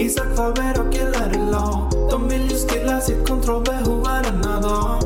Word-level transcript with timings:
Isak 0.00 0.36
Faber 0.36 0.80
och 0.80 0.94
LRLA 0.94 1.90
De 2.10 2.28
vill 2.28 2.42
ju 2.42 2.56
stilla 2.56 3.00
sitt 3.00 3.28
kontrollbehov 3.28 4.02
varenda 4.04 4.60
dag 4.60 5.02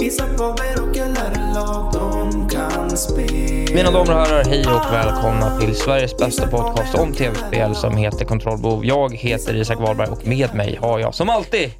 Isak 0.00 0.28
Faber 0.38 0.82
och 0.88 0.96
LRLA 0.96 1.90
De 1.92 2.48
kan 2.48 2.96
spela 2.96 3.74
Mina 3.74 3.90
damer 3.90 4.10
och 4.12 4.18
herrar, 4.26 4.44
hej 4.44 4.60
och 4.66 4.92
välkomna 4.94 5.58
till 5.60 5.74
Sveriges 5.76 6.16
bästa 6.16 6.46
podcast 6.46 6.94
om 6.94 7.12
tv-spel 7.12 7.74
som 7.74 7.96
heter 7.96 8.24
Kontrollbehov. 8.24 8.84
Jag 8.84 9.14
heter 9.14 9.54
Isak 9.56 9.78
Wahlberg 9.78 10.08
och 10.08 10.26
med 10.26 10.54
mig 10.54 10.78
har 10.82 10.98
jag 10.98 11.14
som 11.14 11.28
alltid 11.28 11.70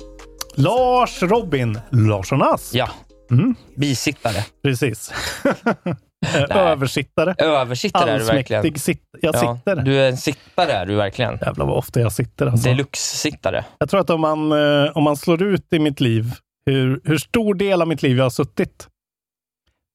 Lars 0.54 1.22
Robin 1.22 1.80
Larsson 1.90 2.42
Ask. 2.42 2.74
Ja, 2.74 2.88
Mm. 3.30 3.54
bisittare. 3.76 4.44
Precis. 4.62 5.12
Översittare. 6.50 7.34
Översittare 7.38 8.10
är 8.10 8.18
du 8.18 8.24
verkligen. 8.24 8.78
Sitt. 8.78 9.02
Jag 9.20 9.34
Ja, 9.34 9.56
sitter. 9.56 9.76
du 9.76 9.96
är 10.00 10.08
en 10.08 10.16
sittare 10.16 10.72
är 10.72 10.86
du 10.86 10.94
verkligen. 10.94 11.38
Jävlar 11.42 11.66
vad 11.66 11.76
ofta 11.78 12.00
jag 12.00 12.12
sitter. 12.12 12.46
Alltså. 12.46 12.68
Deluxe-sittare. 12.68 13.64
Jag 13.78 13.90
tror 13.90 14.00
att 14.00 14.10
om 14.10 14.20
man, 14.20 14.52
eh, 14.52 14.90
om 14.96 15.02
man 15.04 15.16
slår 15.16 15.42
ut 15.42 15.72
i 15.72 15.78
mitt 15.78 16.00
liv 16.00 16.24
hur, 16.66 17.00
hur 17.04 17.18
stor 17.18 17.54
del 17.54 17.82
av 17.82 17.88
mitt 17.88 18.02
liv 18.02 18.16
jag 18.16 18.24
har 18.24 18.30
suttit. 18.30 18.88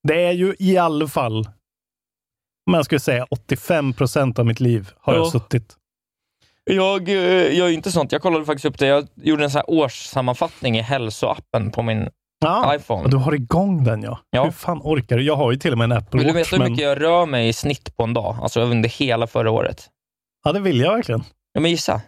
Det 0.07 0.25
är 0.25 0.31
ju 0.31 0.55
i 0.59 0.77
alla 0.77 1.07
fall, 1.07 1.37
om 2.67 2.73
jag 2.73 2.85
skulle 2.85 2.99
säga 2.99 3.25
85 3.29 3.93
procent 3.93 4.39
av 4.39 4.45
mitt 4.45 4.59
liv 4.59 4.89
har 4.99 5.13
Ja. 5.13 5.19
jag 5.19 5.31
suttit. 5.31 5.75
Jag 6.63 7.09
eh, 7.09 7.55
gör 7.57 7.67
ju 7.67 7.73
inte 7.73 7.91
sånt. 7.91 8.11
Jag 8.11 8.21
kollade 8.21 8.45
faktiskt 8.45 8.65
upp 8.65 8.77
det. 8.79 8.87
Jag 8.87 9.07
gjorde 9.15 9.43
en 9.43 9.49
sån 9.51 9.59
här 9.59 9.69
årssammanfattning 9.69 10.77
i 10.77 10.81
hälsoappen 10.81 11.71
på 11.71 11.81
min 11.81 12.09
Ja, 12.45 12.75
iPhone. 12.75 13.09
du 13.09 13.17
har 13.17 13.33
igång 13.35 13.83
den 13.83 14.03
ja. 14.03 14.19
Ja. 14.29 14.43
Hur 14.43 14.51
fan 14.51 14.81
orkar 14.83 15.17
du? 15.17 15.23
Jag 15.23 15.35
har 15.35 15.51
ju 15.51 15.57
till 15.57 15.71
och 15.71 15.77
med 15.77 15.85
en 15.91 15.97
Apple 15.97 16.17
Vill 16.19 16.27
du 16.27 16.33
Watch. 16.33 16.39
veta 16.47 16.55
hur 16.55 16.63
Men... 16.63 16.71
mycket 16.71 16.85
jag 16.85 17.01
rör 17.01 17.25
mig 17.25 17.47
i 17.47 17.53
snitt 17.53 17.95
på 17.97 18.03
en 18.03 18.13
dag? 18.13 18.37
Alltså 18.41 18.61
under 18.61 18.89
hela 18.89 19.27
förra 19.27 19.51
året. 19.51 19.89
Ja, 20.43 20.51
det 20.53 20.59
vill 20.59 20.79
jag 20.79 20.93
verkligen. 20.93 21.23
Ja, 21.53 21.61
men 21.61 21.71
gissa. 21.71 22.01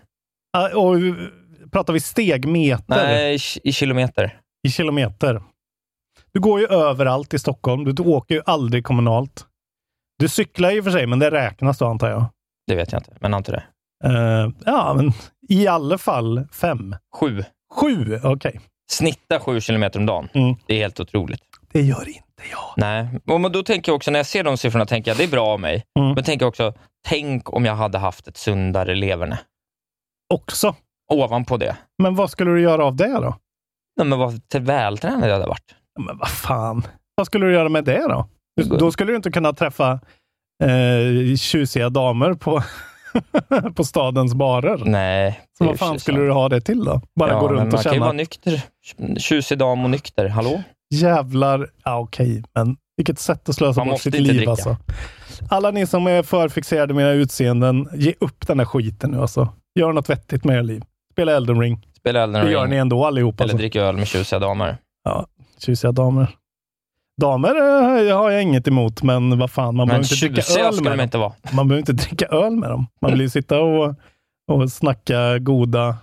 Ja, 0.54 0.78
Och, 0.78 0.96
pratar 1.72 1.94
vi 1.94 2.00
stegmeter 2.00 2.84
Nej, 3.08 3.38
i, 3.64 3.72
kilometer. 3.74 4.40
i 4.68 4.72
kilometer? 4.72 5.42
Du 6.34 6.40
går 6.40 6.60
ju 6.60 6.68
överallt 6.68 7.34
i 7.34 7.40
Stockholm. 7.40 7.96
Du 7.96 8.04
åker 8.04 8.36
ju 8.36 8.42
aldrig 8.46 8.84
kommunalt. 8.84 9.46
Du 10.20 10.28
cyklar 10.28 10.72
ju 10.72 10.84
för 10.84 10.92
sig, 10.92 11.08
men 11.08 11.20
det 11.20 11.32
räknas 11.32 11.78
då 11.78 11.86
antar 11.86 12.10
jag. 12.10 12.26
Det 12.68 12.76
vet 12.76 12.92
jag 12.92 13.00
inte, 13.00 13.12
men 13.20 13.34
antar 13.34 13.54
det. 13.54 13.64
Eh, 14.06 14.50
ja, 14.66 14.94
men 14.94 15.12
i 15.50 15.68
alla 15.68 15.98
fall 15.98 16.48
fem. 16.52 16.96
Sju. 17.20 17.44
Sju, 17.74 18.20
okej. 18.24 18.60
Snitta 18.92 19.40
sju 19.40 19.62
kilometer 19.62 20.00
om 20.00 20.06
dagen. 20.06 20.30
Mm. 20.34 20.56
Det 20.66 20.74
är 20.74 20.78
helt 20.78 21.00
otroligt. 21.00 21.42
Det 21.72 21.82
gör 21.82 22.08
inte 22.08 22.44
jag. 22.52 22.74
Nej, 22.78 23.08
och 23.28 23.52
då 23.52 23.64
tänker 23.64 23.92
jag 23.92 23.96
också, 23.96 24.12
när 24.12 24.20
jag 24.20 24.26
ser 24.26 24.44
de 24.44 24.58
siffrorna, 24.58 24.86
tänker 24.86 25.12
jag 25.12 25.18
det 25.18 25.24
är 25.24 25.28
bra 25.28 25.48
av 25.48 25.60
mig. 25.60 25.84
Mm. 26.00 26.14
Men 26.14 26.24
tänker 26.24 26.44
jag 26.44 26.50
också, 26.50 26.74
tänk 27.08 27.54
om 27.54 27.66
jag 27.66 27.76
hade 27.76 27.98
haft 27.98 28.28
ett 28.28 28.38
sundare 28.38 28.96
leverne. 28.96 29.40
Också. 30.34 30.76
Ovanpå 31.14 31.58
det. 31.58 31.78
Men 32.04 32.16
vad 32.16 32.30
skulle 32.30 32.52
du 32.52 32.62
göra 32.62 32.86
av 32.86 32.96
det 32.96 33.14
då? 33.14 33.36
Nej, 33.98 34.08
men 34.08 34.20
vad 34.20 34.42
vältränad 34.54 35.30
jag 35.30 35.34
hade 35.34 35.48
varit. 35.48 35.76
Men 36.00 36.18
vad 36.18 36.30
fan. 36.30 36.84
Vad 37.16 37.28
skulle 37.28 37.46
du 37.46 37.54
göra 37.54 37.70
med 37.70 37.84
det 37.84 38.08
då? 38.08 38.28
Då 38.80 38.92
skulle 38.92 39.12
du 39.12 39.16
inte 39.16 39.32
kunna 39.32 39.54
träffa 39.54 40.00
eh, 40.64 41.36
tjusiga 41.38 41.90
damer 41.90 42.34
på, 42.34 42.64
på 43.76 43.84
stadens 43.84 44.34
barer. 44.36 44.82
Nej. 44.86 45.40
Så 45.58 45.64
vad 45.66 45.80
fan 45.80 46.00
skulle 46.00 46.20
du 46.20 46.32
ha 46.32 46.50
det 46.50 46.62
till 46.62 46.84
då? 46.86 47.02
Bara 47.16 47.30
ja, 47.30 47.40
gå 47.40 47.48
runt 47.48 47.74
och 47.74 47.74
Man 47.74 47.84
kan 47.84 47.92
ju 47.92 47.96
känna 47.96 48.06
vara 48.06 48.14
nykter. 48.14 48.62
Tjusig 49.20 49.58
dam 49.58 49.84
och 49.84 49.90
nykter. 49.90 50.28
Hallå? 50.28 50.62
jävlar, 50.94 51.70
ja 51.84 52.00
okej, 52.00 52.44
men 52.56 52.78
vilket 52.98 53.20
sätt 53.20 53.50
att 53.50 53.56
slösa 53.56 53.82
Man 53.82 53.88
bort 53.90 54.02
sitt 54.02 54.14
liv 54.14 54.28
dricka. 54.36 54.50
alltså. 54.52 54.78
Alla 55.50 55.72
ni 55.72 55.88
som 55.88 56.08
är 56.08 56.24
för 56.24 56.50
fixerade 56.50 56.94
med 56.94 57.04
era 57.06 57.12
utseenden, 57.14 57.88
ge 57.94 58.14
upp 58.20 58.48
den 58.48 58.60
här 58.60 58.66
skiten 58.66 59.12
nu 59.12 59.22
alltså. 59.22 59.50
Gör 59.80 59.94
något 59.94 60.10
vettigt 60.10 60.44
med 60.46 60.56
era 60.56 60.62
liv. 60.62 60.84
Spela 61.14 61.36
Elden 61.36 61.60
Ring. 61.62 61.86
Spela 62.00 62.24
Elden 62.24 62.46
Det 62.46 62.52
gör 62.52 62.62
Ring. 62.62 62.70
ni 62.70 62.76
ändå 62.78 63.06
allihopa. 63.06 63.44
Eller 63.44 63.54
Alltså. 63.54 63.58
dricka 63.58 63.82
öl 63.82 63.96
med 63.98 64.08
tjusiga 64.08 64.40
damer. 64.40 64.78
Ja, 65.04 65.26
tjusiga 65.66 65.92
damer. 65.92 66.28
Damer 67.22 67.56
eh, 68.10 68.18
har 68.18 68.32
jag 68.32 68.42
inget 68.42 68.68
emot, 68.68 69.04
men 69.04 69.40
vad 69.40 69.52
fan, 69.52 69.76
man 69.76 69.88
Men 69.88 70.02
behöver 70.02 70.04
inte 70.26 70.26
dricka 70.26 70.60
öl 70.62 70.74
med 70.76 70.84
de 70.84 70.90
dem. 70.98 71.00
inte 71.04 71.18
vara. 71.18 71.34
Man 71.52 71.68
behöver 71.68 71.80
inte 71.80 71.94
dricka 71.94 72.26
öl 72.26 72.56
med 72.56 72.70
dem. 72.70 72.88
Man 73.02 73.12
vill 73.12 73.22
ju 73.22 73.30
sitta 73.30 73.60
och, 73.60 73.96
och 74.52 74.72
snacka 74.72 75.40
goda, 75.40 75.98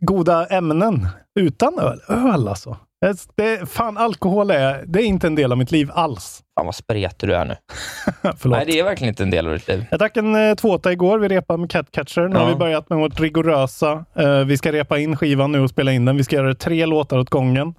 goda 0.00 0.46
ämnen 0.46 1.06
utan 1.40 1.78
öl. 1.78 2.00
Öl 2.08 2.48
alltså. 2.48 2.76
Det, 3.36 3.70
fan, 3.70 3.96
alkohol 3.98 4.50
är, 4.50 4.84
det 4.86 5.02
är 5.02 5.04
inte 5.04 5.26
en 5.26 5.34
del 5.34 5.52
av 5.52 5.58
mitt 5.58 5.70
liv 5.72 5.90
alls. 5.94 6.42
Fan 6.58 6.66
vad 6.66 6.74
spretig 6.74 7.28
du 7.28 7.34
är 7.34 7.44
nu. 7.44 7.56
Förlåt. 8.36 8.56
Nej, 8.58 8.66
det 8.66 8.78
är 8.78 8.84
verkligen 8.84 9.08
inte 9.08 9.22
en 9.22 9.30
del 9.30 9.46
av 9.46 9.52
ditt 9.52 9.68
liv. 9.68 9.84
Jag 9.90 9.98
drack 9.98 10.16
en 10.16 10.34
eh, 10.48 10.54
tvåta 10.54 10.92
igår. 10.92 11.18
Vi 11.18 11.28
repade 11.28 11.60
med 11.60 11.70
Catcatcher. 11.70 12.20
Nu 12.28 12.36
har 12.36 12.42
Ja. 12.42 12.48
vi 12.48 12.54
börjat 12.54 12.88
med 12.90 12.98
vårt 12.98 13.20
rigorösa. 13.20 14.04
Eh, 14.14 14.38
vi 14.38 14.56
ska 14.58 14.72
repa 14.72 14.98
in 14.98 15.16
skivan 15.16 15.52
nu 15.52 15.60
och 15.60 15.70
spela 15.70 15.92
in 15.92 16.04
den. 16.04 16.16
Vi 16.16 16.24
ska 16.24 16.36
göra 16.36 16.54
tre 16.54 16.86
låtar 16.86 17.18
åt 17.18 17.30
gången. 17.30 17.74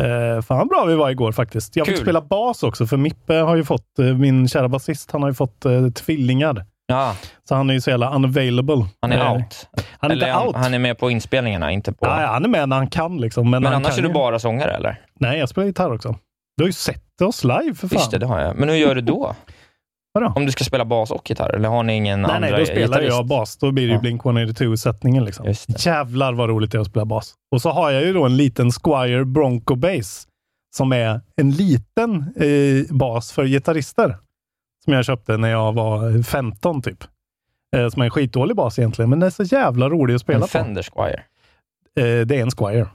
Eh, 0.00 0.42
fan 0.42 0.68
bra 0.68 0.84
vi 0.88 0.94
var 0.94 1.10
igår 1.10 1.32
faktiskt. 1.32 1.76
Jag 1.76 1.86
fick 1.86 1.96
Kul. 1.96 2.04
spela 2.04 2.20
bas 2.20 2.62
också, 2.62 2.86
för 2.86 2.96
Mippe 2.96 3.34
har 3.34 3.56
ju 3.56 3.64
fått, 3.64 3.98
eh, 3.98 4.04
min 4.06 4.48
kära 4.48 4.68
basist, 4.68 5.10
han 5.10 5.22
har 5.22 5.28
ju 5.30 5.34
fått 5.34 5.64
eh, 5.64 5.88
tvillingar. 5.90 6.66
Ja, 6.86 7.14
Så 7.48 7.54
han 7.54 7.70
är 7.70 7.74
ju 7.74 7.80
så 7.80 7.90
jävla 7.90 8.14
unavailable. 8.14 8.86
han 9.00 9.12
är 9.12 9.16
Eh, 9.24 9.32
out. 9.32 9.68
Han 9.98 10.10
är 10.10 10.14
Eller 10.14 10.26
inte 10.28 10.40
out. 10.46 10.56
han 10.56 10.74
är 10.74 10.78
med 10.78 10.98
på 10.98 11.10
inspelningarna, 11.10 11.72
inte 11.72 11.92
på... 11.92 12.06
Ja, 12.06 12.10
han 12.26 12.44
är 12.44 12.48
med 12.48 12.68
när 12.68 12.76
han 12.76 12.86
kan 12.90 13.20
liksom. 13.20 13.50
Men, 13.50 13.62
Men 13.62 13.72
annars 13.74 13.98
är 13.98 14.02
du 14.02 14.08
ju- 14.08 14.14
bara 14.14 14.38
sångare, 14.38 14.70
eller? 14.70 15.00
Nej, 15.20 15.38
jag 15.38 15.48
spelar 15.48 15.66
gitarr 15.66 15.92
också. 15.94 16.14
Du 16.56 16.62
har 16.64 16.66
ju 16.68 16.72
sett 16.72 17.20
oss 17.22 17.44
live 17.44 17.74
för 17.74 17.88
fan. 17.88 17.98
Just 17.98 18.10
det, 18.10 18.18
det 18.18 18.26
har 18.26 18.40
jag. 18.40 18.56
Men 18.56 18.68
hur 18.68 18.76
gör 18.76 18.94
du 18.94 19.00
då? 19.00 19.34
Vadå? 20.12 20.32
Om 20.36 20.46
du 20.46 20.52
ska 20.52 20.64
spela 20.64 20.84
bas 20.84 21.10
och 21.10 21.30
gitarr, 21.30 21.54
eller 21.54 21.68
har 21.68 21.82
ni 21.82 21.94
ingen 21.94 22.22
Nej, 22.22 22.30
andra 22.30 22.50
nej, 22.50 22.60
då 22.60 22.66
spelar 22.66 22.86
gitarrist? 22.86 23.16
jag 23.16 23.26
bas. 23.26 23.56
Då 23.56 23.72
blir 23.72 23.84
det 23.86 23.88
ju 23.90 23.94
Ja. 23.94 24.00
Blink 24.00 24.22
182-sättningen. 24.22 25.24
Liksom. 25.24 25.54
Jävlar 25.68 26.32
vad 26.32 26.48
roligt 26.48 26.72
det 26.72 26.78
är 26.78 26.80
att 26.82 26.86
spela 26.86 27.04
bas. 27.04 27.34
Och 27.50 27.62
så 27.62 27.70
har 27.70 27.90
jag 27.90 28.02
ju 28.02 28.12
då 28.12 28.24
en 28.24 28.36
liten 28.36 28.70
Squire 28.70 29.24
Bronco 29.24 29.74
Bass 29.74 30.26
som 30.76 30.92
är 30.92 31.20
en 31.36 31.50
liten 31.50 32.12
eh, 32.36 32.96
bas 32.96 33.32
för 33.32 33.44
gitarrister. 33.46 34.16
Som 34.84 34.92
jag 34.92 35.04
köpte 35.04 35.36
när 35.36 35.50
jag 35.50 35.72
var 35.72 36.22
15 36.22 36.82
typ. 36.82 37.04
Eh, 37.76 37.88
som 37.88 38.02
är 38.02 38.04
en 38.04 38.10
skitdålig 38.10 38.56
bas 38.56 38.78
egentligen, 38.78 39.10
men 39.10 39.20
den 39.20 39.26
är 39.26 39.30
så 39.30 39.42
jävla 39.42 39.88
rolig 39.88 40.14
att 40.14 40.20
spela 40.20 40.36
En 40.36 40.42
på. 40.42 40.48
Fender 40.48 40.82
Squire? 40.82 41.22
Eh, 42.00 42.26
det 42.26 42.36
är 42.36 42.42
en 42.42 42.50
Squire. 42.50 42.86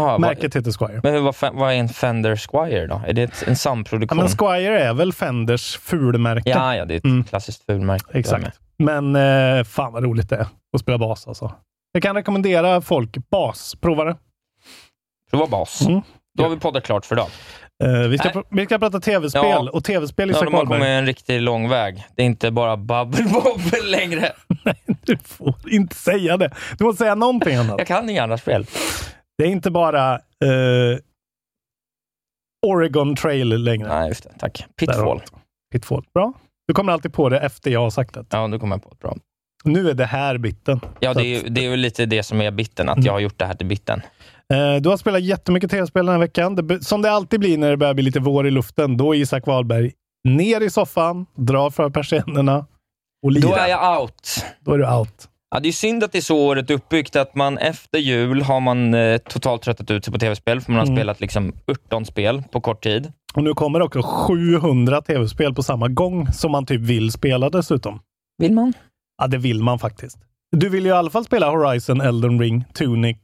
Ah, 0.00 0.04
vad, 0.04 0.20
Märket 0.20 0.56
heter 0.56 0.72
Squire. 0.72 1.00
men 1.02 1.24
vad, 1.24 1.34
vad 1.52 1.72
är 1.72 1.76
en 1.76 1.88
Fender 1.88 2.36
Squire 2.36 2.86
då? 2.86 3.02
Är 3.06 3.12
det 3.12 3.22
ett, 3.22 3.42
en 3.42 3.48
Ja, 3.48 3.54
samproduktion? 3.54 4.18
men 4.18 4.28
Squire 4.28 4.80
är 4.84 4.94
väl 4.94 5.12
Fenders 5.12 5.76
fulmärke. 5.78 6.50
ja, 6.50 6.76
ja, 6.76 6.84
det 6.84 6.94
är 6.94 6.98
ett 6.98 7.04
Mm. 7.04 7.24
klassiskt 7.24 7.66
fulmärke. 7.66 8.18
Exakt. 8.18 8.60
Men 8.78 9.16
eh, 9.16 9.64
fan 9.64 9.92
vad 9.92 10.04
roligt 10.04 10.28
det 10.30 10.36
är 10.36 10.46
att 10.74 10.80
spela 10.80 10.98
bas 10.98 11.28
alltså. 11.28 11.52
Jag 11.92 12.02
kan 12.02 12.16
rekommendera 12.16 12.80
folk 12.80 13.16
bas. 13.30 13.74
Prova 13.80 14.04
det. 14.04 14.16
Prova 15.30 15.46
bas. 15.46 15.80
Mm. 15.86 16.00
Då 16.38 16.42
har 16.42 16.50
vi 16.50 16.56
poddat 16.58 16.84
klart 16.84 17.06
för 17.06 17.14
idag. 17.16 17.28
Eh, 17.84 18.08
vi, 18.08 18.18
ska 18.18 18.28
Nej. 18.28 18.34
pr- 18.34 18.46
vi 18.50 18.64
ska 18.64 18.78
prata 18.78 19.00
tv-spel 19.00 19.42
Ja. 19.44 19.70
och 19.72 19.84
tv-spel 19.84 20.30
i 20.30 20.34
Ja, 20.34 20.42
de 20.44 20.54
har 20.54 20.66
kommit 20.66 20.82
en 20.82 21.06
riktigt 21.06 21.42
lång 21.42 21.68
väg. 21.68 22.04
Det 22.16 22.22
är 22.22 22.26
inte 22.26 22.50
bara 22.50 22.76
bubble 22.76 23.24
bobble 23.24 23.82
längre. 23.90 24.32
Du 25.06 25.16
får 25.18 25.54
inte 25.72 25.94
säga 25.94 26.36
det. 26.36 26.50
Du 26.78 26.84
måste 26.84 26.98
säga 27.04 27.14
någonting 27.14 27.56
annat. 27.56 27.74
Jag 27.78 27.86
kan 27.86 28.10
inga 28.10 28.22
andra 28.22 28.38
spel. 28.38 28.66
Det 29.42 29.46
är 29.48 29.50
inte 29.50 29.70
bara 29.70 30.14
eh, 30.14 30.98
Oregon 32.66 33.16
Trail 33.16 33.48
längre. 33.48 33.88
Nej, 33.88 34.08
just 34.08 34.22
det. 34.24 34.30
Tack. 34.38 34.66
Pitfall. 34.76 35.18
det. 35.18 35.24
Pitfall. 35.72 36.04
Bra. 36.14 36.32
Du 36.68 36.74
kommer 36.74 36.92
alltid 36.92 37.12
på 37.12 37.28
det 37.28 37.38
efter 37.40 37.70
jag 37.70 37.80
har 37.80 37.90
sagt 37.90 38.14
det. 38.14 38.24
Ja, 38.30 38.46
nu 38.46 38.58
kommer 38.58 38.74
jag 38.76 38.82
på 38.82 38.88
ett 38.92 38.98
bra. 38.98 39.16
Nu 39.64 39.90
är 39.90 39.94
det 39.94 40.04
här 40.06 40.38
bitten. 40.38 40.80
Ja, 41.00 41.14
det 41.14 41.20
är, 41.22 41.42
ju- 41.42 41.48
det 41.48 41.64
är 41.66 41.70
ju 41.70 41.76
lite 41.76 42.06
det 42.06 42.22
som 42.22 42.40
är 42.40 42.50
bitten, 42.50 42.88
att 42.88 42.96
Mm. 42.96 43.06
jag 43.06 43.12
har 43.12 43.20
gjort 43.20 43.38
det 43.38 43.46
här 43.46 43.54
till 43.54 43.66
bitten. 43.66 44.02
Eh, 44.52 44.76
Du 44.80 44.88
har 44.88 44.96
spelat 44.96 45.22
jättemycket 45.22 45.70
tv-spel 45.70 46.06
den 46.06 46.12
här 46.12 46.20
veckan. 46.20 46.54
Det, 46.54 46.84
som 46.84 47.02
det 47.02 47.10
alltid 47.10 47.40
blir 47.40 47.58
när 47.58 47.70
det 47.70 47.76
börjar 47.76 47.94
bli 47.94 48.02
lite 48.02 48.20
vår 48.20 48.46
i 48.46 48.50
luften, 48.50 48.96
då 48.96 49.14
är 49.14 49.18
Isak 49.18 49.46
Wahlberg 49.46 49.92
ner 50.28 50.60
i 50.60 50.70
soffan, 50.70 51.26
drar 51.34 51.70
för 51.70 51.90
persiennerna 51.90 52.66
och 53.22 53.32
lirar. 53.32 53.48
Då 53.48 53.54
är 53.54 53.68
jag 53.68 54.00
out. 54.02 54.44
Då 54.60 54.72
är 54.72 54.78
du 54.78 54.88
out. 54.90 55.28
Ja, 55.54 55.60
det 55.60 55.68
är 55.68 55.72
synd 55.72 56.04
att 56.04 56.12
det 56.12 56.18
är 56.18 56.22
så 56.22 56.36
året 56.38 56.70
uppbyggt, 56.70 57.16
att 57.16 57.34
man 57.34 57.58
efter 57.58 57.98
jul 57.98 58.42
har 58.42 58.60
man 58.60 58.94
eh, 58.94 59.18
totalt 59.18 59.62
tröttat 59.62 59.90
ut 59.90 60.04
sig 60.04 60.12
på 60.12 60.18
tv-spel, 60.18 60.60
för 60.60 60.72
man 60.72 60.78
har 60.78 60.86
Mm. 60.86 60.96
spelat 60.96 61.20
liksom 61.20 61.52
18 61.86 62.04
spel 62.06 62.42
på 62.52 62.60
kort 62.60 62.82
tid. 62.82 63.12
Och 63.34 63.42
nu 63.44 63.54
kommer 63.54 63.82
också 63.82 64.02
700 64.02 65.02
tv-spel 65.02 65.54
på 65.54 65.62
samma 65.62 65.88
gång 65.88 66.26
som 66.32 66.52
man 66.52 66.66
typ 66.66 66.80
vill 66.80 67.12
spela 67.12 67.50
dessutom. 67.50 68.00
Vill 68.38 68.52
man? 68.52 68.72
Ja, 69.22 69.26
det 69.26 69.38
vill 69.38 69.62
man 69.62 69.78
faktiskt. 69.78 70.18
Du 70.56 70.68
vill 70.68 70.84
ju 70.84 70.88
i 70.90 70.92
alla 70.92 71.10
fall 71.10 71.24
spela 71.24 71.50
Horizon, 71.50 72.00
Elden 72.00 72.40
Ring, 72.40 72.64
Tunic. 72.74 73.16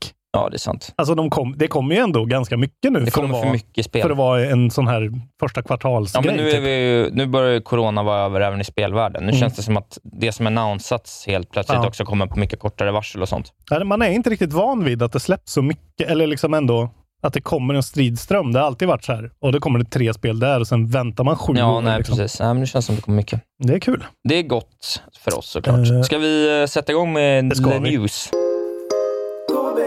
Ja, 0.43 0.49
det 0.49 0.57
är 0.57 0.59
sant. 0.59 0.93
Alltså 0.97 1.15
de 1.15 1.31
kom, 1.31 1.55
det 1.59 1.69
kommer 1.69 1.95
ju 1.95 2.01
ändå 2.01 2.25
ganska 2.25 2.57
mycket 2.57 2.93
nu 2.93 3.01
Det 3.01 3.05
för, 3.11 3.13
kommer 3.21 3.29
för 3.35 3.41
vara, 3.41 3.53
mycket 3.53 3.85
spel. 3.85 4.03
för 4.03 4.11
att 4.11 4.17
vara 4.17 4.45
en 4.45 4.71
sån 4.71 4.87
här 4.87 5.11
första 5.41 5.61
Ja, 5.61 5.65
kvartalsgrej. 5.67 6.25
men 6.27 6.37
nu, 6.37 6.49
är 6.49 6.53
typ. 6.53 6.63
vi, 6.63 6.77
ju- 6.81 7.11
nu 7.13 7.27
börjar 7.27 7.53
ju 7.53 7.61
corona 7.61 8.03
vara 8.03 8.21
över 8.21 8.41
även 8.41 8.61
i 8.61 8.65
spelvärlden. 8.65 9.23
Nu 9.23 9.29
Mm. 9.29 9.41
känns 9.41 9.57
det 9.57 9.63
som 9.63 9.77
att 9.77 9.99
det 10.03 10.33
som 10.33 10.47
annonsats 10.47 11.27
helt 11.27 11.51
plötsligt 11.51 11.79
Ja. 11.83 11.87
också 11.89 12.05
kommer 12.05 12.27
på 12.27 12.39
mycket 12.39 12.61
kortare 12.61 12.91
varsel 12.93 13.23
och 13.23 13.29
sånt. 13.29 13.53
Ja, 13.71 13.85
Man 13.85 14.03
är 14.03 14.11
inte 14.11 14.31
riktigt 14.31 14.53
van 14.53 14.85
vid 14.85 15.03
att 15.03 15.13
det 15.13 15.21
släpps 15.21 15.53
så 15.53 15.63
mycket, 15.63 16.09
eller 16.11 16.27
liksom 16.27 16.55
ändå 16.55 16.91
att 17.23 17.33
det 17.33 17.41
kommer 17.41 17.75
en 17.75 17.83
stridström. 17.83 18.53
Det 18.53 18.59
har 18.59 18.67
alltid 18.67 18.89
varit 18.89 19.05
så 19.05 19.13
här. 19.13 19.31
Och 19.43 19.53
då 19.53 19.61
kommer 19.61 19.79
det 19.79 19.85
tre 19.85 20.15
spel 20.15 20.39
där 20.41 20.61
och 20.61 20.67
sen 20.67 20.87
väntar 20.91 21.25
man 21.25 21.37
sju 21.37 21.53
Ja, 21.57 21.77
år. 21.77 21.81
nej 21.81 21.99
liksom. 21.99 22.17
precis. 22.17 22.41
Nej, 22.41 22.49
men 22.49 22.61
det 22.61 22.67
känns 22.67 22.87
som 22.87 22.97
det 22.97 23.03
kommer 23.03 23.17
mycket. 23.17 23.41
Det 23.65 23.75
är 23.75 23.79
kul. 23.79 24.05
Det 24.29 24.35
är 24.35 24.43
gott 24.43 25.03
för 25.25 25.39
oss 25.39 25.51
såklart. 25.51 25.91
Eh, 25.91 26.03
Ska 26.03 26.19
vi 26.19 26.61
eh, 26.61 26.67
sätta 26.67 26.93
igång 26.93 27.13
med 27.13 27.55
the 27.55 27.79
vi. 27.81 27.91
news? 27.97 28.31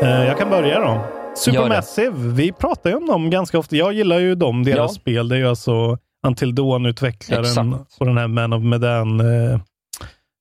Eh, 0.01 0.25
jag 0.25 0.37
kan 0.37 0.49
börja 0.49 0.79
då. 0.79 1.01
Supermassive, 1.35 2.11
vi 2.17 2.51
pratar 2.51 2.89
ju 2.89 2.95
om 2.95 3.07
dem 3.07 3.29
ganska 3.29 3.59
ofta. 3.59 3.75
Jag 3.75 3.93
gillar 3.93 4.19
ju 4.19 4.35
dem, 4.35 4.63
deras 4.63 4.77
Ja. 4.77 4.87
spel. 5.01 5.29
Det 5.29 5.35
är 5.35 5.39
ju 5.39 5.47
alltså 5.49 5.97
Until 6.27 6.55
Dawn-utvecklaren 6.55 7.73
och 7.99 8.05
den 8.05 8.17
här 8.17 8.27
Man 8.27 8.53
of 8.53 8.63
Medan. 8.63 9.19
Eh, 9.19 9.59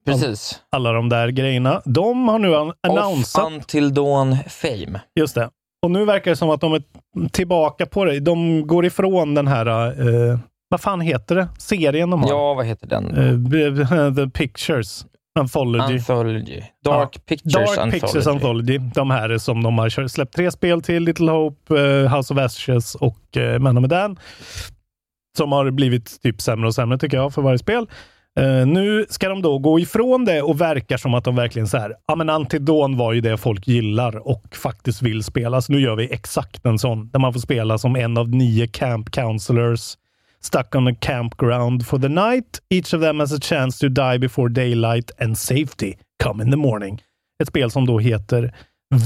Precis. 0.06 0.60
alla 0.72 0.92
de 0.92 1.08
där 1.08 1.28
grejerna. 1.28 1.82
De 1.84 2.28
har 2.28 2.38
nu 2.38 2.56
an- 2.56 2.68
Off 2.68 2.74
annonsat, 2.82 3.46
until 3.52 3.94
dawn 3.94 4.36
fame. 4.48 5.00
just 5.20 5.34
det. 5.34 5.50
Och 5.82 5.90
nu 5.90 6.04
verkar 6.04 6.30
det 6.30 6.36
som 6.36 6.50
att 6.50 6.60
de 6.60 6.72
är 6.72 6.82
tillbaka 7.32 7.86
på 7.86 8.04
det. 8.04 8.20
De 8.20 8.66
går 8.66 8.84
ifrån 8.86 9.34
den 9.34 9.46
här, 9.48 9.66
eh, 10.32 10.38
vad 10.68 10.80
fan 10.80 11.00
heter 11.00 11.34
det? 11.34 11.48
Serien 11.58 12.10
de 12.10 12.22
har. 12.22 12.28
Ja, 12.30 12.54
vad 12.54 12.66
heter 12.66 12.86
den? 12.86 13.06
Eh, 13.10 14.14
The 14.14 14.30
Pictures 14.30 15.04
Anthology. 15.38 15.94
Anthology. 15.94 16.62
Dark 16.84 17.26
Pictures 17.26 17.52
Dark 17.52 17.68
Anthology. 17.68 18.00
Pictures 18.00 18.26
Anthology. 18.26 18.78
De 18.78 19.10
här 19.10 19.28
är 19.28 19.38
som 19.38 19.62
de 19.62 19.78
har 19.78 20.08
släppt 20.08 20.34
tre 20.34 20.50
spel 20.50 20.82
till. 20.82 21.02
Little 21.02 21.30
Hope, 21.30 21.80
eh, 21.80 22.16
House 22.16 22.34
of 22.34 22.40
Ashes 22.40 22.94
och 22.94 23.36
eh, 23.36 23.58
Man 23.58 23.76
of 23.76 23.82
Medan. 23.82 24.18
Som 25.36 25.52
har 25.52 25.70
blivit 25.70 26.22
typ 26.22 26.40
sämre 26.40 26.66
och 26.66 26.74
sämre 26.74 26.98
tycker 26.98 27.16
jag 27.16 27.34
för 27.34 27.42
varje 27.42 27.58
spel. 27.58 27.86
Eh, 28.38 28.66
nu 28.66 29.06
ska 29.08 29.28
de 29.28 29.42
då 29.42 29.58
gå 29.58 29.80
ifrån 29.80 30.24
det 30.24 30.42
och 30.42 30.60
verkar 30.60 30.96
som 30.96 31.14
att 31.14 31.24
de 31.24 31.36
verkligen 31.36 31.68
så 31.68 31.78
här, 31.78 31.94
ja 32.06 32.14
men 32.14 32.30
Antidon 32.30 32.96
var 32.96 33.12
ju 33.12 33.20
det 33.20 33.36
folk 33.36 33.68
gillar 33.68 34.28
och 34.28 34.56
faktiskt 34.56 35.02
vill 35.02 35.24
spela. 35.24 35.60
Så 35.60 35.72
nu 35.72 35.80
gör 35.80 35.96
vi 35.96 36.12
exakt 36.12 36.66
en 36.66 36.78
sån, 36.78 37.10
där 37.10 37.18
man 37.18 37.32
får 37.32 37.40
spela 37.40 37.78
som 37.78 37.96
en 37.96 38.16
av 38.16 38.28
nio 38.28 38.66
camp 38.66 39.10
counselors 39.10 39.96
stuck 40.42 40.74
on 40.74 40.88
a 40.88 40.94
campground 41.00 41.86
for 41.86 41.98
the 41.98 42.08
night. 42.08 42.58
Each 42.70 42.94
of 42.94 43.00
them 43.00 43.20
has 43.20 43.32
a 43.32 43.38
chance 43.42 43.78
to 43.80 43.88
die 43.88 44.18
before 44.18 44.48
daylight 44.48 45.10
and 45.20 45.38
safety 45.38 45.94
come 46.24 46.44
in 46.44 46.50
the 46.50 46.56
morning. 46.56 47.02
Ett 47.42 47.48
spel 47.48 47.70
som 47.70 47.86
då 47.86 47.98
heter 47.98 48.54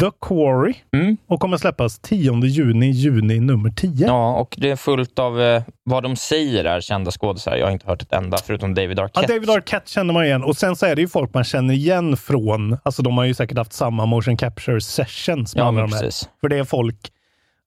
The 0.00 0.10
Quarry 0.26 0.74
Mm. 0.96 1.16
och 1.26 1.40
kommer 1.40 1.56
släppas 1.56 1.98
10 1.98 2.44
juni, 2.44 2.90
juni 2.90 3.40
nummer 3.40 3.70
10. 3.70 4.06
Ja, 4.06 4.34
och 4.40 4.54
det 4.58 4.70
är 4.70 4.76
fullt 4.76 5.18
av 5.18 5.40
eh, 5.42 5.62
vad 5.84 6.02
de 6.02 6.16
säger 6.16 6.64
är 6.64 6.80
kända 6.80 7.10
skådespelare. 7.10 7.60
Jag 7.60 7.66
har 7.66 7.72
inte 7.72 7.86
hört 7.86 8.02
ett 8.02 8.12
enda, 8.12 8.36
förutom 8.46 8.74
David 8.74 8.98
Ja, 8.98 9.04
Arquette. 9.04 9.32
David 9.32 9.50
Arquette 9.50 9.90
känner 9.90 10.14
man 10.14 10.24
igen 10.24 10.42
och 10.44 10.56
sen 10.56 10.76
så 10.76 10.86
är 10.86 10.94
det 10.96 11.02
ju 11.02 11.08
folk 11.08 11.34
man 11.34 11.44
känner 11.44 11.74
igen 11.74 12.16
från, 12.16 12.76
alltså 12.82 13.02
de 13.02 13.18
har 13.18 13.24
ju 13.24 13.34
säkert 13.34 13.58
haft 13.58 13.72
samma 13.72 14.06
motion 14.06 14.36
capture 14.36 14.80
sessions 14.80 15.54
med 15.54 15.62
Ja, 15.62 15.68
alla 15.68 15.80
de 15.80 15.92
här. 15.92 16.00
precis. 16.00 16.28
För 16.40 16.48
det 16.48 16.56
är 16.58 16.64
folk, 16.64 16.96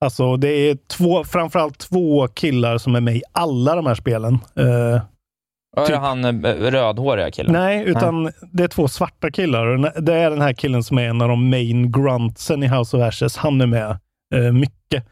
alltså 0.06 0.38
det 0.38 0.48
är 0.50 0.78
två, 0.88 1.24
framförallt 1.24 1.78
två 1.80 2.28
killar 2.28 2.78
som 2.78 2.96
är 2.96 3.02
med 3.02 3.16
i 3.16 3.24
alla 3.32 3.76
de 3.76 3.86
här 3.86 3.96
spelen. 3.96 4.40
Ja, 4.54 5.82
är 5.82 5.86
Typ. 5.86 5.96
det 5.96 5.98
han 6.02 6.46
eh, 6.46 6.54
rödhåriga 6.54 7.32
killen? 7.32 7.54
Nej, 7.54 7.84
utan 7.86 8.32
det 8.52 8.64
är 8.64 8.68
två 8.68 8.88
svarta 8.88 9.32
killar. 9.32 10.02
Det 10.02 10.14
är 10.14 10.30
den 10.30 10.42
här 10.42 10.54
killen 10.54 10.84
som 10.84 10.98
är 10.98 11.10
en 11.10 11.22
av 11.22 11.30
de 11.30 11.50
main 11.50 11.92
gruntsen 11.92 12.64
i 12.64 12.68
House 12.68 12.98
of 12.98 13.04
Ashes. 13.04 13.38
Han 13.38 13.62
är 13.62 13.66
med 13.68 14.00
eh, 14.36 14.52
mycket 14.52 15.04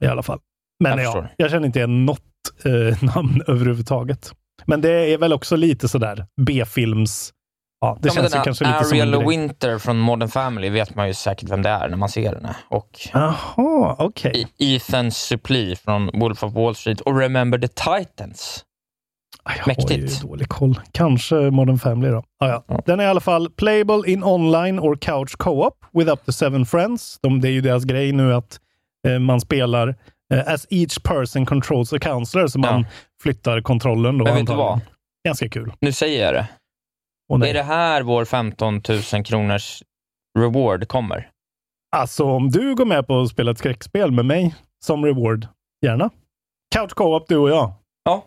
i 0.00 0.06
alla 0.06 0.22
fall. 0.22 0.38
Men 0.84 0.98
Jag 0.98 1.06
förstår. 1.12 1.28
jag 1.36 1.50
känner 1.50 1.66
inte 1.66 1.78
igen 1.78 2.06
något 2.06 2.20
eh, 2.64 3.02
namn 3.16 3.42
överhuvudtaget. 3.46 4.32
Men 4.64 4.80
det 4.80 4.90
är 4.90 5.18
väl 5.18 5.32
också 5.32 5.56
lite 5.56 5.88
sådär 5.88 6.26
B-films... 6.40 7.32
Ja, 7.86 7.98
det 8.00 8.08
Ja, 8.08 8.14
känns 8.14 8.34
ju 8.34 8.40
kanske 8.44 8.64
lite 8.64 8.84
som 8.84 8.96
en 8.98 9.02
Ariel 9.02 9.10
direkt- 9.10 9.30
Winter 9.30 9.78
från 9.78 9.98
Modern 9.98 10.28
Family 10.28 10.68
vet 10.70 10.94
man 10.94 11.06
ju 11.08 11.14
säkert 11.14 11.50
vem 11.50 11.62
det 11.62 11.68
är 11.68 11.88
när 11.88 11.96
man 11.96 12.08
ser 12.08 12.34
henne. 12.34 12.56
Och 12.68 12.90
Jaha, 13.12 13.96
okej. 13.98 14.46
E- 14.58 14.74
Ethan 14.76 15.10
Suplee 15.10 15.76
från 15.76 16.10
Wolf 16.20 16.42
of 16.44 16.52
Wall 16.52 16.74
Street 16.74 17.00
och 17.00 17.18
Remember 17.18 17.58
the 17.58 17.68
Titans. 17.68 18.64
Jag 19.44 19.52
har 19.52 19.66
Mäktigt. 19.66 20.22
ju 20.24 20.28
dålig 20.28 20.48
koll. 20.48 20.80
Kanske 20.92 21.34
Modern 21.36 21.78
Family 21.78 22.08
då. 22.10 22.18
Ah, 22.40 22.48
ja. 22.48 22.64
Ja. 22.68 22.82
Den 22.86 23.00
är 23.00 23.04
i 23.04 23.06
alla 23.06 23.20
fall 23.20 23.50
playable 23.50 24.02
in 24.12 24.24
online 24.24 24.78
or 24.78 24.96
couch 24.96 25.36
co-op 25.38 25.84
with 25.92 26.10
up 26.12 26.24
to 26.26 26.32
seven 26.32 26.66
friends. 26.66 27.18
De, 27.22 27.40
det 27.40 27.48
är 27.48 27.52
ju 27.52 27.60
deras 27.60 27.84
grej 27.84 28.12
nu 28.12 28.34
att 28.34 28.60
eh, 29.08 29.18
man 29.18 29.40
spelar 29.40 29.88
eh, 30.34 30.52
as 30.52 30.66
each 30.70 31.02
person 31.02 31.46
controls 31.46 31.92
a 31.92 31.98
counselor, 31.98 32.46
så 32.46 32.58
man 32.58 32.80
Ja. 32.80 32.86
flyttar 33.22 33.60
kontrollen. 33.60 34.18
Då, 34.18 34.24
Men 34.24 34.34
vet 34.34 34.46
du 34.46 34.54
vad? 34.54 34.80
Ganska 35.26 35.48
kul. 35.48 35.72
Nu 35.80 35.92
säger 35.92 36.24
jag 36.24 36.34
det. 36.34 36.46
Är 37.32 37.54
det 37.54 37.62
här 37.62 38.02
vår 38.02 38.24
15 38.24 38.82
000 39.12 39.24
kronors 39.24 39.82
reward 40.38 40.88
kommer? 40.88 41.30
Alltså 41.96 42.24
om 42.24 42.50
du 42.50 42.74
går 42.74 42.84
med 42.84 43.06
på 43.06 43.20
att 43.20 43.28
spela 43.28 43.50
ett 43.50 43.58
skräckspel 43.58 44.10
med 44.10 44.24
mig 44.24 44.54
som 44.84 45.04
reward, 45.04 45.46
gärna. 45.86 46.10
Couch 46.74 46.90
co-op 46.94 47.24
du 47.28 47.36
och 47.36 47.50
jag. 47.50 47.72
Ja, 48.04 48.24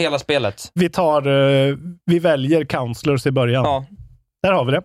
hela 0.00 0.18
spelet. 0.18 0.70
Vi 0.74 0.90
tar, 0.90 1.26
eh, 1.26 1.76
vi 2.06 2.18
väljer 2.18 2.64
counselors 2.64 3.26
i 3.26 3.30
början. 3.30 3.64
Ja, 3.64 3.84
Där 4.42 4.52
har 4.52 4.64
vi 4.64 4.72
det. 4.72 4.82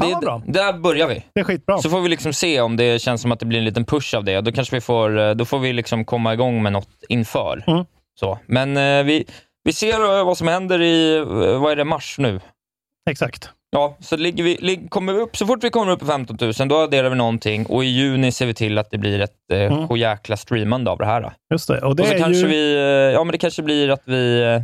det, 0.00 0.08
Ja, 0.08 0.18
bra. 0.20 0.42
där 0.46 0.72
börjar 0.72 1.08
vi. 1.08 1.24
Det 1.34 1.40
är 1.40 1.44
skitbra. 1.44 1.78
Så 1.78 1.90
får 1.90 2.00
vi 2.00 2.08
liksom 2.08 2.32
se 2.32 2.60
om 2.60 2.76
det 2.76 3.02
känns 3.02 3.22
som 3.22 3.32
att 3.32 3.40
det 3.40 3.46
blir 3.46 3.58
en 3.58 3.64
liten 3.64 3.84
push 3.84 4.14
av 4.16 4.24
det. 4.24 4.40
Då 4.40 4.52
kanske 4.52 4.76
vi 4.76 4.80
får, 4.80 5.18
eh, 5.18 5.30
då 5.30 5.44
får 5.44 5.58
vi 5.58 5.72
liksom 5.72 6.04
komma 6.04 6.32
igång 6.34 6.62
med 6.62 6.72
något 6.72 7.04
inför. 7.08 7.64
Mm. 7.66 7.84
Så. 8.20 8.38
Men 8.46 8.76
eh, 8.76 9.04
vi, 9.04 9.24
vi 9.64 9.72
ser 9.72 10.24
vad 10.24 10.38
som 10.38 10.48
händer 10.48 10.82
i, 10.82 11.16
eh, 11.16 11.60
vad 11.60 11.72
är 11.72 11.76
det, 11.76 11.84
mars 11.84 12.18
nu? 12.18 12.40
Exakt. 13.10 13.50
Ja, 13.70 13.96
så 14.00 14.16
ligger 14.16 14.44
vi, 14.44 14.86
kommer 14.88 15.12
vi 15.12 15.20
upp, 15.20 15.36
så 15.36 15.46
fort 15.46 15.64
vi 15.64 15.70
kommer 15.70 15.92
upp 15.92 16.00
på 16.00 16.06
15 16.06 16.36
000, 16.40 16.68
då 16.68 16.76
adderar 16.78 17.10
vi 17.10 17.16
någonting 17.16 17.66
och 17.66 17.84
i 17.84 17.86
juni 17.86 18.32
ser 18.32 18.46
vi 18.46 18.54
till 18.54 18.78
att 18.78 18.90
det 18.90 18.98
blir 18.98 19.20
ett 19.20 19.30
eh, 19.52 19.60
Mm. 19.72 19.88
sjujäkla 19.88 20.36
streamande 20.36 20.90
av 20.90 20.98
det 20.98 21.06
här. 21.06 21.20
Då. 21.20 21.32
Just 21.52 21.68
det. 21.68 21.80
Och 21.80 21.96
det 21.96 22.02
och 22.02 22.08
så 22.08 22.14
kanske 22.14 22.42
ju... 22.42 22.46
vi, 22.46 22.74
eh, 22.74 22.80
ja 22.82 23.24
men 23.24 23.32
det 23.32 23.38
kanske 23.38 23.62
blir 23.62 23.90
att 23.90 24.02
vi 24.04 24.42
eh, 24.42 24.62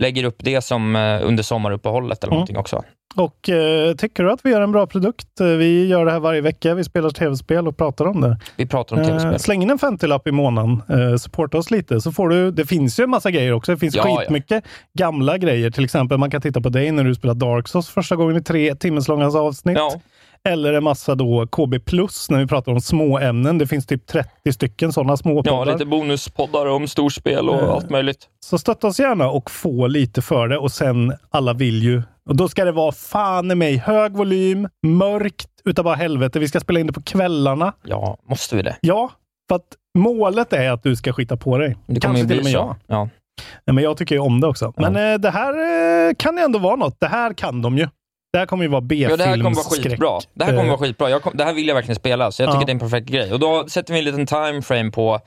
lägger 0.00 0.24
upp 0.24 0.36
det 0.38 0.60
som 0.60 0.96
eh, 0.96 1.20
under 1.22 1.42
sommaruppehållet 1.42 2.24
eller 2.24 2.30
Mm. 2.30 2.36
någonting 2.36 2.56
också. 2.56 2.82
Och 3.16 3.48
eh, 3.48 3.94
tycker 3.94 4.24
du 4.24 4.32
att 4.32 4.40
vi 4.44 4.50
gör 4.50 4.60
en 4.60 4.72
bra 4.72 4.86
produkt? 4.86 5.40
Eh, 5.40 5.46
Vi 5.46 5.86
gör 5.88 6.04
det 6.04 6.10
här 6.12 6.20
varje 6.20 6.40
vecka. 6.40 6.74
Vi 6.74 6.84
spelar 6.84 7.10
tv-spel 7.10 7.68
och 7.68 7.76
pratar 7.76 8.04
om 8.04 8.20
det. 8.20 8.38
Vi 8.56 8.66
pratar 8.66 8.96
om 8.96 9.02
Eh, 9.02 9.08
tv-spel. 9.08 9.38
släng 9.38 9.62
in 9.62 9.70
en 9.70 9.78
50-lapp 9.78 10.28
i 10.28 10.32
månaden. 10.32 10.82
Eh, 10.88 11.16
supporta 11.16 11.58
oss 11.58 11.70
lite 11.70 12.00
så 12.00 12.12
får 12.12 12.28
du. 12.28 12.50
Det 12.50 12.66
finns 12.66 13.00
ju 13.00 13.04
en 13.04 13.10
massa 13.10 13.30
grejer 13.30 13.52
också. 13.52 13.72
Det 13.72 13.78
finns 13.78 13.94
Ja, 13.96 14.08
ja. 14.08 14.16
skitmycket 14.20 14.64
gamla 14.98 15.38
grejer. 15.38 15.70
Till 15.70 15.84
exempel 15.84 16.18
man 16.18 16.30
kan 16.30 16.40
titta 16.40 16.60
på 16.60 16.68
dig 16.68 16.92
när 16.92 17.04
du 17.04 17.14
spelar 17.14 17.34
Dark 17.34 17.68
Souls 17.68 17.88
första 17.88 18.16
gången 18.16 18.36
i 18.36 18.42
tre 18.42 18.74
timmeslånga 18.74 19.26
avsnitt. 19.26 19.76
Ja, 19.78 20.00
Eller 20.48 20.72
en 20.72 20.84
massa 20.84 21.14
då 21.14 21.46
KB 21.46 21.78
plus 21.84 22.30
när 22.30 22.38
vi 22.38 22.46
pratar 22.46 22.72
om 22.72 22.80
små 22.80 23.18
ämnen. 23.18 23.58
Det 23.58 23.66
finns 23.66 23.86
typ 23.86 24.06
30 24.06 24.52
stycken 24.52 24.92
sådana 24.92 25.16
små 25.16 25.42
ja, 25.44 25.58
poddar. 25.58 25.72
lite 25.72 25.86
bonuspoddar 25.86 26.66
om 26.66 26.88
storspel 26.88 27.48
och 27.48 27.54
Eh. 27.62 27.70
allt 27.70 27.90
möjligt. 27.90 28.28
Så 28.46 28.58
stötta 28.58 28.86
oss 28.86 29.00
gärna 29.00 29.30
och 29.30 29.50
få 29.50 29.86
lite 29.86 30.22
för 30.22 30.48
det 30.48 30.58
och 30.58 30.72
sen 30.72 31.12
alla 31.30 31.52
vill 31.52 31.82
ju. 31.82 32.02
Och 32.28 32.36
då 32.36 32.48
ska 32.48 32.64
det 32.64 32.72
vara 32.72 32.92
fan 32.92 33.50
i 33.50 33.54
mig 33.54 33.76
hög 33.76 34.12
volym, 34.16 34.68
mörkt 34.86 35.48
utav 35.64 35.84
bara 35.84 35.94
helvete. 35.94 36.38
Vi 36.38 36.48
ska 36.48 36.60
spela 36.60 36.80
in 36.80 36.86
det 36.86 36.92
på 36.92 37.02
kvällarna. 37.02 37.72
Ja, 37.84 38.16
måste 38.28 38.56
vi 38.56 38.62
det? 38.62 38.76
Ja, 38.80 39.10
För 39.48 39.56
att 39.56 39.66
målet 39.98 40.52
är 40.52 40.70
att 40.70 40.82
du 40.82 40.96
ska 40.96 41.12
skita 41.12 41.36
på 41.36 41.58
dig. 41.58 41.76
Det 41.86 42.00
kommer 42.00 42.14
Kanske 42.14 42.28
till 42.28 42.38
och 42.38 42.44
med 42.44 42.52
så. 42.52 42.58
jag. 42.58 42.76
Ja. 42.86 43.08
Nej, 43.66 43.74
men 43.74 43.84
jag 43.84 43.96
tycker 43.96 44.14
ju 44.14 44.20
om 44.20 44.40
det 44.40 44.46
också. 44.46 44.72
Men 44.76 44.96
eh, 44.96 45.18
det 45.18 45.30
här 45.30 45.52
eh, 46.08 46.14
kan 46.18 46.36
ju 46.36 46.42
ändå 46.42 46.58
vara 46.58 46.76
något. 46.76 47.00
Det 47.00 47.06
här 47.08 47.32
kan 47.32 47.62
de 47.62 47.78
ju. 47.78 47.88
Det 48.34 48.38
här 48.38 48.46
kommer 48.46 48.64
ju 48.64 48.70
vara 48.70 48.84
Ja, 48.88 49.16
det 49.16 49.24
här 49.24 49.32
kommer 49.36 49.42
vara 49.44 49.54
B-filmsskräck. 49.54 49.92
skitbra. 49.92 50.18
Det 50.34 50.44
här 50.44 50.56
kommer 50.56 50.68
vara 50.68 50.78
skitbra. 50.78 51.20
Kom, 51.20 51.32
det 51.36 51.44
här 51.44 51.54
vill 51.54 51.68
jag 51.68 51.74
verkligen 51.74 51.96
spela, 51.96 52.32
så 52.32 52.42
jag 52.42 52.50
tycker 52.50 52.60
Ja. 52.60 52.66
det 52.66 52.70
är 52.70 52.74
en 52.74 52.78
perfekt 52.80 53.08
grej. 53.08 53.32
Och 53.32 53.40
då 53.40 53.68
sätter 53.68 53.92
vi 53.92 53.98
en 53.98 54.04
liten 54.04 54.26
time 54.26 54.62
frame 54.62 54.90
på... 54.90 55.14
Är 55.14 55.20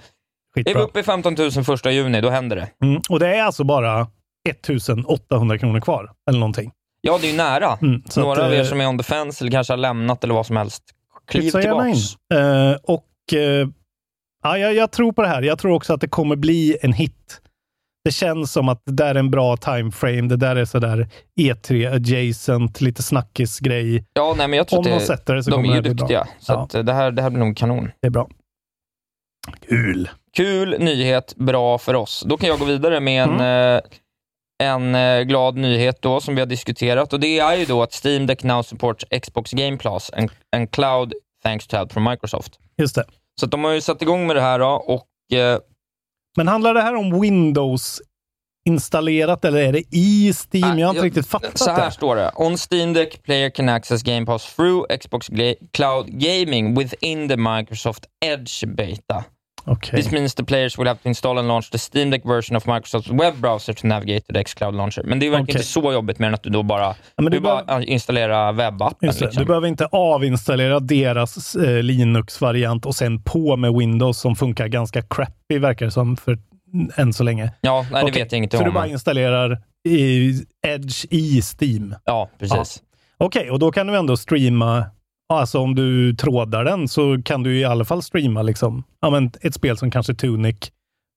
vi 0.56 0.64
Skitbra. 0.64 0.82
uppe 0.84 1.00
i 1.00 1.04
15 1.04 1.34
000 1.38 1.52
första 1.52 1.92
juni, 1.92 2.22
då 2.22 2.30
händer 2.30 2.56
det. 2.56 2.68
Mm. 2.86 3.02
Och 3.10 3.20
det 3.20 3.36
är 3.36 3.44
alltså 3.44 3.64
bara 3.64 4.08
1800 4.50 5.58
kronor 5.58 5.80
kvar, 5.82 6.12
eller 6.30 6.40
någonting. 6.40 6.72
Ja, 7.02 7.18
det 7.22 7.28
är 7.28 7.32
ju 7.32 7.38
nära. 7.38 7.78
Mm, 7.82 8.02
Några 8.18 8.32
att, 8.42 8.48
av 8.48 8.54
er 8.54 8.60
eh, 8.60 8.66
som 8.66 8.82
är 8.82 8.88
on 8.88 8.98
the 8.98 9.04
fence 9.04 9.44
eller 9.44 9.52
kanske 9.52 9.74
har 9.74 9.78
lämnat 9.78 10.24
eller 10.24 10.34
vad 10.34 10.46
som 10.46 10.58
helst, 10.58 10.84
kliv 11.28 11.44
in. 11.44 11.52
tillbaks. 11.52 12.00
Eh, 12.34 12.78
och 12.84 13.34
eh, 13.34 13.68
ja, 14.44 14.58
jag, 14.58 14.74
jag 14.74 14.92
tror 14.92 15.12
på 15.12 15.22
det 15.22 15.28
här. 15.28 15.42
Jag 15.42 15.60
tror 15.60 15.72
också 15.74 15.94
att 15.94 16.02
det 16.02 16.08
kommer 16.08 16.36
bli 16.36 16.78
en 16.82 16.94
hit. 16.94 17.42
Det 18.08 18.12
känns 18.12 18.52
som 18.52 18.70
att 18.70 18.82
det 18.86 18.92
där 18.92 19.16
är 19.16 19.20
en 19.20 19.32
bra 19.32 19.58
time 19.58 19.92
frame. 19.92 20.22
Det 20.22 20.36
där 20.38 20.56
är 20.56 20.66
sådär 20.66 21.08
E3 21.40 21.94
adjacent, 21.96 22.82
lite 22.82 23.04
snackis-grej. 23.04 24.06
Ja, 24.14 24.34
nej, 24.38 24.48
men 24.48 24.58
jag 24.58 24.68
tror 24.68 24.80
Om 24.80 24.86
att 24.86 24.92
de 24.92 25.00
det, 25.00 25.06
sätter 25.06 25.36
det 25.36 25.44
så 25.44 25.50
de 25.50 25.56
kommer 25.56 25.70
är 25.70 25.76
ju 25.76 25.82
det 25.82 25.90
bli 25.90 25.94
bra. 25.94 26.08
duktiga. 26.08 26.28
Så 26.40 26.54
Ja. 26.54 26.64
att, 26.64 26.76
eh, 26.76 26.84
det, 26.84 26.94
här, 26.94 27.12
det 27.12 27.22
här 27.22 27.30
blir 27.30 27.40
nog 27.40 27.58
kanon. 27.58 27.92
Det 28.02 28.08
är 28.08 28.12
bra. 28.12 28.28
Kul. 29.70 30.10
Kul 30.38 30.76
nyhet, 30.80 31.34
bra 31.36 31.78
för 31.78 31.94
oss. 31.94 32.24
Då 32.28 32.38
kan 32.38 32.50
jag 32.50 32.60
gå 32.60 32.66
vidare 32.66 33.00
med 33.00 33.24
en, 33.24 33.30
Mm. 33.34 33.76
eh, 33.76 33.82
en 34.64 34.96
eh, 34.96 35.22
glad 35.24 35.56
nyhet 35.58 36.02
då 36.02 36.22
som 36.22 36.36
vi 36.36 36.42
har 36.42 36.46
diskuterat 36.48 37.14
och 37.14 37.20
det 37.20 37.40
är 37.40 37.56
ju 37.56 37.66
då 37.66 37.84
att 37.84 38.06
Steam 38.06 38.26
Deck 38.28 38.44
now 38.44 38.62
supports 38.64 39.06
Xbox 39.22 39.52
Game 39.52 39.78
Plus, 39.78 40.12
en, 40.14 40.30
en 40.56 40.68
cloud 40.68 41.14
thanks 41.44 41.68
to 41.68 41.78
help 41.78 41.94
from 41.94 42.04
Microsoft. 42.04 42.60
Just 42.78 42.96
det. 42.96 43.04
Så 43.40 43.46
de 43.46 43.64
har 43.64 43.72
ju 43.72 43.82
satt 43.82 44.02
igång 44.02 44.28
med 44.28 44.36
det 44.36 44.42
här 44.42 44.60
då, 44.60 44.68
och 44.68 45.38
eh, 45.38 45.60
Men 46.38 46.48
handlar 46.48 46.74
det 46.74 46.82
här 46.82 46.96
om 46.96 47.22
Windows 47.22 48.02
installerat 48.70 49.46
eller 49.46 49.60
är 49.62 49.74
det 49.74 49.84
i 49.92 50.34
Steam? 50.34 50.80
jag 50.80 50.88
har 50.88 50.94
inte 50.94 51.06
riktigt 51.06 51.28
fattat 51.28 51.58
Så 51.58 51.70
här 51.72 51.86
det. 51.86 51.92
står 51.92 52.16
det. 52.16 52.32
On 52.36 52.58
Steam 52.72 52.94
Deck, 52.94 53.24
player 53.24 53.50
can 53.50 53.70
access 53.70 54.04
Game 54.04 54.26
Pass 54.26 54.56
through 54.56 54.98
Xbox 55.00 55.28
Cloud 55.74 56.08
Gaming 56.08 56.76
within 56.80 57.30
the 57.30 57.38
Microsoft 57.38 58.06
Edge 58.26 58.68
beta. 58.68 59.24
Okej. 59.70 60.04
This 60.04 60.12
means 60.12 60.36
the 60.36 60.44
players 60.44 60.80
will 60.80 60.88
have 60.88 61.00
to 61.04 61.10
install 61.10 61.38
and 61.38 61.48
launch 61.48 61.72
the 61.72 61.78
Steam 61.78 62.10
Deck 62.12 62.26
version 62.26 62.58
of 62.58 62.66
Microsofts 62.66 63.10
web 63.12 63.36
browser 63.36 63.74
to 63.74 63.88
navigate 63.88 64.34
the 64.34 64.44
Xcloud 64.44 64.76
launcher. 64.76 65.04
Men 65.04 65.20
det 65.20 65.26
är 65.26 65.30
verkligen 65.30 65.44
Okej. 65.44 65.56
inte 65.56 65.64
så 65.68 65.94
jobbigt 65.94 66.20
mer 66.20 66.28
än 66.28 66.34
att 66.34 66.44
du 66.44 66.50
då 66.50 66.64
bara, 66.64 66.96
men 67.18 67.26
du 67.26 67.32
du 67.32 67.40
bara 67.40 67.84
installerar 67.84 68.54
webbappen. 68.54 69.08
Just 69.08 69.20
det. 69.20 69.26
liksom. 69.26 69.42
Du 69.44 69.48
behöver 69.48 69.68
inte 69.68 69.86
avinstallera 69.86 70.80
deras 70.80 71.56
eh, 71.56 71.84
Linux-variant 71.84 72.86
och 72.86 72.96
sen 72.96 73.22
på 73.24 73.56
med 73.58 73.74
Windows 73.74 74.20
som 74.20 74.36
funkar 74.36 74.68
ganska 74.68 75.02
crappy, 75.02 75.60
verkar 75.60 75.86
det 75.86 75.92
som, 75.92 76.18
för, 76.18 76.38
än 76.96 77.14
så 77.14 77.24
länge. 77.24 77.52
Ja, 77.62 77.86
nej, 77.92 78.04
det 78.04 78.10
Okej, 78.10 78.24
vet 78.24 78.32
jag 78.32 78.38
inget 78.38 78.52
Så 78.52 78.58
om. 78.58 78.64
du 78.64 78.72
bara 78.72 78.88
installerar 78.88 79.62
i 79.88 80.34
Edge 80.68 81.06
i 81.10 81.42
Steam? 81.42 81.96
Ja, 82.06 82.30
precis. 82.40 82.82
Okej, 83.18 83.52
och 83.52 83.60
då 83.60 83.72
kan 83.72 83.88
du 83.88 83.98
ändå 83.98 84.18
streama, 84.18 84.86
alltså 85.34 85.60
om 85.60 85.76
du 85.76 86.14
trådar 86.14 86.66
den 86.66 86.88
så 86.88 87.22
kan 87.26 87.44
du 87.44 87.60
i 87.60 87.66
alla 87.66 87.86
fall 87.86 88.02
streama 88.04 88.42
liksom, 88.42 88.84
ja, 89.02 89.10
men 89.10 89.32
ett 89.42 89.54
spel 89.54 89.78
som 89.78 89.92
kanske 89.92 90.14
Tunic 90.14 90.72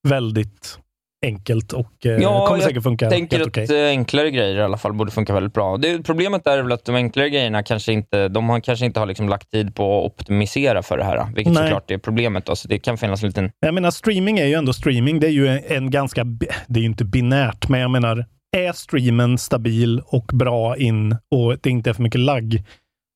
väldigt 0.09 0.79
enkelt 1.26 1.73
och 1.73 2.07
eh, 2.07 2.12
Ja, 2.12 2.47
kommer 2.47 2.61
jag 2.61 2.69
säkert 2.69 2.83
funka 2.83 3.11
tänker 3.11 3.38
helt 3.38 3.59
att 3.59 3.64
okej. 3.64 3.83
eh, 3.85 3.88
enklare 3.88 4.31
grejer 4.31 4.57
i 4.57 4.62
alla 4.62 4.76
fall 4.76 4.93
borde 4.93 5.11
funka 5.11 5.35
väldigt 5.35 5.55
bra. 5.55 5.76
Det, 5.76 6.02
problemet 6.02 6.47
är 6.47 6.62
väl 6.62 6.73
att 6.73 6.85
de 6.85 6.95
enklare 6.95 7.31
grejerna 7.31 7.62
kanske 7.62 7.93
inte, 7.93 8.29
de 8.29 8.49
har 8.49 8.61
kanske 8.61 8.87
inte 8.87 9.00
har 9.00 9.07
liksom 9.07 9.29
lagt 9.29 9.50
tid 9.50 9.75
på 9.75 9.99
att 9.99 10.12
optimisera 10.12 10.83
för 10.83 10.99
det 10.99 11.05
här, 11.05 11.26
vilket 11.35 11.52
Nej. 11.55 11.62
såklart 11.62 11.90
är 11.90 11.99
problemet. 11.99 12.47
Då, 12.47 12.57
så 12.57 12.69
det 12.69 12.79
kan 12.79 12.99
finnas 12.99 13.23
en 13.23 13.29
liten... 13.29 13.50
Jag 13.61 13.75
menar, 13.75 13.90
streaming 13.90 14.38
är 14.38 14.47
ju 14.47 14.55
ändå 14.55 14.73
streaming. 14.73 15.21
Det 15.21 15.26
är 15.26 15.31
ju 15.31 15.49
en, 15.49 15.61
en 15.69 15.90
ganska, 15.90 16.25
det 16.69 16.79
är 16.79 16.83
ju 16.83 16.87
inte 16.87 17.05
binärt, 17.05 17.69
men 17.69 17.81
jag 17.81 17.90
menar, 17.90 18.25
är 18.57 18.73
streamen 18.73 19.38
stabil 19.38 20.00
och 20.07 20.31
bra 20.33 20.76
in 20.76 21.17
och 21.31 21.57
det 21.62 21.71
inte 21.71 21.90
är 21.90 21.95
för 21.95 22.02
mycket 22.02 22.21
lagg, 22.21 22.64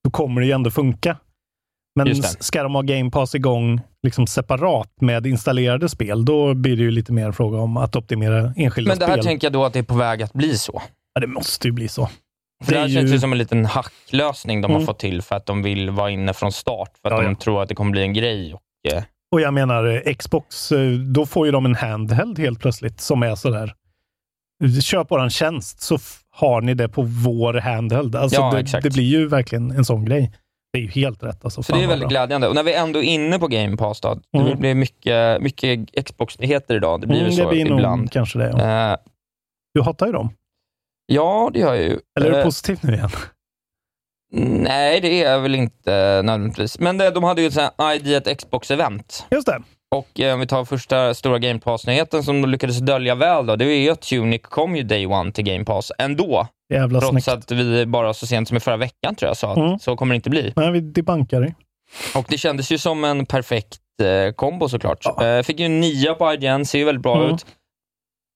då 0.04 0.10
kommer 0.10 0.40
det 0.40 0.46
ju 0.46 0.52
ändå 0.52 0.70
funka. 0.70 1.16
Men 1.96 2.06
det. 2.06 2.22
ska 2.44 2.62
de 2.62 2.74
ha 2.74 2.82
Game 2.82 3.10
Pass 3.10 3.34
igång 3.34 3.80
liksom 4.02 4.26
separat 4.26 4.90
med 5.00 5.26
installerade 5.26 5.88
spel, 5.88 6.24
då 6.24 6.54
blir 6.54 6.76
det 6.76 6.82
ju 6.82 6.90
lite 6.90 7.12
mer 7.12 7.32
fråga 7.32 7.58
om 7.58 7.76
att 7.76 7.96
optimera 7.96 8.52
enskilda 8.56 8.88
Men 8.90 8.98
det 8.98 9.06
här 9.06 9.12
spel. 9.12 9.24
tänker 9.24 9.46
jag 9.46 9.52
då 9.52 9.64
att 9.64 9.72
det 9.72 9.78
är 9.78 9.82
på 9.82 9.94
väg 9.94 10.22
att 10.22 10.32
bli 10.32 10.58
så. 10.58 10.82
Ja, 11.14 11.20
det 11.20 11.26
måste 11.26 11.68
ju 11.68 11.72
bli 11.72 11.88
så. 11.88 12.08
För 12.64 12.72
det 12.72 12.78
här 12.78 12.84
är 12.84 12.88
känns 12.90 13.08
ju- 13.10 13.14
ju 13.14 13.20
som 13.20 13.32
en 13.32 13.38
liten 13.38 13.64
hacklösning 13.64 14.60
de 14.60 14.70
har 14.70 14.78
Mm. 14.78 14.86
fått 14.86 14.98
till 14.98 15.22
för 15.22 15.36
att 15.36 15.46
de 15.46 15.62
vill 15.62 15.90
vara 15.90 16.10
inne 16.10 16.32
från 16.34 16.52
start, 16.52 16.90
för 17.02 17.08
att 17.10 17.16
Ja, 17.18 17.22
de 17.22 17.28
ja. 17.28 17.34
tror 17.40 17.62
att 17.62 17.68
det 17.68 17.74
kommer 17.74 17.90
bli 17.90 18.02
en 18.02 18.12
grej. 18.12 18.54
Och, 18.54 18.92
eh, 18.92 19.02
Och 19.32 19.40
jag 19.40 19.54
menar, 19.54 20.02
eh, 20.08 20.14
Xbox, 20.14 20.72
eh, 20.72 20.90
då 20.92 21.26
får 21.26 21.46
ju 21.46 21.52
de 21.52 21.66
en 21.66 21.74
handheld 21.74 22.38
helt 22.38 22.60
plötsligt 22.60 23.00
som 23.00 23.22
är 23.22 23.34
sådär. 23.34 23.74
Köp 24.82 25.10
våran 25.10 25.30
tjänst 25.30 25.80
så 25.80 25.98
har 26.34 26.60
ni 26.60 26.74
det 26.74 26.88
på 26.88 27.02
vår 27.02 27.54
handheld. 27.54 28.16
Alltså 28.16 28.40
Ja, 28.40 28.50
det, 28.52 28.58
exakt. 28.60 28.82
det 28.84 28.90
blir 28.90 29.04
ju 29.04 29.26
verkligen 29.28 29.70
en 29.70 29.84
sån 29.84 30.04
grej. 30.04 30.32
Det 30.72 30.78
är 30.78 30.82
ju 30.82 30.88
helt 30.88 31.22
rätt. 31.22 31.44
Alltså, 31.44 31.62
så 31.62 31.72
det 31.72 31.82
är 31.82 31.86
väldigt 31.88 32.08
bra. 32.08 32.08
glädjande. 32.08 32.48
Och 32.48 32.54
när 32.54 32.62
vi 32.62 32.74
ändå 32.74 32.98
är 32.98 33.02
inne 33.02 33.38
på 33.38 33.46
Game 33.48 33.76
Pass, 33.76 34.00
då, 34.00 34.20
det 34.32 34.38
Mm. 34.38 34.58
blir 34.58 34.74
mycket, 34.74 35.42
mycket 35.42 36.04
Xbox-nyheter 36.06 36.74
idag. 36.74 37.00
Det 37.00 37.06
blir 37.06 37.18
Mm, 37.18 37.30
ju 37.30 37.36
det 37.36 37.42
så 37.42 37.48
blir 37.48 37.64
nog 37.64 37.78
ibland. 37.78 38.12
kanske 38.12 38.38
det. 38.38 38.50
Ja. 38.56 38.92
Eh, 38.92 38.96
Du 39.74 39.82
hatar 39.82 40.06
ju 40.06 40.12
dem. 40.12 40.30
ja, 41.06 41.50
det 41.52 41.58
gör 41.60 41.74
jag 41.74 41.84
ju. 41.84 41.98
Eller 42.18 42.26
är 42.28 42.30
du 42.32 42.38
Eh, 42.38 42.44
positiv 42.44 42.78
nu 42.82 42.92
igen? 42.94 43.10
Nej, 44.32 45.00
det 45.00 45.08
är 45.22 45.30
jag 45.32 45.40
väl 45.40 45.54
inte 45.54 45.90
nödvändigtvis. 46.24 46.78
Men 46.78 46.98
det, 46.98 47.10
de 47.10 47.24
hade 47.24 47.42
ju 47.42 47.46
ett 47.48 47.56
ID 47.94 48.14
at 48.16 48.26
Xbox-event. 48.38 49.24
Just 49.30 49.46
det. 49.46 49.62
Och 49.94 50.20
eh, 50.20 50.34
om 50.34 50.40
vi 50.40 50.46
tar 50.46 50.64
första 50.64 51.14
stora 51.14 51.38
Game 51.38 51.60
Pass-nyheten 51.60 52.22
som 52.22 52.42
de 52.42 52.50
lyckades 52.50 52.78
dölja 52.78 53.14
väl, 53.14 53.46
då, 53.46 53.56
det 53.56 53.64
är 53.64 53.78
ju 53.78 53.90
att 53.90 54.00
Tunic 54.02 54.42
kom 54.42 54.76
ju 54.76 54.82
day 54.82 55.06
one 55.06 55.32
till 55.32 55.44
Game 55.44 55.64
Pass 55.64 55.92
ändå. 55.98 56.46
Jävla 56.74 57.00
Trots 57.00 57.24
snyggt. 57.24 57.28
att 57.28 57.50
vi 57.50 57.86
bara 57.86 58.14
så 58.14 58.26
sent 58.26 58.48
som 58.48 58.56
i 58.56 58.60
förra 58.60 58.76
veckan 58.76 59.14
tror 59.14 59.28
jag 59.28 59.36
sa 59.36 59.50
att 59.52 59.56
Mm. 59.58 59.78
så 59.78 59.96
kommer 59.96 60.14
det 60.14 60.16
inte 60.16 60.30
bli. 60.30 60.52
Nej, 60.56 60.70
vi 60.72 60.80
debankar 60.80 61.40
det. 61.40 61.54
Och 62.14 62.24
det 62.28 62.38
kändes 62.38 62.72
ju 62.72 62.78
som 62.78 63.04
en 63.04 63.26
perfekt 63.26 63.78
eh, 64.02 64.32
kombo 64.32 64.68
såklart. 64.68 65.22
Eh, 65.22 65.42
fick 65.42 65.60
ju 65.60 65.66
en 65.66 65.80
nia 65.80 66.14
på 66.14 66.32
IGN, 66.34 66.64
ser 66.64 66.78
ju 66.78 66.84
väldigt 66.84 67.02
bra 67.02 67.16
Mm. 67.22 67.34
ut. 67.34 67.46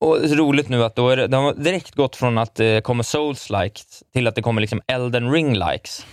Och 0.00 0.30
roligt 0.30 0.68
nu 0.68 0.84
att 0.84 0.96
då 0.96 1.08
är 1.08 1.16
det, 1.16 1.26
de 1.26 1.44
har 1.44 1.54
direkt 1.54 1.94
gått 1.94 2.16
från 2.16 2.38
att 2.38 2.54
det 2.54 2.84
kommer 2.84 3.02
Souls-likes 3.02 4.02
till 4.12 4.26
att 4.26 4.34
det 4.34 4.42
kommer 4.42 4.60
liksom 4.60 4.80
Elden 4.86 5.32
Ring-likes. 5.32 6.06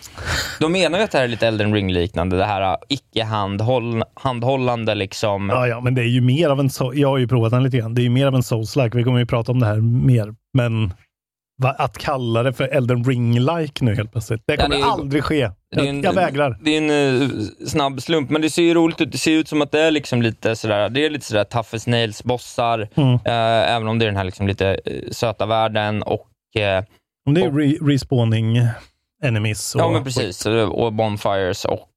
De 0.60 0.72
menar 0.72 0.98
ju 0.98 1.04
att 1.04 1.12
det 1.12 1.18
här 1.18 1.25
är 1.25 1.30
lite 1.30 1.48
Elden 1.48 1.74
Ring-liknande, 1.74 2.38
det 2.38 2.46
här 2.46 2.62
äh, 2.62 2.75
icke-handhållande 2.89 4.96
liksom. 4.96 5.50
Ja, 5.50 5.68
ja, 5.68 5.82
men 5.82 5.96
det 5.96 6.01
är 6.01 6.08
ju 6.08 6.22
mer 6.22 6.50
av 6.50 6.60
en... 6.60 6.70
Jag 6.94 7.10
har 7.10 7.18
ju 7.18 7.27
provat 7.27 7.51
den 7.51 7.63
lite 7.63 7.77
grann. 7.77 7.96
Det 7.96 8.01
är 8.01 8.04
ju 8.04 8.10
mer 8.10 8.27
av 8.27 8.36
en 8.36 8.42
souls-like. 8.42 8.96
Vi 8.96 9.04
kommer 9.04 9.20
ju 9.20 9.25
prata 9.25 9.51
om 9.51 9.60
det 9.60 9.65
här 9.65 9.82
mer. 9.82 10.36
Men 10.54 10.94
att 11.64 11.98
kalla 11.98 12.44
det 12.44 12.54
för 12.54 12.64
Elden 12.68 13.04
Ring-like 13.04 13.84
nu 13.84 13.96
helt 13.96 14.12
plötsligt, 14.12 14.42
det 14.48 14.54
Ja, 14.54 14.64
kommer 14.64 14.76
det 14.76 14.82
är 14.82 14.86
aldrig 14.92 15.24
ske. 15.24 15.50
Jag, 15.76 15.86
en- 15.88 16.02
jag 16.02 16.14
vägrar. 16.14 16.58
Det 16.62 16.78
är 16.78 16.78
en 16.78 17.22
eh, 17.22 17.30
snabb 17.68 18.02
slump, 18.02 18.30
men 18.30 18.42
det 18.42 18.50
ser 18.50 18.62
ju 18.64 18.74
roligt 18.74 19.02
ut. 19.02 19.12
Det 19.12 19.18
ser 19.18 19.32
ut 19.32 19.48
som 19.48 19.62
att 19.62 19.72
det 19.72 19.82
är 19.82 19.92
liksom 19.92 20.22
lite 20.22 20.56
sådär, 20.56 20.90
det 20.90 21.06
är 21.06 21.10
lite 21.10 21.26
sådär 21.26 21.44
tough 21.44 21.70
as 21.76 21.88
nails-bossar, 21.88 22.88
Mm. 22.96 23.14
eh, 23.14 23.76
även 23.76 23.88
om 23.88 24.00
det 24.00 24.06
är 24.06 24.08
den 24.08 24.18
här 24.18 24.24
liksom 24.24 24.48
lite 24.48 24.68
eh, 24.86 25.02
söta 25.12 25.46
världen 25.46 26.04
och 26.04 26.28
Om 27.28 27.34
det 27.34 27.42
är 27.42 27.50
re- 27.50 27.88
respawning 27.90 28.58
enemies. 29.24 29.76
Och, 29.76 29.82
Ja, 29.82 29.90
men 29.92 30.04
precis. 30.04 30.46
Och 30.46 30.94
bonfires 30.94 31.66
och 31.66 31.90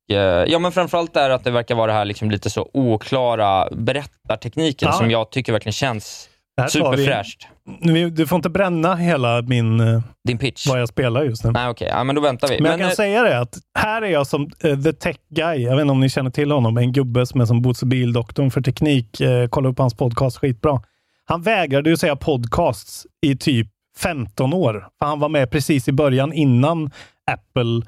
Ja, 0.46 0.58
men 0.58 0.72
framförallt 0.72 1.16
är 1.16 1.30
att 1.30 1.44
det 1.44 1.50
verkar 1.50 1.74
vara 1.74 1.86
det 1.86 1.92
här 1.98 2.04
liksom 2.04 2.30
lite 2.30 2.50
så 2.50 2.70
oklara 2.74 3.68
berättartekniken 3.72 4.86
Ja. 4.86 4.92
som 4.92 5.10
jag 5.10 5.30
tycker 5.30 5.52
verkligen 5.52 5.72
känns 5.72 6.27
Vi- 6.64 6.70
superfräscht. 6.70 7.46
Nu, 7.80 8.10
Du 8.10 8.26
får 8.26 8.36
inte 8.36 8.50
bränna 8.50 8.94
hela 8.94 9.42
min... 9.42 9.80
eh, 9.80 10.00
Din 10.28 10.38
pitch? 10.38 10.66
Vad 10.66 10.80
jag 10.80 10.88
spelar 10.88 11.22
just 11.24 11.44
nu. 11.44 11.50
Nej, 11.50 11.68
okej. 11.68 11.88
Ja, 11.90 12.04
men 12.04 12.14
då 12.14 12.20
väntar 12.22 12.48
vi. 12.48 12.60
Men, 12.60 12.70
jag 12.70 12.80
kan 12.80 12.88
eh, 12.88 12.94
säga 12.94 13.22
det 13.22 13.38
att 13.40 13.58
här 13.78 14.02
är 14.02 14.06
jag 14.06 14.26
som 14.26 14.50
eh, 14.64 14.80
the 14.80 14.92
tech 14.92 15.16
guy. 15.30 15.62
Jag 15.62 15.76
vet 15.76 15.80
inte 15.82 15.92
om 15.92 16.00
ni 16.00 16.08
känner 16.08 16.30
till 16.30 16.50
honom. 16.50 16.76
En 16.78 16.92
gubbe 16.92 17.26
som 17.26 17.40
är 17.40 17.44
som 17.44 17.62
Bosse 17.62 17.86
Bildoktorn 17.86 18.50
för 18.50 18.60
teknik. 18.60 19.20
Eh, 19.20 19.48
kolla 19.48 19.68
upp 19.68 19.78
hans 19.78 19.94
podcast, 19.94 20.38
skitbra. 20.38 20.80
Han 21.24 21.42
vägrade 21.42 21.90
ju 21.90 21.96
säga 21.96 22.16
podcasts 22.16 23.06
i 23.26 23.36
typ 23.36 23.68
15 23.98 24.52
år. 24.54 24.86
För 24.98 25.06
han 25.06 25.20
var 25.20 25.28
med 25.28 25.50
precis 25.50 25.88
i 25.88 25.92
början 25.92 26.32
innan 26.32 26.90
Apple. 27.30 27.82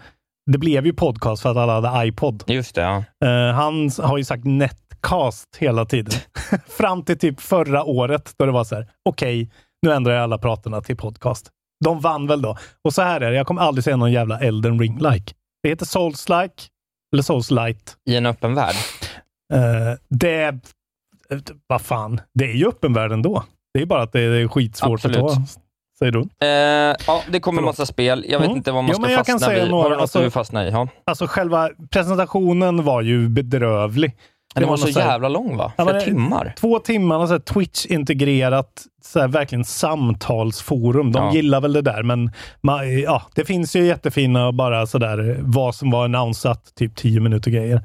Det 0.52 0.58
blev 0.58 0.86
ju 0.86 0.92
podcast 0.92 1.42
för 1.42 1.50
att 1.50 1.56
alla 1.56 1.80
hade 1.80 2.06
iPod. 2.08 2.44
Just 2.46 2.74
det, 2.74 2.80
ja. 2.80 3.04
Eh, 3.28 3.54
han 3.54 3.90
har 4.02 4.18
ju 4.18 4.24
sagt 4.24 4.44
netcast 5.04 5.56
hela 5.58 5.84
tiden. 5.84 6.20
Fram 6.68 7.02
till 7.04 7.18
typ 7.18 7.40
förra 7.40 7.84
året 7.84 8.34
då 8.38 8.46
det 8.46 8.52
var 8.52 8.64
så 8.64 8.74
här, 8.74 8.86
okej, 9.04 9.50
nu 9.82 9.92
ändrar 9.92 10.12
jag 10.14 10.22
alla 10.22 10.38
pratarna 10.38 10.80
till 10.80 10.96
podcast. 10.96 11.50
De 11.84 12.00
vann 12.00 12.26
väl 12.26 12.42
då. 12.42 12.56
Och 12.84 12.94
så 12.94 13.02
här 13.02 13.20
är 13.20 13.30
det, 13.30 13.36
jag 13.36 13.46
kommer 13.46 13.62
aldrig 13.62 13.84
säga 13.84 13.96
någon 13.96 14.12
jävla 14.12 14.40
Elden 14.40 14.80
Ring-like. 14.80 15.32
Det 15.62 15.68
heter 15.68 15.86
Souls-like, 15.86 16.68
eller 17.12 17.22
Souls-light. 17.22 17.96
I 18.10 18.16
en 18.16 18.26
öppen 18.26 18.54
värld. 18.54 18.74
Eh, 19.54 19.98
det, 20.08 20.42
eh, 21.30 21.38
vad 21.66 21.80
fan, 21.80 22.20
det 22.34 22.44
är 22.44 22.54
ju 22.54 22.68
öppen 22.68 22.92
värld 22.92 23.12
ändå. 23.12 23.44
Det 23.74 23.82
är 23.82 23.86
bara 23.86 24.02
att 24.02 24.12
det 24.12 24.20
är 24.20 24.48
skitsvårt 24.48 24.92
Absolut. 25.04 25.16
att 25.18 25.34
ta. 25.34 25.42
Säger 25.98 26.12
du? 26.12 26.20
Eh, 26.46 26.96
ja, 27.06 27.22
det 27.30 27.40
kommer 27.40 27.62
massa 27.62 27.86
spel. 27.86 28.24
Jag 28.28 28.38
vet 28.38 28.46
Mm. 28.46 28.56
inte 28.56 28.72
vad 28.72 28.84
man 28.84 28.94
Jo, 28.98 29.04
ska 29.04 29.24
fastna 29.24 29.48
vid. 29.50 29.70
några, 29.70 29.82
Har 29.82 29.90
du 29.90 29.96
något 29.96 30.02
alltså- 30.02 30.18
du 30.18 30.22
vill 30.22 30.32
fastna 30.32 30.66
i? 30.66 30.70
Ja. 30.70 30.88
Alltså 31.06 31.26
själva 31.26 31.70
presentationen 31.90 32.84
var 32.84 33.02
ju 33.02 33.28
bedrövlig. 33.28 34.16
Den 34.54 34.64
var 34.64 34.70
något 34.70 34.92
så 34.92 35.00
jävla 35.00 35.28
lång 35.28 35.56
va? 35.56 35.72
Ja, 35.76 35.84
Flera 35.84 36.00
timmar. 36.00 36.54
Två 36.58 36.78
timmar, 36.78 37.26
så 37.26 37.38
Twitch-integrerat, 37.38 38.84
så 39.04 39.20
här, 39.20 39.28
verkligen 39.28 39.64
samtalsforum. 39.64 41.12
De 41.12 41.24
Ja. 41.24 41.34
gillar 41.34 41.60
väl 41.60 41.72
det 41.72 41.82
där, 41.82 42.02
men 42.02 42.30
man, 42.60 43.00
ja, 43.00 43.22
det 43.34 43.44
finns 43.44 43.76
ju 43.76 43.84
jättefina 43.86 44.52
bara 44.52 44.86
sådär 44.86 45.36
vad 45.40 45.74
som 45.74 45.90
var 45.90 46.04
annonsat, 46.04 46.74
typ 46.78 46.96
10 46.96 47.20
minuter 47.20 47.50
grejer. 47.50 47.76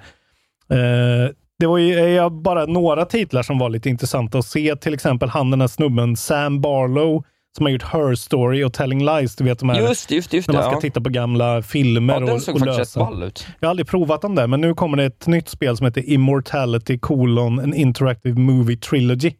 Eh, 0.71 1.29
det 1.59 1.67
var 1.67 1.77
ju 1.77 2.17
eh, 2.17 2.29
bara 2.29 2.65
några 2.65 3.05
titlar 3.05 3.43
som 3.43 3.59
var 3.59 3.69
lite 3.69 3.89
intressanta 3.89 4.37
att 4.37 4.45
se. 4.45 4.75
Till 4.75 4.93
exempel 4.93 5.29
han 5.29 5.51
den 5.51 5.61
här 5.61 5.67
snubben 5.67 6.15
Sam 6.15 6.61
Barlow 6.61 7.23
som 7.55 7.65
har 7.65 7.71
gjort 7.71 7.83
Her 7.83 8.15
Story 8.15 8.63
och 8.63 8.73
Telling 8.73 9.05
Lies. 9.05 9.35
Du 9.35 9.43
vet 9.43 9.59
de 9.59 9.69
här, 9.69 9.81
Just 9.81 10.11
just 10.11 10.33
just 10.33 10.47
när 10.47 10.55
man 10.55 10.63
ska 10.63 10.73
Ja. 10.73 10.81
titta 10.81 11.01
på 11.01 11.09
gamla 11.09 11.61
filmer 11.61 12.13
Ja, 12.13 12.19
den 12.19 12.29
och, 12.29 12.41
såg 12.41 12.55
och 12.55 12.61
rätt 12.67 12.77
lösa. 12.77 12.99
ball 12.99 13.23
ut. 13.23 13.47
Jag 13.59 13.67
har 13.67 13.69
aldrig 13.69 13.87
provat 13.87 14.21
dem 14.21 14.35
där, 14.35 14.47
men 14.47 14.61
nu 14.61 14.73
kommer 14.73 14.97
det 14.97 15.03
ett 15.05 15.27
nytt 15.27 15.49
spel 15.49 15.77
som 15.77 15.85
heter 15.85 16.09
Immortality 16.09 16.99
colon 16.99 17.59
an 17.59 17.73
interactive 17.73 18.39
movie 18.39 18.77
trilogy. 18.77 19.31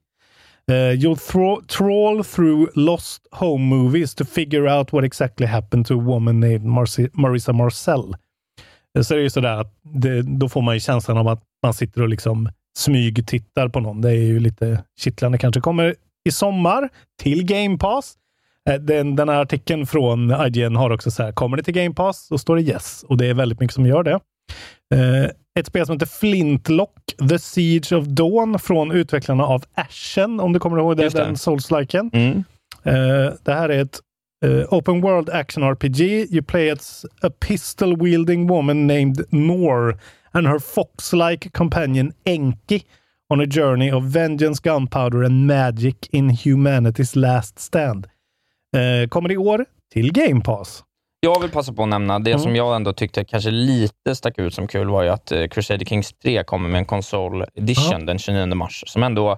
Uh, 0.71 0.75
you'll 0.75 1.15
thro- 1.31 1.65
trawl 1.67 2.23
through 2.23 2.69
lost 2.75 3.27
home 3.31 3.75
movies 3.75 4.15
to 4.15 4.25
figure 4.25 4.73
out 4.77 4.93
what 4.93 5.03
exactly 5.03 5.47
happened 5.47 5.87
to 5.87 5.93
a 5.93 6.03
woman 6.03 6.39
named 6.39 6.61
Marci- 6.65 7.09
Marissa 7.13 7.53
Marcel. 7.53 8.15
Eh, 8.97 9.01
Så 9.01 9.13
är 9.13 9.17
det 9.17 9.23
ju 9.23 9.29
sådär 9.29 9.57
att 9.61 9.73
det, 9.83 10.21
då 10.21 10.49
får 10.49 10.61
man 10.61 10.73
ju 10.73 10.79
känslan 10.79 11.17
av 11.17 11.27
att 11.27 11.41
man 11.63 11.73
sitter 11.73 12.01
och 12.01 12.09
liksom 12.09 12.49
smygtittar 12.77 13.67
på 13.69 13.79
någon. 13.79 14.01
Det 14.01 14.09
är 14.09 14.13
ju 14.25 14.39
lite 14.39 14.83
kittlande. 14.99 15.37
Kanske 15.37 15.61
kommer 15.61 15.95
i 16.25 16.31
sommar 16.31 16.89
till 17.21 17.43
Game 17.45 17.77
Pass. 17.77 18.13
Eh, 18.69 18.75
Den, 18.75 19.15
den 19.15 19.29
här 19.29 19.41
artikeln 19.41 19.85
från 19.85 20.31
IGN 20.47 20.75
har 20.75 20.89
också 20.89 21.11
så 21.11 21.23
här, 21.23 21.31
kommer 21.31 21.57
det 21.57 21.63
till 21.63 21.73
Game 21.73 21.95
Pass? 21.95 22.27
Så 22.27 22.37
står 22.37 22.55
det 22.55 22.61
yes. 22.61 23.03
Och 23.07 23.17
det 23.17 23.25
är 23.27 23.33
väldigt 23.33 23.59
mycket 23.59 23.73
som 23.75 23.85
gör 23.85 24.03
det. 24.03 24.19
Eh, 24.95 25.29
ett 25.59 25.67
spel 25.67 25.85
som 25.85 25.93
heter 25.95 26.05
Flintlock, 26.05 26.97
The 27.29 27.39
Siege 27.39 27.93
of 27.93 28.05
Dawn 28.05 28.59
från 28.59 28.91
utvecklarna 28.91 29.43
av 29.45 29.63
Ashen, 29.73 30.39
om 30.39 30.53
du 30.53 30.59
kommer 30.59 30.77
ihåg 30.77 30.97
det, 30.97 31.03
Just 31.03 31.15
det. 31.15 31.23
den 31.23 31.37
Souls-liken. 31.37 32.09
Mm. 32.13 32.43
Eh, 32.83 33.33
det 33.43 33.53
här 33.53 33.69
är 33.69 33.81
ett 33.81 33.99
Open 34.69 35.01
World 35.01 35.29
Action 35.29 35.63
RPG. 35.63 36.01
You 36.33 36.43
play 36.43 36.69
as 36.71 37.05
a 37.21 37.29
pistol-wielding 37.39 38.47
woman 38.47 38.87
named 38.87 39.25
Nor 39.29 39.97
and 40.31 40.47
her 40.47 40.59
fox-like 40.59 41.49
companion 41.49 42.13
Enki 42.25 42.83
on 43.33 43.41
a 43.41 43.45
journey 43.51 43.91
of 43.91 44.03
vengeance, 44.03 44.61
gunpowder 44.63 45.23
and 45.23 45.45
magic 45.47 45.95
in 46.11 46.29
humanity's 46.31 47.17
last 47.17 47.59
stand. 47.59 48.07
Eh, 48.77 49.07
kommer 49.09 49.31
i 49.31 49.37
år 49.37 49.65
till 49.93 50.11
Game 50.13 50.41
Pass. 50.41 50.83
Jag 51.19 51.39
vill 51.41 51.51
passa 51.51 51.73
på 51.73 51.83
att 51.83 51.89
nämna, 51.89 52.19
det 52.19 52.31
Mm. 52.31 52.43
som 52.43 52.55
jag 52.55 52.75
ändå 52.75 52.93
tyckte 52.93 53.23
kanske 53.25 53.51
lite 53.51 54.15
stack 54.15 54.39
ut 54.39 54.53
som 54.53 54.67
kul 54.67 54.87
var 54.89 55.03
ju 55.03 55.09
att 55.09 55.31
eh, 55.31 55.47
Crusader 55.47 55.85
Kings 55.85 56.13
3 56.13 56.43
kommer 56.43 56.69
med 56.69 56.79
en 56.79 56.85
konsol 56.85 57.45
edition 57.55 57.99
Ja. 57.99 58.05
den 58.05 58.19
29 58.19 58.55
mars, 58.55 58.83
som 58.87 59.03
ändå, 59.03 59.37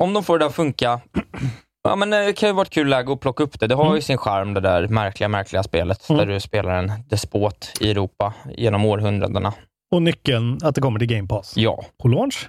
om 0.00 0.12
de 0.12 0.24
får 0.24 0.38
det 0.38 0.46
att 0.46 0.54
funka, 0.54 1.00
ja 1.84 1.96
men 1.96 2.12
eh, 2.12 2.18
det 2.18 2.32
kan 2.32 2.48
ju 2.48 2.52
vara 2.52 2.62
ett 2.62 2.70
kul 2.70 2.88
läge 2.88 3.12
att 3.12 3.20
plocka 3.20 3.42
upp 3.42 3.60
det. 3.60 3.66
Det 3.66 3.74
har 3.74 3.84
Mm. 3.84 3.94
ju 3.96 4.02
sin 4.02 4.18
charm 4.18 4.54
det 4.54 4.60
där 4.60 4.88
märkliga, 4.88 5.28
märkliga 5.28 5.62
spelet, 5.62 6.08
Mm. 6.10 6.18
där 6.26 6.34
du 6.34 6.40
spelar 6.40 6.74
en 6.78 6.92
despot 7.08 7.72
i 7.80 7.90
Europa 7.90 8.34
genom 8.56 8.84
århundradena. 8.84 9.52
Och 9.92 10.02
nyckeln 10.02 10.58
att 10.62 10.74
det 10.74 10.80
kommer 10.80 10.98
till 10.98 11.08
Game 11.08 11.28
Pass. 11.28 11.52
Ja. 11.56 11.84
på 12.02 12.08
launch. 12.08 12.48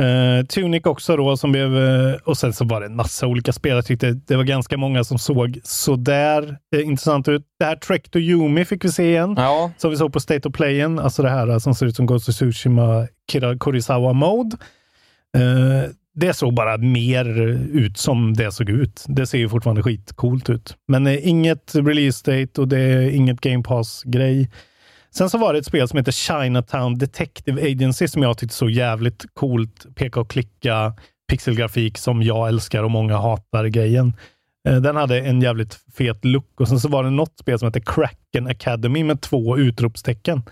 Eh, 0.00 0.46
Tunic 0.46 0.86
också 0.86 1.16
då, 1.16 1.36
som 1.36 1.52
blev, 1.52 1.76
eh, 1.76 2.14
och 2.24 2.38
sen 2.38 2.52
så 2.52 2.64
var 2.64 2.80
det 2.80 2.86
en 2.86 2.96
massa 2.96 3.26
olika 3.26 3.52
spel. 3.52 3.74
Jag 3.74 3.86
tyckte 3.86 4.10
det 4.26 4.36
var 4.36 4.44
ganska 4.44 4.76
många 4.76 5.04
som 5.04 5.18
såg 5.18 5.58
sådär 5.64 6.56
eh, 6.76 6.86
intressant 6.86 7.28
ut. 7.28 7.42
Det 7.58 7.64
här 7.64 7.76
Trek 7.76 8.10
to 8.10 8.18
Yumi 8.18 8.64
fick 8.64 8.84
vi 8.84 8.88
se 8.92 9.08
igen, 9.08 9.34
Ja, 9.38 9.70
som 9.76 9.90
vi 9.90 9.96
såg 9.96 10.12
på 10.12 10.20
State 10.20 10.48
of 10.48 10.54
Playen. 10.54 10.98
Alltså 10.98 11.22
det 11.22 11.30
här 11.30 11.48
eh, 11.48 11.58
som 11.58 11.74
ser 11.74 11.86
ut 11.86 11.96
som 11.96 12.06
Ghost 12.06 12.28
of 12.28 12.34
Tsushima 12.34 13.06
Kira 13.32 13.58
Kurisawa 13.58 14.12
Mode. 14.12 14.56
Eh, 15.36 15.90
det 16.14 16.34
såg 16.34 16.54
bara 16.54 16.76
mer 16.76 17.38
ut 17.72 17.98
som 17.98 18.34
det 18.34 18.52
såg 18.52 18.70
ut. 18.70 19.04
Det 19.08 19.26
ser 19.26 19.38
ju 19.38 19.48
fortfarande 19.48 19.82
skitcoolt 19.82 20.50
ut. 20.50 20.76
Men 20.88 21.06
eh, 21.06 21.28
inget 21.28 21.74
release 21.74 22.30
date 22.30 22.60
och 22.60 22.68
det 22.68 22.78
är 22.78 23.10
inget 23.10 23.40
Game 23.40 23.62
Pass-grej. 23.62 24.50
Sen 25.18 25.30
så 25.30 25.38
var 25.38 25.52
det 25.52 25.58
ett 25.58 25.66
spel 25.66 25.88
som 25.88 25.96
heter 25.96 26.12
Chinatown 26.12 26.98
Detective 26.98 27.62
Agency 27.62 28.08
som 28.08 28.22
jag 28.22 28.38
tyckte 28.38 28.54
så 28.56 28.68
jävligt 28.68 29.26
coolt. 29.34 29.86
Peka 29.94 30.20
och 30.20 30.30
klicka, 30.30 30.94
pixelgrafik 31.30 31.98
som 31.98 32.22
jag 32.22 32.48
älskar 32.48 32.82
och 32.82 32.90
många 32.90 33.16
hatar 33.16 33.66
grejen. 33.66 34.12
Eh, 34.68 34.76
Den 34.76 34.96
hade 34.96 35.20
en 35.20 35.42
jävligt 35.42 35.78
fet 35.96 36.24
look 36.24 36.60
och 36.60 36.68
sen 36.68 36.80
så 36.80 36.88
var 36.88 37.04
det 37.04 37.10
något 37.10 37.38
spel 37.38 37.58
som 37.58 37.66
heter 37.66 37.80
Kraken 37.80 38.46
Academy 38.46 39.04
med 39.04 39.20
två 39.20 39.58
utropstecken. 39.58 40.42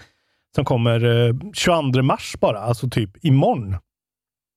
Som 0.55 0.65
kommer 0.65 1.05
eh, 1.29 1.35
22 1.55 2.03
mars 2.03 2.35
bara, 2.41 2.59
alltså 2.59 2.91
typ 2.91 3.25
imorgon. 3.25 3.77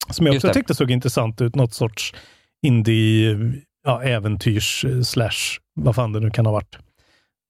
Som 0.09 0.25
jag 0.25 0.33
Just 0.33 0.45
också 0.45 0.47
det. 0.47 0.53
tyckte 0.53 0.75
såg 0.75 0.91
intressant 0.91 1.41
ut. 1.41 1.55
Något 1.55 1.73
sorts 1.73 2.13
indie, 2.61 3.37
ja, 3.83 4.03
äventyrs 4.03 4.85
eh, 4.85 5.01
slash 5.01 5.59
vad 5.75 5.95
fan 5.95 6.11
det 6.13 6.19
nu 6.19 6.29
kan 6.29 6.45
ha 6.45 6.53
varit. 6.53 6.77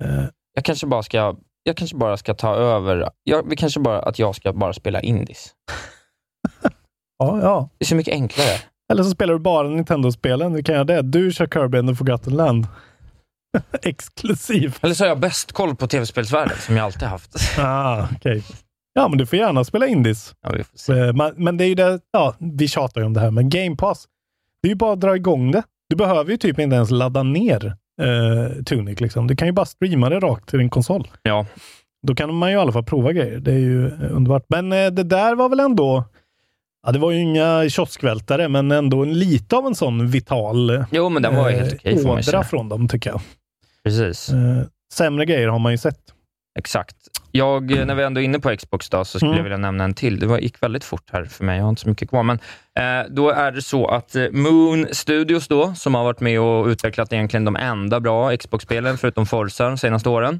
Eh, 0.03 0.23
jag 0.53 0.65
kanske 0.65 0.87
bara 0.87 1.03
ska 1.03 1.35
jag 1.67 1.77
kanske 1.77 1.97
bara 1.97 2.17
ska 2.17 2.33
ta 2.33 2.55
över, 2.55 3.09
jag, 3.23 3.49
vi 3.49 3.55
kanske 3.55 3.79
bara 3.79 3.99
att 4.01 4.19
jag 4.19 4.35
ska 4.35 4.53
bara 4.53 4.73
spela 4.73 5.01
indies. 5.01 5.53
Ja, 7.19 7.39
ja. 7.41 7.69
Det 7.77 7.83
är 7.83 7.87
så 7.87 7.95
mycket 7.95 8.13
enklare. 8.13 8.57
Eller 8.91 9.03
så 9.03 9.09
spelar 9.09 9.33
du 9.33 9.39
bara 9.39 9.67
Nintendo-spelen. 9.67 10.53
Vi 10.53 10.63
kan 10.63 10.75
göra 10.75 10.83
det. 10.83 11.01
Du 11.01 11.31
kör 11.31 11.47
Kirby 11.47 11.77
and 11.77 11.89
the 11.89 11.95
Forgotten 11.95 12.33
Land. 12.33 12.67
Exklusiv. 13.83 14.77
Eller 14.81 14.93
så 14.93 15.03
har 15.03 15.09
jag 15.09 15.19
bäst 15.19 15.51
koll 15.51 15.75
på 15.75 15.87
tv-spelsvärlden, 15.87 16.57
som 16.57 16.77
jag 16.77 16.85
alltid 16.85 17.03
haft. 17.07 17.35
Ah, 17.59 18.07
okej. 18.15 18.43
Ja, 18.93 19.07
men 19.07 19.17
du 19.17 19.25
får 19.25 19.39
gärna 19.39 19.63
spela 19.63 19.87
indies. 19.87 20.33
Ja, 20.41 20.49
vi 20.53 20.63
får 20.63 20.77
se. 20.77 20.93
Eh, 20.99 21.13
Men, 21.13 21.33
men 21.37 21.57
det 21.57 21.63
är 21.65 21.67
ju 21.67 21.75
det, 21.75 21.99
ja, 22.11 22.35
vi 22.39 22.67
tjatar 22.67 23.01
ju 23.01 23.07
om 23.07 23.13
det 23.13 23.19
här, 23.19 23.31
men 23.31 23.49
Game 23.49 23.75
Pass. 23.75 24.05
Det 24.61 24.67
är 24.67 24.69
ju 24.69 24.75
bara 24.75 24.93
att 24.93 25.01
dra 25.01 25.15
igång 25.15 25.51
det. 25.51 25.63
Du 25.89 25.95
behöver 25.95 26.31
ju 26.31 26.37
typ 26.37 26.59
inte 26.59 26.75
ens 26.75 26.91
ladda 26.91 27.23
ner 27.23 27.77
eh, 28.01 28.63
Tunic. 28.63 28.99
Liksom. 28.99 29.27
Du 29.27 29.35
kan 29.35 29.47
ju 29.47 29.51
bara 29.51 29.65
streama 29.65 30.09
det 30.09 30.19
rakt 30.19 30.49
till 30.49 30.59
din 30.59 30.69
konsol. 30.69 31.07
Ja, 31.23 31.45
Då 32.07 32.15
kan 32.15 32.33
man 32.35 32.49
ju 32.49 32.55
i 32.55 32.59
alla 32.59 32.71
fall 32.71 32.83
prova 32.83 33.13
grejer. 33.13 33.39
Det 33.39 33.51
är 33.51 33.59
ju 33.59 33.87
eh, 33.87 33.93
underbart. 34.15 34.45
Men 34.49 34.71
eh, 34.73 34.87
det 34.87 35.03
där 35.03 35.35
var 35.35 35.49
väl 35.49 35.59
ändå, 35.59 36.03
ja, 36.85 36.91
det 36.91 36.99
var 36.99 37.11
ju 37.11 37.19
inga 37.19 37.69
kioskvältare, 37.69 38.47
men 38.47 38.71
ändå 38.71 39.03
en, 39.03 39.13
lite 39.13 39.55
av 39.55 39.65
en 39.67 39.75
sån 39.75 40.07
vital 40.07 40.69
eh, 40.69 40.85
jo 40.91 41.09
men 41.09 41.21
den 41.23 41.35
var 41.35 41.49
ju 41.49 41.55
helt 41.55 41.73
okej 41.73 41.93
man 41.93 42.21
ju 42.21 42.29
ådra 42.29 42.43
från 42.43 42.69
dem, 42.69 42.87
tycker 42.87 43.09
jag. 43.09 43.21
Precis. 43.83 44.29
Eh, 44.29 44.63
sämre 44.93 45.25
grejer 45.25 45.47
har 45.47 45.59
man 45.59 45.71
ju 45.71 45.77
sett. 45.77 45.99
Exakt. 46.59 46.95
Jag, 47.37 47.71
eh, 47.71 47.85
när 47.85 47.95
vi 47.95 48.03
ändå 48.03 48.21
är 48.21 48.25
inne 48.25 48.39
på 48.39 48.57
Xbox 48.57 48.89
då, 48.89 49.05
så 49.05 49.19
skulle 49.19 49.29
Mm. 49.29 49.37
jag 49.37 49.43
vilja 49.43 49.57
nämna 49.57 49.83
en 49.83 49.93
till. 49.93 50.19
Det 50.19 50.25
var, 50.27 50.37
gick 50.39 50.63
väldigt 50.63 50.83
fort 50.83 51.03
här 51.11 51.25
för 51.25 51.43
mig, 51.43 51.57
jag 51.57 51.63
har 51.63 51.69
inte 51.69 51.81
så 51.81 51.89
mycket 51.89 52.09
kvar. 52.09 52.23
Men 52.23 52.39
eh, 52.79 53.05
då 53.09 53.29
är 53.29 53.51
det 53.51 53.61
så 53.61 53.87
att 53.87 54.15
eh, 54.15 54.25
Moon 54.31 54.87
Studios 54.91 55.47
då, 55.47 55.73
som 55.73 55.95
har 55.95 56.03
varit 56.03 56.19
med 56.19 56.39
och 56.39 56.65
utvecklat 56.67 57.13
egentligen 57.13 57.45
de 57.45 57.55
enda 57.55 57.99
bra 57.99 58.37
Xbox-spelen, 58.37 58.97
förutom 58.97 59.25
Forza 59.25 59.67
de 59.67 59.77
senaste 59.77 60.09
åren, 60.09 60.39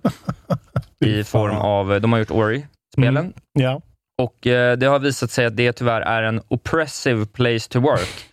i 1.06 1.24
form 1.24 1.56
av, 1.56 1.94
eh, 1.94 2.00
de 2.00 2.12
har 2.12 2.20
gjort 2.20 2.32
Ori-spelen. 2.32 3.18
Mm. 3.18 3.34
Ja. 3.54 3.82
Och 4.22 4.48
eh, 4.48 4.78
det 4.78 4.86
har 4.86 5.00
visat 5.00 5.32
sig 5.32 5.46
att 5.46 5.58
det 5.58 5.72
tyvärr 5.74 6.02
är 6.02 6.24
en 6.24 6.42
oppressive 6.48 7.26
place 7.26 7.70
to 7.70 7.80
work. 7.80 8.26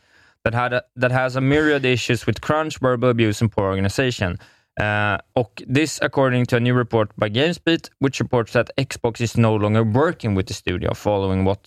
That, 0.45 0.55
had 0.55 0.81
that 1.01 1.13
has 1.13 1.37
a 1.37 1.41
myriad 1.41 1.85
issues 1.85 2.29
with 2.29 2.41
crunch, 2.41 2.83
verbal 2.83 3.11
abuse 3.11 3.45
and 3.45 3.55
poor 3.55 3.65
organization. 3.65 4.39
Uh, 4.81 5.21
och 5.33 5.63
this 5.75 6.01
according 6.03 6.47
to 6.47 6.57
a 6.57 6.59
new 6.59 6.77
report 6.79 7.17
by 7.17 7.27
GameSpeed, 7.29 7.81
which 8.01 8.21
reports 8.21 8.53
that 8.53 8.71
Xbox 8.77 9.21
is 9.21 9.37
no 9.37 9.59
longer 9.59 9.83
working 9.83 10.37
with 10.37 10.49
the 10.49 10.55
studio 10.55 10.95
following 10.95 11.45
what 11.45 11.61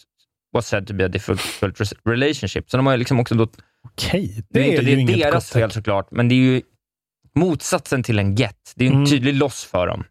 was 0.53 0.67
said 0.67 0.87
to 0.87 0.93
be 0.93 1.05
a 1.05 1.07
difficult 1.07 1.93
relationship. 2.05 2.69
Så 2.69 2.77
de 2.77 2.85
har 2.85 2.97
liksom 2.97 3.19
också 3.19 3.35
då, 3.35 3.47
Okej, 3.83 4.43
det 4.49 4.59
är, 4.59 4.63
inte 4.63 4.81
ju 4.89 4.95
det 4.95 5.01
inget 5.01 5.15
är 5.15 5.19
deras 5.19 5.33
gott 5.33 5.53
tecken. 5.53 5.61
fel 5.69 5.71
såklart, 5.71 6.07
men 6.11 6.29
det 6.29 6.35
är 6.35 6.37
ju 6.37 6.61
motsatsen 7.35 8.03
till 8.03 8.19
en 8.19 8.35
get. 8.35 8.73
Det 8.75 8.83
är 8.85 8.89
ju 8.89 8.91
en 8.93 8.97
Mm. 8.97 9.09
tydlig 9.09 9.33
loss 9.35 9.63
för 9.65 9.87
dem. 9.87 10.03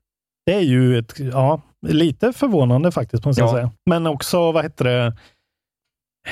Det 0.47 0.55
är 0.55 0.61
ju 0.61 0.99
ett, 0.99 1.19
ja, 1.19 1.63
lite 1.87 2.33
förvånande 2.33 2.93
faktiskt, 2.93 3.25
måste 3.25 3.43
jag 3.43 3.49
Ja. 3.49 3.53
säga. 3.55 3.71
Men 3.91 4.07
också, 4.07 4.53
vad 4.53 4.65
heter 4.65 4.85
det? 4.85 5.17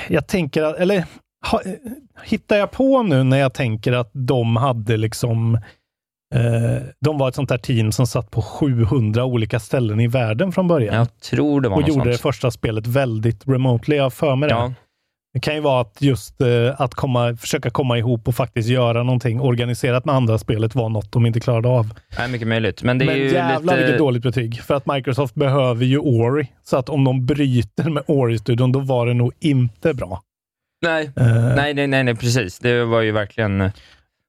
Jag 0.09 0.27
tänker 0.27 0.62
att, 0.62 0.77
eller 0.77 1.05
ha, 1.50 1.62
hittar 2.24 2.57
jag 2.57 2.70
på 2.70 3.03
nu 3.03 3.22
när 3.22 3.38
jag 3.38 3.55
tänker 3.55 3.92
att 3.92 4.11
de 4.12 4.57
hade 4.57 4.96
liksom 4.96 5.55
eh, 5.55 5.61
de 7.01 7.18
var 7.18 7.29
ett 7.29 7.35
sånt 7.35 7.49
där 7.49 7.59
team 7.59 7.92
som 7.92 8.07
satt 8.07 8.31
på 8.31 8.42
700 8.42 9.25
olika 9.25 9.61
ställen 9.61 10.01
i 10.01 10.07
världen 10.07 10.53
från 10.53 10.68
början. 10.68 10.94
Jag 10.94 11.20
tror 11.20 11.61
det 11.61 11.68
var 11.68 11.77
och 11.77 11.88
gjorde 11.88 12.05
det 12.05 12.12
sånt. 12.12 12.23
första 12.23 12.51
spelet 12.51 12.87
väldigt 12.87 13.49
remotely. 13.49 13.97
Jag 13.97 14.12
för 14.12 14.37
mig 14.37 14.49
det. 14.49 14.55
Ja, 14.55 14.73
Det 15.35 15.40
kan 15.40 15.55
ju 15.55 15.61
vara 15.61 15.81
att 15.81 15.97
just 16.03 16.40
eh, 16.40 16.81
att 16.81 16.94
komma, 16.94 17.37
försöka 17.37 17.70
komma 17.70 17.99
ihop 17.99 18.29
och 18.29 18.35
faktiskt 18.35 18.68
göra 18.68 19.03
någonting 19.03 19.40
organiserat 19.40 20.05
med 20.05 20.14
andra 20.14 20.38
spelet 20.38 20.75
var 20.75 20.88
något 20.88 21.12
de 21.12 21.27
inte 21.27 21.40
klarade 21.40 21.68
av. 21.68 21.94
det 22.16 22.23
är 22.23 22.29
mycket 22.29 22.49
möjligt. 22.49 22.83
Men 22.83 22.99
det 22.99 23.05
är 23.05 23.07
Men 23.07 23.16
ju 23.16 23.31
jävlar 23.31 23.61
lite... 23.75 23.77
vilket 23.77 23.99
dåligt 23.99 24.23
betyg. 24.23 24.61
För 24.62 24.75
att 24.75 24.87
Microsoft 24.87 25.35
behöver 25.35 25.85
ju 25.85 25.99
Ori. 25.99 26.47
Så 26.62 26.77
att 26.77 26.88
om 26.88 27.05
de 27.05 27.27
bryter 27.27 27.90
med 27.90 28.03
Ori-studion, 28.07 28.73
då 28.73 28.81
var 28.81 29.07
det 29.07 29.14
nog 29.14 29.33
inte 29.40 29.94
bra. 29.94 30.23
Nej, 30.83 31.11
Eh, 31.16 31.27
nej, 31.57 31.75
nej, 31.75 31.87
nej, 31.87 32.05
nej, 32.05 32.14
precis. 32.14 32.59
Det 32.59 32.85
var 32.85 33.01
ju 33.01 33.12
verkligen... 33.12 33.70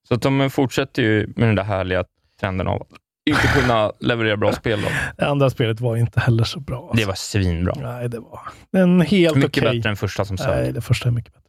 Så 0.07 0.13
att 0.13 0.21
de 0.21 0.49
fortsätter 0.49 1.01
ju 1.01 1.27
med 1.35 1.47
den 1.49 1.55
där 1.55 1.63
härliga 1.63 2.03
trenden 2.39 2.67
av 2.67 2.81
att 2.81 2.87
inte 3.29 3.47
kunna 3.47 3.91
leverera 3.99 4.37
bra 4.37 4.53
spel 4.53 4.81
då. 4.81 4.87
Det 5.17 5.25
andra 5.27 5.49
spelet 5.49 5.79
var 5.79 5.95
inte 5.97 6.19
heller 6.19 6.43
så 6.43 6.59
bra. 6.59 6.79
Alltså. 6.81 6.95
Det 6.97 7.05
var 7.05 7.13
svinbra. 7.13 7.73
Nej, 7.81 8.09
det 8.09 8.19
var 8.19 8.39
en 8.77 9.01
helt 9.01 9.35
Mycket 9.35 9.63
okej. 9.63 9.77
bättre 9.77 9.89
än 9.89 9.95
första 9.95 10.25
som 10.25 10.37
Nej, 10.39 10.47
sög. 10.47 10.73
det 10.73 10.81
första 10.81 11.07
är 11.09 11.11
mycket 11.11 11.33
bättre. 11.33 11.45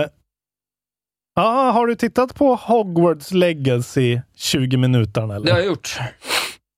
Eh, 0.00 0.06
ja, 1.34 1.70
har 1.70 1.86
du 1.86 1.94
tittat 1.94 2.34
på 2.34 2.54
Hogwarts 2.54 3.30
Legacy 3.32 4.20
20 4.36 4.76
minuter? 4.76 5.22
Eller? 5.22 5.46
Det 5.46 5.52
har 5.52 5.58
jag 5.58 5.66
gjort. 5.66 5.98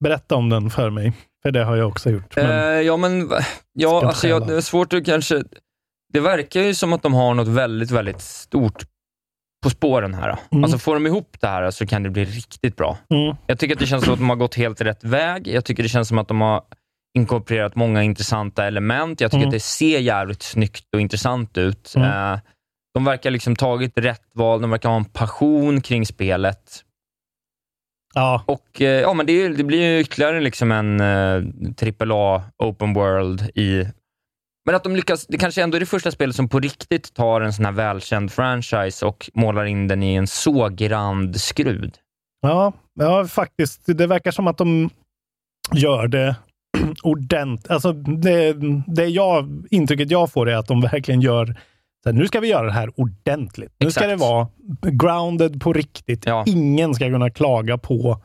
Berätta 0.05 0.35
om 0.35 0.49
den 0.49 0.71
för 0.71 0.91
mig, 0.91 1.13
för 1.43 1.51
det 1.51 1.65
har 1.65 1.77
jag 1.77 1.89
också 1.89 2.11
gjort. 2.11 2.37
Men, 2.37 2.47
Eh, 2.47 2.81
ja, 2.81 2.97
men 2.97 3.31
ja, 3.73 4.07
alltså, 4.07 4.29
jag, 4.29 4.47
det 4.47 4.57
är 4.57 4.61
svårt 4.61 4.93
att 4.93 5.05
kanske... 5.05 5.43
Det 6.13 6.21
verkar 6.21 6.61
ju 6.61 6.75
som 6.75 6.93
att 6.93 7.03
de 7.03 7.15
har 7.15 7.35
något 7.35 7.49
väldigt, 7.49 7.91
väldigt 7.91 8.21
stort 8.21 8.83
på 9.63 9.71
spåren 9.71 10.15
här. 10.15 10.37
Mm. 10.53 10.65
Alltså 10.65 10.79
får 10.79 10.95
de 10.95 11.07
ihop 11.07 11.37
det 11.41 11.47
här 11.49 11.71
så 11.71 11.87
kan 11.87 12.03
det 12.03 12.11
bli 12.11 12.25
riktigt 12.25 12.77
bra. 12.77 12.99
mm, 13.11 13.37
Jag 13.47 13.59
tycker 13.59 13.75
att 13.75 13.81
det 13.81 13.87
känns 13.87 14.05
som 14.05 14.13
att 14.13 14.19
de 14.19 14.29
har 14.29 14.37
gått 14.37 14.55
helt 14.55 14.81
rätt 14.81 15.05
väg. 15.05 15.49
Jag 15.49 15.65
tycker 15.65 15.83
det 15.83 15.89
känns 15.89 16.09
som 16.09 16.19
att 16.19 16.29
de 16.29 16.41
har 16.41 16.63
inkorporerat 17.19 17.75
många 17.77 18.03
intressanta 18.03 18.67
element. 18.67 19.21
Jag 19.21 19.31
tycker 19.31 19.39
Mm. 19.43 19.49
att 19.49 19.53
det 19.55 19.61
ser 19.61 19.99
jävligt 19.99 20.43
snyggt 20.43 20.85
och 20.95 21.01
intressant 21.01 21.59
ut. 21.59 21.93
Mm. 21.97 22.33
Eh, 22.35 22.39
de 22.95 23.05
verkar 23.05 23.31
liksom 23.31 23.57
tagit 23.57 23.99
rätt 23.99 24.23
val, 24.35 24.61
de 24.61 24.71
verkar 24.71 24.89
ha 24.89 24.97
en 24.97 25.05
passion 25.05 25.81
kring 25.81 26.07
spelet. 26.07 26.85
ja, 28.15 28.43
Och 28.47 28.81
eh, 28.83 29.01
ja, 29.01 29.15
men 29.15 29.27
det, 29.27 29.49
det 29.49 29.65
blir 29.65 29.83
ju 29.83 30.01
ytterligare 30.01 30.41
liksom 30.41 30.73
en 30.73 31.01
eh, 31.01 31.43
AAA 32.11 32.43
open 32.59 32.95
world 32.95 33.51
i... 33.55 33.87
Men 34.67 34.75
att 34.75 34.85
de 34.85 34.97
lyckas, 34.97 35.27
det 35.27 35.39
kanske 35.39 35.63
ändå 35.63 35.77
är 35.77 35.81
det 35.81 35.87
första 35.87 36.11
spelet 36.11 36.37
som 36.37 36.49
på 36.49 36.61
riktigt 36.61 37.15
tar 37.15 37.41
en 37.41 37.53
sån 37.53 37.65
här 37.65 37.73
välkänd 37.73 38.33
franchise 38.33 39.07
och 39.07 39.31
målar 39.35 39.65
in 39.65 39.89
den 39.89 40.03
i 40.03 40.15
en 40.15 40.27
så 40.27 40.69
grand 40.69 41.41
skrud. 41.41 41.97
ja, 42.43 42.73
ja, 42.95 43.27
faktiskt. 43.27 43.83
Det 43.87 44.07
verkar 44.07 44.31
som 44.31 44.47
att 44.47 44.59
de 44.59 44.91
gör 45.73 46.09
det 46.09 46.37
ordentligt. 47.03 47.71
Alltså, 47.71 47.93
det, 47.93 48.57
det 48.87 49.07
jag, 49.07 49.67
intrycket 49.71 50.11
jag 50.11 50.33
får 50.33 50.49
är 50.49 50.57
att 50.57 50.67
de 50.67 50.81
verkligen 50.81 51.21
gör 51.21 51.57
så 52.05 52.13
nu 52.13 52.27
ska 52.27 52.41
vi 52.41 52.49
göra 52.49 52.67
det 52.67 52.73
här 52.73 53.01
ordentligt. 53.01 53.73
Nu 53.79 53.91
ska 53.91 54.07
det 54.07 54.17
vara 54.17 54.49
grounded 54.83 55.61
på 55.61 55.73
riktigt. 55.73 56.27
Ja. 56.27 56.45
Ingen 56.47 56.95
ska 56.95 57.05
kunna 57.09 57.31
klaga 57.31 57.79
på 57.79 58.23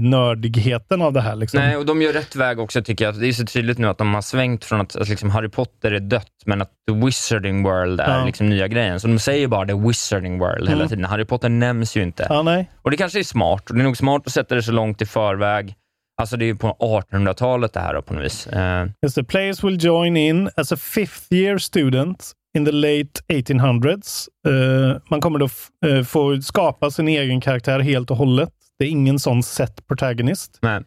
nördigheten 0.00 1.02
av 1.02 1.12
det 1.12 1.20
här. 1.20 1.36
Liksom. 1.36 1.60
Nej, 1.60 1.76
och 1.76 1.86
de 1.86 2.02
gör 2.02 2.12
rätt 2.12 2.36
väg 2.36 2.58
också 2.60 2.82
tycker 2.82 3.04
jag. 3.04 3.20
Det 3.20 3.28
är 3.28 3.32
så 3.32 3.44
tydligt 3.44 3.78
nu 3.78 3.86
att 3.88 3.98
de 3.98 4.14
har 4.14 4.22
svängt 4.22 4.64
från 4.64 4.80
att, 4.80 4.96
att 4.96 5.08
liksom 5.08 5.30
Harry 5.30 5.48
Potter 5.48 5.92
är 5.92 6.00
dött, 6.00 6.26
men 6.46 6.62
att 6.62 6.70
The 6.88 6.94
Wizarding 7.06 7.62
World 7.62 8.00
är 8.00 8.18
Ja. 8.18 8.24
liksom 8.24 8.48
nya 8.48 8.68
grejen. 8.68 9.00
Så 9.00 9.06
de 9.08 9.18
säger 9.18 9.48
bara 9.48 9.66
The 9.66 9.74
Wizarding 9.74 10.38
World 10.38 10.68
hela 10.68 10.80
Mm. 10.80 10.88
tiden. 10.88 11.04
Harry 11.04 11.24
Potter 11.24 11.48
nämns 11.48 11.96
ju 11.96 12.02
inte. 12.02 12.26
Ja, 12.28 12.42
nej. 12.42 12.70
Och 12.82 12.90
det 12.90 12.96
kanske 12.96 13.18
är 13.18 13.22
smart. 13.24 13.70
Och 13.70 13.76
det 13.76 13.82
är 13.82 13.84
nog 13.84 13.96
smart 13.96 14.22
att 14.26 14.32
sätta 14.32 14.54
det 14.54 14.62
så 14.62 14.72
långt 14.72 15.02
i 15.02 15.06
förväg. 15.06 15.74
Alltså 16.20 16.36
det 16.36 16.44
är 16.44 16.46
ju 16.46 16.56
på 16.56 16.76
1800-talet 16.80 17.72
det 17.72 17.80
här 17.80 17.94
då, 17.94 18.02
på 18.02 18.14
något 18.14 18.24
vis. 18.24 18.46
Eh, 18.46 18.86
Yes, 19.04 19.14
the 19.14 19.24
players 19.24 19.64
will 19.64 19.84
join 19.84 20.16
in 20.16 20.48
as 20.56 20.72
a 20.72 20.76
fifth 20.76 21.32
year 21.34 21.58
student 21.58 22.32
in 22.58 22.64
the 22.64 22.72
late 22.72 23.08
1800s. 23.28 24.26
Eh, 24.48 24.96
man 25.10 25.20
kommer 25.20 25.38
då 25.38 25.48
eh, 25.86 26.04
få 26.04 26.42
skapa 26.42 26.90
sin 26.90 27.08
egen 27.08 27.40
karaktär 27.40 27.80
helt 27.80 28.10
och 28.10 28.16
hållet. 28.16 28.48
Det 28.82 28.86
är 28.86 28.90
ingen 28.90 29.18
sån 29.18 29.42
set 29.42 29.86
protagonist. 29.88 30.58
men, 30.62 30.84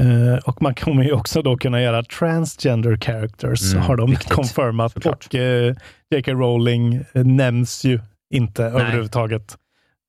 Eh, 0.00 0.38
och 0.44 0.62
man 0.62 0.74
kommer 0.74 1.04
ju 1.04 1.12
också 1.12 1.42
då 1.42 1.56
kunna 1.56 1.82
göra 1.82 2.02
transgender 2.02 2.96
characters, 2.96 3.72
Mm, 3.72 3.84
har 3.86 3.96
de 3.96 4.10
viktigt, 4.10 4.32
confirmat. 4.32 4.92
såklart. 4.92 5.26
Och 5.26 5.34
eh, 5.34 5.74
J.K. 6.10 6.32
Rowling 6.32 6.94
eh, 6.94 7.24
nämns 7.24 7.84
ju 7.84 8.00
inte 8.34 8.64
överhuvudtaget. 8.64 9.56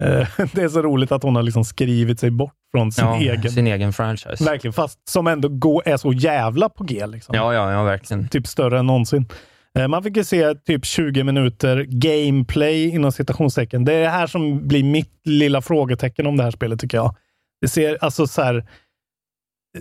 Eh, 0.04 0.28
det 0.54 0.62
är 0.62 0.70
så 0.70 0.82
roligt 0.82 1.12
att 1.12 1.24
hon 1.24 1.36
har 1.36 1.44
liksom 1.44 1.66
skrivit 1.66 2.20
sig 2.20 2.32
bort 2.32 2.54
från 2.72 2.92
sin 2.92 3.06
ja, 3.06 3.18
egen. 3.20 3.52
sin 3.52 3.68
egen 3.68 3.94
franchise. 3.94 4.44
Verkligen, 4.44 4.74
fast 4.74 5.10
som 5.10 5.28
ändå 5.28 5.50
går, 5.50 5.84
är 5.86 5.98
så 5.98 6.14
jävla 6.14 6.70
på 6.70 6.84
G. 6.84 7.06
Liksom 7.08 7.36
Ja, 7.36 7.54
ja, 7.54 7.72
ja, 7.72 7.84
verkligen. 7.84 8.28
typ 8.28 8.48
större 8.48 8.80
än 8.80 8.86
någonsin. 8.88 9.26
Eh, 9.80 9.88
Man 9.88 10.04
fick 10.04 10.18
ju 10.18 10.24
se 10.24 10.56
typ 10.56 10.86
20 10.86 11.24
minuter 11.24 11.86
gameplay 11.90 12.90
inom 12.90 13.12
citationstecken. 13.12 13.86
Det 13.86 13.94
är 13.94 14.02
det 14.02 14.10
här 14.10 14.28
som 14.28 14.68
blir 14.68 14.84
mitt 14.84 15.22
lilla 15.26 15.62
frågetecken 15.62 16.28
om 16.28 16.38
det 16.38 16.44
här 16.44 16.52
spelet 16.52 16.80
tycker 16.80 16.98
jag. 16.98 17.16
Det 17.62 17.68
ser 17.68 17.98
alltså 18.02 18.28
så 18.28 18.42
här. 18.42 18.70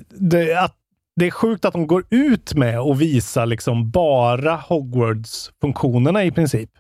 Det, 0.09 0.55
att, 0.55 0.77
det 1.17 1.27
är 1.27 1.31
sjukt 1.31 1.65
att 1.65 1.73
de 1.73 1.87
går 1.87 2.05
ut 2.11 2.55
med 2.55 2.81
och 2.81 3.01
visa 3.01 3.45
liksom 3.45 3.91
bara 3.91 4.57
Hogwarts-funktionerna 4.57 6.25
i 6.25 6.31
princip. 6.31 6.71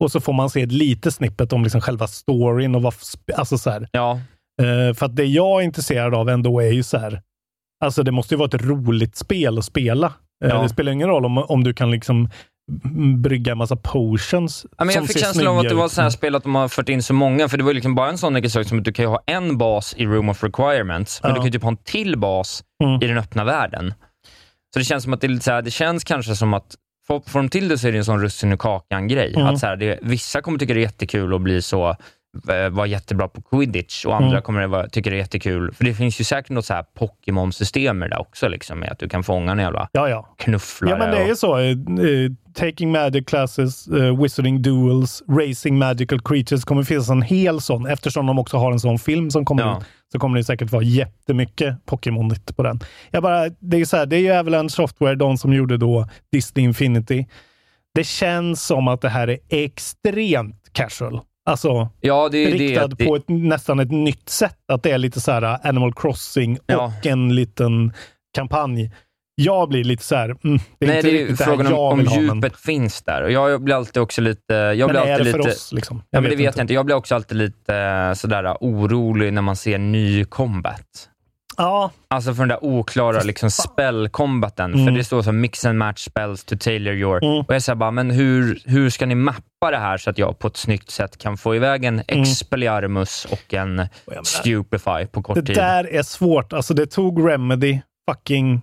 Och 0.00 0.12
så 0.12 0.20
får 0.20 0.32
man 0.32 0.50
se 0.50 0.62
ett 0.62 0.72
litet 0.72 1.14
snippet 1.14 1.52
om 1.52 1.62
liksom 1.62 1.80
själva 1.80 2.06
storyn 2.06 2.74
och 2.74 2.82
vad, 2.82 2.94
alltså 3.36 3.58
så 3.58 3.70
här. 3.70 3.88
Ja, 3.92 4.20
Eh, 4.62 4.94
för 4.94 5.06
att 5.06 5.16
det 5.16 5.24
jag 5.24 5.60
är 5.60 5.64
intresserad 5.64 6.14
av 6.14 6.28
ändå 6.28 6.60
är 6.60 6.72
ju 6.72 6.82
så 6.82 6.98
här. 6.98 7.22
Alltså 7.84 8.02
det 8.02 8.12
måste 8.12 8.34
ju 8.34 8.38
vara 8.38 8.46
ett 8.46 8.64
roligt 8.64 9.16
spel 9.16 9.58
att 9.58 9.64
spela. 9.64 10.12
Eh, 10.44 10.50
Ja. 10.50 10.62
Det 10.62 10.68
spelar 10.68 10.92
ingen 10.92 11.08
roll 11.08 11.24
om, 11.24 11.38
om 11.38 11.64
du 11.64 11.74
kan 11.74 11.90
liksom 11.90 12.28
brygga 13.22 13.52
en 13.52 13.58
massa 13.58 13.76
potions. 13.76 14.66
Ja, 14.78 14.84
men 14.84 14.94
jag 14.94 15.06
fick 15.06 15.18
känslan 15.18 15.46
av 15.46 15.58
att 15.58 15.68
det 15.68 15.74
var 15.74 15.88
så 15.88 16.02
här 16.02 16.10
spel 16.10 16.34
att 16.34 16.42
de 16.42 16.54
har 16.54 16.68
fört 16.68 16.88
in 16.88 17.02
så 17.02 17.14
många, 17.14 17.48
för 17.48 17.58
det 17.58 17.64
var 17.64 17.74
liksom 17.74 17.94
bara 17.94 18.08
en 18.10 18.18
sån 18.18 18.36
enkel 18.36 18.50
sak 18.50 18.66
som 18.66 18.78
att 18.78 18.84
du 18.84 18.92
kan 18.92 19.06
ha 19.06 19.20
en 19.26 19.58
bas 19.58 19.94
i 19.96 20.06
Room 20.06 20.28
of 20.28 20.44
Requirements, 20.44 21.22
men 21.22 21.28
Ja. 21.30 21.34
du 21.34 21.38
kan 21.38 21.46
ju 21.46 21.52
typ 21.52 21.62
ha 21.62 21.70
en 21.70 21.76
till 21.76 22.18
bas 22.18 22.62
Mm. 22.84 23.02
i 23.02 23.06
den 23.06 23.18
öppna 23.18 23.44
världen. 23.44 23.94
Så 24.74 24.78
det 24.78 24.84
känns 24.84 25.04
som 25.04 25.12
att 25.12 25.20
det 25.20 25.26
är 25.26 25.28
lite 25.28 25.44
så 25.44 25.50
här, 25.52 25.62
det 25.62 25.70
känns 25.70 26.04
kanske 26.04 26.34
som 26.34 26.54
att 26.54 26.74
får, 27.06 27.20
får 27.20 27.38
de 27.38 27.48
till 27.48 27.68
det 27.68 27.78
så 27.78 27.88
är 27.88 27.92
det 27.92 27.98
en 27.98 28.04
sån 28.04 28.20
russin 28.20 28.52
ur 28.52 28.56
kakan-grej. 28.56 29.34
Mm. 29.34 29.46
Att 29.46 29.58
så 29.58 29.66
här, 29.66 29.76
det, 29.76 29.98
vissa 30.02 30.40
kommer 30.40 30.58
tycka 30.58 30.74
det 30.74 30.80
är 30.80 30.82
jättekul 30.82 31.34
att 31.34 31.40
bli 31.40 31.62
så 31.62 31.96
vara 32.70 32.86
jättebra 32.86 33.28
på 33.28 33.42
quidditch 33.42 34.04
och 34.04 34.16
andra 34.16 34.28
Mm. 34.30 34.42
kommer 34.42 34.60
det 34.60 34.66
vara, 34.66 34.88
tycka 34.88 35.10
det 35.10 35.16
är 35.16 35.18
jättekul. 35.18 35.72
För 35.74 35.84
det 35.84 35.94
finns 35.94 36.20
ju 36.20 36.24
säkert 36.24 36.50
något 36.50 36.64
så 36.66 36.74
här 36.74 36.84
Pokémon-system 36.98 38.00
där 38.00 38.20
också, 38.20 38.48
liksom, 38.48 38.78
med 38.80 38.92
att 38.92 38.98
du 38.98 39.08
kan 39.08 39.24
fånga 39.24 39.52
en 39.52 39.58
jävla 39.58 39.88
Ja, 39.92 40.08
ja. 40.08 40.34
knufflare. 40.38 40.90
Ja, 40.90 40.98
men 40.98 41.10
det 41.10 41.16
är 41.16 41.22
och- 41.22 41.28
ju 41.28 41.36
så. 41.36 41.58
Eh, 41.58 41.64
eh, 41.70 42.30
taking 42.54 42.90
Magic 42.92 43.26
Classes, 43.26 43.88
uh, 43.88 44.22
Wizarding 44.22 44.62
Duels, 44.62 45.22
Racing 45.28 45.78
Magical 45.78 46.20
Creatures 46.20 46.64
kommer 46.64 46.82
finnas 46.82 47.08
en 47.10 47.22
hel 47.22 47.60
sån. 47.60 47.86
Eftersom 47.86 48.26
de 48.26 48.38
också 48.38 48.56
har 48.56 48.72
en 48.72 48.80
sån 48.80 48.98
film 48.98 49.30
som 49.30 49.44
kommer 49.44 49.62
Ja. 49.62 49.78
ut, 49.78 49.84
så 50.12 50.18
kommer 50.18 50.38
det 50.38 50.44
säkert 50.44 50.70
vara 50.72 50.82
jättemycket 50.82 51.86
Pokémon 51.86 52.30
på 52.56 52.62
den. 52.62 52.80
Jag 53.10 53.22
bara, 53.22 53.48
det 53.48 53.76
är 53.80 53.84
så 53.84 53.96
här, 53.96 54.06
det 54.06 54.16
är 54.16 54.20
ju 54.20 54.32
Avalanche 54.32 54.70
Software, 54.70 55.14
de 55.14 55.38
som 55.38 55.52
gjorde 55.52 55.76
då 55.76 56.08
Disney 56.32 56.64
Infinity. 56.64 57.26
Det 57.94 58.04
känns 58.04 58.66
som 58.66 58.88
att 58.88 59.00
det 59.00 59.08
här 59.08 59.28
är 59.28 59.38
extremt 59.48 60.68
casual. 60.72 61.20
Alltså 61.48 61.88
ja, 62.00 62.28
det 62.32 62.46
riktad 62.46 62.88
det, 62.88 62.96
det, 62.98 63.06
på 63.06 63.16
ett, 63.16 63.28
nästan 63.28 63.80
ett 63.80 63.90
nytt 63.90 64.28
sätt. 64.28 64.58
Att 64.72 64.82
det 64.82 64.90
är 64.90 64.98
lite 64.98 65.20
så 65.20 65.32
här 65.32 65.44
uh, 65.44 65.66
Animal 65.66 65.94
Crossing 65.94 66.58
Ja. 66.66 66.92
och 66.98 67.06
en 67.06 67.34
liten 67.34 67.92
kampanj. 68.34 68.92
Jag 69.34 69.68
blir 69.68 69.84
lite 69.84 70.04
så 70.04 70.14
här, 70.16 70.24
mm, 70.24 70.58
det 70.78 70.86
är 70.86 70.88
Nej, 70.88 70.96
inte 70.96 71.08
det 71.08 71.16
är 71.16 71.18
riktigt 71.18 71.38
det 71.38 71.44
frågan 71.44 71.66
här 71.66 71.74
om, 71.74 71.78
jag 71.78 71.92
om 71.92 72.06
ha. 72.06 72.20
djupet 72.20 72.40
Men, 72.40 72.50
finns 72.50 73.02
där. 73.02 73.22
Och 73.22 73.30
jag 73.30 73.62
blir 73.62 73.74
alltid 73.74 74.02
också 74.02 74.20
lite... 74.20 74.54
Jag 74.54 74.78
men 74.78 74.88
blir 74.88 75.00
är 75.00 75.12
alltid 75.12 75.26
det 75.26 75.30
för 75.30 75.38
lite, 75.38 75.50
oss? 75.50 75.72
Liksom? 75.72 76.02
Ja, 76.10 76.20
men 76.20 76.30
det 76.30 76.36
vet 76.36 76.56
jag 76.56 76.64
inte. 76.64 76.74
Jag 76.74 76.86
blir 76.86 76.96
också 76.96 77.14
alltid 77.14 77.38
lite 77.38 77.74
eh, 77.74 78.12
sådär 78.12 78.56
orolig 78.60 79.32
när 79.32 79.42
man 79.42 79.56
ser 79.56 79.78
ny 79.78 80.24
combat. 80.24 81.07
Ja, 81.58 81.90
Alltså 82.10 82.34
för 82.34 82.42
den 82.42 82.48
där 82.48 82.64
oklara 82.64 83.20
liksom, 83.22 83.50
spell-combaten. 83.50 84.74
Mm. 84.74 84.86
För 84.86 84.92
det 84.92 85.04
står 85.04 85.22
så 85.22 85.32
mix 85.32 85.64
and 85.64 85.78
match 85.78 86.04
spells 86.04 86.44
to 86.44 86.56
tailor 86.60 86.94
your... 86.94 87.24
Mm. 87.24 87.38
Och 87.48 87.54
jag 87.54 87.62
säger 87.62 87.76
bara, 87.76 87.90
men 87.90 88.10
hur, 88.10 88.62
hur 88.64 88.90
ska 88.90 89.06
ni 89.06 89.14
mappa 89.14 89.70
det 89.70 89.76
här 89.78 89.96
så 89.98 90.10
att 90.10 90.18
jag 90.18 90.38
på 90.38 90.48
ett 90.48 90.56
snyggt 90.56 90.90
sätt 90.90 91.18
kan 91.18 91.36
få 91.36 91.56
iväg 91.56 91.84
en 91.84 92.02
Expelliarmus 92.08 93.24
och 93.30 93.54
en 93.54 93.68
Mm. 93.78 93.88
menar, 94.06 94.22
Stupefy 94.22 95.06
på 95.06 95.22
kort 95.22 95.34
det 95.36 95.42
tid? 95.42 95.56
där 95.56 95.94
är 95.94 96.02
svårt. 96.02 96.52
Alltså 96.52 96.74
det 96.74 96.86
tog 96.86 97.28
Remedy 97.30 97.80
fucking... 98.10 98.60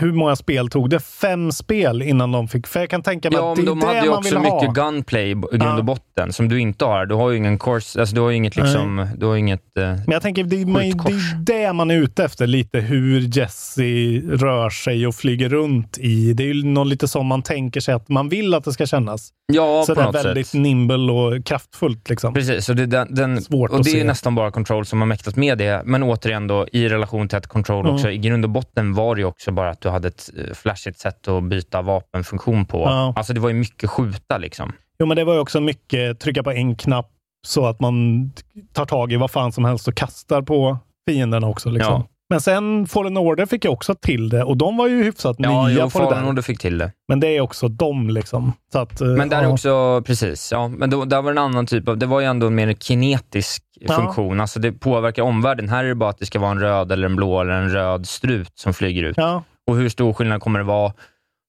Hur 0.00 0.12
många 0.12 0.36
spel 0.36 0.68
tog 0.68 0.90
det? 0.90 1.00
Fem 1.00 1.52
spel 1.52 2.02
innan 2.02 2.32
de 2.32 2.48
fick... 2.48 2.66
För 2.66 2.80
jag 2.80 2.90
kan 2.90 3.02
tänka 3.02 3.30
mig 3.30 3.38
Ja, 3.38 3.50
att 3.52 3.56
det 3.56 3.62
men 3.62 3.78
de 3.78 3.82
är 3.82 3.86
hade 3.86 4.00
det 4.00 4.04
ju 4.06 4.12
också 4.12 4.36
ha. 4.38 4.60
mycket 4.60 4.74
gunplay 4.74 5.30
i 5.30 5.34
grund 5.34 5.78
och 5.78 5.84
botten, 5.84 6.32
som 6.32 6.48
du 6.48 6.60
inte 6.60 6.84
har. 6.84 7.06
Du 7.06 7.14
har 7.14 7.30
ju 7.30 7.36
ingen 7.36 7.58
course, 7.58 8.00
alltså 8.00 8.14
du 8.14 8.20
har 8.20 8.30
inget 8.30 8.56
liksom, 8.56 9.06
du 9.16 9.26
har 9.26 9.36
inget... 9.36 9.76
Eh, 9.78 9.84
Men 9.84 10.04
jag 10.06 10.22
tänker, 10.22 10.44
det 10.44 10.62
är, 10.62 10.66
man, 10.66 10.82
det 10.82 10.88
är 10.88 11.66
det 11.66 11.72
man 11.72 11.90
är 11.90 11.94
ute 11.94 12.24
efter, 12.24 12.46
lite 12.46 12.80
hur 12.80 13.20
Jesse 13.38 13.82
rör 14.30 14.70
sig 14.70 15.06
och 15.06 15.14
flyger 15.14 15.48
runt 15.48 15.98
i. 15.98 16.32
Det 16.32 16.42
är 16.42 16.54
ju 16.54 16.64
något 16.64 16.86
lite 16.86 17.08
som 17.08 17.26
man 17.26 17.42
tänker 17.42 17.80
sig 17.80 17.94
att 17.94 18.08
man 18.08 18.28
vill 18.28 18.54
att 18.54 18.64
det 18.64 18.72
ska 18.72 18.86
kännas. 18.86 19.30
ja, 19.52 19.84
så 19.86 19.94
på 19.94 20.00
det 20.00 20.18
är 20.18 20.22
väldigt 20.24 20.46
sätt. 20.46 20.60
nimble 20.60 21.12
och 21.12 21.44
kraftfullt. 21.46 22.10
Liksom. 22.10 22.34
Precis, 22.34 22.68
och 22.68 22.76
det, 22.76 22.86
den, 22.86 23.14
den, 23.14 23.42
Svårt 23.42 23.70
och 23.70 23.84
det 23.84 23.90
är 23.90 23.92
se. 23.92 24.04
nästan 24.04 24.34
bara 24.34 24.50
Control 24.50 24.86
som 24.86 25.00
har 25.00 25.06
mäktat 25.06 25.36
med 25.36 25.58
det. 25.58 25.82
Men 25.84 26.02
återigen 26.02 26.46
då, 26.46 26.66
i 26.72 26.88
relation 26.88 27.28
till 27.28 27.38
att 27.38 27.46
Control 27.46 27.82
Mm. 27.82 27.94
också, 27.94 28.10
i 28.10 28.18
grund 28.18 28.44
och 28.44 28.50
botten 28.50 28.94
var 28.94 29.14
det 29.14 29.20
ju 29.20 29.26
också 29.26 29.50
bara 29.52 29.74
du 29.82 29.88
hade 29.88 30.08
ett 30.08 30.30
eh, 30.36 30.54
flashigt 30.54 30.98
sätt 30.98 31.28
att 31.28 31.44
byta 31.44 31.82
vapenfunktion 31.82 32.64
på. 32.66 32.78
Ja. 32.78 33.12
Alltså 33.16 33.32
det 33.32 33.40
var 33.40 33.48
ju 33.48 33.54
mycket 33.54 33.90
skjuta 33.90 34.38
liksom. 34.38 34.72
Jo, 34.98 35.06
men 35.06 35.16
det 35.16 35.24
var 35.24 35.34
ju 35.34 35.40
också 35.40 35.60
mycket 35.60 36.20
trycka 36.20 36.42
på 36.42 36.50
en 36.52 36.76
knapp 36.76 37.10
så 37.46 37.66
att 37.66 37.80
man 37.80 38.32
tar 38.72 38.84
tag 38.86 39.12
i 39.12 39.16
vad 39.16 39.30
fan 39.30 39.52
som 39.52 39.64
helst 39.64 39.88
och 39.88 39.94
kastar 39.94 40.42
på 40.42 40.78
fienderna 41.08 41.46
också. 41.46 41.70
Liksom. 41.70 41.92
Ja. 41.92 42.06
Men 42.30 42.40
sen 42.40 42.86
Fallen 42.86 43.16
Order 43.16 43.46
fick 43.46 43.64
jag 43.64 43.72
också 43.72 43.94
till 43.94 44.28
det 44.28 44.44
och 44.44 44.56
de 44.56 44.76
var 44.76 44.88
ju 44.88 45.04
hyfsat 45.04 45.36
Ja, 45.38 45.66
nya 45.68 45.74
jo, 45.74 45.90
på 45.90 45.98
det 45.98 46.04
Fallen 46.04 46.22
där. 46.22 46.30
Order 46.30 46.42
fick 46.42 46.60
till 46.60 46.78
det. 46.78 46.92
Men 47.08 47.20
det 47.20 47.36
är 47.36 47.40
också 47.40 47.68
de 47.68 48.10
liksom. 48.10 48.52
Så 48.72 48.78
att, 48.78 49.00
eh, 49.00 49.08
Men 49.08 49.28
där 49.28 49.38
är 49.38 49.42
ja. 49.42 49.48
också, 49.48 50.02
precis, 50.06 50.52
ja, 50.52 50.68
men 50.68 50.90
då, 50.90 51.04
där 51.04 51.22
var 51.22 51.30
en 51.30 51.38
annan 51.38 51.66
typ 51.66 51.88
av, 51.88 51.98
det 51.98 52.06
var 52.06 52.20
ju 52.20 52.26
ändå 52.26 52.46
en 52.46 52.54
mer 52.54 52.72
kinetisk 52.72 53.62
Ja. 53.80 53.94
funktion. 53.94 54.40
Alltså 54.40 54.60
det 54.60 54.72
påverkar 54.72 55.22
omvärlden. 55.22 55.68
Här 55.68 55.84
är 55.84 55.88
det 55.88 55.94
bara 55.94 56.10
att 56.10 56.18
det 56.18 56.26
ska 56.26 56.38
vara 56.38 56.50
en 56.50 56.60
röd 56.60 56.92
eller 56.92 57.06
en 57.06 57.16
blå 57.16 57.40
eller 57.40 57.52
en 57.52 57.70
röd 57.70 58.06
strut 58.08 58.52
som 58.54 58.74
flyger 58.74 59.02
ut. 59.02 59.16
Ja, 59.16 59.42
Och 59.66 59.76
hur 59.76 59.88
stor 59.88 60.12
skillnad 60.12 60.40
kommer 60.40 60.58
det 60.58 60.64
vara? 60.64 60.92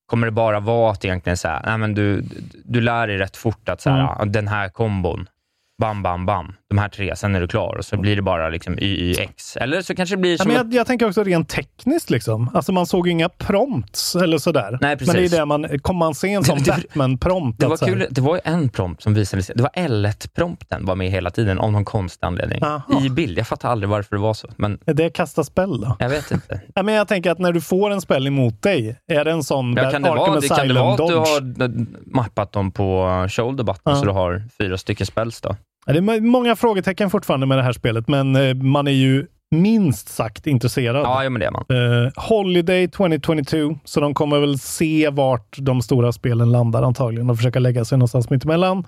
Kommer 0.06 0.28
det 0.28 0.32
bara 0.32 0.60
vara 0.60 0.92
att 0.92 1.06
egentligen 1.06 1.38
så 1.38 1.48
här, 1.48 1.62
nej 1.66 1.78
men 1.78 1.94
du, 1.94 2.22
du 2.66 2.82
lär 2.82 3.08
dig 3.08 3.18
rätt 3.18 3.38
fort 3.38 3.70
att 3.70 3.82
så 3.82 3.90
här, 3.90 4.16
Mm. 4.16 4.32
den 4.32 4.48
här 4.48 4.70
kombon, 4.70 5.28
bam, 5.82 6.04
bam, 6.04 6.26
bam, 6.26 6.54
de 6.76 6.78
här 6.82 6.90
tre, 6.90 7.16
sen 7.16 7.36
är 7.36 7.42
du 7.42 7.48
klar 7.48 7.76
och 7.78 7.86
så 7.86 7.98
blir 7.98 8.16
det 8.16 8.22
bara 8.22 8.50
liksom 8.50 8.80
YYX. 8.80 9.58
Eller 9.58 9.82
så 9.82 9.96
kanske 9.96 10.16
det 10.16 10.20
blir 10.22 10.32
Ja, 10.32 10.38
som 10.38 10.48
men 10.48 10.58
att, 10.62 10.66
jag, 10.74 10.74
jag 10.80 10.88
tänker 10.88 11.08
också 11.08 11.24
rent 11.24 11.50
tekniskt. 11.50 12.10
Liksom. 12.10 12.50
Alltså 12.54 12.72
man 12.72 12.86
såg 12.86 13.08
inga 13.08 13.30
prompts 13.30 14.16
eller 14.16 14.38
sådär. 14.38 14.70
Nej, 14.72 14.80
men 14.82 14.98
precis. 14.98 15.32
det 15.32 15.38
är 15.38 15.40
det 15.40 15.46
man, 15.46 15.80
kommer 15.80 16.00
man 16.00 16.16
se 16.16 16.34
en 16.34 16.44
sån 16.44 16.58
Batman-prompt? 16.60 17.56
det 17.60 17.66
var 17.66 17.74
att 17.74 17.80
så 17.80 17.86
här- 17.86 17.94
kul, 17.94 18.08
det 18.10 18.22
var 18.22 18.42
en 18.44 18.70
prompt 18.70 19.04
som 19.04 19.14
visade 19.14 19.44
sig, 19.44 19.56
det 19.56 19.64
var 19.64 19.72
L1-prompten 19.76 20.86
var 20.86 20.96
med 20.96 21.12
hela 21.12 21.30
tiden 21.32 21.60
av 21.60 21.72
någon 21.72 21.86
konstig 21.86 22.26
anledning. 22.28 22.60
Jaha. 22.62 22.82
I 23.06 23.10
bild. 23.10 23.38
Jag 23.38 23.48
fattar 23.48 23.70
aldrig 23.70 23.90
varför 23.90 24.16
det 24.16 24.22
var 24.22 24.34
så, 24.34 24.48
men 24.58 24.80
Är 24.86 24.94
det 24.94 25.10
kasta 25.10 25.44
spell 25.44 25.82
då? 25.82 25.96
jag 26.00 26.10
vet 26.10 26.32
inte. 26.32 26.62
Ja, 26.76 26.84
men 26.84 26.96
jag 26.96 27.08
tänker 27.08 27.32
att 27.32 27.40
när 27.40 27.52
du 27.52 27.62
får 27.62 27.92
en 27.92 28.02
spell 28.02 28.28
emot 28.28 28.62
dig, 28.62 28.98
är 29.08 29.26
det 29.26 29.32
en 29.32 29.44
sån 29.44 29.74
Ja, 29.74 29.84
där 29.84 29.92
kan, 29.92 30.02
det 30.02 30.10
vara, 30.10 30.40
det, 30.40 30.48
kan 30.48 30.68
det 30.68 30.74
vara 30.74 30.92
att 30.92 30.98
du 30.98 31.16
har 31.16 31.64
eh, 31.64 31.70
mappat 32.06 32.52
dem 32.52 32.72
på 32.72 33.08
shoulder 33.30 33.64
button, 33.64 33.82
Ja. 33.94 33.96
så 33.96 34.06
du 34.06 34.12
har 34.12 34.44
fyra 34.58 34.78
stycken 34.78 35.06
spells 35.08 35.42
då? 35.42 35.56
Det 35.86 35.98
är 35.98 36.22
många 36.22 36.56
frågetecken 36.56 37.10
fortfarande 37.10 37.46
med 37.46 37.58
det 37.58 37.64
här 37.64 37.74
spelet, 37.74 38.08
men 38.08 38.36
eh, 38.36 38.56
man 38.56 38.88
är 38.88 38.92
ju 38.92 39.28
minst 39.52 40.10
sagt 40.10 40.48
intresserad. 40.48 41.04
Ja, 41.04 41.30
men 41.30 41.40
det 41.40 41.46
är 41.46 41.52
man. 41.52 41.66
Eh, 41.70 42.12
Holiday 42.16 42.88
2022, 42.88 43.80
så 43.86 44.00
de 44.00 44.14
kommer 44.14 44.40
väl 44.40 44.60
se 44.60 45.10
vart 45.10 45.58
de 45.58 45.82
stora 45.82 46.12
spelen 46.12 46.52
landar 46.52 46.84
antagligen 46.84 47.30
och 47.30 47.38
försöka 47.38 47.60
lägga 47.60 47.86
sig 47.86 47.98
någonstans 47.98 48.30
mittemellan. 48.30 48.86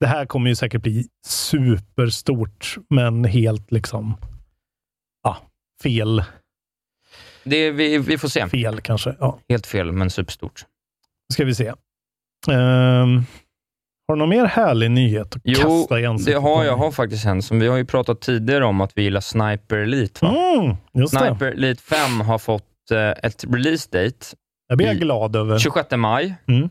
Det 0.00 0.06
här 0.06 0.26
kommer 0.26 0.48
ju 0.48 0.56
säkert 0.56 0.82
bli 0.82 1.06
superstort, 1.26 2.76
men 2.90 3.24
helt 3.24 3.72
liksom 3.72 4.16
ja, 5.22 5.36
fel. 5.82 6.24
Det, 7.44 7.70
vi, 7.70 7.98
vi 7.98 8.18
får 8.18 8.28
se. 8.28 8.48
Fel 8.48 8.80
kanske. 8.80 9.14
Ja, 9.20 9.38
Helt 9.48 9.66
fel, 9.66 9.92
men 9.92 10.10
superstort. 10.10 10.64
ska 11.32 11.44
vi 11.44 11.54
se. 11.54 11.72
Ehm, 12.50 13.22
har 14.08 14.16
du 14.16 14.18
någon 14.18 14.28
mer 14.28 14.44
härlig 14.44 14.90
nyhet 14.90 15.36
att 15.36 15.42
Jo, 15.44 15.58
kasta 15.62 15.98
i 15.98 16.02
det 16.02 16.08
ansiktet 16.08 16.42
har 16.42 16.56
på 16.56 16.64
jag 16.64 16.78
mig? 16.78 16.84
har 16.84 16.90
faktiskt 16.92 17.26
en 17.26 17.42
som 17.42 17.60
vi 17.60 17.66
har 17.68 17.76
ju 17.76 17.84
pratat 17.84 18.20
tidigare 18.20 18.64
om 18.64 18.80
att 18.80 18.92
vi 18.94 19.02
gillar 19.02 19.20
Sniper 19.20 19.76
Elite. 19.76 20.26
Mm, 20.26 20.76
just 20.94 21.12
det. 21.12 21.18
Sniper 21.18 21.46
Elite 21.46 21.82
5 21.82 22.20
har 22.20 22.38
fått 22.38 22.64
eh, 22.92 23.08
ett 23.22 23.44
release 23.48 23.88
date 23.92 24.26
Det 24.68 24.76
blir 24.76 24.86
jag 24.86 24.96
glad 24.96 25.36
över. 25.36 25.58
26 25.58 25.90
maj. 25.96 26.34
Mm. 26.48 26.70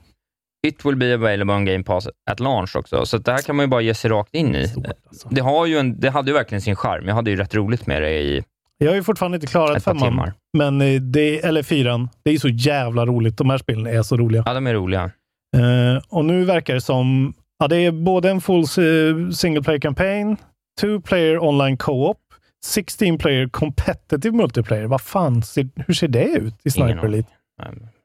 It 0.67 0.85
will 0.85 0.95
be 0.95 1.13
available 1.13 1.53
on 1.55 1.65
Game 1.65 1.83
Pass 1.83 2.07
at 2.31 2.39
launch 2.39 2.75
också, 2.75 3.05
så 3.05 3.17
det 3.17 3.31
här 3.31 3.41
kan 3.41 3.55
man 3.55 3.63
ju 3.63 3.67
bara 3.69 3.81
ge 3.81 3.93
sig 3.93 4.11
rakt 4.11 4.35
in 4.35 4.55
i. 4.55 4.67
Stort, 4.67 4.85
alltså. 5.07 5.29
Det, 5.31 5.41
har 5.41 5.65
ju 5.65 5.77
en, 5.77 5.99
det 5.99 6.09
hade 6.09 6.31
ju 6.31 6.33
verkligen 6.37 6.61
sin 6.61 6.75
charm. 6.75 7.07
Jag 7.07 7.15
hade 7.15 7.29
ju 7.31 7.35
rätt 7.37 7.55
roligt 7.55 7.87
med 7.87 8.01
det 8.01 8.09
i 8.19 8.43
Jag 8.77 8.87
har 8.89 8.95
ju 8.95 9.03
fortfarande 9.03 9.35
inte 9.35 9.47
klarat 9.47 9.83
femman, 9.83 10.03
timmar. 10.09 10.33
men 10.57 10.81
eh, 10.81 11.01
det, 11.01 11.45
eller 11.45 11.63
fyran. 11.63 12.09
Det 12.23 12.31
är 12.31 12.37
så 12.37 12.47
jävla 12.49 13.05
roligt. 13.05 13.37
De 13.37 13.49
här 13.49 13.57
spelen 13.57 13.87
är 13.87 14.01
så 14.03 14.17
roliga. 14.17 14.43
Ja, 14.45 14.53
de 14.53 14.67
är 14.67 14.73
roliga. 14.73 15.11
Eh, 15.57 16.01
och 16.09 16.25
nu 16.25 16.45
verkar 16.45 16.73
det 16.73 16.81
som 16.81 17.33
ja, 17.59 17.67
det 17.67 17.75
är 17.77 17.91
både 17.91 18.29
en 18.29 18.41
full 18.41 18.59
eh, 18.63 19.29
single 19.31 19.61
player 19.63 19.79
campaign, 19.79 20.37
two 20.81 21.01
player 21.01 21.43
online 21.43 21.77
co-op, 21.77 22.17
16 22.65 23.17
player 23.17 23.47
competitive 23.49 24.37
multiplayer. 24.37 24.85
Vad 24.87 25.01
fan, 25.01 25.43
ser, 25.43 25.69
hur 25.75 25.93
ser 25.93 26.07
det 26.07 26.23
ut 26.25 26.55
i 26.63 26.69
Sniper. 26.71 27.05
Elite? 27.05 27.29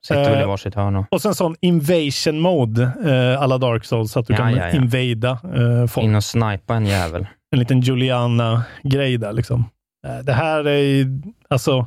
Sitter 0.07 0.31
väl 0.31 0.39
i 0.39 0.43
Eh, 0.43 0.49
varsitt 0.49 0.75
hörn 0.75 0.97
och 0.97 1.05
Och 1.11 1.23
sen 1.23 1.35
sån 1.35 1.57
invasion 1.61 2.41
mode, 2.41 2.83
eh, 3.05 3.43
alla 3.43 3.59
Dark 3.59 3.85
Souls, 3.85 4.13
så 4.13 4.21
att 4.21 4.27
du 4.27 4.33
Ja, 4.33 4.39
kan 4.39 4.55
ja, 4.55 4.69
ja. 4.69 4.71
invada 4.77 5.31
eh, 5.55 5.87
folk. 5.87 6.05
in 6.05 6.15
och 6.15 6.25
snipa 6.25 6.75
en 6.75 6.87
jävel. 6.87 7.27
En 7.53 7.59
liten 7.59 7.81
Juliana-grej 7.81 9.19
där 9.19 9.33
liksom. 9.33 9.65
Eh, 10.07 10.19
Det 10.25 10.33
här 10.33 10.69
är 10.69 11.07
alltså 11.51 11.87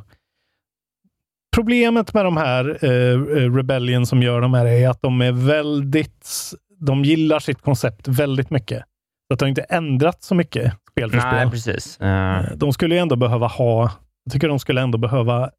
Problemet 1.55 2.13
med 2.13 2.25
de 2.25 2.37
här 2.37 2.77
eh, 2.85 2.91
eh, 2.91 3.55
Rebellion 3.55 4.05
som 4.05 4.23
gör 4.23 4.41
de 4.41 4.53
här 4.53 4.65
är 4.65 4.89
att 4.89 5.01
de 5.01 5.21
är 5.21 5.31
väldigt, 5.31 6.29
de 6.79 7.03
gillar 7.03 7.39
sitt 7.39 7.61
koncept 7.61 8.07
väldigt 8.07 8.49
mycket. 8.49 8.83
Så 9.27 9.33
att 9.33 9.39
de 9.39 9.45
har 9.45 9.49
inte 9.49 9.61
ändrat 9.61 10.23
så 10.23 10.35
mycket 10.35 10.73
spel 10.91 11.09
för 11.09 11.17
Nej, 11.17 11.31
spel. 11.39 11.51
precis. 11.51 11.99
Eh, 11.99 12.43
De 12.55 12.73
skulle 12.73 12.95
ju 12.95 13.01
ändå 13.01 13.15
behöva 13.15 13.47
ha, 13.47 13.91
jag 14.23 14.33
tycker 14.33 14.47
de 14.47 14.59
skulle 14.59 14.81
ändå 14.81 14.97
behöva 14.97 15.49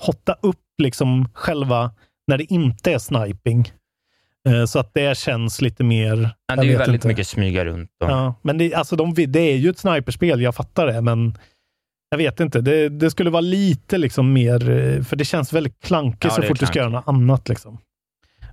hotta 0.00 0.36
upp 0.42 0.64
liksom 0.82 1.28
själva 1.34 1.90
när 2.26 2.38
det 2.38 2.44
inte 2.52 2.92
är 2.92 2.98
sniping. 2.98 3.72
Så 4.68 4.78
att 4.78 4.94
det 4.94 5.18
känns 5.18 5.60
lite 5.60 5.84
mer... 5.84 6.30
ja, 6.46 6.56
det 6.56 6.62
är 6.62 6.64
ju 6.64 6.76
väldigt 6.76 6.94
inte. 6.94 7.08
mycket 7.08 7.26
smyga 7.26 7.64
runt. 7.64 7.90
Och, 8.04 8.10
Ja, 8.10 8.34
men 8.42 8.58
det, 8.58 8.74
alltså 8.74 8.96
de, 8.96 9.14
det 9.14 9.40
är 9.40 9.56
ju 9.56 9.70
ett 9.70 9.78
sniperspel, 9.78 10.40
jag 10.42 10.54
fattar 10.54 10.86
det, 10.86 11.00
men 11.00 11.34
jag 12.10 12.18
vet 12.18 12.40
inte. 12.40 12.60
Det, 12.60 12.88
det 12.88 13.10
skulle 13.10 13.30
vara 13.30 13.40
lite 13.40 13.98
liksom 13.98 14.32
mer, 14.32 14.70
eh, 14.70 15.02
för 15.02 15.16
det 15.16 15.24
känns 15.24 15.52
väldigt 15.52 15.80
klankigt 15.82 16.24
Ja, 16.24 16.30
så 16.30 16.42
fort 16.42 16.58
du 16.60 16.66
ska 16.66 16.78
göra 16.78 16.90
klankigt. 16.90 17.06
något 17.06 17.14
annat. 17.14 17.48
Liksom. 17.48 17.78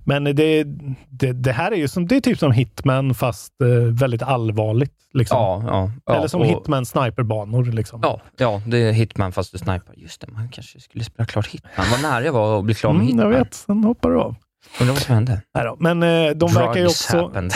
Men 0.08 0.24
det, 0.24 0.64
det, 1.08 1.32
det 1.32 1.52
här 1.52 1.72
är 1.72 1.76
ju 1.76 1.88
som, 1.88 2.06
det 2.06 2.16
är 2.16 2.20
typ 2.20 2.38
som 2.38 2.52
Hitman 2.52 3.14
fast 3.14 3.52
eh, 3.62 3.68
väldigt 3.94 4.22
allvarligt. 4.22 4.92
Liksom. 5.12 5.36
ja, 5.38 5.62
ja, 5.66 5.92
ja, 6.06 6.14
Eller 6.16 6.28
som 6.28 6.40
och- 6.40 6.46
Hitman 6.46 6.86
sniperbanor. 6.86 7.64
Liksom. 7.64 8.00
Ja, 8.02 8.20
ja, 8.38 8.62
det 8.66 8.78
är 8.78 8.92
Hitman 8.92 9.32
fast 9.32 9.52
du 9.52 9.58
snipar. 9.58 9.94
Just 9.96 10.20
det, 10.20 10.26
man 10.32 10.48
kanske 10.48 10.80
skulle 10.80 11.04
spela 11.04 11.26
klart 11.26 11.46
Hitman. 11.46 11.86
Vad 11.90 12.02
nära 12.02 12.24
jag 12.24 12.32
var 12.32 12.58
att 12.58 12.64
bli 12.64 12.74
klar 12.74 12.92
med 12.92 13.02
Mm, 13.02 13.18
jag 13.18 13.24
Hitman. 13.24 13.42
vet, 13.44 13.54
sen 13.54 13.84
hoppar 13.84 14.10
du 14.10 14.20
av. 14.20 14.34
Undrar 14.80 14.94
vad 14.94 15.02
som 15.02 15.14
hände. 15.14 15.42
Nej 15.54 15.64
då. 15.64 15.76
Men 15.80 16.02
eh, 16.02 16.30
de 16.30 16.54
verkar 16.54 16.74
ju 16.76 16.80
Drugs 16.82 17.04
också... 17.04 17.22
happened. 17.26 17.52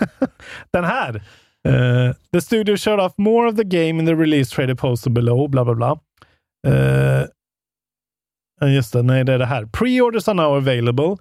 Den 0.72 0.84
här. 0.84 1.22
Uh, 1.68 2.14
the 2.32 2.40
studio 2.40 2.76
showed 2.76 3.00
off 3.00 3.12
more 3.18 3.46
of 3.46 3.56
the 3.56 3.64
game 3.64 3.98
in 3.98 4.06
the 4.06 4.16
release 4.16 4.50
trailer 4.50 4.74
posted 4.74 5.14
below, 5.14 5.48
bla 5.48 5.64
bla 5.64 5.74
bla. 5.74 6.00
Uh, 6.66 7.26
just 8.60 8.92
det, 8.92 9.02
nej 9.02 9.24
det 9.24 9.32
är 9.32 9.38
det 9.38 9.46
här. 9.46 9.66
Pre-orders 9.66 10.28
are 10.28 10.34
now 10.34 10.56
available. 10.56 11.16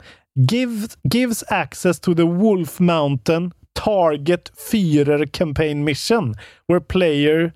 Gives, 0.52 0.98
gives 1.14 1.44
access 1.48 2.00
to 2.00 2.14
the 2.14 2.26
Wolf 2.26 2.80
Mountain 2.80 3.52
Target 3.74 4.52
4 4.72 5.26
campaign 5.28 5.84
mission. 5.84 6.36
Where 6.68 6.82
player... 6.82 7.54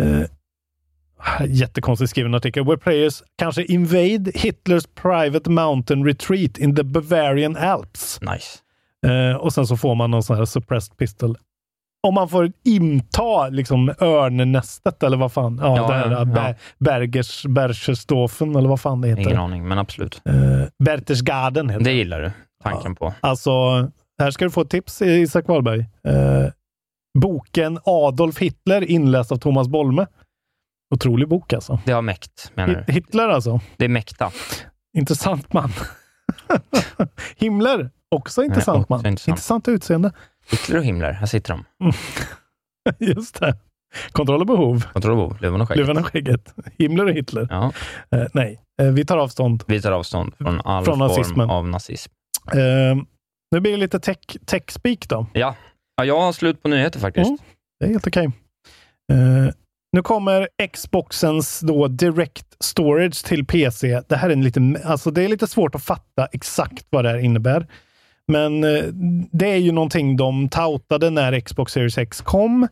Uh, 0.00 0.26
jättekonstigt 1.46 2.10
skriven 2.10 2.34
artikel. 2.34 2.64
Where 2.64 2.76
players 2.76 3.22
kanske 3.38 3.64
invade 3.64 4.32
Hitlers 4.34 4.86
private 4.94 5.50
mountain 5.50 6.04
retreat 6.04 6.58
in 6.58 6.74
the 6.74 6.84
Bavarian 6.84 7.56
Alps. 7.56 8.20
Nice. 8.20 8.58
Eh, 9.06 9.36
och 9.36 9.52
sen 9.52 9.66
så 9.66 9.76
får 9.76 9.94
man 9.94 10.10
någon 10.10 10.22
sån 10.22 10.36
här 10.36 10.44
suppressed 10.44 10.96
pistol. 10.96 11.38
Om 12.06 12.14
man 12.14 12.28
får 12.28 12.52
inta 12.64 13.48
liksom 13.48 13.94
örnnästet 14.00 15.02
eller 15.02 15.16
vad 15.16 15.32
fan. 15.32 15.58
Ja, 15.62 15.76
Ja, 15.76 15.86
det 15.88 15.94
här 15.94 16.10
ja, 16.10 16.18
ja. 16.18 16.24
Ber- 16.24 16.54
Bergers, 16.78 17.46
Berchersdofen 17.46 18.56
eller 18.56 18.68
vad 18.68 18.80
fan 18.80 19.00
det 19.00 19.08
heter. 19.08 19.22
Ingen 19.22 19.38
aning, 19.38 19.68
men 19.68 19.78
absolut. 19.78 20.22
Eh, 20.24 20.34
Berchtesgaden 20.84 21.68
heter 21.68 21.84
Det 21.84 21.90
det. 21.90 21.96
gillar 21.96 22.20
du, 22.20 22.32
tanken 22.62 22.94
på. 22.94 23.14
Alltså, 23.20 23.50
här 24.18 24.30
ska 24.30 24.44
du 24.44 24.50
få 24.50 24.60
ett 24.60 24.70
tips, 24.70 25.02
Isak 25.02 25.48
Wahlberg. 25.48 25.80
Eh, 25.80 26.52
boken 27.18 27.78
Adolf 27.84 28.38
Hitler 28.38 28.90
inläst 28.90 29.32
av 29.32 29.36
Thomas 29.36 29.68
Bolme. 29.68 30.06
Otrolig 30.94 31.28
bok 31.28 31.52
alltså. 31.52 31.78
Det 31.84 31.92
har 31.92 32.02
mäkt, 32.02 32.52
menar 32.54 32.84
du? 32.86 32.92
Hitler 32.92 33.28
alltså. 33.28 33.60
Det 33.76 33.84
är 33.84 33.88
mäkta. 33.88 34.30
Intressant 34.96 35.52
man. 35.52 35.72
Himmler, 37.36 37.90
också 38.10 38.42
intressant 38.42 38.78
också 38.78 38.92
man. 38.92 39.06
intressant. 39.06 39.28
Intressant 39.28 39.68
utseende. 39.68 40.12
Hitler 40.50 40.78
och 40.78 40.84
Himmler, 40.84 41.12
här 41.12 41.26
sitter 41.26 41.52
de. 41.78 41.92
Just 43.06 43.40
det. 43.40 43.56
Kontroll 44.12 44.40
och 44.40 44.46
behov. 44.46 44.84
Kontrollbehov, 44.92 45.36
luvan 45.40 45.60
och 45.60 45.68
skägget. 45.68 45.86
Luvan 45.86 45.98
och 46.04 46.06
skägget. 46.12 46.54
Himmler 46.78 47.04
och 47.04 47.12
Hitler. 47.12 47.46
Ja, 47.50 47.72
Eh, 48.16 48.26
nej, 48.34 48.60
eh, 48.82 48.88
vi 48.90 49.04
tar 49.04 49.18
avstånd. 49.18 49.64
vi 49.66 49.82
tar 49.82 49.92
avstånd 49.92 50.34
från 50.38 50.60
all 50.64 50.84
Från 50.84 50.98
form 50.98 51.08
nazismen. 51.08 51.50
av 51.50 51.68
nazism. 51.68 52.12
Eh, 52.52 52.58
nu 53.50 53.60
blir 53.60 53.70
det 53.72 53.76
lite 53.76 54.00
tech, 54.00 54.18
tech-speak 54.46 55.08
då. 55.08 55.26
Ja. 55.32 55.54
ja, 55.96 56.04
jag 56.04 56.20
har 56.20 56.32
slut 56.32 56.62
på 56.62 56.68
nyheter 56.68 57.00
faktiskt. 57.00 57.26
Mm. 57.28 57.38
Det 57.80 57.86
är 57.86 57.90
helt 57.90 58.06
okej. 58.06 58.24
Eh, 59.12 59.54
nu 59.92 60.02
kommer 60.02 60.48
Xboxens 60.72 61.60
då 61.60 61.88
Direct 61.88 62.46
Storage 62.60 63.24
till 63.24 63.46
PC. 63.46 64.00
Det 64.08 64.16
här 64.16 64.28
är 64.28 64.32
en 64.32 64.44
lite, 64.44 64.80
alltså 64.84 65.10
det 65.10 65.22
är 65.22 65.28
lite 65.28 65.46
svårt 65.46 65.74
att 65.74 65.82
fatta 65.84 66.26
exakt 66.32 66.86
vad 66.90 67.04
det 67.04 67.08
här 67.10 67.18
innebär. 67.18 67.66
Men 68.28 68.64
eh, 68.64 68.84
det 69.32 69.50
är 69.50 69.56
ju 69.56 69.72
någonting 69.72 70.16
de 70.16 70.48
tautade 70.48 71.10
när 71.10 71.40
Xbox 71.40 71.72
Series 71.72 71.98
X 71.98 72.20
kom. 72.20 72.68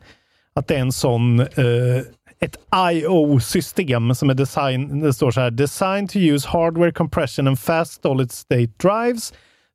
Att 0.55 0.69
det 0.69 0.77
är 0.77 0.81
en 0.81 0.93
sån, 0.93 1.41
eh, 1.41 2.03
ett 2.41 2.57
IO-system 2.93 4.15
som 4.15 4.31
är 4.31 4.35
design, 4.35 5.01
det 5.01 5.13
står 5.13 5.31
så 5.31 5.41
här, 5.41 5.51
designed 5.51 6.11
to 6.11 6.19
use 6.19 6.49
hardware 6.49 6.93
compression 6.93 7.47
and 7.47 7.59
fast 7.59 8.03
solid 8.03 8.33
state 8.33 8.71
drives 8.79 9.33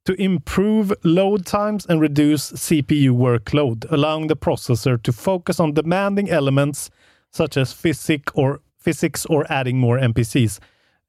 to 0.08 0.14
improve 0.14 0.96
load 1.04 1.46
times 1.46 1.86
and 1.90 2.02
reduce 2.02 2.58
CPU 2.58 3.12
workload, 3.12 3.86
allowing 3.90 4.28
the 4.28 4.36
processor 4.36 4.98
to 4.98 5.12
focus 5.12 5.60
on 5.60 5.74
demanding 5.74 6.30
elements 6.30 6.92
such 7.36 7.58
as 7.58 7.74
physics 7.74 8.32
or 8.36 8.60
physics 8.86 9.26
or 9.26 9.46
adding 9.50 9.78
more 9.78 10.00
NPCs. 10.00 10.62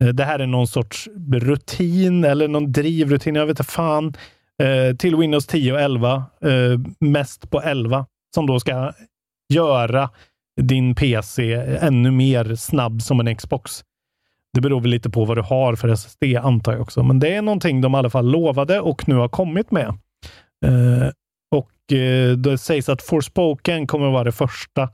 Eh, 0.03 0.09
det 0.09 0.25
här 0.25 0.39
är 0.39 0.47
någon 0.47 0.67
sorts 0.67 1.09
rutin 1.33 2.25
eller 2.25 2.49
någon 2.49 2.73
drivrutin, 2.73 3.35
jag 3.35 3.47
vet 3.47 3.61
inte 3.61 3.73
fan, 3.73 4.15
eh, 4.63 4.97
till 4.97 5.17
Windows 5.17 5.47
10 5.47 5.73
och 5.73 5.81
11. 5.81 6.25
eh, 6.43 6.51
Mest 7.01 7.51
på 7.51 7.63
11, 7.63 8.07
som 8.35 8.47
då 8.47 8.61
ska 8.61 8.93
göra 9.55 10.11
din 10.61 10.95
PC 10.95 11.55
ännu 11.81 12.11
mer 12.11 12.55
snabb 12.55 13.03
som 13.03 13.21
en 13.21 13.37
Xbox. 13.37 13.85
Det 14.55 14.61
beror 14.61 14.81
väl 14.81 14.91
lite 14.91 15.11
på 15.11 15.25
vad 15.25 15.37
du 15.37 15.43
har 15.43 15.75
för 15.75 15.89
SSD 15.89 16.25
antar 16.43 16.73
jag 16.73 16.81
också, 16.81 17.03
men 17.03 17.19
det 17.19 17.35
är 17.35 17.43
någonting 17.43 17.81
de 17.81 17.95
i 17.95 17.99
alla 17.99 18.11
fall 18.11 18.31
lovade 18.31 18.81
och 18.81 19.09
nu 19.09 19.15
har 19.15 19.29
kommit 19.29 19.71
med. 19.71 19.89
Eh, 20.67 21.09
och 21.51 21.93
eh, 21.99 22.33
det 22.33 22.59
sägs 22.59 22.89
att 22.89 23.03
Forspoken 23.03 23.87
kommer 23.87 24.07
att 24.07 24.13
vara 24.13 24.25
det 24.25 24.33
första 24.33 24.89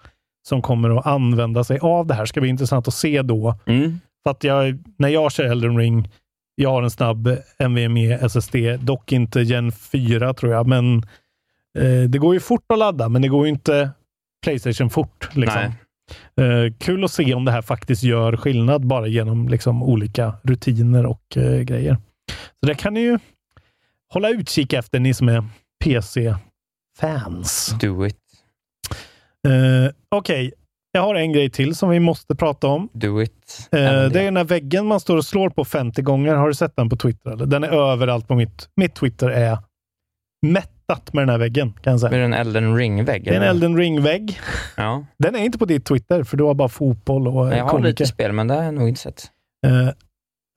som 0.48 0.62
kommer 0.62 0.98
att 0.98 1.06
använda 1.06 1.64
sig 1.64 1.78
av 1.78 2.06
det 2.06 2.14
här. 2.14 2.26
Ska 2.26 2.40
bli 2.40 2.50
intressant 2.50 2.88
att 2.88 2.94
se 2.94 3.22
då. 3.22 3.58
Mm. 3.66 4.00
För 4.22 4.30
att 4.30 4.44
jag, 4.44 4.78
när 4.98 5.08
jag 5.08 5.32
kör 5.32 5.44
Elden 5.44 5.78
Ring, 5.78 6.08
jag 6.54 6.70
har 6.70 6.82
en 6.82 6.90
snabb 6.90 7.28
NVMe 7.68 8.18
SSD, 8.28 8.56
dock 8.80 9.12
inte 9.12 9.40
Gen 9.42 9.72
4 9.72 10.34
tror 10.34 10.52
jag, 10.52 10.66
men 10.66 10.96
eh, 11.78 12.02
det 12.08 12.18
går 12.18 12.34
ju 12.34 12.40
fort 12.40 12.64
att 12.72 12.78
ladda, 12.78 13.08
men 13.08 13.22
det 13.22 13.28
går 13.28 13.46
ju 13.46 13.52
inte 13.52 13.90
Playstation 14.44 14.90
fort. 14.90 15.36
Liksom. 15.36 15.62
Eh, 16.36 16.72
kul 16.78 17.04
att 17.04 17.10
se 17.10 17.34
om 17.34 17.44
det 17.44 17.52
här 17.52 17.62
faktiskt 17.62 18.02
gör 18.02 18.36
skillnad 18.36 18.86
bara 18.86 19.06
genom 19.06 19.48
liksom, 19.48 19.82
olika 19.82 20.34
rutiner 20.42 21.06
och 21.06 21.36
eh, 21.36 21.60
grejer. 21.60 21.96
Så 22.60 22.66
det 22.66 22.74
kan 22.74 22.94
ni 22.94 23.00
ju 23.00 23.18
hålla 24.12 24.30
utkik 24.30 24.72
efter, 24.72 25.00
ni 25.00 25.14
som 25.14 25.28
är 25.28 25.44
PC-fans. 25.84 27.74
Do 27.80 28.06
it. 28.06 28.16
Eh, 29.48 29.90
Okej, 30.08 30.52
jag 30.94 31.02
har 31.02 31.14
en 31.14 31.32
grej 31.32 31.50
till 31.50 31.74
som 31.74 31.90
vi 31.90 32.00
måste 32.00 32.34
prata 32.34 32.66
om. 32.66 32.88
Do 32.92 33.22
it. 33.22 33.68
Eh, 33.72 33.80
det 33.80 34.20
är 34.20 34.24
den 34.24 34.36
här 34.36 34.44
väggen 34.44 34.86
man 34.86 35.00
står 35.00 35.16
och 35.16 35.24
slår 35.24 35.50
på 35.50 35.64
50 35.64 36.02
gånger. 36.02 36.34
Har 36.34 36.48
du 36.48 36.54
sett 36.54 36.76
den 36.76 36.88
på 36.88 36.96
Twitter? 36.96 37.30
Eller? 37.30 37.46
Den 37.46 37.64
är 37.64 37.68
överallt 37.68 38.28
på 38.28 38.34
mitt... 38.34 38.68
Mitt 38.76 38.94
Twitter 38.94 39.28
är 39.28 39.58
mättat 40.46 41.12
med 41.12 41.22
den 41.22 41.28
här 41.28 41.38
väggen, 41.38 41.72
kan 41.82 41.90
jag 41.90 42.00
säga. 42.00 42.10
det 42.10 42.18
en 42.18 42.34
Elden 42.34 42.76
Ring-vägg? 42.76 43.24
Det 43.24 43.30
är 43.30 43.36
en? 43.36 43.42
Elden 43.42 43.76
Ring-vägg. 43.76 44.40
Ja. 44.76 45.04
Den 45.18 45.34
är 45.34 45.38
inte 45.38 45.58
på 45.58 45.64
ditt 45.64 45.84
Twitter, 45.84 46.22
för 46.22 46.36
du 46.36 46.44
har 46.44 46.54
bara 46.54 46.68
fotboll 46.68 47.28
och 47.28 47.54
Jag 47.54 47.62
har 47.64 47.70
komiker. 47.70 47.88
lite 47.88 48.06
spel, 48.06 48.32
men 48.32 48.48
det 48.48 48.54
har 48.54 48.62
jag 48.62 48.74
nog 48.74 48.88
inte 48.88 49.00
sett. 49.00 49.22
Uh, 49.66 49.88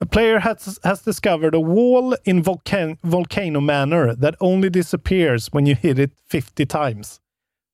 a 0.04 0.06
player 0.10 0.38
has, 0.38 0.80
has 0.82 1.02
discovered 1.02 1.54
a 1.54 1.62
wall 1.62 2.14
in 2.24 2.42
Volcan 2.42 2.96
Volcano 3.00 3.60
Manor 3.60 4.14
that 4.22 4.34
only 4.38 4.68
disappears 4.68 5.54
when 5.54 5.66
you 5.66 5.76
hit 5.82 5.98
it 5.98 6.12
50 6.32 6.66
times. 6.66 7.20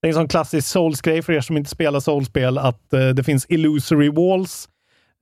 Det 0.04 0.08
är 0.08 0.10
en 0.10 0.14
sån 0.14 0.28
klassisk 0.28 0.68
Souls-grej 0.68 1.22
för 1.22 1.32
er 1.32 1.40
som 1.40 1.56
inte 1.56 1.70
spelar 1.70 2.00
Souls-spel, 2.00 2.58
att 2.58 2.92
eh, 2.92 3.08
det 3.08 3.24
finns 3.24 3.46
illusory 3.48 4.10
walls. 4.10 4.68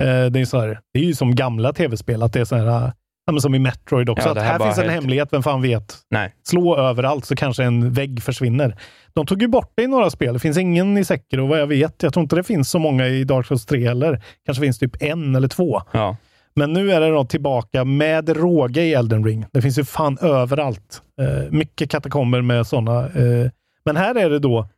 Eh, 0.03 0.27
det, 0.27 0.41
är 0.41 0.45
så 0.45 0.61
här, 0.61 0.79
det 0.95 1.01
är 1.01 1.05
ju 1.05 1.15
som 1.15 1.35
gamla 1.35 1.73
tv-spel, 1.73 2.23
att 2.23 2.33
det 2.33 2.41
är 2.41 2.45
så 2.45 2.57
här, 2.57 2.67
eh, 2.67 2.93
ja, 3.27 3.41
som 3.41 3.55
i 3.55 3.59
Metroid 3.59 4.11
också. 4.11 4.29
Ja, 4.29 4.33
att 4.33 4.43
här 4.43 4.59
finns 4.59 4.79
en 4.79 4.83
helt- 4.85 4.95
hemlighet, 4.95 5.29
vem 5.33 5.43
fan 5.43 5.63
vet? 5.63 5.97
Nej. 6.11 6.35
Slå 6.45 6.77
överallt 6.77 7.25
så 7.25 7.37
kanske 7.37 7.65
en 7.65 7.93
vägg 7.93 8.23
försvinner. 8.23 8.77
De 9.13 9.27
tog 9.27 9.43
ju 9.43 9.49
bort 9.49 9.73
det 9.77 9.83
i 9.83 9.87
några 9.87 10.11
spel. 10.11 10.33
Det 10.35 10.41
finns 10.41 10.59
ingen 10.59 10.99
i 10.99 11.05
Sekiro 11.05 11.47
vad 11.47 11.61
jag 11.61 11.67
vet. 11.67 12.03
Jag 12.03 12.13
tror 12.13 12.23
inte 12.23 12.37
det 12.37 12.45
finns 12.45 12.71
så 12.71 12.79
många 12.79 13.07
i 13.07 13.25
Dark 13.25 13.47
Souls 13.47 13.67
3 13.67 13.89
heller. 13.89 14.23
Kanske 14.47 14.63
finns 14.63 14.79
typ 14.79 15.03
en 15.03 15.37
eller 15.37 15.49
två. 15.49 15.83
Ja. 15.93 16.17
Men 16.55 16.73
nu 16.73 16.93
är 16.93 17.01
det 17.01 17.09
då 17.09 17.25
tillbaka 17.25 17.85
med 17.85 18.29
råge 18.37 18.83
i 18.83 18.95
Elden 18.95 19.25
Ring. 19.25 19.47
Det 19.53 19.63
finns 19.63 19.79
ju 19.79 19.85
fan 19.85 20.19
överallt. 20.19 21.03
Eh, 21.21 21.51
mycket 21.51 21.91
katakomber 21.91 22.43
med 22.43 22.67
sådana. 22.67 23.01
Eh, 23.01 23.51
men 23.85 23.97
här 23.97 24.15
är 24.15 24.31
det 24.31 24.39
då, 24.39 24.69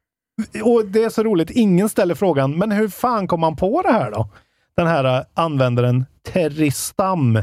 och 0.64 0.86
det 0.86 1.02
är 1.02 1.08
så 1.08 1.22
roligt, 1.22 1.50
ingen 1.50 1.88
ställer 1.88 2.14
frågan, 2.14 2.58
men 2.58 2.72
hur 2.72 2.88
fan 2.88 3.26
kom 3.26 3.40
man 3.40 3.56
på 3.56 3.82
det 3.82 3.92
här 3.92 4.10
då? 4.10 4.28
Den 4.76 4.86
här 4.86 5.04
eh, 5.04 5.24
användaren 5.34 6.04
Terristam 6.22 7.36
uh, 7.36 7.42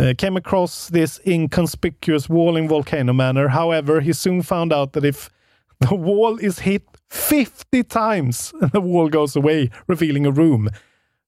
eh, 0.00 0.14
came 0.14 0.38
across 0.38 0.88
this 0.88 1.20
inconspicuous 1.24 2.28
wall 2.28 2.58
in 2.58 2.68
Volcano 2.68 3.12
Manor. 3.12 3.48
However, 3.48 4.00
he 4.00 4.14
soon 4.14 4.42
found 4.42 4.72
out 4.72 4.92
that 4.92 5.04
if 5.04 5.30
the 5.88 5.94
wall 5.94 6.38
is 6.40 6.58
hit 6.58 6.82
50 7.10 7.84
times, 7.84 8.52
the 8.72 8.80
wall 8.80 9.08
goes 9.08 9.36
away, 9.36 9.70
revealing 9.86 10.26
a 10.26 10.30
room. 10.30 10.70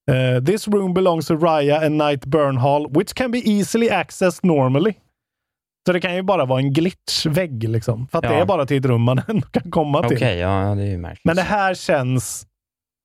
Uh, 0.07 0.39
this 0.39 0.67
room 0.67 0.93
belongs 0.93 1.27
to 1.27 1.37
Raya 1.37 1.81
and 1.81 1.97
Knight 1.97 2.29
Burnhall, 2.29 2.87
which 2.91 3.15
can 3.15 3.31
be 3.31 3.39
easily 3.49 3.89
accessed 3.89 4.43
normally. 4.43 4.99
Så 5.85 5.93
det 5.93 6.01
kan 6.01 6.15
ju 6.15 6.21
bara 6.21 6.45
vara 6.45 6.59
en 6.59 6.73
glitchvägg, 6.73 7.69
liksom. 7.69 8.07
För 8.07 8.17
att 8.17 8.23
Ja. 8.23 8.31
det 8.31 8.37
är 8.37 8.45
bara 8.45 8.65
till 8.65 8.77
ett 8.77 8.85
rum 8.85 9.01
man 9.01 9.21
ändå 9.27 9.47
kan 9.51 9.71
komma 9.71 10.09
till. 10.09 10.21
ja, 10.21 10.29
ja, 10.29 10.75
det 10.75 10.81
är 10.81 10.85
ju 10.87 10.97
märkligt. 10.97 11.25
Men 11.25 11.35
det 11.35 11.41
här 11.41 11.73
känns 11.73 12.47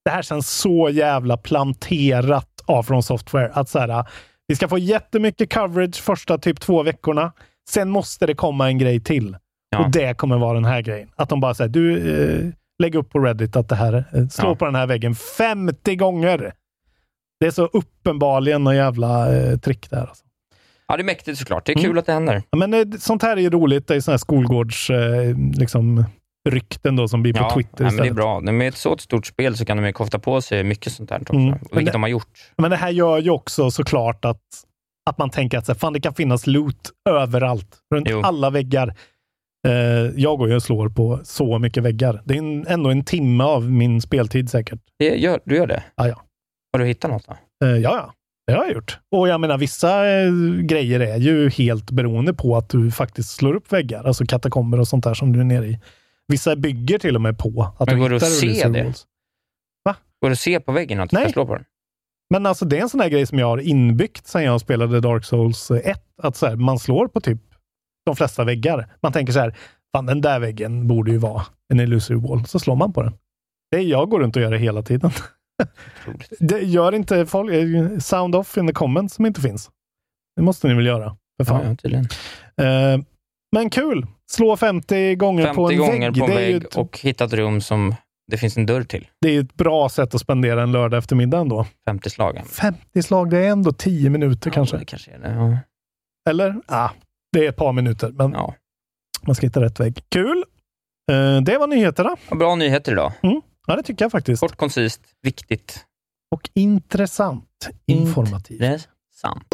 det 0.05 0.11
här 0.11 0.23
känns 0.23 0.51
så 0.51 0.89
jävla 0.93 1.37
planterat 1.37 2.49
av 2.67 2.83
från 2.83 3.03
Software. 3.03 3.51
Att 3.55 3.69
så 3.69 3.79
här, 3.79 4.05
vi 4.49 4.57
ska 4.57 4.69
få 4.69 4.79
jättemycket 4.79 5.53
coverage 5.55 5.97
första 6.03 6.39
typ 6.39 6.61
två 6.61 6.83
veckorna. 6.83 7.33
Sen 7.71 7.91
måste 7.91 8.27
det 8.27 8.35
komma 8.35 8.67
en 8.69 8.79
grej 8.79 9.01
till. 9.01 9.37
Ja. 9.71 9.79
Och 9.85 9.91
det 9.91 10.15
kommer 10.17 10.39
vara 10.39 10.55
den 10.55 10.65
här 10.65 10.81
grejen. 10.83 11.09
Att 11.17 11.29
de 11.29 11.41
bara 11.41 11.55
säger, 11.55 11.69
du, 11.69 11.99
eh, 12.45 12.51
lägg 12.83 12.95
upp 12.95 13.11
på 13.11 13.19
Reddit 13.19 13.57
att 13.57 13.69
det 13.69 13.75
här, 13.77 14.05
eh, 14.13 14.27
slå 14.29 14.49
Ja. 14.49 14.55
på 14.55 14.65
den 14.65 14.75
här 14.75 14.87
väggen 14.87 15.15
50 15.15 15.97
gånger. 15.97 16.53
Det 17.41 17.47
är 17.47 17.51
så 17.51 17.67
uppenbarligen 17.67 18.65
någon 18.65 18.77
jävla 18.77 19.37
eh, 19.37 19.59
trick 19.59 19.91
där. 19.91 20.01
Alltså. 20.01 20.25
Ja, 20.91 20.97
det 20.97 21.03
är 21.03 21.05
mäktigt 21.05 21.39
såklart. 21.39 21.67
Det 21.67 21.73
är 21.73 21.77
kul 21.77 21.85
Mm. 21.85 21.99
att 21.99 22.07
det 22.07 22.13
händer. 22.13 22.43
Ja, 22.51 22.59
Men 22.59 22.75
eh, 22.75 22.85
sånt 22.99 23.23
här 23.23 23.37
är 23.37 23.41
ju 23.41 23.51
roligt. 23.51 23.87
Det 23.89 23.95
är 23.97 24.01
såna 24.01 24.13
här 24.13 24.19
skolgårds 24.19 24.91
eh, 24.91 25.37
liksom, 25.55 26.05
rykten 26.49 26.97
då 26.97 27.09
som 27.09 27.23
blir 27.23 27.33
på 27.33 27.39
Ja, 27.39 27.55
Twitter 27.55 27.85
nej, 27.85 27.93
men 27.93 27.97
det 27.97 28.03
är 28.03 28.05
istället. 28.07 28.17
bra. 28.17 28.41
Med 28.41 28.69
ett 28.69 28.77
så 28.77 28.99
stort 28.99 29.27
spel 29.27 29.57
så 29.57 29.65
kan 29.65 29.77
de 29.77 29.87
ju 29.87 29.93
kofta 29.93 30.19
på 30.19 30.41
sig 30.43 30.65
mycket 30.65 30.93
sånt 30.93 31.11
här 31.11 31.21
också, 31.21 31.35
Mm. 31.35 31.47
vilket 31.53 31.73
Men 31.73 31.85
det- 31.85 31.93
de 31.93 32.03
har 32.03 32.09
gjort. 32.11 32.51
Men 32.59 32.71
det 32.71 32.77
här 32.77 32.91
gör 32.91 33.19
ju 33.19 33.31
också 33.31 33.71
såklart 33.71 34.25
att, 34.25 34.43
att 35.11 35.19
man 35.19 35.31
tänker 35.31 35.59
att 35.59 35.67
så 35.67 35.73
här, 35.73 35.79
fan, 35.79 35.93
det 35.93 36.01
kan 36.01 36.15
finnas 36.15 36.47
loot 36.47 36.91
överallt, 37.11 37.77
runt 37.95 38.07
Jo. 38.11 38.21
alla 38.23 38.51
väggar. 38.51 38.95
Eh, 39.69 39.73
jag 40.17 40.39
går 40.39 40.49
ju 40.49 40.55
och 40.57 40.63
slår 40.63 40.89
på 40.89 41.21
så 41.25 41.59
mycket 41.59 41.83
väggar. 41.83 42.23
Det 42.25 42.35
är 42.35 42.39
en, 42.39 42.67
ändå 42.67 42.91
en 42.91 43.05
timme 43.05 43.45
av 43.45 43.71
min 43.71 44.01
speltid 44.01 44.51
säkert. 44.51 44.81
Det 44.99 45.17
gör, 45.17 45.41
du 45.45 45.57
gör 45.57 45.67
det? 45.67 45.83
Ja, 45.97 46.09
ja. 46.09 46.23
Har 46.73 46.79
du 46.79 46.87
hittat 46.87 47.11
något 47.11 47.27
då? 47.27 47.67
Eh, 47.67 47.73
ja, 47.77 47.79
ja. 47.97 48.13
Det 48.47 48.53
har 48.53 48.65
jag 48.65 48.75
gjort. 48.75 48.99
Och 49.11 49.29
jag 49.29 49.41
menar, 49.41 49.59
vissa 49.59 50.11
eh, 50.11 50.33
grejer 50.63 51.01
är 51.01 51.17
ju 51.17 51.51
helt 51.51 51.91
beroende 51.91 52.35
på 52.35 52.57
att 52.57 52.69
du 52.69 52.91
faktiskt 52.91 53.31
slår 53.31 53.55
upp 53.55 53.73
väggar, 53.73 54.05
alltså 54.05 54.27
katakomber 54.27 54.81
och 54.81 54.89
sånt 54.89 55.05
där 55.05 55.15
som 55.15 55.33
du 55.33 55.41
är 55.41 55.45
nere 55.45 55.67
i. 55.67 55.79
Vissa 56.29 56.57
bygger 56.57 56.99
till 56.99 57.15
och 57.17 57.23
med 57.23 57.39
på 57.39 57.75
att 57.79 57.89
Men 57.89 57.97
du 57.97 58.03
går 58.03 58.11
det 58.11 58.17
att 58.17 58.23
se 58.33 58.69
det? 58.69 58.83
walls. 58.85 59.07
Går 60.23 60.29
det 60.29 60.33
att 60.33 60.39
se 60.39 60.61
på 60.61 60.73
väggen 60.73 61.01
att 61.01 61.11
du 61.11 61.17
ska 61.17 61.29
slå 61.29 61.47
på 61.47 61.55
den? 61.55 61.65
Men 62.31 62.47
alltså 62.47 62.65
det 62.65 62.79
är 62.79 62.83
en 62.83 62.89
sån 62.89 63.01
här 63.01 63.09
grej 63.09 63.27
som 63.27 63.39
jag 63.39 63.47
har 63.47 63.59
inbyggt 63.59 64.27
sen 64.27 64.45
jag 64.45 64.61
spelade 64.61 65.01
Dark 65.01 65.25
Souls 65.25 65.71
1. 65.71 66.03
Att 66.23 66.37
så 66.37 66.47
här, 66.47 66.57
man 66.57 66.79
slår 66.79 67.09
på 67.09 67.21
typ 67.21 67.41
de 68.07 68.17
flesta 68.17 68.45
väggar. 68.45 68.89
Man 69.03 69.13
tänker 69.13 69.33
så 69.33 69.39
här, 69.41 69.55
fan 69.93 70.07
den 70.07 70.21
där 70.21 70.41
väggen 70.41 70.89
borde 70.89 71.11
ju 71.11 71.17
vara 71.19 71.43
en 71.69 71.81
illusory 71.81 72.21
wall. 72.21 72.47
Så 72.47 72.59
slår 72.59 72.77
man 72.77 72.93
på 72.93 73.03
den. 73.03 73.13
Det 73.71 73.77
är 73.77 73.83
jag 73.83 74.09
går 74.11 74.21
runt 74.21 74.37
och 74.37 74.43
gör 74.43 74.51
det 74.51 74.59
hela 74.59 74.83
tiden. 74.83 75.11
Det 76.39 76.61
gör 76.61 76.95
inte 76.95 77.27
folk, 77.27 77.53
eh, 77.53 77.99
sound 77.99 78.35
off 78.37 78.57
in 78.59 78.67
the 78.67 78.73
comments 78.73 79.15
som 79.15 79.27
inte 79.27 79.41
finns. 79.41 79.71
Det 80.37 80.43
måste 80.43 80.69
ni 80.69 80.75
väl 80.75 80.87
göra? 80.87 81.17
För 81.39 81.45
fan. 81.45 81.77
Ja. 81.83 81.99
Eh, 82.65 83.01
men 83.57 83.71
kul! 83.71 84.07
Slå 84.31 84.57
50 84.57 85.15
gånger 85.15 85.43
50 85.45 85.57
på 85.57 85.71
en 85.71 85.79
gånger 85.79 86.11
vägg. 86.11 86.19
på 86.21 86.27
en 86.27 86.35
vägg 86.35 86.65
ett, 86.65 86.77
och 86.77 86.99
hitta 86.99 87.25
ett 87.25 87.33
rum 87.33 87.61
som 87.61 87.95
det 88.31 88.37
finns 88.39 88.57
en 88.57 88.67
dörr 88.67 88.83
till. 88.83 89.09
det 89.21 89.37
är 89.37 89.41
ett 89.41 89.55
bra 89.55 89.89
sätt 89.89 90.15
att 90.15 90.21
spendera 90.21 90.63
en 90.63 90.73
lördag 90.73 90.99
eftermiddag 90.99 91.39
ändå. 91.39 91.67
50 91.89 92.11
slagen. 92.11 92.45
50 92.45 93.03
slag, 93.03 93.31
det 93.31 93.39
är 93.39 93.49
ändå 93.51 93.73
10 93.73 94.11
minuter 94.11 94.51
kanske. 94.51 94.77
Ja, 94.77 94.81
det 94.81 94.85
kanske 94.85 95.11
är 95.11 95.19
det. 95.19 95.31
Ja. 95.35 95.59
Eller? 96.31 96.57
Ah, 96.67 96.91
det 97.33 97.45
är 97.45 97.49
ett 97.49 97.57
par 97.57 97.73
minuter, 97.73 98.09
men 98.15 98.33
Ja. 98.33 98.55
man 99.27 99.35
ska 99.35 99.47
hitta 99.47 99.61
rätt 99.61 99.81
vägg. 99.81 100.03
Kul! 100.09 100.45
Eh, 101.13 101.41
det 101.41 101.59
var 101.59 101.67
nyheterna. 101.67 102.17
Bra 102.31 102.55
nyheter 102.55 102.93
idag. 102.93 103.13
Ja, 103.67 103.77
det 103.77 103.83
tycker 103.83 104.05
jag 104.05 104.13
faktiskt. 104.13 104.41
Kort, 104.41 104.57
koncist, 104.57 105.01
viktigt. 105.23 105.85
Och 106.31 106.51
intressant. 106.55 107.69
Informativt. 107.87 108.61
Intressant. 108.61 109.45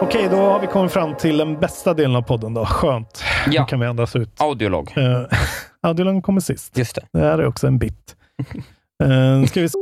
Okej, 0.00 0.28
då 0.30 0.36
har 0.36 0.60
vi 0.60 0.66
kommit 0.66 0.92
fram 0.92 1.16
till 1.16 1.36
den 1.36 1.60
bästa 1.60 1.94
delen 1.94 2.16
av 2.16 2.22
podden. 2.22 2.54
Då. 2.54 2.66
Skönt. 2.66 3.22
Ja. 3.50 3.62
Nu 3.62 3.66
kan 3.66 3.80
vi 3.80 3.86
andas 3.86 4.16
ut. 4.16 4.40
Audiolog. 4.40 4.92
Uh, 4.98 5.26
Audiolog 5.80 6.22
kommer 6.24 6.40
sist. 6.40 6.78
Just 6.78 6.94
det. 6.94 7.06
Det 7.12 7.18
här 7.18 7.38
är 7.38 7.46
också 7.46 7.66
en 7.66 7.78
bit. 7.78 8.16
Uh, 9.04 9.44
ska 9.46 9.60
vi 9.60 9.68
se. 9.68 9.78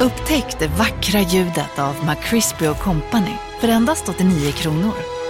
Upptäck 0.00 0.58
det 0.58 0.68
vackra 0.68 1.20
ljudet 1.20 1.78
av 1.78 1.94
McCrispy 2.06 2.66
Company 2.66 3.34
för 3.60 3.68
endast 3.68 4.08
89 4.08 4.52
kronor. 4.52 5.19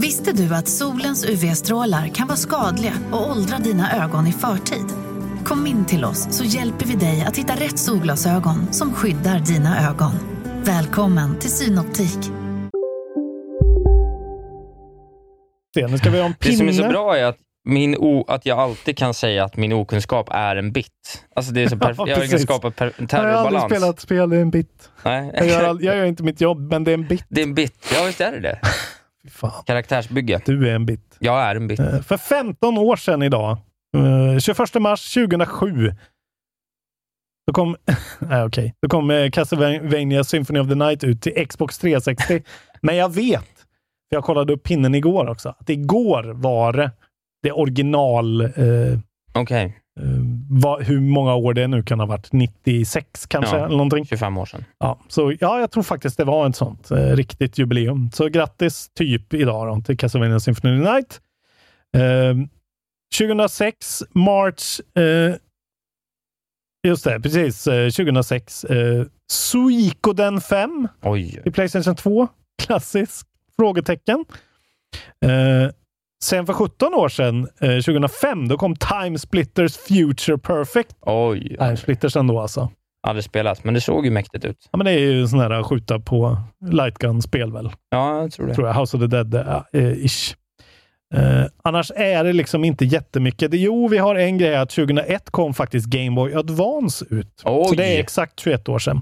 Visste 0.00 0.32
du 0.32 0.54
att 0.54 0.68
solens 0.68 1.24
UV-strålar 1.24 2.08
kan 2.08 2.26
vara 2.26 2.36
skadliga 2.36 2.92
och 3.12 3.30
åldra 3.30 3.58
dina 3.58 4.04
ögon 4.04 4.26
i 4.26 4.32
förtid? 4.32 4.84
Kom 5.44 5.66
in 5.66 5.84
till 5.84 6.04
oss 6.04 6.26
så 6.30 6.44
hjälper 6.44 6.86
vi 6.86 6.94
dig 6.94 7.24
att 7.28 7.36
hitta 7.36 7.52
rätt 7.52 7.78
solglasögon 7.78 8.72
som 8.72 8.94
skyddar 8.94 9.38
dina 9.38 9.88
ögon. 9.90 10.12
Välkommen 10.64 11.38
till 11.38 11.50
Synoptik. 11.50 12.18
Nu 15.90 15.98
ska 15.98 16.10
vi 16.10 16.18
ha 16.18 16.26
en 16.26 16.34
Det 16.40 16.52
som 16.52 16.68
är 16.68 16.72
så 16.72 16.78
pinne. 16.78 16.92
bra 16.92 17.16
är 17.16 17.24
att, 17.24 17.36
min 17.64 17.96
o, 17.96 18.24
att 18.28 18.46
jag 18.46 18.58
alltid 18.58 18.98
kan 18.98 19.14
säga 19.14 19.44
att 19.44 19.56
min 19.56 19.72
okunskap 19.72 20.28
är 20.32 20.56
en 20.56 20.72
bit. 20.72 20.86
Alltså 21.36 21.52
det 21.52 21.62
är 21.62 21.68
så 21.68 21.74
Ja, 21.80 21.86
perfekt. 21.86 21.98
jag 22.08 22.16
kan 22.18 22.22
precis. 22.28 22.42
skapa 22.42 22.70
per, 22.70 22.86
en 22.86 22.92
Jag 23.10 23.18
har 23.18 23.24
aldrig 23.24 23.60
terrorbalans. 23.60 23.64
spelat 23.72 24.00
spel, 24.00 24.30
det 24.30 24.36
är 24.36 24.40
en 24.40 24.50
bit. 24.50 24.90
Nej. 25.04 25.30
Jag 25.34 25.46
gör, 25.46 25.64
all, 25.64 25.78
jag 25.84 25.96
gör 25.96 26.04
inte 26.04 26.22
mitt 26.22 26.40
jobb, 26.40 26.70
men 26.70 26.84
det 26.84 26.90
är 26.90 26.94
en 26.94 27.06
bit. 27.08 27.24
Det 27.28 27.40
är 27.40 27.46
en 27.46 27.54
bit. 27.54 27.74
Ja, 27.94 28.04
visst 28.06 28.20
är 28.20 28.32
det 28.32 28.40
det. 28.40 28.60
Fan. 29.28 29.64
Karaktärsbygge. 29.66 30.40
Du 30.46 30.68
är 30.68 30.74
en 30.74 30.86
bit. 30.86 31.16
Jag 31.18 31.40
är 31.42 31.54
en 31.56 31.66
bit. 31.68 31.80
Eh, 31.80 32.00
För 32.00 32.16
15 32.16 32.78
år 32.78 32.96
sedan 32.96 33.22
idag, 33.22 33.56
eh, 33.96 34.38
21 34.38 34.74
mars 34.80 35.14
2007, 35.14 35.92
då 37.46 37.52
kom, 37.52 37.76
nej, 38.18 38.44
okej. 38.44 38.74
då 38.82 38.88
kom 38.88 39.10
eh, 39.10 39.30
Castlevania 39.30 40.24
Symphony 40.24 40.58
of 40.60 40.68
the 40.68 40.74
Night 40.74 41.04
ut 41.04 41.22
till 41.22 41.46
Xbox 41.48 41.78
360. 41.78 42.42
Men 42.82 42.96
jag 42.96 43.14
vet, 43.14 43.44
för 44.08 44.16
jag 44.16 44.24
kollade 44.24 44.52
upp 44.52 44.62
pinnen 44.62 44.94
igår 44.94 45.28
också, 45.28 45.54
att 45.58 45.70
igår 45.70 46.24
var 46.24 46.90
det 47.42 47.52
original, 47.52 48.40
eh, 48.40 48.98
Okej. 49.34 49.78
Eh, 49.98 50.04
vad, 50.50 50.82
hur 50.82 51.00
många 51.00 51.34
år 51.34 51.54
det 51.54 51.66
nu 51.68 51.82
kan 51.82 52.00
ha 52.00 52.06
varit, 52.06 52.32
96 52.32 53.26
kanske? 53.26 53.56
Ja. 53.56 53.64
Eller 53.64 53.76
någonting. 53.76 54.06
25 54.06 54.38
år 54.38 54.46
sedan. 54.46 54.64
Ja, 54.78 54.98
så 55.08 55.32
ja, 55.40 55.60
jag 55.60 55.70
tror 55.70 55.82
faktiskt 55.82 56.16
det 56.16 56.24
var 56.24 56.48
ett 56.48 56.56
sånt 56.56 56.90
eh, 56.90 56.96
riktigt 56.96 57.58
jubileum. 57.58 58.10
Så 58.14 58.28
grattis 58.28 58.90
typ 58.94 59.34
idag 59.34 59.66
då, 59.66 59.82
till 59.82 59.96
Castlevania 59.98 60.40
Symphony 60.40 60.78
Night. 60.78 61.20
Eh, 61.96 62.34
2006, 63.18 64.02
March... 64.12 64.80
Eh, 64.98 65.34
just 66.88 67.04
det, 67.04 67.20
precis. 67.20 67.66
Eh, 67.66 67.90
2006. 67.90 68.64
Eh, 68.64 69.04
Suikoden 69.30 70.40
5 70.40 70.88
Oj. 71.02 71.42
i 71.44 71.50
Playstation 71.50 71.96
2. 71.96 72.28
Klassisk 72.62 73.26
frågetecken. 73.58 74.24
Eh, 76.18 76.24
sen 76.24 76.46
för 76.46 76.52
17 76.52 76.94
år 76.94 77.08
sedan, 77.08 77.48
eh, 77.60 77.68
2005, 77.68 78.48
då 78.48 78.56
kom 78.56 78.76
Time 78.76 79.18
Splitters 79.18 79.76
Future 79.76 80.38
Perfect. 80.38 80.96
Oj. 81.00 81.56
Time 81.58 81.76
Splitters 81.76 82.16
ändå 82.16 82.40
alltså. 82.40 82.70
Aldrig 83.06 83.24
spelat, 83.24 83.64
men 83.64 83.74
det 83.74 83.80
såg 83.80 84.04
ju 84.04 84.10
mäktigt 84.10 84.44
ut. 84.44 84.68
Ja, 84.72 84.76
men 84.76 84.84
det 84.84 84.92
är 84.92 84.98
ju 84.98 85.28
sån 85.28 85.40
här 85.40 85.62
skjuta 85.62 86.00
på 86.00 86.38
lightgun-spel 86.70 87.52
väl? 87.52 87.70
Ja, 87.90 88.20
jag 88.20 88.32
tror 88.32 88.46
det. 88.46 88.54
Tror 88.54 88.66
jag. 88.66 88.74
House 88.74 88.96
of 88.96 89.00
the 89.00 89.06
Dead, 89.06 89.34
uh, 89.72 90.04
ish. 90.04 90.34
Eh, 91.14 91.44
annars 91.64 91.92
är 91.96 92.24
det 92.24 92.32
liksom 92.32 92.64
inte 92.64 92.84
jättemycket. 92.84 93.50
Jo, 93.54 93.88
vi 93.88 93.98
har 93.98 94.14
en 94.14 94.38
grej 94.38 94.56
att 94.56 94.70
2001 94.70 95.30
kom 95.30 95.54
faktiskt 95.54 95.86
Game 95.86 96.10
Boy 96.10 96.34
Advance 96.34 97.04
ut. 97.10 97.42
Oj. 97.44 97.64
Så 97.68 97.74
det 97.74 97.96
är 97.96 98.00
exakt 98.00 98.40
21 98.40 98.68
år 98.68 98.78
sedan. 98.78 99.00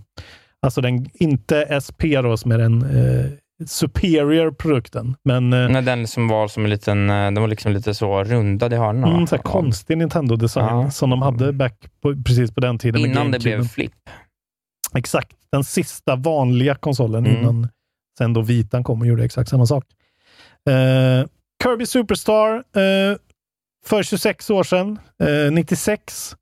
Alltså 0.62 0.80
den, 0.80 1.06
inte 1.14 1.80
SP 1.86 2.02
då, 2.22 2.36
som 2.36 2.52
är 2.52 2.58
den 2.58 2.82
eh, 2.82 3.30
superior 3.66 4.50
produkten. 4.50 5.16
Men 5.24 5.52
eh, 5.52 5.68
Nej, 5.68 5.82
den 5.82 6.06
som 6.06 6.28
var 6.28 6.48
som 6.48 6.64
en 6.64 6.70
liten, 6.70 7.10
eh, 7.10 7.14
den 7.16 7.40
var 7.40 7.48
liksom 7.48 7.72
lite 7.72 7.94
så 7.94 8.24
rundad 8.24 8.72
i 8.72 8.76
hörnen. 8.76 9.04
mm, 9.12 9.26
så 9.26 9.38
konstig 9.38 9.98
Nintendo-design 9.98 10.66
Ja. 10.66 10.90
som 10.90 11.10
de 11.10 11.22
hade 11.22 11.52
back 11.52 11.74
på, 12.02 12.22
precis 12.26 12.54
på 12.54 12.60
den 12.60 12.78
tiden. 12.78 13.00
Innan 13.00 13.30
det 13.30 13.38
blev 13.38 13.68
flip. 13.68 13.92
Exakt. 14.96 15.36
Den 15.52 15.64
sista 15.64 16.16
vanliga 16.16 16.74
konsolen 16.74 17.26
Mm. 17.26 17.40
innan 17.42 17.68
sen 18.18 18.32
då 18.32 18.40
vitan 18.42 18.84
kom 18.84 19.00
och 19.00 19.06
gjorde 19.06 19.24
exakt 19.24 19.50
samma 19.50 19.66
sak. 19.66 19.84
Eh, 20.68 21.26
Kirby 21.62 21.86
Superstar 21.86 22.54
eh, 22.56 23.16
för 23.86 24.02
26 24.02 24.50
år 24.50 24.62
sedan, 24.62 24.98
eh, 25.22 25.52
96. 25.52 26.36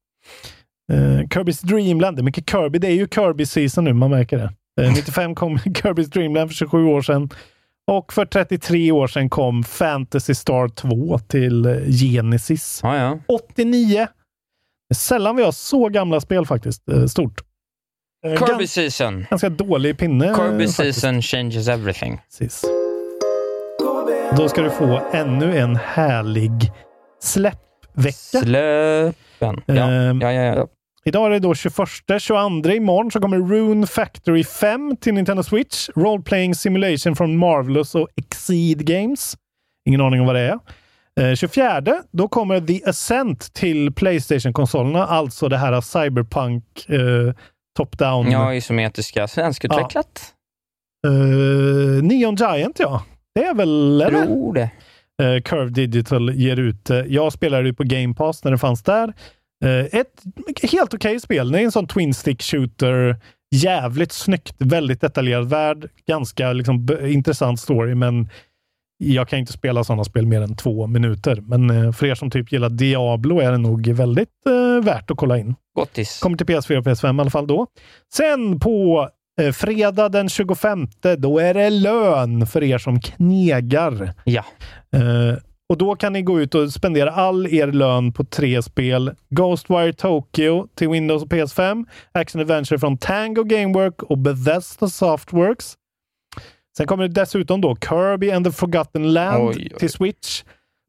Eh, 0.93 0.97
Kirby's 1.29 1.67
Dreamland, 1.67 2.17
det 2.17 2.21
är 2.21 2.25
mycket 2.25 2.51
Kirby. 2.51 2.79
Det 2.79 2.87
är 2.89 2.95
ju 2.95 3.07
Kirby-season 3.07 3.85
nu, 3.85 3.93
man 3.93 4.11
märker 4.11 4.39
det. 4.39 4.53
Eh, 4.81 4.93
95 4.95 5.35
kom 5.35 5.57
Kirby's 5.65 6.11
Dreamland 6.11 6.51
för 6.51 6.55
27 6.55 6.85
år 6.85 7.03
sedan. 7.03 7.31
Och 7.87 8.13
för 8.13 8.25
33 8.27 8.93
år 8.93 9.07
sedan 9.07 9.31
kom 9.31 9.65
Fantasy 9.65 10.35
Star 10.35 10.69
2 10.69 11.19
till 11.19 11.67
eh, 11.67 11.73
Genesis. 11.91 12.81
Ja, 12.83 12.97
ja. 12.97 13.19
89. 13.29 14.07
Det 14.89 14.93
är 14.93 14.95
sällan 14.95 15.37
vi 15.37 15.43
har 15.43 15.53
så 15.53 15.89
gamla 15.89 16.21
spel 16.21 16.47
faktiskt. 16.47 16.89
Eh, 16.89 17.07
stort. 17.07 17.41
Eh, 18.27 18.31
Kirby 18.47 18.65
gans- 18.65 18.67
season. 18.67 19.27
ganska 19.31 19.49
dålig 19.49 19.99
pinne. 19.99 20.27
eh, 20.29 20.37
Kirby 20.37 20.67
faktiskt. 20.67 20.77
season 21.01 21.23
changes 21.23 21.69
everything. 21.69 22.21
Precis. 22.31 22.65
Då 24.37 24.49
ska 24.49 24.63
du 24.63 24.71
få 24.71 25.03
ännu 25.13 25.59
en 25.59 25.77
härlig 25.77 26.73
släppvecka. 27.23 28.39
Släppen. 28.43 29.61
Ja, 29.67 29.75
Ehm, 29.91 30.21
ja, 30.21 30.33
ja. 30.33 30.43
ja. 30.55 30.67
Idag 31.05 31.27
är 31.27 31.31
det 31.31 31.39
då 31.39 31.55
21, 31.55 31.75
22 32.19 32.71
imorgon 32.71 33.11
så 33.11 33.21
kommer 33.21 33.39
Rune 33.39 33.87
Factory 33.87 34.45
5 34.45 34.97
till 35.01 35.15
Nintendo 35.15 35.43
Switch. 35.43 35.89
Role 35.95 36.23
Playing 36.23 36.55
Simulation 36.55 37.17
från 37.17 37.37
Marvelous 37.37 37.95
och 37.95 38.09
Exceed 38.17 38.87
Games. 38.87 39.37
Ingen 39.89 40.01
aning 40.01 40.21
om 40.21 40.27
vad 40.27 40.35
det 40.35 40.41
är. 40.41 40.59
Eh, 41.21 41.35
24, 41.35 41.83
då 42.11 42.29
kommer 42.29 42.61
The 42.61 42.81
Ascent 42.87 43.55
till 43.55 43.93
Playstation-konsolerna, 43.93 45.07
alltså 45.07 45.49
det 45.49 45.57
här 45.57 45.81
Cyberpunk 45.81 46.65
eh, 46.89 47.35
top-down. 47.79 48.31
ja 48.31 48.55
isometriska, 48.55 49.29
svenskutvecklat. 49.29 50.35
Eh, 51.07 52.03
Neon 52.03 52.35
Giant, 52.37 52.79
ja. 52.79 53.03
Det 53.35 53.45
är 53.45 53.55
väl... 53.55 54.01
Eller? 54.01 54.25
Tror 54.27 54.55
det. 54.55 54.71
Eh, 55.23 55.43
Curve 55.43 55.71
Digital 55.71 56.35
ger 56.35 56.57
ut. 56.57 56.91
eh, 56.91 56.97
jag 56.97 57.33
spelade 57.33 57.69
ju 57.69 57.75
på 57.75 57.83
Game 57.83 58.15
Pass 58.15 58.45
när 58.45 58.51
det 58.51 58.59
fanns 58.59 58.83
där. 58.83 59.13
Eh, 59.65 60.01
ett 60.01 60.23
helt 60.73 60.95
okej 60.95 61.21
spel. 61.21 61.53
Det 61.53 61.61
är 61.61 61.65
en 61.65 61.73
sån 61.73 61.87
twin 61.87 62.15
stick 62.15 62.43
shooter. 62.43 63.17
Jävligt 63.55 64.13
snyggt, 64.13 64.55
väldigt 64.59 65.01
detaljerad 65.01 65.49
värld. 65.49 65.89
Ganska 66.07 66.53
liksom, 66.53 66.89
intressant 67.03 67.61
story, 67.61 67.95
men 67.95 68.29
jag 68.99 69.29
kan 69.29 69.39
inte 69.39 69.53
spela 69.53 69.85
sådana 69.85 70.05
spel 70.05 70.27
mer 70.27 70.41
än 70.41 70.57
två 70.57 70.87
minuter. 70.87 71.41
Men 71.41 71.71
eh, 71.71 71.93
för 71.93 72.07
er 72.07 72.15
som 72.15 72.31
typ 72.31 72.53
gillar 72.53 72.71
Diablo 72.71 73.41
är 73.41 73.53
det 73.53 73.59
nog 73.59 73.89
väldigt 73.89 74.29
eh, 74.47 74.85
värt 74.85 75.11
att 75.11 75.17
kolla 75.17 75.39
in. 75.39 75.55
Gottis. 75.77 76.21
Kommer 76.21 76.37
till 76.37 76.47
PS4 76.47 76.77
och 76.77 76.85
PS5 76.85 77.17
i 77.17 77.21
alla 77.21 77.31
fall 77.31 77.47
då. 77.47 77.67
Sen 78.15 78.61
på 78.61 79.09
eh, 79.41 79.53
fredag 79.53 80.09
den 80.09 80.29
25, 80.29 80.89
då 81.19 81.39
är 81.39 81.55
det 81.55 81.71
lön 81.71 82.47
för 82.47 82.63
er 82.63 82.79
som 82.79 83.01
knegar. 83.01 84.15
Ja. 84.25 84.45
Eh, 84.93 85.39
och 85.69 85.79
då 85.79 85.97
kan 85.97 86.13
ni 86.13 86.23
gå 86.23 86.41
ut 86.41 86.55
och 86.55 86.73
spendera 86.73 87.11
all 87.11 87.47
er 87.47 87.67
lön 87.67 88.13
på 88.13 88.25
tre 88.25 88.63
spel. 88.63 89.15
Ghostwire 89.31 89.93
Tokyo 89.93 90.67
till 90.75 90.89
Windows 90.89 91.23
och 91.23 91.29
PS5. 91.29 91.85
Action 92.13 92.41
Adventure 92.41 92.79
från 92.79 92.99
Tango 92.99 93.45
Gamework 93.45 94.03
och 94.03 94.19
Bethesda 94.19 94.89
Softworks. 94.89 95.75
Sen 96.77 96.87
kommer 96.87 97.09
det 97.09 97.15
dessutom 97.21 97.61
då 97.61 97.77
Kirby 97.77 98.31
and 98.31 98.47
the 98.47 98.53
Forgotten 98.53 99.13
Land 99.13 99.49
Oj, 99.49 99.69
oj. 99.73 99.79
till 99.79 99.91
Switch. 99.91 100.43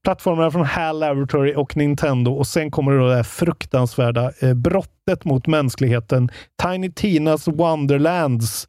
Plattformarna 0.03 0.51
från 0.51 0.65
HAL 0.65 0.99
Laboratory 0.99 1.53
och 1.55 1.77
Nintendo. 1.77 2.31
Och 2.31 2.47
sen 2.47 2.71
kommer 2.71 2.91
det 2.91 2.97
då 2.97 3.07
det 3.07 3.15
här 3.15 3.23
fruktansvärda 3.23 4.31
eh, 4.39 4.53
brottet 4.53 5.25
mot 5.25 5.47
mänskligheten. 5.47 6.29
Tiny 6.63 6.91
Tinas 6.91 7.47
Wonderlands. 7.47 8.67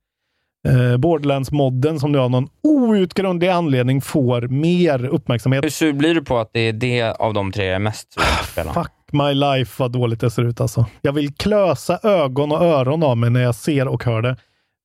Eh, 0.67 0.97
Borderlands-modden 0.97 2.01
som 2.01 2.13
nu 2.13 2.19
av 2.19 2.31
någon 2.31 2.49
outgrundlig 2.63 3.49
anledning 3.49 4.01
får 4.01 4.43
mer 4.43 5.05
uppmärksamhet. 5.05 5.65
Hur 5.65 5.71
sur 5.71 5.93
blir 5.93 6.15
du 6.15 6.25
på 6.25 6.39
att 6.39 6.51
det 6.53 6.61
är 6.61 6.73
det 6.73 7.03
av 7.03 7.35
de 7.35 7.53
tre 7.53 7.65
jag 7.65 7.75
är 7.75 7.79
mest 7.79 8.17
spela? 8.53 8.73
Fuck 8.73 8.93
my 9.13 9.35
life 9.35 9.83
vad 9.83 9.93
dåligt 9.93 10.21
det 10.21 10.31
ser 10.31 10.43
ut 10.45 10.61
alltså. 10.61 10.87
Jag 11.03 11.13
vill 11.13 11.35
klösa 11.35 11.99
ögon 12.03 12.53
och 12.53 12.63
öron 12.63 13.03
av 13.03 13.17
mig 13.17 13.31
när 13.31 13.41
jag 13.43 13.55
ser 13.55 13.89
och 13.89 14.05
hör 14.05 14.23
det. 14.23 14.37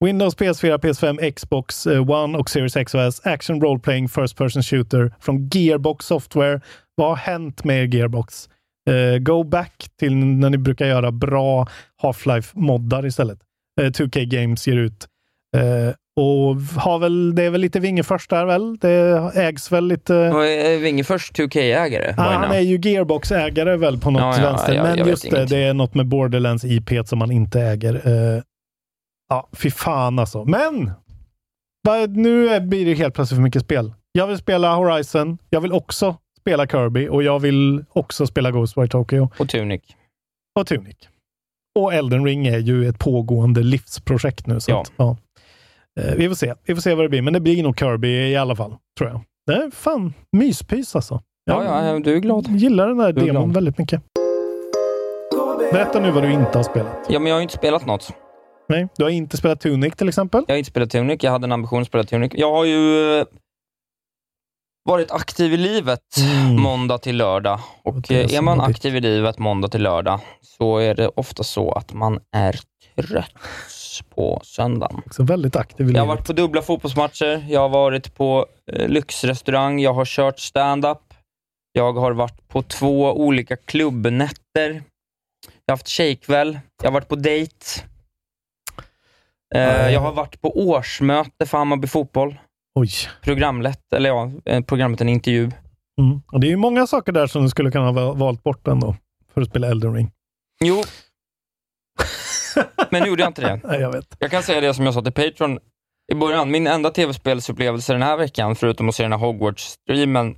Windows, 0.05 0.37
PS4, 0.37 0.77
PS5, 0.77 1.31
Xbox 1.31 1.87
eh, 1.87 2.09
One 2.09 2.37
och 2.37 2.49
Series 2.49 2.75
X 2.75 2.95
och 2.95 3.01
S. 3.01 3.21
Action 3.23 3.61
Role 3.61 3.79
Playing 3.79 4.09
First 4.09 4.37
Person 4.37 4.63
Shooter 4.63 5.13
från 5.19 5.49
Gearbox 5.53 6.05
Software. 6.05 6.61
Vad 6.95 7.09
har 7.09 7.15
hänt 7.15 7.63
med 7.63 7.83
er 7.83 7.95
Gearbox? 7.95 8.49
Eh, 8.89 9.19
go 9.19 9.43
back 9.43 9.89
till 9.99 10.15
när 10.15 10.49
ni 10.49 10.57
brukar 10.57 10.85
göra 10.85 11.11
bra 11.11 11.67
Half-Life-moddar 12.01 13.05
istället. 13.05 13.39
Eh, 13.81 13.85
2K 13.85 14.25
Games 14.25 14.67
ger 14.67 14.77
ut. 14.77 15.07
Eh, 15.57 15.93
och 16.15 16.55
har 16.81 16.99
väl, 16.99 17.35
det 17.35 17.43
är 17.43 17.49
väl 17.49 17.61
lite 17.61 17.79
Vingefors 17.79 18.27
där 18.27 18.45
väl? 18.45 18.77
Det 18.77 19.31
ägs 19.35 19.71
väl 19.71 19.87
lite... 19.87 20.15
Är 20.15 20.77
Wingefors 20.79 21.31
2K-ägare? 21.31 22.13
Ah, 22.17 22.23
han 22.23 22.51
är 22.51 22.59
ju 22.59 22.77
Gearbox-ägare 22.77 23.77
väl 23.77 23.97
på 23.99 24.11
något 24.11 24.21
Ja, 24.21 24.37
ja, 24.37 24.49
vänster. 24.49 24.73
ja, 24.73 24.83
men 24.83 24.97
jag 24.97 25.05
vet 25.05 25.11
just 25.11 25.31
det, 25.31 25.45
det 25.45 25.57
är 25.57 25.73
något 25.73 25.93
med 25.95 26.07
Borderlands 26.07 26.65
IP 26.65 26.89
som 27.05 27.19
man 27.19 27.31
inte 27.31 27.61
äger. 27.61 28.07
Uh, 28.07 28.41
ja, 29.29 29.49
fy 29.53 29.71
fan 29.71 30.19
alltså. 30.19 30.45
Men! 30.45 30.91
Nu 32.09 32.59
blir 32.59 32.85
det 32.85 32.93
helt 32.93 33.13
plötsligt 33.13 33.37
för 33.37 33.43
mycket 33.43 33.61
spel. 33.61 33.93
Jag 34.11 34.27
vill 34.27 34.37
spela 34.37 34.75
Horizon. 34.75 35.37
Jag 35.49 35.61
vill 35.61 35.71
också 35.71 36.15
spela 36.39 36.67
Kirby 36.67 37.07
och 37.07 37.23
jag 37.23 37.39
vill 37.39 37.85
också 37.89 38.27
spela 38.27 38.51
Ghostwire 38.51 38.87
Tokyo. 38.87 39.29
Och 39.37 39.49
Tunic. 39.49 39.81
Och 40.59 40.67
Tunic. 40.67 40.97
Och 41.79 41.93
Elden 41.93 42.25
Ring 42.25 42.47
är 42.47 42.57
ju 42.57 42.87
ett 42.89 42.99
pågående 42.99 43.63
livsprojekt 43.63 44.47
nu. 44.47 44.59
Så 44.59 44.71
Ja. 44.71 44.81
Att, 44.81 44.91
ja. 44.97 45.17
Eh, 45.99 46.15
vi 46.15 46.27
får 46.27 46.35
se. 46.35 46.53
Vi 46.63 46.75
får 46.75 46.81
se 46.81 46.95
vad 46.95 47.05
det 47.05 47.09
blir, 47.09 47.21
men 47.21 47.33
det 47.33 47.39
blir 47.39 47.63
nog 47.63 47.79
Kirby 47.79 48.07
i 48.09 48.35
alla 48.35 48.55
fall, 48.55 48.75
tror 48.97 49.09
jag. 49.09 49.21
Det 49.47 49.53
är 49.53 49.71
fan 49.71 50.13
myspys 50.31 50.95
alltså. 50.95 51.21
Ja, 51.45 51.63
ja, 51.85 51.99
du 51.99 52.15
är 52.15 52.19
glad. 52.19 52.47
gillar 52.47 52.87
den 52.87 52.97
där 52.97 53.13
demon 53.13 53.29
glad. 53.31 53.53
väldigt 53.53 53.77
mycket. 53.77 54.01
Berätta 55.71 55.99
nu 55.99 56.11
vad 56.11 56.23
du 56.23 56.31
inte 56.31 56.57
har 56.57 56.63
spelat. 56.63 57.05
Ja, 57.09 57.19
men 57.19 57.27
jag 57.27 57.35
har 57.35 57.41
inte 57.41 57.53
spelat 57.53 57.85
något. 57.85 58.13
Nej, 58.69 58.87
du 58.97 59.03
har 59.03 59.09
inte 59.11 59.37
spelat 59.37 59.59
Tunic 59.61 59.95
till 59.95 60.07
exempel? 60.07 60.43
Jag 60.47 60.53
har 60.53 60.57
inte 60.57 60.69
spelat 60.69 60.89
Tunic. 60.89 61.23
Jag 61.23 61.31
hade 61.31 61.45
en 61.45 61.51
ambition 61.51 61.81
att 61.81 61.87
spela 61.87 62.03
Tunic. 62.03 62.31
Jag 62.35 62.51
har 62.51 62.65
ju 62.65 63.19
eh, 63.19 63.25
varit 64.89 65.11
aktiv 65.11 65.53
i 65.53 65.57
livet 65.57 66.01
måndag 66.59 66.97
till 66.97 67.17
lördag. 67.17 67.59
Och 67.83 67.91
Mm. 67.93 68.01
det 68.07 68.15
är 68.23 68.37
är 68.37 68.41
man 68.41 68.61
aktiv 68.61 68.95
i 68.95 68.99
livet 68.99 69.39
måndag 69.39 69.67
till 69.67 69.81
lördag 69.83 70.19
så 70.41 70.77
är 70.77 70.95
det 70.95 71.07
ofta 71.15 71.43
så 71.43 71.71
att 71.71 71.93
man 71.93 72.19
är 72.35 72.59
trött 72.95 73.31
på 74.09 74.41
söndagen. 74.43 75.01
Också 75.05 75.23
väldigt 75.23 75.55
aktiv 75.55 75.89
i 75.89 75.93
Jag 75.93 76.01
har 76.01 76.07
varit 76.07 76.27
på 76.27 76.33
dubbla 76.33 76.61
fotbollsmatcher, 76.61 77.45
jag 77.49 77.59
har 77.59 77.69
varit 77.69 78.15
på 78.15 78.45
eh, 78.71 78.87
lyxrestaurang, 78.87 79.79
jag 79.79 79.93
har 79.93 80.05
kört 80.05 80.39
stand-up, 80.39 81.13
jag 81.71 81.93
har 81.93 82.11
varit 82.11 82.47
på 82.47 82.61
två 82.61 83.13
olika 83.13 83.55
klubbnätter, 83.55 84.69
jag 85.65 85.73
har 85.73 85.73
haft 85.73 85.87
tjejkväll, 85.87 86.59
jag 86.81 86.89
har 86.89 86.93
varit 86.93 87.07
på 87.07 87.15
dejt. 87.15 87.65
Eh, 89.55 89.89
jag 89.89 89.99
har 89.99 90.13
varit 90.13 90.41
på 90.41 90.59
årsmöte 90.67 91.45
för 91.45 91.57
Hammarby 91.57 91.87
Fotboll. 91.87 92.39
Oj. 92.75 92.89
Programlett, 93.21 93.93
eller 93.93 94.09
ja, 94.09 94.31
eh, 94.45 94.61
programmet 94.63 95.01
en 95.01 95.09
intervju. 95.09 95.51
Mm. 96.01 96.21
Det 96.41 96.47
är 96.47 96.51
ju 96.51 96.57
många 96.57 96.87
saker 96.87 97.11
där 97.11 97.27
som 97.27 97.43
du 97.43 97.49
skulle 97.49 97.71
kunna 97.71 97.91
ha 97.91 98.13
valt 98.13 98.43
bort 98.43 98.67
ändå 98.67 98.95
för 99.33 99.41
att 99.41 99.47
spela 99.49 99.67
Elden 99.67 99.93
Ring. 99.95 100.11
Jo. 100.63 100.83
Men 102.91 103.01
nu 103.03 103.09
gjorde 103.09 103.21
jag 103.23 103.29
inte 103.29 103.41
det. 103.41 103.59
Nej, 103.67 103.79
jag 103.81 103.91
vet. 103.91 104.05
Jag 104.19 104.31
kan 104.31 104.43
säga 104.43 104.61
det 104.61 104.73
som 104.73 104.85
jag 104.85 104.93
sa 104.93 105.01
till 105.01 105.11
Patreon 105.13 105.59
i 106.11 106.15
början. 106.15 106.51
Min 106.51 106.67
enda 106.67 106.89
tv-spelsupplevelse 106.89 107.93
den 107.93 108.01
här 108.01 108.17
veckan, 108.17 108.55
förutom 108.55 108.89
att 108.89 108.95
se 108.95 109.03
den 109.03 109.11
här 109.11 109.19
Hogwarts-streamen, 109.19 110.35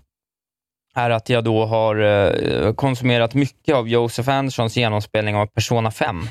är 0.96 1.10
att 1.10 1.30
jag 1.30 1.44
då 1.44 1.66
har 1.66 1.96
eh, 1.96 2.74
konsumerat 2.74 3.34
mycket 3.34 3.76
av 3.76 3.88
Josef 3.90 4.28
Anderssons 4.28 4.76
genomspelning 4.78 5.36
av 5.36 5.46
Persona 5.46 5.92
5. 5.92 6.22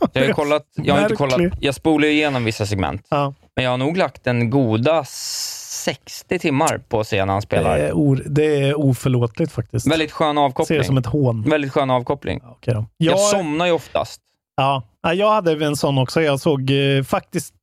Så 0.00 0.08
jag, 0.12 0.26
har 0.26 0.32
kollat, 0.32 0.62
jag, 0.74 0.94
har 0.94 1.02
inte 1.02 1.14
kollat, 1.16 1.40
jag 1.60 1.74
spolar 1.74 2.06
ju 2.08 2.12
igenom 2.14 2.44
vissa 2.44 2.66
segment, 2.66 3.06
Ja. 3.10 3.34
men 3.56 3.64
jag 3.64 3.70
har 3.70 3.78
nog 3.78 3.96
lagt 3.96 4.26
en 4.26 4.50
goda 4.50 5.04
60 5.04 6.38
timmar 6.38 6.78
på 6.88 7.00
att 7.00 7.08
se 7.08 7.24
när 7.24 7.32
han 7.32 7.40
Det 7.40 7.46
spelar. 7.46 7.78
är, 7.78 7.92
or, 7.92 8.22
det 8.26 8.44
är 8.62 8.78
oförlåtligt 8.78 9.52
faktiskt. 9.52 9.86
Väldigt 9.92 10.12
skön 10.12 10.36
Ser 10.36 10.42
avkoppling. 10.42 10.78
det 10.78 10.84
som 10.84 10.98
ett 10.98 11.06
hån. 11.06 11.42
Väldigt 11.42 11.72
skön 11.72 11.90
avkoppling. 11.90 12.40
Okej 12.44 12.74
då. 12.74 12.86
Jag 12.96 13.12
Jag, 13.12 13.18
somnar 13.20 13.66
ju 13.66 13.72
oftast. 13.72 14.20
Ja, 14.56 14.82
Ja, 15.02 15.14
jag 15.14 15.30
hade 15.30 15.66
en 15.66 15.76
sån 15.76 15.98
också. 15.98 16.22
Jag 16.22 16.40
såg 16.40 16.70
eh, 16.70 17.02
faktiskt 17.02 17.54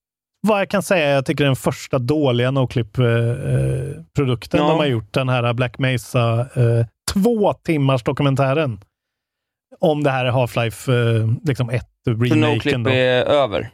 vad 0.47 0.59
jag 0.59 0.69
kan 0.69 0.83
säga, 0.83 1.09
jag 1.09 1.25
tycker 1.25 1.45
den 1.45 1.55
första 1.55 1.99
dåliga 1.99 2.51
noclip-produkten 2.51 4.59
Ja. 4.59 4.67
de 4.69 4.77
har 4.79 4.85
gjort. 4.85 5.13
Den 5.13 5.29
här 5.29 5.53
Black 5.53 5.79
Mesa 5.79 6.39
eh, 6.39 6.85
två 7.13 7.53
timmars 7.53 8.03
dokumentären 8.03 8.79
om 9.79 10.03
det 10.03 10.11
här 10.11 10.25
Half-Life 10.25 10.91
eh, 11.21 11.27
liksom 11.43 11.69
ett 11.69 11.87
Så 12.05 12.11
remaken. 12.11 12.39
Noclip 12.39 12.75
då. 12.83 12.89
är 12.89 13.23
över. 13.25 13.69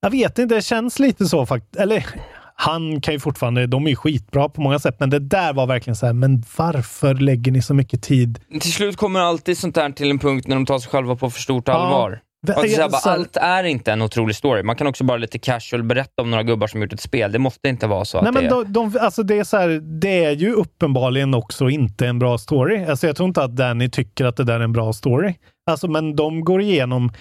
Jag 0.00 0.10
vet 0.10 0.38
inte, 0.38 0.54
det 0.54 0.62
känns 0.62 0.98
lite 0.98 1.26
så 1.26 1.46
faktiskt. 1.46 1.76
Eller 1.76 2.06
han 2.54 3.00
kan 3.00 3.14
ju 3.14 3.20
fortfarande, 3.20 3.66
de 3.66 3.86
är 3.86 3.90
ju 3.90 3.96
skitbra 3.96 4.48
på 4.48 4.60
många 4.60 4.78
sätt, 4.78 4.96
men 5.00 5.10
det 5.10 5.18
där 5.18 5.52
var 5.52 5.66
verkligen 5.66 5.96
så 5.96 6.06
här, 6.06 6.12
men 6.12 6.44
varför 6.56 7.14
lägger 7.14 7.52
ni 7.52 7.62
så 7.62 7.74
mycket 7.74 8.02
tid? 8.02 8.40
Till 8.60 8.72
slut 8.72 8.96
kommer 8.96 9.20
alltid 9.20 9.58
sånt 9.58 9.74
där 9.74 9.90
till 9.90 10.10
en 10.10 10.18
punkt 10.18 10.46
när 10.48 10.56
de 10.56 10.66
tar 10.66 10.78
sig 10.78 10.90
själva 10.90 11.16
på 11.16 11.30
för 11.30 11.40
stort 11.40 11.68
Ja. 11.68 11.74
allvar. 11.74 12.10
Vä- 12.10 12.18
Bara, 12.46 12.90
så 12.90 13.08
här- 13.08 13.18
allt 13.18 13.36
är 13.36 13.64
inte 13.64 13.92
en 13.92 14.02
otrolig 14.02 14.36
story. 14.36 14.62
Man 14.62 14.76
kan 14.76 14.86
också 14.86 15.04
bara 15.04 15.16
lite 15.16 15.38
casual 15.38 15.82
berätta 15.82 16.22
om 16.22 16.30
några 16.30 16.42
gubbar 16.42 16.66
som 16.66 16.82
gjort 16.82 16.92
ett 16.92 17.00
spel. 17.00 17.32
Det 17.32 17.38
måste 17.38 17.68
inte 17.68 17.86
vara 17.86 18.04
så 18.04 18.20
Nej, 18.20 18.28
att 18.28 18.34
men 18.34 18.44
det 18.44 18.48
är... 18.48 18.64
de, 18.64 18.72
de, 18.72 18.98
alltså 19.00 19.22
det, 19.22 19.38
är 19.38 19.44
så 19.44 19.56
här, 19.56 19.68
det 20.00 20.24
är 20.24 20.32
ju 20.32 20.52
uppenbarligen 20.52 21.34
också 21.34 21.68
inte 21.68 22.06
en 22.06 22.18
bra 22.18 22.38
story. 22.38 22.84
Alltså 22.84 23.06
jag 23.06 23.16
tror 23.16 23.28
inte 23.28 23.42
att 23.42 23.56
Danny 23.56 23.90
tycker 23.90 24.24
att 24.24 24.36
det 24.36 24.44
där 24.44 24.60
är 24.60 24.64
en 24.64 24.72
bra 24.72 24.92
story. 24.92 25.34
Alltså, 25.70 25.88
men 25.88 26.16
de 26.16 26.44
går 26.44 26.60
igenom 26.60 27.12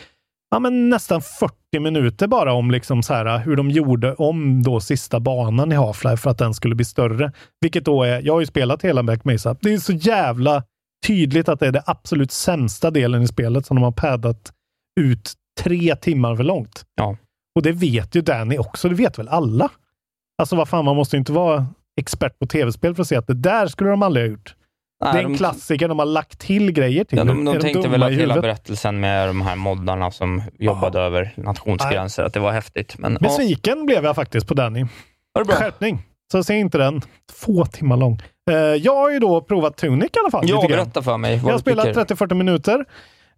ja, 0.52 0.60
men 0.60 0.90
nästan 0.90 1.22
40 1.22 1.80
minuter 1.80 2.28
bara 2.28 2.54
om 2.54 2.72
liksom 2.72 3.04
så 3.04 3.14
här, 3.14 3.40
hur 3.40 3.56
de 3.56 3.72
gjorde 3.72 4.14
om 4.14 4.64
då 4.64 4.80
sista 4.80 5.20
banan 5.20 5.72
i 5.72 5.76
Half-Life 5.76 6.16
för 6.16 6.30
att 6.30 6.38
den 6.38 6.54
skulle 6.54 6.76
bli 6.76 6.86
större. 6.86 7.32
Vilket 7.62 7.86
då 7.86 8.04
är, 8.04 8.22
jag 8.22 8.34
har 8.34 8.40
ju 8.40 8.46
spelat 8.46 8.82
hela 8.82 9.04
Black 9.04 9.26
Mesa. 9.26 9.56
Det 9.62 9.74
är 9.74 9.78
så 9.78 9.94
jävla 9.94 10.64
tydligt 11.08 11.50
att 11.50 11.60
det 11.60 11.68
är 11.68 11.72
det 11.72 11.84
absolut 11.86 12.32
sämsta 12.32 12.92
delen 12.92 13.22
i 13.22 13.28
spelet 13.28 13.66
som 13.66 13.76
de 13.76 13.84
har 13.84 13.92
paddat 13.92 14.52
ut 15.00 15.34
tre 15.60 15.96
timmar 15.96 16.36
för 16.36 16.44
långt. 16.44 16.86
Ja. 16.96 17.18
Och 17.56 17.62
det 17.62 17.72
vet 17.72 18.16
ju 18.16 18.22
Danny 18.22 18.58
också. 18.58 18.90
Det 18.90 18.96
vet 18.96 19.20
väl 19.20 19.28
alla? 19.28 19.70
Alltså 20.42 20.56
vad 20.56 20.70
fan, 20.70 20.86
man 20.86 20.96
måste 20.96 21.18
inte 21.18 21.32
vara 21.32 21.68
expert 22.00 22.40
på 22.40 22.46
tv-spel 22.48 22.96
för 22.96 23.02
att 23.02 23.08
se 23.08 23.16
att 23.16 23.28
det 23.28 23.34
där 23.34 23.68
skulle 23.68 23.90
de 23.90 24.04
aldrig 24.04 24.26
ha 24.26 24.32
gjort. 24.32 24.56
Nej, 25.04 25.14
det 25.14 25.20
är 25.20 25.24
en 25.24 25.32
de- 25.32 25.38
klassiker 25.38 25.88
de 25.88 26.00
har 26.00 26.06
lagt 26.06 26.40
till 26.40 26.72
grejer 26.72 27.04
till. 27.04 27.18
Ja, 27.18 27.24
de 27.24 27.48
Är 27.48 27.54
de 27.54 27.60
tänkte 27.62 27.82
dumma 27.82 27.92
väl 27.92 28.04
att 28.04 28.12
hela 28.12 28.42
berättelsen 28.42 29.00
med 29.00 29.30
de 29.30 29.42
här 29.42 29.56
moddarna 29.56 30.12
som 30.12 30.42
jobbade 30.60 31.00
över 31.00 31.34
nationsgränser, 31.36 32.24
att 32.24 32.34
det 32.34 32.40
var 32.40 32.52
häftigt. 32.52 32.96
Men, 32.98 33.14
ja. 33.14 33.20
Besviken 33.28 33.86
blev 33.86 34.04
jag 34.04 34.16
faktiskt 34.16 34.48
på 34.48 34.54
Danny. 34.54 34.86
Var 35.34 35.42
det 35.44 35.48
bra? 35.48 35.56
Skärpning. 35.56 36.02
Så 36.32 36.44
se 36.44 36.54
inte 36.54 36.78
den. 36.78 37.02
Två 37.40 37.66
timmar 37.66 37.98
lång. 37.98 38.22
Eh, 38.52 38.56
jag 38.58 38.96
har 38.96 39.12
ju 39.12 39.20
då 39.20 39.42
provat 39.42 39.78
Tunic 39.78 40.10
i 40.16 40.20
alla 40.20 40.32
fall. 40.32 40.50
Ja, 40.50 40.66
berätta 40.68 41.02
för 41.02 41.18
mig 41.18 41.36
Jag 41.36 41.52
har 41.52 41.60
spelat 41.60 41.86
tycker. 41.86 42.06
30-40 42.06 42.34
minuter. 42.34 42.86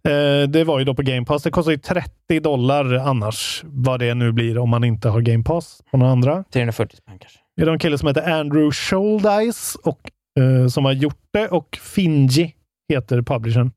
Eh, 0.08 0.48
det 0.48 0.64
var 0.64 0.78
ju 0.78 0.84
då 0.84 0.94
på 0.94 1.02
Game 1.02 1.26
Pass. 1.26 1.42
Det 1.42 1.50
kostar 1.50 1.72
ju 1.72 1.78
30 1.78 2.40
dollar 2.40 2.94
annars, 2.94 3.62
vad 3.64 4.00
det 4.00 4.14
nu 4.14 4.32
blir 4.32 4.58
om 4.58 4.70
man 4.70 4.84
inte 4.84 5.08
har 5.08 5.20
Game 5.20 5.44
Pass 5.44 5.82
på 5.90 5.96
några 5.96 6.12
andra. 6.12 6.44
340 6.52 6.96
spänn 6.96 7.18
kanske. 7.18 7.38
Det 7.56 7.62
är 7.62 7.66
en 7.66 7.78
kille 7.78 7.98
som 7.98 8.08
heter 8.08 8.32
Andrew 8.32 8.70
Shouldice 8.72 9.78
och, 9.84 10.00
eh, 10.40 10.68
som 10.68 10.84
har 10.84 10.92
gjort 10.92 11.20
det 11.32 11.48
och 11.48 11.78
Finji 11.82 12.54
heter 12.92 13.22
publishern. 13.22 13.70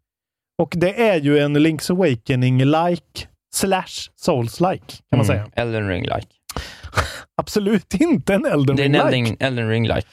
Och 0.62 0.74
det 0.76 1.02
är 1.10 1.20
ju 1.20 1.40
en 1.40 1.58
Link's 1.58 1.92
Awakening-like 1.92 3.28
slash 3.56 4.10
Souls-like 4.26 5.02
kan 5.10 5.18
man 5.18 5.26
säga. 5.26 5.40
Mm. 5.40 5.52
Elden 5.56 5.90
ring-like. 5.90 6.28
Absolut 7.42 7.94
inte 7.94 8.34
en 8.34 8.46
Elden 8.46 8.76
Det 8.76 8.84
är 8.84 8.86
en 8.86 9.12
Ring-like. 9.12 9.38
Elden, 9.40 9.48
Elden 9.48 9.70
ring-like. 9.70 10.06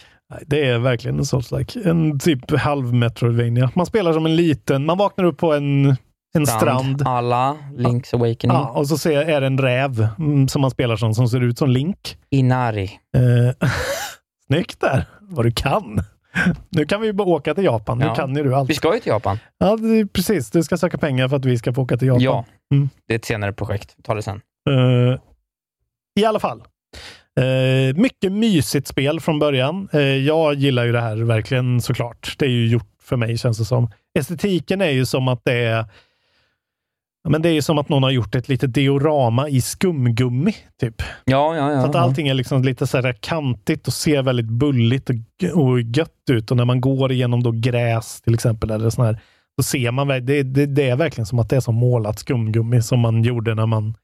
Det 0.47 0.69
är 0.69 0.79
verkligen 0.79 1.19
en 1.19 1.25
Souls-like. 1.25 1.89
En 1.91 2.19
typ 2.19 2.51
halv 2.59 2.95
Metroidvania. 2.95 3.71
Man 3.75 3.87
spelar 3.87 4.13
som 4.13 4.27
en 4.27 4.37
liten, 4.37 4.85
man 4.87 4.99
vaknar 4.99 5.25
upp 5.25 5.39
på 5.39 5.53
en, 5.55 5.97
en 6.35 6.47
strand. 6.47 7.03
Alla 7.07 7.57
Link's 7.77 8.15
Awakening. 8.15 8.57
Ja, 8.57 8.69
och 8.71 8.89
så 8.89 8.99
ser, 8.99 9.19
är 9.29 9.41
det 9.41 9.47
en 9.47 9.59
räv 9.59 10.09
mm, 10.19 10.49
som 10.49 10.61
man 10.63 10.71
spelar 10.71 10.97
som, 10.97 11.15
som 11.15 11.29
ser 11.29 11.41
ut 11.41 11.59
som 11.59 11.71
Link. 11.71 12.17
Inari. 12.31 12.85
Eh, 13.17 13.69
snyggt 14.47 14.81
där, 14.81 15.05
vad 15.21 15.45
du 15.45 15.51
kan. 15.53 16.01
Nu 16.69 16.85
kan 16.85 17.01
vi 17.01 17.07
ju 17.07 17.13
bara 17.13 17.29
åka 17.29 17.55
till 17.55 17.65
Japan. 17.65 17.99
Nu 17.99 18.05
Ja. 18.05 18.15
kan 18.15 18.37
ju 18.37 18.43
du 18.43 18.55
allt. 18.55 18.71
Vi 18.71 18.75
ska 18.75 18.95
ju 18.95 19.01
till 19.01 19.11
Japan. 19.11 19.39
Ja, 19.59 19.77
det 19.77 20.07
precis. 20.13 20.51
Du 20.51 20.63
ska 20.63 20.77
söka 20.77 20.99
pengar 20.99 21.29
för 21.29 21.37
att 21.37 21.45
vi 21.45 21.59
ska 21.59 21.73
få 21.75 21.83
åka 21.83 21.97
till 21.97 22.09
Japan. 22.09 22.23
Ja, 22.23 22.45
Mm. 22.75 22.89
det 23.09 23.15
är 23.15 23.19
ett 23.19 23.25
senare 23.25 23.53
projekt. 23.53 23.97
Ta 24.03 24.15
det 24.15 24.23
sen. 24.23 24.41
Eh, 24.71 25.19
I 26.21 26.25
alla 26.25 26.41
fall. 26.41 26.63
Eh, 27.41 27.97
mycket 27.97 28.33
mysigt 28.33 28.89
spel 28.89 29.21
från 29.21 29.39
början. 29.39 29.89
Eh, 29.93 30.01
jag 30.01 30.55
gillar 30.55 30.85
ju 30.85 30.93
det 30.93 31.01
här 31.01 31.17
verkligen 31.17 31.81
såklart. 31.81 32.35
Det 32.39 32.45
är 32.45 32.51
ju 32.51 32.69
gjort 32.69 32.89
för 33.03 33.17
mig 33.17 33.39
känns 33.39 33.59
det 33.59 33.65
som. 33.65 33.91
Estetiken 34.19 34.81
är 34.81 34.91
ju 34.91 35.07
som 35.07 35.29
att 35.29 35.41
det 35.45 35.65
är 35.65 35.85
men 37.29 37.43
det 37.43 37.49
är 37.49 37.53
ju 37.53 37.63
som 37.63 37.79
att 37.79 37.89
någon 37.89 38.03
har 38.03 38.11
gjort 38.11 38.35
ett 38.35 38.49
litet 38.49 38.75
diorama 38.75 39.49
i 39.49 39.61
skumgummi, 39.61 40.55
typ. 40.81 41.03
Ja, 41.25 41.57
ja, 41.57 41.73
ja. 41.73 41.83
Så 41.83 41.89
att 41.89 41.97
allting 41.97 42.29
är 42.29 42.35
liksom 42.35 42.63
lite 42.63 42.87
så 42.87 43.01
här 43.01 43.17
kantigt 43.21 43.87
och 43.87 43.93
ser 43.93 44.23
väldigt 44.23 44.47
bulligt 44.47 45.11
och, 45.11 45.17
och 45.63 45.81
gött 45.81 46.31
ut. 46.31 46.51
Och 46.51 46.57
när 46.57 46.65
man 46.65 46.81
går 46.81 47.13
igenom 47.13 47.43
då 47.43 47.51
gräs 47.51 48.21
till 48.23 48.35
exempel, 48.35 48.71
eller 48.71 48.91
sån 48.91 49.05
här, 49.05 49.21
då 49.57 49.63
ser 49.63 49.91
man, 49.91 50.09
det, 50.09 50.43
det, 50.43 50.67
det 50.67 50.89
är 50.89 50.97
verkligen 50.97 51.27
som 51.27 51.39
att 51.39 51.49
det 51.51 51.57
är 51.57 51.61
som 51.61 51.75
målat 51.75 52.19
skumgummi 52.19 52.83
som 52.83 53.01
man 53.01 53.23
gjorde 53.23 53.55
när 53.55 53.67
man 53.67 53.95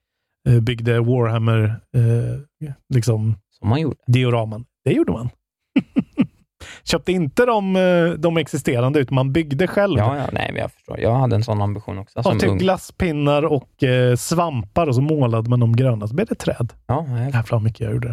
byggde 0.60 1.00
Warhammer, 1.00 1.64
eh, 1.96 2.72
liksom 2.94 3.34
Som 3.58 3.68
man 3.68 3.80
gjorde. 3.80 3.96
dioraman. 4.06 4.64
Det 4.84 4.92
gjorde 4.92 5.12
man. 5.12 5.28
Köpte 6.84 7.12
inte 7.12 7.46
de, 7.46 7.76
eh, 7.76 8.10
de 8.10 8.36
existerande, 8.36 9.00
utan 9.00 9.14
man 9.14 9.32
byggde 9.32 9.66
själv. 9.66 9.98
Ja, 9.98 10.16
ja, 10.16 10.26
nej, 10.32 10.54
jag 10.56 10.72
förstår. 10.72 11.00
Jag 11.00 11.14
hade 11.14 11.36
en 11.36 11.44
sån 11.44 11.62
ambition 11.62 11.98
också 11.98 12.22
som 12.22 12.38
typ 12.38 12.50
ung. 12.50 12.58
glasspinnar 12.58 13.42
och 13.42 13.82
eh, 13.84 14.16
svampar 14.16 14.86
och 14.86 14.94
så 14.94 15.00
målade 15.00 15.50
man 15.50 15.60
de 15.60 15.76
gröna, 15.76 16.08
så 16.08 16.14
blev 16.14 16.26
det 16.26 16.34
träd. 16.34 16.72
Ja. 16.86 17.06
Jävlar 17.08 17.44
vad 17.50 17.62
mycket 17.62 17.80
jag 17.80 17.92
gjorde. 17.92 18.08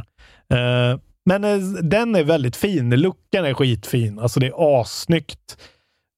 Eh, 0.53 0.99
men 1.25 1.43
eh, 1.43 1.57
den 1.83 2.15
är 2.15 2.23
väldigt 2.23 2.55
fin. 2.55 2.89
Looken 2.89 3.45
är 3.45 3.53
skitfin. 3.53 4.19
Alltså 4.19 4.39
det 4.39 4.47
är 4.47 4.81
assnyggt. 4.81 5.57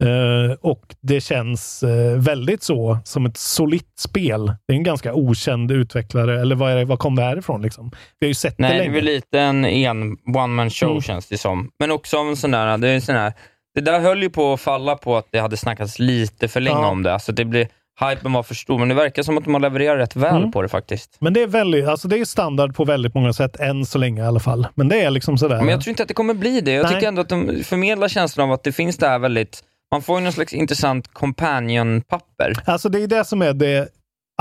Eh, 0.03 0.55
och 0.61 0.95
det 1.01 1.21
känns 1.21 1.83
eh, 1.83 2.17
väldigt 2.17 2.63
så, 2.63 2.97
som 3.03 3.25
ett 3.25 3.37
solitt 3.37 3.99
spel. 3.99 4.45
Det 4.67 4.73
är 4.73 4.77
en 4.77 4.83
ganska 4.83 5.13
okänd 5.13 5.71
utvecklare, 5.71 6.41
eller 6.41 6.55
vad, 6.55 6.71
är 6.71 6.75
det, 6.75 6.85
vad 6.85 6.99
kom 6.99 7.15
det 7.15 7.21
här 7.23 7.37
ifrån? 7.37 7.61
Liksom? 7.61 7.91
Vi 8.19 8.25
har 8.25 8.29
ju 8.29 8.33
sett 8.33 8.59
Nej, 8.59 8.69
det 8.69 8.75
det 8.77 8.79
är 8.79 8.83
länge. 8.83 8.95
väl 8.95 9.05
lite 9.05 9.39
en, 9.39 9.65
en 9.65 10.17
one 10.35 10.47
man 10.47 10.69
show 10.69 10.89
Mm. 10.89 11.01
känns 11.01 11.27
det 11.27 11.37
som. 11.37 11.69
Men 11.79 11.91
också 11.91 12.17
en 12.17 12.35
sån 12.37 12.51
där, 12.51 12.77
det 12.77 12.87
är 12.89 12.95
en 12.95 13.01
sån 13.01 13.15
där 13.15 13.33
det 13.75 13.81
där 13.81 13.99
höll 13.99 14.23
ju 14.23 14.29
på 14.29 14.53
att 14.53 14.61
falla 14.61 14.95
på 14.95 15.17
att 15.17 15.27
det 15.31 15.39
hade 15.39 15.57
snackats 15.57 15.99
lite 15.99 16.47
för 16.47 16.59
länge 16.59 16.77
Ja. 16.77 16.87
om 16.89 17.03
det. 17.03 17.13
Alltså 17.13 17.31
det 17.31 17.45
blir, 17.45 17.67
hypen 18.09 18.33
var 18.33 18.43
för 18.43 18.55
stor, 18.55 18.79
men 18.79 18.87
det 18.87 18.95
verkar 18.95 19.23
som 19.23 19.37
att 19.37 19.43
de 19.43 19.53
har 19.53 19.61
levererat 19.61 19.99
rätt 19.99 20.15
väl 20.15 20.35
Mm. 20.37 20.51
på 20.51 20.61
det 20.61 20.69
faktiskt. 20.69 21.15
Men 21.19 21.33
det 21.33 21.41
är, 21.41 21.47
väldigt, 21.47 21.87
alltså 21.87 22.07
det 22.07 22.17
är 22.19 22.25
standard 22.25 22.75
på 22.75 22.85
väldigt 22.85 23.13
många 23.15 23.33
sätt, 23.33 23.59
än 23.59 23.85
så 23.85 23.97
länge 23.97 24.21
i 24.23 24.25
alla 24.25 24.39
fall. 24.39 24.67
Men 24.75 24.87
det 24.89 25.01
är 25.01 25.09
liksom 25.09 25.37
sådär. 25.37 25.57
Men 25.57 25.67
jag 25.67 25.81
tror 25.81 25.89
inte 25.89 26.03
att 26.03 26.07
det 26.07 26.13
kommer 26.13 26.33
bli 26.33 26.61
det. 26.61 26.71
Jag 26.71 26.83
Nej. 26.83 26.93
tycker 26.93 27.07
ändå 27.07 27.21
att 27.21 27.29
de 27.29 27.63
förmedlar 27.63 28.07
känslan 28.07 28.47
av 28.49 28.53
att 28.53 28.63
det 28.63 28.71
finns 28.71 28.97
det 28.97 29.07
här 29.07 29.19
väldigt, 29.19 29.63
man 29.91 30.01
får 30.01 30.17
ju 30.17 30.23
någon 30.23 30.33
slags 30.33 30.53
intressant 30.53 31.13
companion-papper. 31.13 32.53
Alltså 32.65 32.89
det 32.89 33.03
är 33.03 33.07
det 33.07 33.25
som 33.25 33.41
är 33.41 33.53
det 33.53 33.87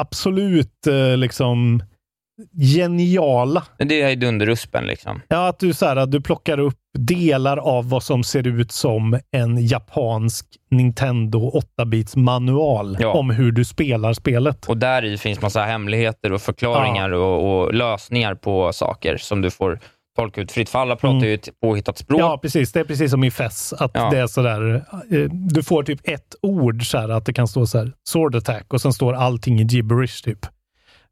absolut 0.00 0.86
eh, 0.86 1.16
liksom 1.16 1.82
geniala. 2.74 3.62
Det 3.78 4.02
är 4.02 4.16
dunderuspen 4.16 4.86
liksom. 4.86 5.20
Ja, 5.28 5.48
att 5.48 5.58
du, 5.58 5.74
så 5.74 5.86
här, 5.86 5.96
att 5.96 6.10
du 6.12 6.20
plockar 6.20 6.58
upp 6.58 6.78
delar 6.98 7.56
av 7.56 7.88
vad 7.90 8.02
som 8.02 8.24
ser 8.24 8.46
ut 8.46 8.72
som 8.72 9.20
en 9.30 9.66
japansk 9.66 10.46
Nintendo 10.70 11.60
8-bits 11.78 12.16
manual 12.16 12.96
Ja. 13.00 13.12
om 13.12 13.30
hur 13.30 13.52
du 13.52 13.64
spelar 13.64 14.12
spelet. 14.12 14.66
Och 14.66 14.76
där 14.76 15.04
i 15.04 15.18
finns 15.18 15.42
massa 15.42 15.62
hemligheter 15.62 16.32
och 16.32 16.40
förklaringar 16.42 17.10
och, 17.10 17.60
och 17.64 17.74
lösningar 17.74 18.34
på 18.34 18.72
saker 18.72 19.16
som 19.16 19.40
du 19.42 19.50
får 19.50 19.78
tolka 20.16 20.40
ut 20.40 20.52
fritt. 20.52 20.68
För 20.68 20.78
alla 20.78 20.96
pratar 20.96 21.16
Mm. 21.16 21.28
ju 21.28 21.34
ett 21.34 21.48
påhittat 21.62 21.98
språk. 21.98 22.20
Ja, 22.20 22.38
precis. 22.42 22.72
Det 22.72 22.80
är 22.80 22.84
precis 22.84 23.10
som 23.10 23.24
i 23.24 23.30
FES. 23.30 23.72
Att 23.72 23.90
Ja. 23.94 24.10
det 24.10 24.18
är 24.18 24.26
sådär, 24.26 24.74
eh, 25.10 25.20
du 25.30 25.62
får 25.62 25.82
typ 25.82 26.00
ett 26.04 26.34
ord, 26.42 26.90
så 26.90 26.98
här, 26.98 27.08
att 27.08 27.26
det 27.26 27.32
kan 27.32 27.48
stå 27.48 27.66
så 27.66 27.78
här, 27.78 27.92
sword 28.08 28.34
attack 28.36 28.72
och 28.74 28.80
sen 28.80 28.92
står 28.92 29.12
allting 29.14 29.60
i 29.60 29.64
gibberish 29.64 30.22
typ. 30.24 30.46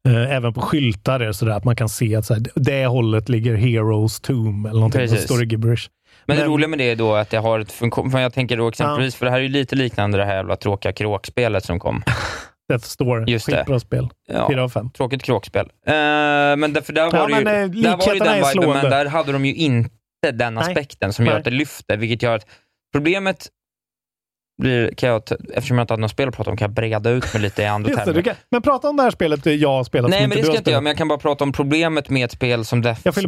Eh, 0.08 0.36
Även 0.36 0.52
på 0.54 0.60
skyltar 0.60 1.20
är 1.20 1.26
det 1.26 1.34
sådär 1.34 1.52
att 1.52 1.64
man 1.64 1.76
kan 1.76 1.88
se 1.88 2.16
att 2.16 2.26
så 2.26 2.34
här, 2.34 2.42
det 2.54 2.86
hållet 2.86 3.28
ligger 3.28 3.54
Heroes 3.54 4.20
Tomb 4.20 4.66
eller 4.66 4.74
någonting. 4.74 5.00
Precis. 5.00 5.22
står 5.24 5.38
det 5.38 5.44
gibberish. 5.44 5.88
Men, 6.26 6.36
det 6.36 6.42
Men- 6.42 6.50
roliga 6.52 6.68
med 6.68 6.78
det 6.78 6.90
är 6.90 6.96
då 6.96 7.14
att 7.14 7.30
det 7.30 7.36
har 7.38 7.60
ett 7.60 7.72
funktion. 7.72 8.10
Jag 8.10 8.32
tänker 8.34 8.56
då 8.56 8.68
exempelvis, 8.68 9.14
för 9.14 9.26
det 9.26 9.30
här 9.32 9.38
är 9.38 9.42
ju 9.42 9.48
lite 9.48 9.76
liknande 9.76 10.18
det 10.18 10.24
här 10.24 10.34
jävla 10.36 10.56
tråkiga 10.56 10.92
kråkspelet 10.92 11.64
som 11.64 11.80
kom. 11.80 12.02
Death 12.68 12.84
Store. 12.84 13.24
Just 13.26 13.46
det. 13.46 13.56
Skitbra 13.56 13.80
spel. 13.80 14.08
Ja. 14.28 14.48
4 14.50 14.62
av 14.62 14.68
5. 14.68 14.90
Tråkigt 14.90 15.22
kråkspel. 15.22 15.66
Eh, 15.86 15.92
men 15.92 16.72
därför 16.72 16.92
där 16.92 17.10
var 17.10 17.18
Ja, 17.18 17.26
det 17.26 17.38
ju, 17.38 17.44
men, 17.44 17.62
eh, 17.64 17.82
där 17.82 17.96
var 17.96 18.14
ju 18.14 18.20
den 18.20 18.62
viben, 18.62 18.70
men 18.70 18.90
där 18.90 19.06
hade 19.06 19.32
de 19.32 19.44
ju 19.44 19.54
inte 19.54 19.90
den 20.32 20.54
Nej. 20.54 20.62
aspekten 20.62 21.12
som 21.12 21.24
gör 21.24 21.32
Nej. 21.32 21.38
att 21.38 21.44
det 21.44 21.50
lyfter, 21.50 21.96
vilket 21.96 22.22
gör 22.22 22.34
att 22.36 22.46
problemet 22.92 23.48
blir, 24.62 24.94
kan 24.94 25.08
jag, 25.08 25.22
eftersom 25.54 25.78
jag 25.78 25.82
inte 25.84 25.92
hade 25.92 26.00
något 26.00 26.10
spel 26.10 26.28
att 26.28 26.36
prata 26.36 26.50
om, 26.50 26.56
kan 26.56 26.66
jag 26.66 26.74
breda 26.74 27.10
ut 27.10 27.34
mig 27.34 27.42
lite 27.42 27.62
i 27.62 27.66
andra 27.66 27.90
Just 27.90 28.04
termer. 28.04 28.22
kan, 28.22 28.34
men 28.50 28.62
prata 28.62 28.88
om 28.88 28.96
det 28.96 29.02
här 29.02 29.10
spelet 29.10 29.46
jag 29.46 29.68
har 29.68 29.84
spelat 29.84 30.10
Nej, 30.10 30.20
men 30.20 30.30
det 30.30 30.36
ska 30.36 30.46
har 30.46 30.54
jag 30.54 30.60
inte 30.60 30.70
göra, 30.70 30.80
men 30.80 30.90
jag 30.90 30.98
kan 30.98 31.08
bara 31.08 31.18
prata 31.18 31.44
om 31.44 31.52
problemet 31.52 32.10
med 32.10 32.24
ett 32.24 32.32
spel 32.32 32.64
som 32.64 32.82
kaffe 32.82 33.20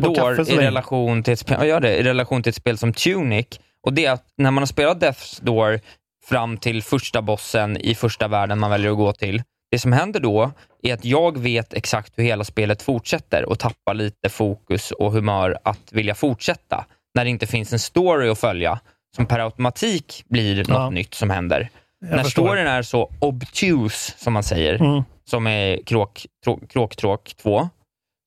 så 0.45 0.53
i 0.53 0.57
relation, 0.57 1.22
till 1.22 1.32
ett 1.32 1.39
spel, 1.39 1.57
ja, 1.61 1.66
gör 1.66 1.80
det, 1.80 1.97
i 1.97 2.03
relation 2.03 2.43
till 2.43 2.51
ett 2.51 2.57
spel 2.57 2.78
som 2.78 2.93
Tunic. 2.93 3.47
Och 3.82 3.93
det 3.93 4.07
är 4.07 4.12
att 4.12 4.24
när 4.37 4.51
man 4.51 4.62
har 4.62 4.66
spelat 4.66 4.99
Death's 4.99 5.45
Door 5.45 5.80
fram 6.29 6.57
till 6.57 6.83
första 6.83 7.22
bossen 7.22 7.77
i 7.77 7.95
första 7.95 8.29
världen 8.29 8.59
man 8.59 8.70
väljer 8.70 8.91
att 8.91 8.97
gå 8.97 9.12
till, 9.12 9.43
det 9.70 9.79
som 9.79 9.93
händer 9.93 10.20
då 10.20 10.51
är 10.83 10.95
att 10.95 11.05
jag 11.05 11.39
vet 11.39 11.74
exakt 11.74 12.12
hur 12.16 12.24
hela 12.24 12.45
spelet 12.45 12.83
fortsätter 12.83 13.45
och 13.49 13.59
tappar 13.59 13.95
lite 13.95 14.29
fokus 14.29 14.91
och 14.91 15.12
humör 15.12 15.59
att 15.64 15.93
vilja 15.93 16.14
fortsätta 16.14 16.87
när 17.14 17.24
det 17.24 17.31
inte 17.31 17.47
finns 17.47 17.72
en 17.72 17.79
story 17.79 18.29
att 18.29 18.39
följa 18.39 18.81
som 19.16 19.27
per 19.27 19.39
automatik 19.39 20.24
blir 20.29 20.57
något 20.57 20.68
Ja. 20.68 20.91
nytt 20.91 21.14
som 21.14 21.31
händer. 21.31 21.68
Jag 22.01 22.11
när 22.16 22.22
förstår. 22.24 22.47
storyn 22.47 22.66
är 22.66 22.83
så 22.83 23.11
obtuse, 23.20 24.12
som 24.18 24.33
man 24.33 24.43
säger, 24.43 24.74
Mm. 24.74 25.03
som 25.31 25.47
är 25.47 25.83
kråk, 25.87 26.27
tråk, 26.45 26.68
kråktråk 26.70 27.35
2, 27.43 27.68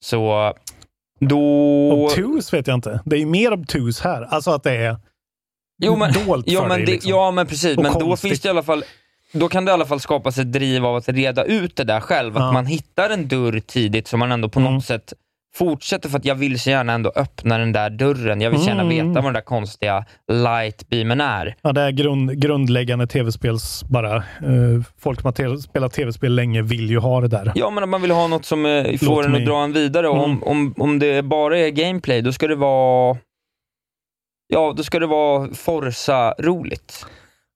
så 0.05 0.53
då... 1.19 1.39
Obtuse 2.05 2.55
vet 2.57 2.67
jag 2.67 2.73
inte. 2.77 2.99
Det 3.05 3.15
är 3.15 3.19
ju 3.19 3.25
mer 3.25 3.53
obtuse 3.53 4.07
här. 4.09 4.21
Alltså 4.21 4.51
att 4.51 4.63
det 4.63 4.75
är 4.75 4.97
Jo, 5.79 5.95
men, 5.95 6.13
dolt 6.13 6.45
ja, 6.47 6.61
för 6.61 6.67
men 6.67 6.77
dig. 6.77 6.85
det, 6.85 6.91
liksom. 6.91 7.09
ja, 7.11 7.31
men 7.31 7.47
precis. 7.47 7.77
Och 7.77 7.83
Men 7.83 7.93
då 7.93 7.99
konstigt. 7.99 8.29
finns 8.29 8.39
det 8.41 8.47
i 8.47 8.49
alla 8.49 8.63
fall 8.63 8.83
då 9.33 9.47
kan 9.47 9.65
det 9.65 9.69
i 9.69 9.73
alla 9.73 9.85
fall 9.85 9.99
skapas 9.99 10.37
ett 10.37 10.51
driv 10.51 10.85
av 10.85 10.95
att 10.95 11.09
reda 11.09 11.43
ut 11.43 11.75
det 11.75 11.83
där 11.83 11.99
själv. 11.99 12.37
Att 12.37 12.43
Ja. 12.43 12.51
man 12.51 12.65
hittar 12.65 13.09
en 13.09 13.27
dörr 13.27 13.59
tidigt 13.67 14.07
som 14.07 14.19
man 14.19 14.31
ändå 14.31 14.49
på 14.49 14.59
Mm. 14.59 14.73
något 14.73 14.85
sätt 14.85 15.13
fortsätter 15.55 16.09
för 16.09 16.17
att 16.17 16.25
jag 16.25 16.35
vill 16.35 16.59
så 16.59 16.69
gärna 16.69 16.93
ändå 16.93 17.11
öppna 17.15 17.57
den 17.57 17.71
där 17.71 17.89
dörren. 17.89 18.41
Jag 18.41 18.51
vill 18.51 18.59
så 18.59 18.67
gärna 18.67 18.81
Mm. 18.81 18.95
veta 19.07 19.21
vad 19.21 19.23
den 19.23 19.33
där 19.33 19.41
konstiga 19.41 20.05
lightbeamen 20.31 21.21
är. 21.21 21.55
Ja, 21.61 21.71
det 21.71 21.81
är 21.81 21.91
grund, 21.91 22.41
grundläggande 22.41 23.07
tv-spels 23.07 23.83
bara. 23.83 24.15
eh, 24.15 24.23
folk 24.99 25.21
som 25.21 25.27
har 25.37 25.57
spelat 25.57 25.93
tv-spel 25.93 26.35
länge 26.35 26.61
vill 26.61 26.89
ju 26.89 26.97
ha 26.99 27.21
det 27.21 27.27
där. 27.27 27.51
Ja, 27.55 27.69
men 27.69 27.89
man 27.89 28.01
vill 28.01 28.11
ha 28.11 28.27
något 28.27 28.45
som 28.45 28.65
eh, 28.65 28.83
får 28.97 29.05
Låt 29.05 29.25
en 29.25 29.31
mig- 29.31 29.41
att 29.41 29.47
dra 29.47 29.63
en 29.63 29.73
vidare. 29.73 30.07
Mm. 30.07 30.19
om, 30.19 30.43
om, 30.43 30.73
om 30.77 30.99
det 30.99 31.21
bara 31.25 31.57
är 31.57 31.69
gameplay, 31.69 32.21
då 32.21 32.31
ska 32.31 32.47
det 32.47 32.55
vara 32.55 33.17
Ja, 34.51 34.73
då 34.77 34.83
ska 34.83 34.99
det 34.99 35.07
vara 35.07 35.53
Forza-roligt. 35.53 37.05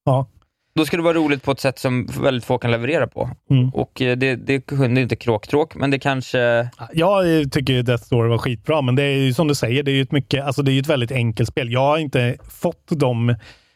Ja. 0.05 0.27
Då 0.75 0.85
ska 0.85 0.97
det 0.97 1.03
vara 1.03 1.13
roligt 1.13 1.43
på 1.43 1.51
ett 1.51 1.59
sätt 1.59 1.79
som 1.79 2.05
väldigt 2.21 2.45
få 2.45 2.57
kan 2.57 2.71
leverera 2.71 3.07
på. 3.07 3.29
Mm. 3.49 3.69
Och 3.69 4.01
eh, 4.01 4.17
det, 4.17 4.35
det 4.35 4.61
kunde 4.61 5.01
inte 5.01 5.15
kråktråk, 5.15 5.75
men 5.75 5.91
det 5.91 5.99
kanske... 5.99 6.69
Jag 6.93 7.51
tycker 7.51 7.83
Death 7.83 8.03
Story 8.03 8.29
var 8.29 8.37
skitbra, 8.37 8.81
men 8.81 8.95
det 8.95 9.03
är 9.03 9.17
ju 9.17 9.33
som 9.33 9.47
du 9.47 9.55
säger, 9.55 9.83
det 9.83 9.91
är 9.91 9.95
ju 9.95 10.01
ett, 10.01 10.11
mycket, 10.11 10.45
alltså 10.45 10.61
det 10.61 10.71
är 10.71 10.79
ett 10.79 10.87
väldigt 10.87 11.11
enkelt 11.11 11.49
spel. 11.49 11.71
Jag 11.71 11.79
har 11.79 11.97
inte 11.97 12.37
fått 12.49 12.87
de 12.87 13.35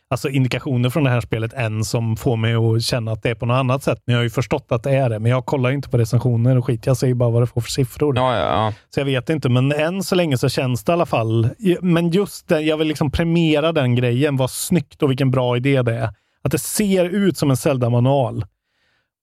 alltså 0.09 0.29
indikationer 0.29 0.89
från 0.89 1.03
det 1.03 1.09
här 1.09 1.21
spelet 1.21 1.53
än 1.53 1.83
som 1.83 2.17
får 2.17 2.37
mig 2.37 2.53
att 2.53 2.83
känna 2.83 3.11
att 3.11 3.23
det 3.23 3.29
är 3.29 3.35
på 3.35 3.45
något 3.45 3.55
annat 3.55 3.83
sätt. 3.83 4.01
Men 4.05 4.13
jag 4.13 4.19
har 4.19 4.23
ju 4.23 4.29
förstått 4.29 4.65
att 4.69 4.83
det 4.83 4.91
är 4.91 5.09
det. 5.09 5.19
Men 5.19 5.31
jag 5.31 5.45
kollar 5.45 5.71
inte 5.71 5.89
på 5.89 5.97
recensioner 5.97 6.57
och 6.57 6.65
skit. 6.65 6.85
Jag 6.85 6.97
ser 6.97 7.07
ju 7.07 7.13
bara 7.13 7.29
vad 7.29 7.41
det 7.41 7.47
får 7.47 7.61
för 7.61 7.71
siffror. 7.71 8.15
Ja, 8.15 8.35
ja, 8.35 8.41
ja. 8.41 8.73
Så 8.89 8.99
jag 8.99 9.05
vet 9.05 9.29
inte, 9.29 9.49
men 9.49 9.71
än 9.71 10.03
så 10.03 10.15
länge 10.15 10.37
så 10.37 10.49
känns 10.49 10.83
det 10.83 10.91
i 10.91 10.93
alla 10.93 11.05
fall. 11.05 11.49
Men 11.81 12.09
just 12.09 12.47
det, 12.47 12.61
jag 12.61 12.77
vill 12.77 12.87
liksom 12.87 13.11
premiera 13.11 13.71
den 13.71 13.95
grejen. 13.95 14.37
Vad 14.37 14.51
snyggt 14.51 15.03
och 15.03 15.09
vilken 15.09 15.31
bra 15.31 15.57
idé 15.57 15.81
det 15.81 15.93
är. 15.95 16.09
Att 16.41 16.51
det 16.51 16.59
ser 16.59 17.05
ut 17.05 17.37
som 17.37 17.49
en 17.49 17.57
Zelda-manual. 17.57 18.45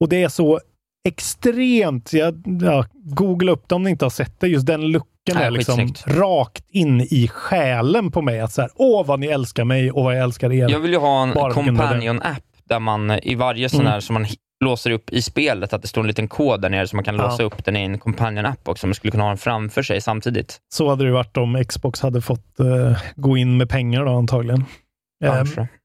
Och 0.00 0.08
det 0.08 0.22
är 0.22 0.28
så 0.28 0.60
extremt, 1.08 2.12
jag, 2.12 2.42
ja, 2.62 2.84
googla 2.94 3.52
upp 3.52 3.68
det 3.68 3.74
om 3.74 3.82
ni 3.82 3.90
inte 3.90 4.04
har 4.04 4.10
sett 4.10 4.40
det, 4.40 4.48
just 4.48 4.66
den 4.66 4.92
looken 4.92 5.13
Nej, 5.32 5.44
är 5.44 5.50
liksom 5.50 5.94
rakt 6.06 6.64
in 6.70 7.00
i 7.00 7.28
själen 7.32 8.10
på 8.10 8.22
mig. 8.22 8.40
Att 8.40 8.52
så 8.52 8.60
här, 8.60 8.70
åh 8.74 9.06
vad 9.06 9.20
ni 9.20 9.26
älskar 9.26 9.64
mig 9.64 9.90
och 9.90 10.04
vad 10.04 10.16
jag 10.16 10.22
älskar 10.22 10.52
er. 10.52 10.68
Jag 10.70 10.80
vill 10.80 10.92
ju 10.92 10.98
ha 10.98 11.22
en 11.22 11.32
companion-app 11.52 12.42
där 12.68 12.80
man 12.80 13.10
eh, 13.10 13.18
i 13.22 13.34
varje 13.34 13.68
sån 13.68 13.80
Mm. 13.80 13.92
här 13.92 14.00
som 14.00 14.14
man 14.14 14.26
låser 14.64 14.90
upp 14.90 15.10
i 15.10 15.22
spelet, 15.22 15.72
att 15.72 15.82
det 15.82 15.88
står 15.88 16.00
en 16.00 16.06
liten 16.06 16.28
kod 16.28 16.60
där 16.62 16.70
nere 16.70 16.88
så 16.88 16.96
man 16.96 17.04
kan 17.04 17.16
Ja. 17.16 17.22
låsa 17.22 17.42
upp 17.42 17.64
den 17.64 17.76
i 17.76 17.80
en 17.80 17.98
companion-app 17.98 18.68
också. 18.68 18.86
Man 18.86 18.94
skulle 18.94 19.10
kunna 19.10 19.24
ha 19.24 19.28
den 19.28 19.38
framför 19.38 19.82
sig 19.82 20.00
samtidigt. 20.00 20.58
Så 20.74 20.88
hade 20.88 21.04
det 21.04 21.10
varit 21.12 21.36
om 21.36 21.64
Xbox 21.68 22.00
hade 22.00 22.20
fått 22.20 22.60
eh, 22.60 22.98
gå 23.16 23.36
in 23.36 23.56
med 23.56 23.68
pengar 23.68 24.04
då 24.04 24.12
antagligen. 24.18 24.64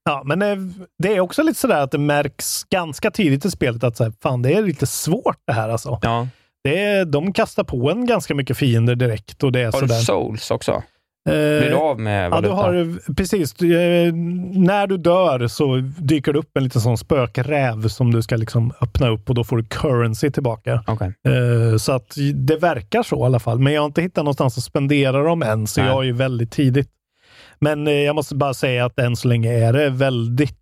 Ja, 0.05 0.21
men 0.25 0.41
eh, 0.41 0.55
det 1.03 1.15
är 1.15 1.19
också 1.19 1.43
lite 1.43 1.59
sådär 1.59 1.81
att 1.81 1.91
det 1.91 1.97
märks 1.97 2.63
ganska 2.63 3.11
tidigt 3.11 3.45
i 3.45 3.51
spelet 3.51 3.83
att 3.83 3.97
så 3.97 4.03
här, 4.03 4.13
fan, 4.23 4.41
det 4.41 4.53
är 4.53 4.61
lite 4.61 4.87
svårt 4.87 5.37
det 5.47 5.53
här 5.53 5.69
alltså. 5.69 5.99
Ja. 6.01 6.27
Det 6.63 6.83
är, 6.83 7.05
de 7.05 7.33
kastar 7.33 7.63
på 7.63 7.91
en 7.91 8.05
ganska 8.05 8.35
mycket 8.35 8.57
fiender 8.57 8.95
direkt 8.95 9.43
och 9.43 9.51
det 9.51 9.59
är 9.59 9.65
Har 9.65 9.71
sådär. 9.71 9.95
du 9.95 10.01
souls 10.01 10.51
också? 10.51 10.71
Eh, 11.29 11.33
Blir 11.33 11.69
du 11.69 11.75
av 11.75 11.99
med 11.99 12.25
Ja, 12.25 12.29
valuta? 12.29 12.71
du 12.71 12.79
har, 12.83 13.13
precis. 13.13 13.61
Eh, 13.61 14.13
när 14.53 14.87
du 14.87 14.97
dör 14.97 15.47
så 15.47 15.75
dyker 15.97 16.33
det 16.33 16.39
upp 16.39 16.57
en 16.57 16.63
liten 16.63 16.81
sån 16.81 16.97
spökräv 16.97 17.87
som 17.87 18.11
du 18.13 18.21
ska 18.21 18.35
liksom 18.35 18.71
öppna 18.81 19.09
upp 19.09 19.29
och 19.29 19.35
då 19.35 19.43
får 19.43 19.57
du 19.57 19.63
currency 19.63 20.31
tillbaka. 20.31 20.83
Okej. 20.87 21.13
Eh, 21.27 21.77
så 21.77 21.91
att 21.91 22.15
det 22.33 22.57
verkar 22.57 23.03
så 23.03 23.15
i 23.15 23.25
alla 23.25 23.39
fall. 23.39 23.59
Men 23.59 23.73
jag 23.73 23.81
har 23.81 23.85
inte 23.85 24.01
hittat 24.01 24.23
någonstans 24.23 24.57
att 24.57 24.63
spendera 24.63 25.23
dem 25.23 25.43
än, 25.43 25.67
så 25.67 25.81
Nej. 25.81 25.89
jag 25.89 25.99
är 25.99 26.03
ju 26.03 26.13
väldigt 26.13 26.51
tidigt. 26.51 26.89
Men 27.59 27.87
jag 28.03 28.15
måste 28.15 28.35
bara 28.35 28.53
säga 28.53 28.85
att 28.85 28.99
än 28.99 29.15
så 29.15 29.27
länge 29.27 29.53
är 29.53 29.73
det 29.73 29.89
väldigt 29.89 30.57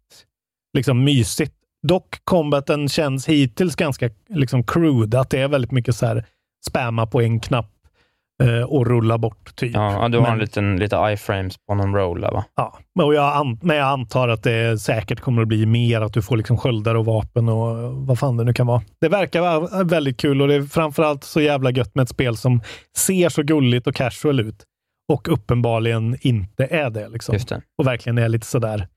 liksom, 0.73 1.03
mysigt. 1.03 1.53
Dock 1.87 2.15
combaten 2.23 2.89
känns 2.89 3.27
hittills 3.29 3.75
ganska 3.75 4.09
liksom, 4.29 4.63
crude. 4.63 5.19
Att 5.19 5.29
det 5.29 5.39
är 5.41 5.47
väldigt 5.47 5.71
mycket 5.71 5.95
så 5.95 6.05
här 6.05 6.25
spamma 6.67 7.05
på 7.05 7.21
en 7.21 7.39
knapp 7.39 7.71
eh, 8.43 8.61
och 8.63 8.87
rulla 8.87 9.17
bort. 9.17 9.55
typ. 9.55 9.73
Ja, 9.75 10.07
du 10.09 10.17
har 10.17 10.23
Men- 10.23 10.33
en 10.33 10.39
liten, 10.39 10.75
lite 10.77 10.95
iframes 10.95 11.55
på 11.67 11.75
någon 11.75 11.95
roll 11.95 12.21
där 12.21 12.31
va? 12.31 12.45
Ja, 12.55 12.79
och 13.03 13.13
jag 13.13 13.35
an- 13.37 13.59
men 13.61 13.77
jag 13.77 13.87
antar 13.87 14.27
att 14.27 14.43
det 14.43 14.81
säkert 14.81 15.19
kommer 15.19 15.41
att 15.41 15.47
bli 15.47 15.65
mer 15.65 16.01
att 16.01 16.13
du 16.13 16.21
får 16.21 16.37
liksom 16.37 16.57
sköldar 16.57 16.95
och 16.95 17.05
vapen 17.05 17.49
och 17.49 17.93
vad 18.07 18.19
fan 18.19 18.37
det 18.37 18.43
nu 18.43 18.53
kan 18.53 18.67
vara. 18.67 18.81
Det 19.01 19.09
verkar 19.09 19.41
vara 19.41 19.83
väldigt 19.83 20.17
kul 20.19 20.41
och 20.41 20.47
det 20.47 20.55
är 20.55 20.61
framförallt 20.61 21.23
så 21.23 21.41
jävla 21.41 21.71
gött 21.71 21.95
med 21.95 22.03
ett 22.03 22.09
spel 22.09 22.37
som 22.37 22.61
ser 22.97 23.29
så 23.29 23.43
gulligt 23.43 23.87
och 23.87 23.95
casual 23.95 24.39
ut 24.39 24.63
och 25.13 25.27
uppenbarligen 25.33 26.17
inte 26.21 26.65
är 26.65 26.89
det. 26.89 27.09
Liksom. 27.09 27.37
Det. 27.49 27.61
Och 27.77 27.87
verkligen 27.87 28.17
är 28.17 28.29
lite 28.29 28.45
sådär. 28.47 28.87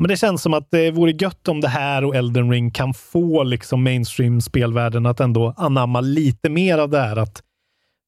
Men 0.00 0.08
det 0.08 0.16
känns 0.16 0.42
som 0.42 0.54
att 0.54 0.70
det 0.70 0.90
vore 0.90 1.12
gött 1.12 1.48
om 1.48 1.60
det 1.60 1.68
här 1.68 2.04
och 2.04 2.16
Elden 2.16 2.50
Ring 2.50 2.70
kan 2.70 2.94
få 2.94 3.42
liksom 3.42 3.82
mainstream-spelvärlden 3.82 5.06
att 5.06 5.20
ändå 5.20 5.54
anamma 5.56 6.00
lite 6.00 6.48
mer 6.48 6.78
av 6.78 6.90
det 6.90 7.00
här 7.00 7.16
att 7.16 7.42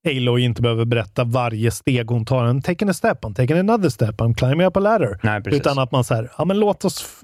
Aloy 0.08 0.42
inte 0.42 0.62
behöver 0.62 0.84
berätta 0.84 1.24
varje 1.24 1.70
steg 1.70 2.10
hon 2.10 2.24
tar. 2.24 2.44
En 2.44 2.62
taken 2.62 2.88
a 2.88 2.92
step, 2.92 3.24
I'm 3.24 3.34
taking 3.34 3.58
another 3.58 3.88
step, 3.88 4.20
I'm 4.20 4.34
climbing 4.34 4.66
up 4.66 4.76
a 4.76 4.80
ladder. 4.80 5.20
Nej. 5.22 5.42
Utan 5.46 5.78
att 5.78 5.92
man 5.92 6.04
säger, 6.04 6.30
ja 6.38 6.44
men 6.44 6.60
låt 6.60 6.84
oss 6.84 7.20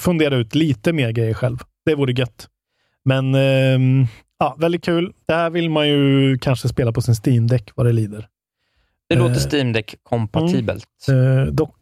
fundera 0.00 0.36
ut 0.36 0.54
lite 0.54 0.92
mer 0.92 1.10
grejer 1.10 1.34
själv. 1.34 1.58
Det 1.84 1.94
vore 1.94 2.12
gött. 2.12 2.48
Men 3.04 3.34
ehm, 3.34 4.06
ja, 4.38 4.56
väldigt 4.58 4.84
kul. 4.84 5.12
Det 5.26 5.34
här 5.34 5.50
vill 5.50 5.70
man 5.70 5.88
ju 5.88 6.38
kanske 6.38 6.68
spela 6.68 6.92
på 6.92 7.02
sin 7.02 7.14
Steam-däck 7.14 7.70
vad 7.74 7.86
det 7.86 7.92
lider. 7.92 8.26
Det 9.10 9.16
låter 9.16 9.34
Eh, 9.34 9.48
Steam 9.52 9.72
Deck 9.72 9.94
kompatibelt. 10.02 10.86
Eh, 11.08 11.52
dock 11.52 11.76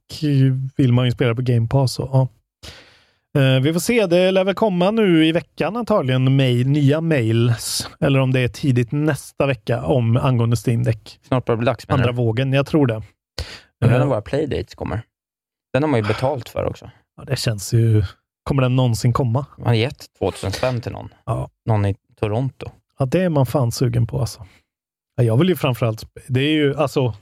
vill 0.77 0.93
man 0.93 1.05
ju 1.05 1.11
spela 1.13 1.35
på 1.35 1.43
Game 1.43 1.69
Pass. 1.69 1.99
Och, 1.99 2.09
ja. 2.13 2.29
Eh, 3.41 3.61
vi 3.63 3.73
får 3.73 3.81
se. 3.81 4.07
Det 4.07 4.31
lär 4.31 4.45
väl 4.45 4.55
komma 4.55 4.91
nu 4.91 5.27
i 5.27 5.33
veckan 5.33 5.77
antagligen 5.77 6.37
mail, 6.37 6.69
nya 6.69 7.01
mails. 7.01 7.89
Eller 8.01 8.19
om 8.21 8.33
det 8.33 8.41
är 8.41 8.49
tidigt 8.49 8.93
nästa 8.93 9.47
vecka 9.47 9.83
om 9.83 10.17
angående 10.17 10.57
Steam 10.67 10.83
Deck. 10.83 11.19
Snart 11.29 11.45
börjar 11.45 11.57
det 11.57 11.61
bli 11.61 11.67
dags 11.67 11.85
Andra 11.89 12.13
vågen. 12.13 12.53
Jag 12.53 12.67
tror 12.67 12.87
det. 12.87 12.95
Undrar 13.85 13.97
Eh, 13.97 14.01
när 14.01 14.07
våra 14.07 14.23
playdates 14.23 14.75
kommer. 14.75 15.03
Den 15.73 15.83
har 15.83 15.91
man 15.91 16.01
ju 16.01 16.07
betalt 16.07 16.49
för 16.49 16.65
också. 16.65 16.91
ja, 17.17 17.25
det 17.25 17.37
känns 17.39 17.73
ju... 17.75 18.05
Kommer 18.43 18.63
den 18.63 18.77
någonsin 18.77 19.13
komma? 19.13 19.47
Man 19.59 19.67
har 19.67 19.75
gett 19.75 20.07
2000 20.19 20.53
spänn 20.53 20.81
till 20.81 20.93
någon. 20.93 21.09
Ja. 21.27 21.51
Någon 21.67 21.87
i 21.87 21.95
Toronto. 22.21 22.71
Ja, 22.99 23.07
det 23.07 23.21
är 23.23 23.29
man 23.29 23.47
fan 23.47 23.73
sugen 23.73 24.07
på 24.07 24.21
alltså. 24.21 24.47
Ja, 25.19 25.25
jag 25.25 25.37
vill 25.37 25.49
ju 25.49 25.57
framförallt... 25.57 26.05
Det 26.27 26.41
är 26.41 26.53
ju 26.53 26.77
alltså... 26.77 27.15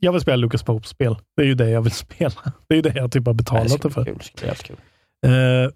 Jag 0.00 0.12
vill 0.12 0.20
spela 0.20 0.36
Lucas 0.36 0.62
Pope-spel. 0.62 1.16
Det 1.36 1.42
är 1.42 1.46
ju 1.46 1.54
det 1.54 1.70
jag 1.70 1.82
vill 1.82 1.92
spela. 2.06 2.52
Det 2.68 2.74
är 2.74 2.76
ju 2.76 2.82
det 2.82 2.92
jag 2.96 3.12
typ 3.12 3.26
har 3.26 3.34
betalat 3.34 3.82
det 3.82 3.90
för. 3.90 4.04
kul. 4.04 4.18
Kul. 4.62 4.76
Eh, 5.26 5.70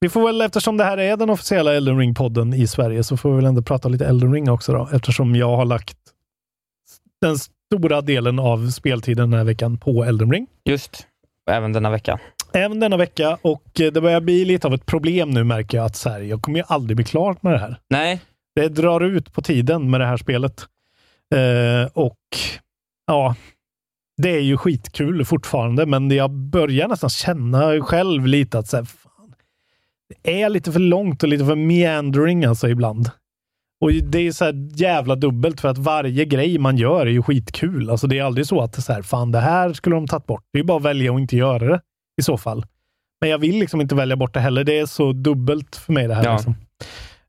vi 0.00 0.08
får 0.08 0.26
väl, 0.26 0.40
eftersom 0.40 0.76
det 0.76 0.84
här 0.84 0.98
är 0.98 1.16
den 1.16 1.30
officiella 1.30 1.74
Elden 1.74 1.98
Ring-podden 1.98 2.54
i 2.54 2.66
Sverige, 2.66 3.04
så 3.04 3.16
får 3.16 3.30
vi 3.30 3.36
väl 3.36 3.44
ändå 3.44 3.62
prata 3.62 3.88
lite 3.88 4.06
Elden 4.06 4.32
Ring 4.32 4.50
också 4.50 4.72
då, 4.72 4.88
eftersom 4.92 5.36
jag 5.36 5.56
har 5.56 5.64
lagt 5.64 5.96
den 7.20 7.36
stora 7.38 8.00
delen 8.00 8.38
av 8.38 8.70
speltiden 8.70 9.30
den 9.30 9.38
här 9.38 9.44
veckan 9.44 9.78
på 9.78 10.04
Elden 10.04 10.32
Ring. 10.32 10.46
Just. 10.64 11.06
Även 11.50 11.72
denna 11.72 11.90
vecka. 11.90 12.18
Även 12.52 12.80
denna 12.80 12.96
vecka 12.96 13.38
och 13.42 13.80
eh, 13.80 13.92
det 13.92 14.00
börjar 14.00 14.20
bli 14.20 14.44
lite 14.44 14.66
av 14.66 14.74
ett 14.74 14.86
problem 14.86 15.30
nu 15.30 15.44
märker 15.44 15.78
jag 15.78 15.84
att 15.84 15.96
så 15.96 16.08
här, 16.08 16.20
jag 16.20 16.42
kommer 16.42 16.58
ju 16.58 16.64
aldrig 16.68 16.96
bli 16.96 17.04
klar 17.04 17.36
med 17.40 17.52
det 17.52 17.58
här. 17.58 17.76
Nej, 17.90 18.20
Det 18.54 18.68
drar 18.68 19.00
ut 19.00 19.32
på 19.32 19.42
tiden 19.42 19.90
med 19.90 20.00
det 20.00 20.06
här 20.06 20.16
spelet. 20.16 20.66
Eh, 21.32 21.88
och 21.94 22.18
ja, 23.06 23.34
det 24.22 24.30
är 24.36 24.40
ju 24.40 24.56
skitkul 24.56 25.24
fortfarande, 25.24 25.86
men 25.86 26.10
jag 26.10 26.30
börjar 26.30 26.88
nästan 26.88 27.10
känna 27.10 27.80
själv 27.80 28.26
lite 28.26 28.58
att 28.58 28.68
så 28.68 28.76
här, 28.76 28.84
fan, 28.84 29.34
det 30.22 30.42
är 30.42 30.48
lite 30.48 30.72
för 30.72 30.80
långt 30.80 31.22
och 31.22 31.28
lite 31.28 31.44
för 31.44 31.56
meandering 31.56 32.44
alltså 32.44 32.68
ibland. 32.68 33.10
Och 33.80 33.92
det 33.92 34.18
är 34.18 34.32
så 34.32 34.44
här 34.44 34.68
jävla 34.80 35.14
dubbelt 35.16 35.60
för 35.60 35.68
att 35.68 35.78
varje 35.78 36.24
grej 36.24 36.58
man 36.58 36.76
gör 36.76 37.06
är 37.06 37.10
ju 37.10 37.22
skitkul. 37.22 37.90
Alltså 37.90 38.06
det 38.06 38.18
är 38.18 38.22
aldrig 38.24 38.46
så 38.46 38.60
att 38.60 38.84
så 38.84 38.92
här, 38.92 39.02
fan 39.02 39.32
det 39.32 39.40
här 39.40 39.72
skulle 39.72 39.96
de 39.96 40.06
tagit 40.06 40.26
bort. 40.26 40.44
Det 40.52 40.58
är 40.58 40.64
bara 40.64 40.76
att 40.78 40.84
välja 40.84 41.12
att 41.14 41.20
inte 41.20 41.36
göra 41.36 41.66
det 41.68 41.80
i 42.20 42.22
så 42.22 42.36
fall. 42.36 42.66
Men 43.20 43.30
jag 43.30 43.38
vill 43.38 43.58
liksom 43.58 43.80
inte 43.80 43.94
välja 43.94 44.16
bort 44.16 44.34
det 44.34 44.40
heller. 44.40 44.64
Det 44.64 44.78
är 44.78 44.86
så 44.86 45.12
dubbelt 45.12 45.76
för 45.76 45.92
mig 45.92 46.08
det 46.08 46.14
här. 46.14 46.24
Ja. 46.24 46.32
Liksom. 46.32 46.54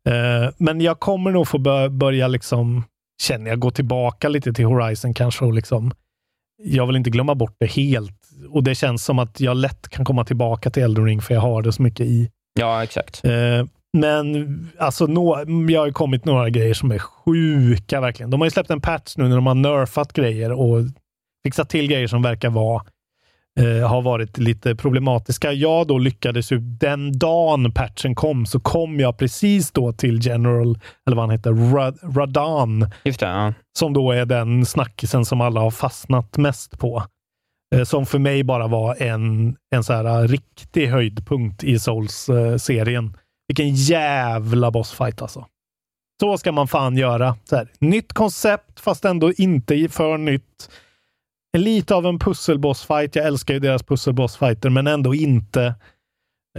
Eh, 0.09 0.49
men 0.57 0.81
jag 0.81 0.99
kommer 0.99 1.31
nog 1.31 1.47
få 1.47 1.57
bör- 1.57 1.89
börja 1.89 2.27
liksom, 2.27 2.83
känner 3.21 3.49
jag, 3.49 3.59
gå 3.59 3.71
tillbaka 3.71 4.29
lite 4.29 4.53
till 4.53 4.65
Horizon 4.65 5.13
kanske 5.13 5.45
och 5.45 5.53
liksom, 5.53 5.91
jag 6.63 6.87
vill 6.87 6.95
inte 6.95 7.09
glömma 7.09 7.35
bort 7.35 7.55
det 7.59 7.65
helt. 7.65 8.19
Och 8.49 8.63
det 8.63 8.75
känns 8.75 9.05
som 9.05 9.19
att 9.19 9.39
jag 9.39 9.57
lätt 9.57 9.89
kan 9.89 10.05
komma 10.05 10.25
tillbaka 10.25 10.69
till 10.69 10.83
Elden 10.83 11.05
Ring 11.05 11.21
för 11.21 11.33
jag 11.33 11.41
har 11.41 11.61
det 11.61 11.71
så 11.71 11.81
mycket 11.81 12.05
i. 12.05 12.29
ja 12.59 12.83
exakt. 12.83 13.25
Eh, 13.25 13.65
men 13.97 14.71
alltså, 14.77 15.05
nå, 15.05 15.43
jag 15.69 15.81
har 15.81 15.91
kommit 15.91 16.25
några 16.25 16.49
grejer 16.49 16.73
som 16.73 16.91
är 16.91 16.99
sjuka 16.99 18.01
verkligen. 18.01 18.29
De 18.29 18.41
har 18.41 18.45
ju 18.45 18.51
släppt 18.51 18.69
en 18.69 18.81
patch 18.81 19.13
nu 19.17 19.27
när 19.27 19.35
de 19.35 19.47
har 19.47 19.55
nerfat 19.55 20.13
grejer 20.13 20.51
och 20.51 20.79
fixat 21.45 21.69
till 21.69 21.87
grejer 21.87 22.07
som 22.07 22.21
verkar 22.21 22.49
vara 22.49 22.83
eh, 23.59 23.87
har 23.89 24.01
varit 24.01 24.37
lite 24.37 24.75
problematiska. 24.75 25.51
Jag 25.53 25.87
då 25.87 25.97
lyckades 25.97 26.51
ju, 26.51 26.59
den 26.59 27.19
dagen 27.19 27.71
patchen 27.71 28.15
kom, 28.15 28.45
så 28.45 28.59
kom 28.59 28.99
jag 28.99 29.17
precis 29.17 29.71
då 29.71 29.93
till 29.93 30.25
General, 30.27 30.79
eller 31.07 31.15
vad 31.15 31.23
han 31.25 31.29
heter, 31.29 31.51
Ra- 31.51 32.15
Radan, 32.17 32.79
det, 33.03 33.21
ja. 33.21 33.53
som 33.79 33.93
då 33.93 34.11
är 34.11 34.25
den 34.25 34.65
snackisen 34.65 35.25
som 35.25 35.41
alla 35.41 35.59
har 35.61 35.71
fastnat 35.71 36.37
mest 36.37 36.79
på. 36.79 37.03
Eh, 37.75 37.83
Som 37.83 38.05
för 38.05 38.19
mig 38.19 38.43
bara 38.43 38.67
var 38.67 39.01
en, 39.01 39.55
en 39.75 39.83
så 39.83 39.93
här 39.93 40.05
eh, 40.23 40.27
riktig 40.27 40.87
höjdpunkt 40.87 41.63
i 41.63 41.79
Souls-serien. 41.79 43.17
Vilken 43.47 43.75
jävla 43.75 44.71
bossfight 44.71 45.21
alltså. 45.21 45.45
Så 46.21 46.37
ska 46.37 46.51
man 46.51 46.67
fan 46.67 46.97
göra. 46.97 47.35
Så 47.43 47.55
här, 47.55 47.67
nytt 47.79 48.13
koncept, 48.13 48.79
fast 48.79 49.05
ändå 49.05 49.31
inte 49.33 49.87
för 49.89 50.17
nytt. 50.17 50.69
Lite 51.57 51.95
av 51.95 52.05
en 52.05 52.19
pusselbossfight. 52.19 53.15
Jag 53.15 53.25
älskar 53.25 53.53
ju 53.53 53.59
deras 53.59 53.83
pusselbossfighter, 53.83 54.69
men 54.69 54.87
ändå 54.87 55.15
inte. 55.15 55.75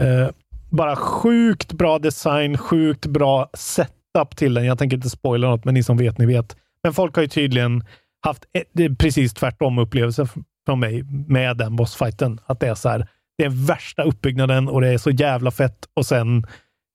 Eh, 0.00 0.28
bara 0.70 0.96
sjukt 0.96 1.72
bra 1.72 1.98
design, 1.98 2.58
sjukt 2.58 3.06
bra 3.06 3.50
setup 3.54 4.36
till 4.36 4.54
den. 4.54 4.64
Jag 4.64 4.78
tänker 4.78 4.96
inte 4.96 5.10
spoila 5.10 5.48
något, 5.48 5.64
men 5.64 5.74
ni 5.74 5.82
som 5.82 5.96
vet, 5.96 6.18
ni 6.18 6.26
vet. 6.26 6.56
Men 6.82 6.92
folk 6.92 7.14
har 7.14 7.22
ju 7.22 7.28
tydligen 7.28 7.84
haft 8.24 8.44
ett, 8.52 8.70
det 8.72 8.84
är 8.84 8.94
precis 8.94 9.34
tvärtom 9.34 9.78
upplevelse 9.78 10.26
från 10.66 10.80
mig 10.80 11.02
med 11.28 11.56
den 11.56 11.76
bossfighten. 11.76 12.40
Att 12.46 12.60
det 12.60 12.66
är 12.66 12.74
så 12.74 12.88
här, 12.88 13.06
det 13.38 13.44
är 13.44 13.66
värsta 13.66 14.02
uppbyggnaden 14.02 14.68
och 14.68 14.80
det 14.80 14.88
är 14.88 14.98
så 14.98 15.10
jävla 15.10 15.50
fett 15.50 15.88
och 15.96 16.06
sen 16.06 16.46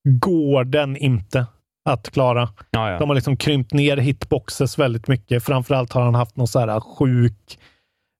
går 0.03 0.63
den 0.63 0.97
inte 0.97 1.45
att 1.89 2.11
klara. 2.11 2.49
Ja, 2.71 2.91
ja. 2.91 2.99
De 2.99 3.09
har 3.09 3.15
liksom 3.15 3.37
krympt 3.37 3.73
ner 3.73 3.97
hitboxes 3.97 4.79
väldigt 4.79 5.07
mycket. 5.07 5.43
Framförallt 5.43 5.93
har 5.93 6.01
han 6.01 6.15
haft 6.15 6.35
någon 6.35 6.47
så 6.47 6.59
här 6.59 6.79
sjuk 6.79 7.59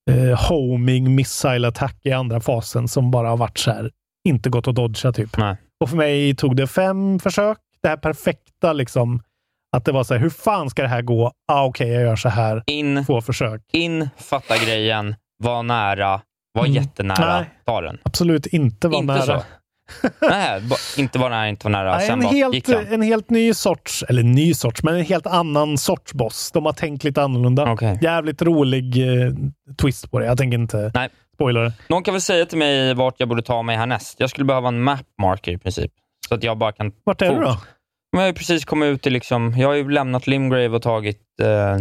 eh, 0.10 0.50
homing 0.50 1.16
missile 1.16 1.68
attack 1.68 1.96
i 2.04 2.12
andra 2.12 2.40
fasen 2.42 2.88
som 2.88 3.12
bara 3.12 3.30
har 3.30 3.38
varit 3.38 3.58
så 3.58 3.72
här, 3.72 3.92
inte 4.28 4.50
gått 4.50 4.68
att 4.68 4.76
dodga 4.76 5.12
typ. 5.12 5.38
Nej. 5.38 5.56
Och 5.84 5.90
för 5.90 5.98
mig 5.98 6.36
tog 6.36 6.56
det 6.56 6.68
fem 6.68 7.20
försök. 7.20 7.58
Det 7.82 7.88
här 7.90 7.98
perfekta 7.98 8.74
liksom. 8.74 9.22
Att 9.78 9.86
det 9.86 9.92
var 9.92 10.04
så 10.04 10.14
här, 10.14 10.22
hur 10.22 10.30
fan 10.30 10.70
ska 10.70 10.82
det 10.82 10.88
här 10.88 11.02
gå? 11.02 11.32
Ah, 11.52 11.66
Okej, 11.66 11.90
jag 11.90 12.02
gör 12.04 12.16
så 12.16 12.30
här. 12.30 12.64
In, 12.68 13.06
Två 13.06 13.22
försök. 13.22 13.62
in, 13.74 14.10
fatta 14.18 14.58
grejen, 14.58 15.16
var 15.44 15.64
nära, 15.64 16.22
var 16.54 16.66
Mm. 16.66 16.74
jättenära, 16.84 17.38
Nej. 17.38 17.50
ta 17.66 17.82
den. 17.82 17.98
Absolut 18.04 18.46
inte 18.48 18.88
vara 18.88 19.00
Inte 19.02 19.14
nära. 19.14 19.22
så. 19.40 19.44
Nej, 20.22 20.62
inte 20.98 21.20
vara 21.20 21.30
nära, 21.30 21.50
inte 21.50 21.70
vara 21.70 21.84
nära. 21.84 21.98
Nej, 21.98 22.10
en, 22.10 22.22
helt, 22.22 22.70
en 22.70 23.02
helt 23.02 23.30
ny 23.30 23.54
sorts, 23.54 24.04
eller 24.04 24.24
ny 24.24 24.54
sorts, 24.54 24.84
men 24.84 24.96
en 24.96 25.06
helt 25.06 25.28
annan 25.28 25.78
sorts 25.78 26.14
boss. 26.14 26.52
De 26.52 26.66
har 26.66 26.74
tänkt 26.74 27.04
lite 27.04 27.24
annorlunda. 27.24 27.72
Okej. 27.72 28.00
Jävligt 28.02 28.42
rolig 28.42 28.98
eh, 28.98 29.34
twist 29.82 30.12
på 30.12 30.20
det. 30.20 30.26
Jag 30.26 30.38
tänker 30.38 30.58
inte 30.58 30.92
Nej. 30.94 31.10
spoila 31.36 31.60
det. 31.60 31.74
Någon 31.88 32.04
kan 32.04 32.14
väl 32.14 32.22
säga 32.22 32.46
till 32.46 32.58
mig 32.58 32.94
vart 32.94 33.16
jag 33.18 33.30
borde 33.30 33.42
ta 33.42 33.62
mig 33.64 33.78
härnäst. 33.78 34.16
Jag 34.20 34.30
skulle 34.30 34.46
behöva 34.46 34.68
en 34.68 34.82
map 34.82 35.06
marker 35.22 35.52
i 35.52 35.58
princip. 35.58 35.92
Så 36.30 36.36
att 36.36 36.44
jag 36.44 36.58
bara 36.58 36.72
kan... 36.72 36.92
Vart 37.04 37.22
är 37.22 37.30
du 37.30 37.42
då? 37.42 37.58
Men 38.12 38.20
jag 38.20 38.20
har 38.20 38.28
ju 38.28 38.34
precis 38.34 38.66
kommit 38.66 38.88
ut 38.88 39.08
i 39.08 39.10
liksom... 39.10 39.54
Jag 39.58 39.68
har 39.68 39.76
ju 39.76 39.90
lämnat 39.90 40.28
Limgrave 40.28 40.70
och 40.70 40.82
tagit 40.82 41.22
eh, 41.42 41.78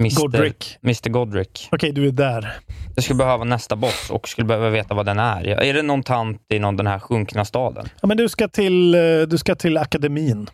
Mr. 0.00 0.20
Godric. 0.20 0.78
Mr. 0.82 1.10
Godric. 1.10 1.68
Okej, 1.72 1.92
du 1.92 2.08
är 2.08 2.12
där. 2.12 2.52
Jag 2.94 3.04
skulle 3.04 3.16
behöva 3.16 3.44
nästa 3.44 3.76
boss 3.76 4.10
och 4.10 4.28
skulle 4.28 4.46
behöva 4.46 4.70
veta 4.70 4.94
vad 4.94 5.06
den 5.06 5.18
är. 5.18 5.46
Är 5.46 5.74
det 5.74 5.82
någon 5.82 6.02
tant 6.02 6.40
i 6.52 6.58
någon, 6.58 6.76
den 6.76 6.86
här 6.86 6.98
sjunkna 6.98 7.44
staden? 7.44 7.88
Ja, 8.00 8.08
men 8.08 8.16
du 8.16 8.28
ska 8.28 8.48
till, 8.48 8.94
eh, 8.94 9.00
du 9.28 9.38
ska 9.38 9.54
till 9.54 9.78
akademin. 9.78 10.50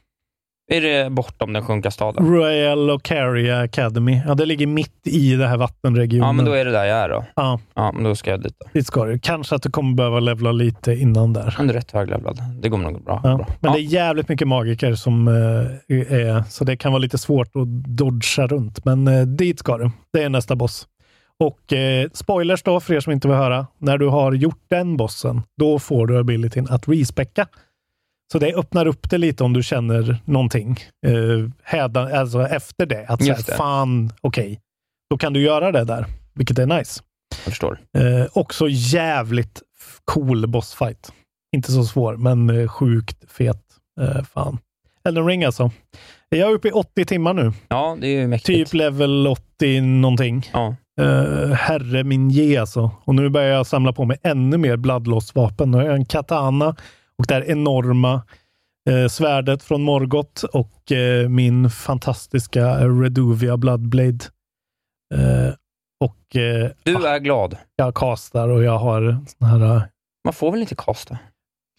Är 0.72 0.80
det 0.80 1.10
bortom 1.10 1.52
den 1.52 1.64
sjunkna 1.64 1.90
staden? 1.90 2.26
Royal 2.26 2.90
Ocaria 2.90 3.60
Academy. 3.60 4.20
Ja, 4.26 4.34
det 4.34 4.46
ligger 4.46 4.66
mitt 4.66 5.06
i 5.06 5.34
det 5.36 5.46
här 5.46 5.56
vattenregionen. 5.56 6.26
Ja, 6.26 6.32
men 6.32 6.44
då 6.44 6.52
är 6.52 6.64
det 6.64 6.70
där 6.70 6.84
jag 6.84 6.98
är 6.98 7.08
då. 7.08 7.24
Ja, 7.36 7.60
Ja, 7.74 7.92
men 7.92 8.04
då 8.04 8.14
ska 8.14 8.30
jag 8.30 8.42
dit 8.42 8.54
då. 8.58 8.66
dit 8.72 8.86
ska 8.86 9.04
du. 9.04 9.18
Kanske 9.18 9.54
att 9.54 9.62
du 9.62 9.70
kommer 9.70 9.94
behöva 9.94 10.20
levla 10.20 10.52
lite 10.52 10.92
innan 10.92 11.32
där. 11.32 11.54
Men 11.58 11.66
du 11.66 11.72
är 11.74 11.78
rätt 11.78 11.90
höglevlad. 11.90 12.38
Det 12.62 12.68
går 12.68 12.78
nog 12.78 13.04
bra. 13.04 13.20
Ja. 13.24 13.36
bra. 13.36 13.46
Men 13.60 13.70
Ja. 13.70 13.76
det 13.76 13.82
är 13.82 13.84
jävligt 13.84 14.28
mycket 14.28 14.48
magiker 14.48 14.94
som 14.94 15.28
eh, 15.28 15.34
är, 16.18 16.42
så 16.48 16.64
det 16.64 16.76
kan 16.76 16.92
vara 16.92 17.00
lite 17.00 17.18
svårt 17.18 17.56
att 17.56 17.68
dodga 17.96 18.46
runt. 18.46 18.84
Men 18.84 19.08
eh, 19.08 19.22
dit 19.22 19.58
ska 19.58 19.78
du. 19.78 19.90
Det 20.12 20.22
är 20.22 20.28
nästa 20.28 20.56
boss. 20.56 20.86
Och 21.40 21.72
eh, 21.72 22.08
spoilers 22.12 22.62
då, 22.62 22.80
för 22.80 22.94
er 22.94 23.00
som 23.00 23.12
inte 23.12 23.28
vill 23.28 23.36
höra. 23.36 23.66
När 23.78 23.98
du 23.98 24.06
har 24.08 24.32
gjort 24.32 24.60
den 24.70 24.96
bossen, 24.96 25.42
då 25.60 25.78
får 25.78 26.06
du 26.06 26.18
abilityn 26.18 26.66
att 26.70 26.88
respecka. 26.88 27.46
Så 28.32 28.38
det 28.38 28.54
öppnar 28.54 28.86
upp 28.86 29.10
det 29.10 29.18
lite 29.18 29.44
om 29.44 29.52
du 29.52 29.62
känner 29.62 30.16
någonting 30.24 30.78
eh, 31.06 31.50
hädan, 31.62 32.12
alltså 32.12 32.46
efter 32.46 32.86
det. 32.86 33.06
Att 33.08 33.22
säga, 33.22 33.36
det. 33.46 33.56
fan, 33.56 34.12
okej, 34.20 34.60
då 35.10 35.18
kan 35.18 35.32
du 35.32 35.40
göra 35.40 35.72
det 35.72 35.84
där, 35.84 36.06
vilket 36.34 36.58
är 36.58 36.66
nice. 36.66 37.02
Jag 37.44 37.52
förstår. 37.52 37.80
Eh, 37.98 38.26
också 38.32 38.68
jävligt 38.68 39.62
cool 40.04 40.46
bossfight. 40.46 41.12
Inte 41.56 41.72
så 41.72 41.84
svår, 41.84 42.16
men 42.16 42.50
eh, 42.50 42.68
sjukt 42.68 43.32
fet. 43.32 43.62
Eh, 44.00 44.22
fan. 44.22 44.58
Elden 45.04 45.26
Ring 45.26 45.44
alltså. 45.44 45.70
Jag 46.28 46.50
är 46.50 46.54
uppe 46.54 46.68
i 46.68 46.72
80 46.72 47.04
timmar 47.04 47.34
nu. 47.34 47.52
Ja, 47.68 47.96
det 48.00 48.06
är 48.06 48.20
ju 48.20 48.26
mäktigt. 48.26 48.70
Typ 48.70 48.74
level 48.74 49.26
80 49.26 49.80
någonting. 49.80 50.50
Ja. 50.52 50.76
Eh, 51.00 51.50
herre 51.50 52.04
min 52.04 52.30
ge 52.30 52.56
alltså. 52.56 52.90
Och 53.04 53.14
nu 53.14 53.28
börjar 53.28 53.48
jag 53.56 53.66
samla 53.66 53.92
på 53.92 54.04
mig 54.04 54.16
ännu 54.22 54.58
mer 54.58 54.76
bloodloss-vapen. 54.76 55.70
Nu 55.70 55.76
har 55.76 55.84
jag 55.84 55.94
en 55.94 56.04
katana 56.04 56.76
och 57.20 57.26
det 57.28 57.34
här 57.34 57.50
enorma 57.50 58.22
eh, 58.90 59.08
svärdet 59.08 59.62
från 59.62 59.82
Morgoth 59.82 60.44
och 60.44 60.92
eh, 60.92 61.28
min 61.28 61.70
fantastiska 61.70 62.88
Reduvia 62.88 63.56
Bloodblade. 63.56 64.18
Eh, 65.14 65.54
och 66.04 66.36
eh, 66.36 66.70
Du 66.82 67.06
är 67.06 67.18
glad. 67.18 67.56
jag 67.76 67.94
kastar 67.94 68.48
och 68.48 68.62
jag 68.64 68.78
har 68.78 69.24
sån 69.38 69.48
här... 69.48 69.76
eh, 69.76 69.82
Man 70.24 70.34
får 70.34 70.50
väl 70.52 70.60
inte 70.60 70.74
kasta? 70.74 71.18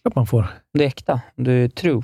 Klart 0.04 0.14
man 0.16 0.26
får. 0.26 0.46
Det 0.78 0.84
är 0.84 0.88
äkta. 0.88 1.20
Du 1.36 1.64
är 1.64 1.68
true. 1.68 2.02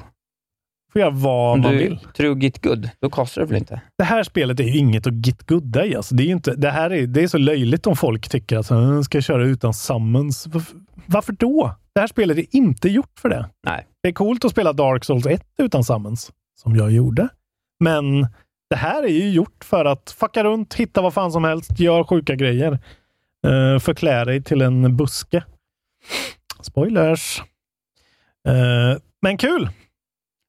Får 0.92 1.02
jag 1.02 1.10
vad 1.10 1.52
Om 1.52 1.60
man 1.60 1.72
du 1.72 1.78
vill. 1.78 1.98
true 2.16 2.38
git 2.38 2.62
good, 2.62 2.90
då 3.00 3.10
kastar 3.10 3.40
du 3.40 3.46
väl 3.46 3.56
inte? 3.56 3.80
Det 3.98 4.04
här 4.04 4.22
spelet 4.22 4.60
är 4.60 4.64
ju 4.64 4.78
inget 4.78 5.06
att 5.06 5.26
git 5.26 5.46
gooda 5.46 5.86
i. 5.86 5.96
Alltså. 5.96 6.14
Det, 6.14 6.22
är 6.22 6.26
inte, 6.26 6.54
det, 6.54 6.70
här 6.70 6.90
är, 6.90 7.06
det 7.06 7.22
är 7.22 7.28
så 7.28 7.38
löjligt 7.38 7.86
om 7.86 7.96
folk 7.96 8.28
tycker 8.28 8.58
att 8.58 8.70
man 8.70 9.04
ska 9.04 9.20
köra 9.20 9.44
utan 9.44 9.74
summons. 9.74 10.46
Varför, 10.46 10.76
varför 11.06 11.32
då? 11.32 11.74
det 11.98 12.00
här 12.00 12.06
spelet 12.06 12.38
är 12.38 12.46
inte 12.50 12.88
gjort 12.88 13.18
för 13.18 13.28
det. 13.28 13.48
Nej. 13.66 13.86
Det 14.02 14.08
är 14.08 14.12
coolt 14.12 14.44
att 14.44 14.50
spela 14.50 14.72
Dark 14.72 15.04
Souls 15.04 15.26
1 15.26 15.42
utan 15.58 15.84
summons, 15.84 16.32
som 16.62 16.76
jag 16.76 16.92
gjorde. 16.92 17.28
Men 17.80 18.26
det 18.70 18.76
här 18.76 19.02
är 19.02 19.08
ju 19.08 19.30
gjort 19.30 19.64
för 19.64 19.84
att 19.84 20.10
fucka 20.10 20.44
runt, 20.44 20.74
hitta 20.74 21.02
vad 21.02 21.14
fan 21.14 21.32
som 21.32 21.44
helst, 21.44 21.80
gör 21.80 22.04
sjuka 22.04 22.34
grejer. 22.34 22.72
Uh, 23.46 23.78
förklä 23.78 24.24
dig 24.24 24.42
till 24.42 24.62
en 24.62 24.96
buske. 24.96 25.44
Spoilers. 26.60 27.42
Eh, 28.48 28.98
men 29.22 29.36
kul! 29.36 29.68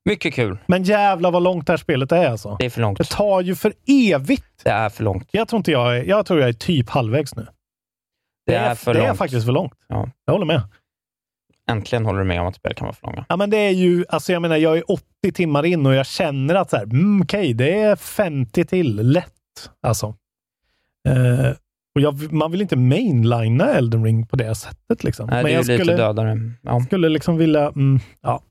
Mycket 0.09 0.33
kul. 0.33 0.57
Men 0.65 0.83
jävla 0.83 1.31
vad 1.31 1.43
långt 1.43 1.67
det 1.67 1.73
här 1.73 1.77
spelet 1.77 2.11
är 2.11 2.29
alltså. 2.29 2.55
Det 2.59 2.65
är 2.65 2.69
för 2.69 2.81
långt. 2.81 2.97
Det 2.97 3.09
tar 3.09 3.41
ju 3.41 3.55
för 3.55 3.73
evigt. 3.87 4.63
Det 4.63 4.69
är 4.69 4.89
för 4.89 5.03
långt. 5.03 5.27
Jag 5.31 5.47
tror 5.47 5.57
inte 5.57 5.71
jag 5.71 5.97
är, 5.97 6.03
jag 6.03 6.25
tror 6.25 6.39
jag 6.39 6.49
är 6.49 6.53
typ 6.53 6.89
halvvägs 6.89 7.35
nu. 7.35 7.47
Det 8.45 8.55
är 8.55 8.75
för 8.75 8.93
det 8.93 8.99
är 8.99 9.07
långt. 9.07 9.17
faktiskt 9.17 9.45
för 9.45 9.51
långt. 9.51 9.73
Ja. 9.87 10.09
Jag 10.25 10.33
håller 10.33 10.45
med. 10.45 10.61
Äntligen 11.69 12.05
håller 12.05 12.19
du 12.19 12.25
med 12.25 12.41
om 12.41 12.47
att 12.47 12.55
spel 12.55 12.73
kan 12.73 12.85
vara 12.85 12.95
för 12.95 13.07
långa. 13.07 13.25
Ja, 13.29 13.37
men 13.37 13.49
det 13.49 13.57
är 13.57 13.71
ju, 13.71 14.05
alltså 14.09 14.33
jag 14.33 14.41
menar, 14.41 14.57
jag 14.57 14.77
är 14.77 14.91
80 14.91 15.03
timmar 15.33 15.65
in 15.65 15.85
och 15.85 15.93
jag 15.93 16.05
känner 16.05 16.55
att 16.55 16.69
så 16.69 16.77
här, 16.77 16.83
mm, 16.83 17.21
okej, 17.21 17.53
det 17.53 17.81
är 17.81 17.95
50 17.95 18.65
till. 18.65 18.95
Lätt. 18.95 19.33
Alltså. 19.81 20.15
Eh, 21.07 21.51
och 21.95 22.01
jag, 22.01 22.33
man 22.33 22.51
vill 22.51 22.61
inte 22.61 22.75
mainlina 22.75 23.73
Elden 23.73 24.03
Ring 24.03 24.25
på 24.25 24.35
det 24.35 24.55
sättet. 24.55 25.03
Liksom. 25.03 25.29
Nej, 25.29 25.43
men 25.43 25.51
det 25.51 25.73
är 25.73 25.77
jag 25.77 25.87
lite 25.87 25.97
dödare. 25.97 26.39
Ja. 26.61 26.81
skulle 26.81 27.09
liksom 27.09 27.37
vilja... 27.37 27.67
Mm, 27.67 27.99
ja. 28.21 28.41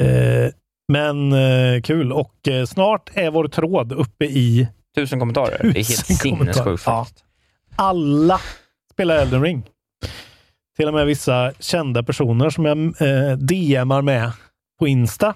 Eh, 0.00 0.50
men 0.90 1.32
eh, 1.32 1.82
kul. 1.82 2.12
Och 2.12 2.48
eh, 2.48 2.64
snart 2.64 3.10
är 3.14 3.30
vår 3.30 3.48
tråd 3.48 3.92
uppe 3.92 4.24
i... 4.24 4.68
Tusen 4.94 5.18
kommentarer. 5.18 5.58
Det 5.62 5.68
är 5.68 5.72
helt 5.74 5.88
Tusen 5.88 6.16
sinnessjukt 6.16 6.82
Ja. 6.86 7.06
Alla 7.76 8.40
spelar 8.92 9.16
Elden 9.16 9.42
Ring. 9.42 9.62
Till 10.76 10.88
och 10.88 10.94
med 10.94 11.06
vissa 11.06 11.52
kända 11.58 12.02
personer 12.02 12.50
som 12.50 12.64
jag 12.64 12.78
eh, 12.78 13.36
DMar 13.36 14.02
med 14.02 14.32
på 14.78 14.88
Insta. 14.88 15.34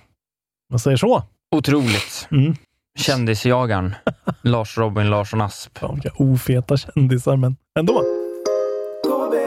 Man 0.71 0.79
säger 0.79 0.97
så. 0.97 1.23
Otroligt. 1.57 2.29
Mm. 2.31 2.55
Kändisjagaren. 2.99 3.95
Lars 4.43 4.79
Robin 4.79 5.11
Larsson 5.11 5.41
Asp. 5.41 5.79
Vilka 5.93 6.11
ofeta 6.17 6.77
kändisar, 6.77 7.37
men 7.37 7.57
ändå. 7.79 8.03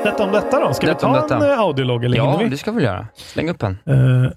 Detta 0.04 0.24
om 0.24 0.32
detta 0.32 0.60
då. 0.60 0.74
Ska 0.74 0.88
Detta 0.88 1.22
vi 1.24 1.30
ta 1.30 1.36
en 1.36 1.52
eh, 1.52 1.60
audiolog 1.60 2.06
eller 2.06 2.18
Ja, 2.18 2.38
vi? 2.38 2.50
det 2.50 2.58
ska 2.58 2.72
vi 2.72 2.84
göra. 2.84 3.08
Släng 3.16 3.50
upp 3.50 3.64
en. 3.64 3.78
Eh, 3.86 4.32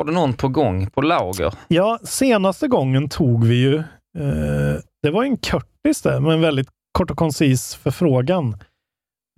Har 0.00 0.04
du 0.04 0.12
någon 0.12 0.32
på 0.34 0.48
gång 0.48 0.90
på 0.90 1.00
lager? 1.02 1.54
Ja, 1.68 1.98
senaste 2.04 2.68
gången 2.68 3.08
tog 3.08 3.44
vi 3.44 3.54
ju, 3.54 3.76
eh, 4.18 4.80
det 5.02 5.10
var 5.10 5.24
en 5.24 5.36
Curtis 5.36 6.02
där, 6.02 6.20
med 6.20 6.32
en 6.32 6.40
väldigt 6.40 6.68
kort 6.92 7.10
och 7.10 7.16
koncis 7.16 7.74
förfrågan. 7.74 8.56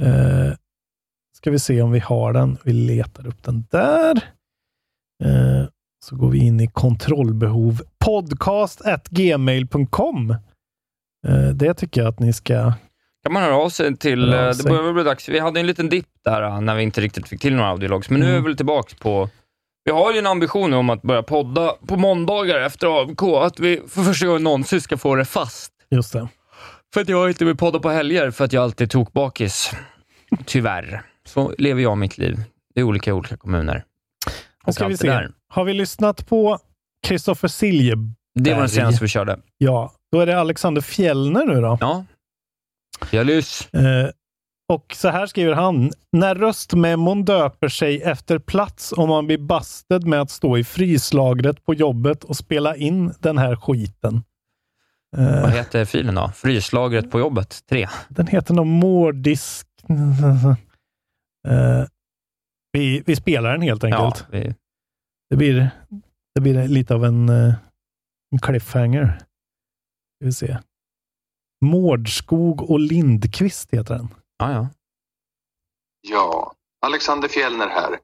Eh, 0.02 0.54
ska 1.36 1.50
vi 1.50 1.58
se 1.58 1.82
om 1.82 1.92
vi 1.92 1.98
har 1.98 2.32
den. 2.32 2.58
Vi 2.64 2.72
letar 2.72 3.26
upp 3.26 3.42
den 3.42 3.64
där. 3.70 4.16
Eh, 5.24 5.64
så 6.04 6.16
går 6.16 6.28
vi 6.30 6.38
in 6.38 6.60
i 6.60 6.66
kontrollbehov. 6.66 7.82
Podcast 8.04 8.80
at 8.86 9.08
gmail.com. 9.08 10.30
Eh, 11.28 11.48
det 11.54 11.74
tycker 11.74 12.00
jag 12.00 12.08
att 12.08 12.20
ni 12.20 12.32
ska... 12.32 12.72
kan 13.22 13.32
man 13.32 13.42
höra 13.42 13.56
av 13.56 13.68
sig 13.68 13.96
till... 13.96 14.34
Av 14.34 14.40
eh, 14.40 14.46
Det 14.46 14.54
sig. 14.54 14.70
börjar 14.70 14.82
väl 14.84 14.94
bli 14.94 15.02
dags. 15.02 15.28
Vi 15.28 15.38
hade 15.38 15.60
en 15.60 15.66
liten 15.66 15.88
dipp 15.88 16.08
där 16.24 16.42
eh, 16.42 16.60
när 16.60 16.74
vi 16.74 16.82
inte 16.82 17.00
riktigt 17.00 17.28
fick 17.28 17.40
till 17.40 17.54
några 17.54 17.68
audiologs, 17.70 18.10
men 18.10 18.20
nu 18.20 18.26
Mm. 18.26 18.36
är 18.36 18.40
vi 18.40 18.46
väl 18.48 18.56
tillbaka 18.56 18.96
på... 19.00 19.28
Vi 19.84 19.92
har 19.92 20.12
ju 20.12 20.18
en 20.18 20.26
ambition 20.26 20.72
om 20.74 20.90
att 20.90 21.02
börja 21.02 21.22
podda 21.22 21.72
på 21.86 21.96
måndagar 21.96 22.60
efter 22.60 23.02
AMK, 23.02 23.22
att 23.22 23.60
vi 23.60 23.82
för 23.88 24.02
första 24.02 24.26
gången 24.26 24.42
någonsin 24.42 24.80
ska 24.80 24.96
få 24.96 25.14
det 25.14 25.24
fast. 25.24 25.72
Just 25.90 26.12
det. 26.12 26.28
För 26.94 27.00
att 27.00 27.08
jag 27.08 27.30
inte 27.30 27.44
vill 27.44 27.56
podda 27.56 27.78
på 27.78 27.90
helger, 27.90 28.30
för 28.30 28.44
att 28.44 28.52
jag 28.52 28.62
alltid 28.62 28.84
är 28.84 28.88
tokbakis. 28.88 29.70
Tyvärr. 30.46 31.02
Så 31.26 31.54
lever 31.58 31.82
jag 31.82 31.98
mitt 31.98 32.18
liv. 32.18 32.42
Det 32.74 32.80
är 32.80 32.84
olika 32.84 33.10
i 33.10 33.12
olika 33.12 33.36
kommuner. 33.36 33.84
Och 34.64 34.74
ska 34.74 34.88
vi 34.88 34.96
se. 34.96 35.08
där. 35.08 35.30
Har 35.48 35.64
vi 35.64 35.74
lyssnat 35.74 36.28
på 36.28 36.58
Kristoffer 37.06 37.48
Siljeberg? 37.48 38.14
Det 38.34 38.52
var 38.52 38.60
den 38.60 38.68
senaste 38.68 39.04
vi 39.04 39.08
körde. 39.08 39.38
Ja, 39.58 39.92
då 40.12 40.20
är 40.20 40.26
det 40.26 40.40
Alexander 40.40 40.80
Fjellner 40.80 41.44
nu 41.44 41.60
då. 41.60 41.78
Ja. 41.80 42.04
Jag 43.10 43.26
lys. 43.26 43.68
Eh, 43.74 44.08
och 44.72 44.94
så 44.96 45.08
här 45.08 45.26
skriver 45.26 45.52
han. 45.52 45.90
När 46.12 46.34
röstmemon 46.34 47.24
döper 47.24 47.68
sig 47.68 48.02
efter 48.02 48.38
plats 48.38 48.92
om 48.96 49.08
man 49.08 49.26
blir 49.26 49.38
busted 49.38 50.06
med 50.06 50.20
att 50.20 50.30
stå 50.30 50.58
i 50.58 50.64
fryslagret 50.64 51.64
på 51.64 51.74
jobbet 51.74 52.24
och 52.24 52.36
spela 52.36 52.76
in 52.76 53.14
den 53.20 53.38
här 53.38 53.56
skiten. 53.56 54.22
Eh, 55.16 55.42
Vad 55.42 55.50
heter 55.52 55.84
filen 55.84 56.14
då? 56.14 56.30
Fryslagret 56.34 57.10
på 57.10 57.18
jobbet 57.20 57.60
3. 57.68 57.88
den 58.08 58.26
heter 58.26 58.54
nog 58.54 58.66
Mårdisk... 58.66 59.66
Eh, 61.48 61.84
vi, 62.72 63.02
vi 63.06 63.16
spelar 63.16 63.52
den 63.52 63.62
helt 63.62 63.82
Ja, 63.82 63.88
enkelt. 64.06 64.26
vi, 64.30 64.54
Det, 65.30 65.36
blir, 65.36 65.70
det 66.34 66.40
blir 66.40 66.68
lite 66.68 66.94
av 66.94 67.04
en, 67.04 67.28
eh, 67.28 67.54
en 68.32 68.38
cliffhanger. 68.38 69.18
Vi 70.20 70.32
se. 70.32 70.58
Mårdskog 71.64 72.70
och 72.70 72.80
Lindqvist 72.80 73.68
heter 73.72 73.94
den. 73.94 74.08
Ja, 74.42 74.52
ja. 74.52 74.68
Ja, 76.00 76.52
Alexander 76.80 77.28
Fjellner 77.28 77.68
här. 77.68 77.98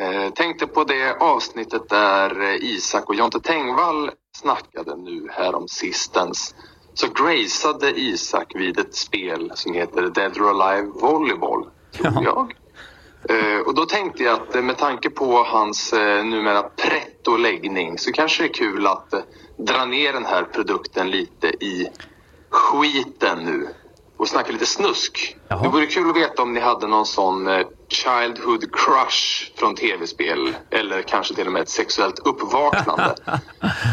Eh, 0.00 0.32
tänkte 0.32 0.66
på 0.66 0.84
det 0.84 1.16
avsnittet 1.20 1.88
där 1.88 2.40
eh, 2.40 2.54
Isak 2.54 3.08
och 3.08 3.14
Jonte 3.14 3.40
Tengvall 3.40 4.10
snackade 4.36 4.96
nu 4.96 5.28
här 5.30 5.54
om 5.54 5.68
sistens. 5.68 6.54
Så 6.94 7.06
graceade 7.08 8.00
Isak 8.00 8.52
vid 8.54 8.78
ett 8.78 8.94
spel 8.94 9.52
som 9.54 9.74
heter 9.74 10.02
Dead 10.02 10.38
or 10.38 10.62
Alive 10.62 10.86
Volleyball, 10.86 11.66
tror 11.92 12.24
jag. 12.24 12.54
Eh, 13.28 13.60
och 13.66 13.74
då 13.74 13.84
tänkte 13.84 14.22
jag 14.22 14.40
att 14.40 14.54
eh, 14.54 14.62
med 14.62 14.78
tanke 14.78 15.10
på 15.10 15.42
hans 15.42 15.92
eh, 15.92 16.24
numera 16.24 16.62
pretto-läggning 16.62 17.98
så 17.98 18.12
kanske 18.12 18.42
det 18.42 18.48
är 18.48 18.52
kul 18.52 18.86
att 18.86 19.12
eh, 19.12 19.20
dra 19.56 19.84
ner 19.84 20.12
den 20.12 20.24
här 20.24 20.44
produkten 20.44 21.10
lite 21.10 21.48
i 21.48 21.88
skiten 22.50 23.38
nu 23.44 23.68
och 24.18 24.28
snacka 24.28 24.52
lite 24.52 24.66
snusk. 24.66 25.36
Jaha. 25.48 25.62
Det 25.62 25.68
vore 25.68 25.86
kul 25.86 26.10
att 26.10 26.16
veta 26.16 26.42
om 26.42 26.52
ni 26.52 26.60
hade 26.60 26.86
någon 26.86 27.06
sån 27.06 27.48
eh, 27.48 27.66
childhood 27.88 28.64
crush 28.72 29.52
från 29.56 29.74
tv-spel 29.74 30.56
eller 30.70 31.02
kanske 31.02 31.34
till 31.34 31.46
och 31.46 31.52
med 31.52 31.62
ett 31.62 31.68
sexuellt 31.68 32.18
uppvaknande. 32.18 33.14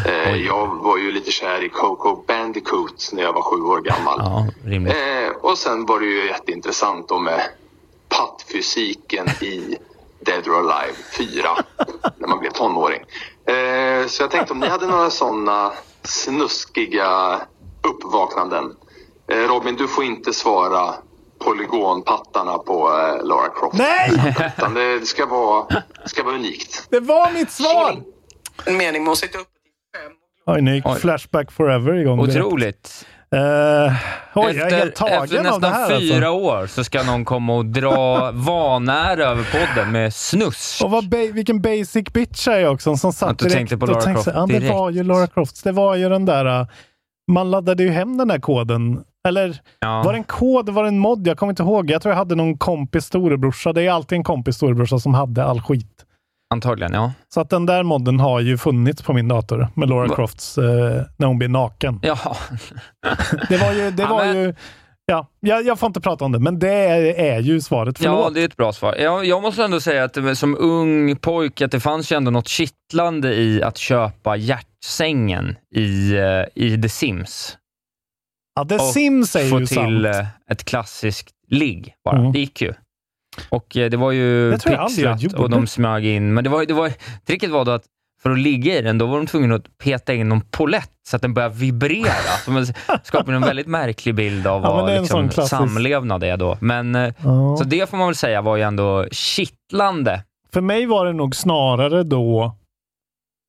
eh, 0.06 0.36
jag 0.36 0.66
var 0.66 0.96
ju 0.96 1.12
lite 1.12 1.30
kär 1.30 1.64
i 1.64 1.68
Coco 1.68 2.24
Bandicoot 2.26 3.10
när 3.12 3.22
jag 3.22 3.32
var 3.32 3.42
sju 3.42 3.56
år 3.56 3.80
gammal. 3.80 4.20
ja. 4.64 4.90
Eh, 4.92 5.30
och 5.30 5.58
sen 5.58 5.86
var 5.86 6.00
det 6.00 6.06
ju 6.06 6.26
jätteintressant 6.26 7.08
då 7.08 7.18
med 7.18 7.40
pattfysiken 8.08 9.28
i 9.28 9.78
Dead 10.20 10.48
or 10.48 10.56
Alive 10.56 10.96
4 11.18 11.48
när 12.16 12.28
man 12.28 12.38
blev 12.38 12.50
tonåring. 12.50 13.00
Eh, 13.44 14.06
så 14.06 14.22
jag 14.22 14.30
tänkte 14.30 14.52
om 14.52 14.60
ni 14.60 14.68
hade 14.68 14.86
några 14.86 15.10
sådana 15.10 15.72
snuskiga 16.02 17.40
uppvaknanden. 17.82 18.76
Eh, 19.32 19.36
Robin, 19.48 19.76
du 19.76 19.88
får 19.88 20.04
inte 20.04 20.32
svara 20.32 20.94
polygonpattarna 21.44 22.58
på 22.58 22.88
eh, 22.88 23.26
Lara 23.26 23.48
Croft. 23.60 23.78
Nej! 23.78 24.34
Utan 24.58 24.74
det, 24.74 24.98
det 25.00 25.06
ska 25.06 25.26
vara, 25.26 25.66
det 26.02 26.08
ska 26.08 26.22
vara 26.22 26.34
unikt. 26.34 26.86
Det 26.90 27.00
var 27.00 27.32
mitt 27.32 27.50
svar! 27.50 27.96
En 28.64 28.76
mening 28.76 29.04
med 29.04 29.12
att 29.12 29.18
sitta 29.18 29.38
upp 29.38 29.46
Oj, 30.46 30.60
nu 30.62 30.74
gick. 30.74 30.84
Flashback 30.98 31.52
Forever 31.52 31.94
igång. 31.94 32.18
direkt. 32.26 32.36
Otroligt. 32.46 33.06
Eh, 33.34 33.40
oj, 34.34 34.56
jag 34.56 34.72
är 34.72 34.76
helt 34.76 34.92
efter 34.92 35.08
tagen 35.08 35.42
nästan 35.42 35.54
av 35.54 35.60
det 35.60 35.68
här. 35.68 35.88
fyra 36.00 36.16
Alltså. 36.28 36.30
år 36.30 36.66
så 36.66 36.84
ska 36.84 37.02
någon 37.02 37.24
komma 37.24 37.54
och 37.56 37.66
dra 37.66 38.30
vanära 38.34 39.24
över 39.24 39.44
podden 39.52 39.92
med 39.92 40.14
snusk. 40.14 40.84
Och 40.84 40.90
vad 40.90 41.08
ba- 41.08 41.32
vilken 41.32 41.60
basic 41.62 42.04
bitch 42.12 42.48
är 42.48 42.58
jag 42.58 42.72
också, 42.74 42.96
som 42.96 43.12
satt 43.12 43.30
Att 43.30 43.38
du 43.38 43.44
direkt 43.44 43.56
tänkte 43.56 43.76
på 43.76 43.82
och 43.82 43.88
Lara 43.92 44.00
tänkte, 44.02 44.22
Croft 44.24 44.36
Ja, 44.36 44.46
det 44.46 44.52
direkt. 44.58 44.74
var 44.74 44.90
ju 44.90 45.02
Lara 45.02 45.26
Croft. 45.26 45.64
Det 45.64 45.72
var 45.72 45.94
ju 45.96 46.08
den 46.08 46.24
där... 46.26 46.60
uh, 46.60 46.66
Man 47.32 47.50
laddade 47.50 47.82
ju 47.82 47.90
hem 47.90 48.16
den 48.16 48.28
där 48.28 48.38
koden. 48.38 49.04
Eller 49.26 49.60
Ja. 49.80 50.02
var 50.02 50.12
det 50.12 50.18
en 50.18 50.24
kod? 50.24 50.68
Var 50.68 50.82
det 50.82 50.88
en 50.88 50.98
mod? 50.98 51.26
Jag 51.26 51.38
kommer 51.38 51.52
inte 51.52 51.62
ihåg. 51.62 51.90
Jag 51.90 52.02
tror 52.02 52.12
jag 52.12 52.18
hade 52.18 52.34
någon 52.34 52.58
kompis 52.58 53.04
storebrorsa. 53.04 53.72
Det 53.72 53.82
är 53.82 53.90
alltid 53.90 54.16
en 54.16 54.24
kompis 54.24 54.56
storebrorsa 54.56 54.98
som 54.98 55.14
hade 55.14 55.44
all 55.44 55.60
skit. 55.60 56.02
Antagligen, 56.54 56.92
ja. 56.92 57.12
Så 57.34 57.40
att 57.40 57.50
den 57.50 57.66
där 57.66 57.82
modden 57.82 58.20
har 58.20 58.40
ju 58.40 58.58
funnits 58.58 59.02
på 59.02 59.12
min 59.12 59.28
dator 59.28 59.68
med 59.74 59.88
Laura 59.88 60.06
Va? 60.08 60.14
Crofts 60.14 60.58
eh, 60.58 61.02
när 61.16 61.26
hon 61.26 61.38
blir 61.38 61.48
naken. 61.48 62.00
Ja, 62.02 62.18
Det 63.48 63.56
var 63.56 63.72
ju... 63.72 63.90
Det 63.90 64.02
Ja, 64.02 64.08
var 64.08 64.24
men- 64.24 64.36
ju 64.36 64.54
ja, 65.06 65.26
jag, 65.40 65.66
jag 65.66 65.78
får 65.78 65.86
inte 65.86 66.00
prata 66.00 66.24
om 66.24 66.32
det, 66.32 66.38
men 66.38 66.58
det 66.58 66.70
är, 66.70 67.02
är 67.20 67.40
ju 67.40 67.60
svaret. 67.60 67.98
Förlåt. 67.98 68.24
ja 68.24 68.30
det 68.30 68.40
är 68.40 68.44
ett 68.44 68.56
bra 68.56 68.72
svar. 68.72 68.94
Jag, 68.98 69.24
jag 69.24 69.42
måste 69.42 69.64
ändå 69.64 69.80
säga 69.80 70.04
att 70.04 70.14
det, 70.14 70.36
som 70.36 70.56
ung 70.58 71.16
pojke, 71.16 71.64
att 71.64 71.70
det 71.70 71.80
fanns 71.80 72.12
ju 72.12 72.16
ändå 72.16 72.30
något 72.30 72.48
kittlande 72.48 73.34
i 73.34 73.62
att 73.62 73.76
köpa 73.78 74.36
hjärtsängen 74.36 75.56
i, 75.74 76.12
eh, 76.16 76.64
i 76.64 76.82
The 76.82 76.88
Sims. 76.88 77.56
Ja, 78.56 78.64
The 78.64 78.74
Och 78.74 78.80
Sims 78.80 79.36
är 79.36 79.50
Få 79.50 79.60
ju 79.60 79.66
till 79.66 79.76
sant. 79.76 80.06
eh, 80.06 80.26
ett 80.50 80.64
klassiskt 80.64 81.30
ligg 81.48 81.94
bara. 82.04 82.18
Mm. 82.18 82.32
Det 82.32 82.38
gick 82.38 82.62
ju. 82.62 82.72
Och 83.48 83.76
eh, 83.76 83.90
det 83.90 83.96
var 83.96 84.12
ju 84.12 84.50
Det 84.50 84.64
pixlat 84.64 85.34
och 85.34 85.50
de 85.50 85.66
smög 85.66 86.04
in. 86.06 86.34
Men 86.34 86.44
det 86.44 86.50
var, 86.50 86.66
det 86.66 86.74
var, 86.74 86.92
tricket 87.26 87.50
var 87.50 87.64
då 87.64 87.72
att 87.72 87.84
för 88.22 88.30
att 88.30 88.38
ligga 88.38 88.78
i 88.78 88.82
den, 88.82 88.98
då 88.98 89.06
var 89.06 89.16
de 89.16 89.26
tvungna 89.26 89.54
att 89.54 89.78
peta 89.78 90.14
in 90.14 90.28
någon 90.28 90.40
polett 90.40 90.90
så 91.08 91.16
att 91.16 91.22
den 91.22 91.34
började 91.34 91.54
vibrera. 91.54 92.36
Så 92.44 92.50
man 92.50 92.66
skapade 93.02 93.36
en 93.36 93.42
väldigt 93.42 93.66
märklig 93.66 94.14
bild 94.14 94.46
av 94.46 94.62
Ja, 94.62 94.74
vad 94.76 95.06
sån 95.08 95.24
liksom, 95.24 95.46
samlevnad 95.46 96.24
är 96.24 96.36
då. 96.36 96.58
Men, 96.60 96.94
eh, 96.94 97.12
Ja. 97.24 97.56
Så 97.56 97.64
det 97.64 97.90
får 97.90 97.96
man 97.96 98.06
väl 98.06 98.14
säga 98.14 98.42
var 98.42 98.56
ju 98.56 98.62
ändå 98.62 99.06
kittlande. 99.10 100.22
För 100.52 100.60
mig 100.60 100.86
var 100.86 101.06
det 101.06 101.12
nog 101.12 101.36
snarare 101.36 102.02
då 102.02 102.56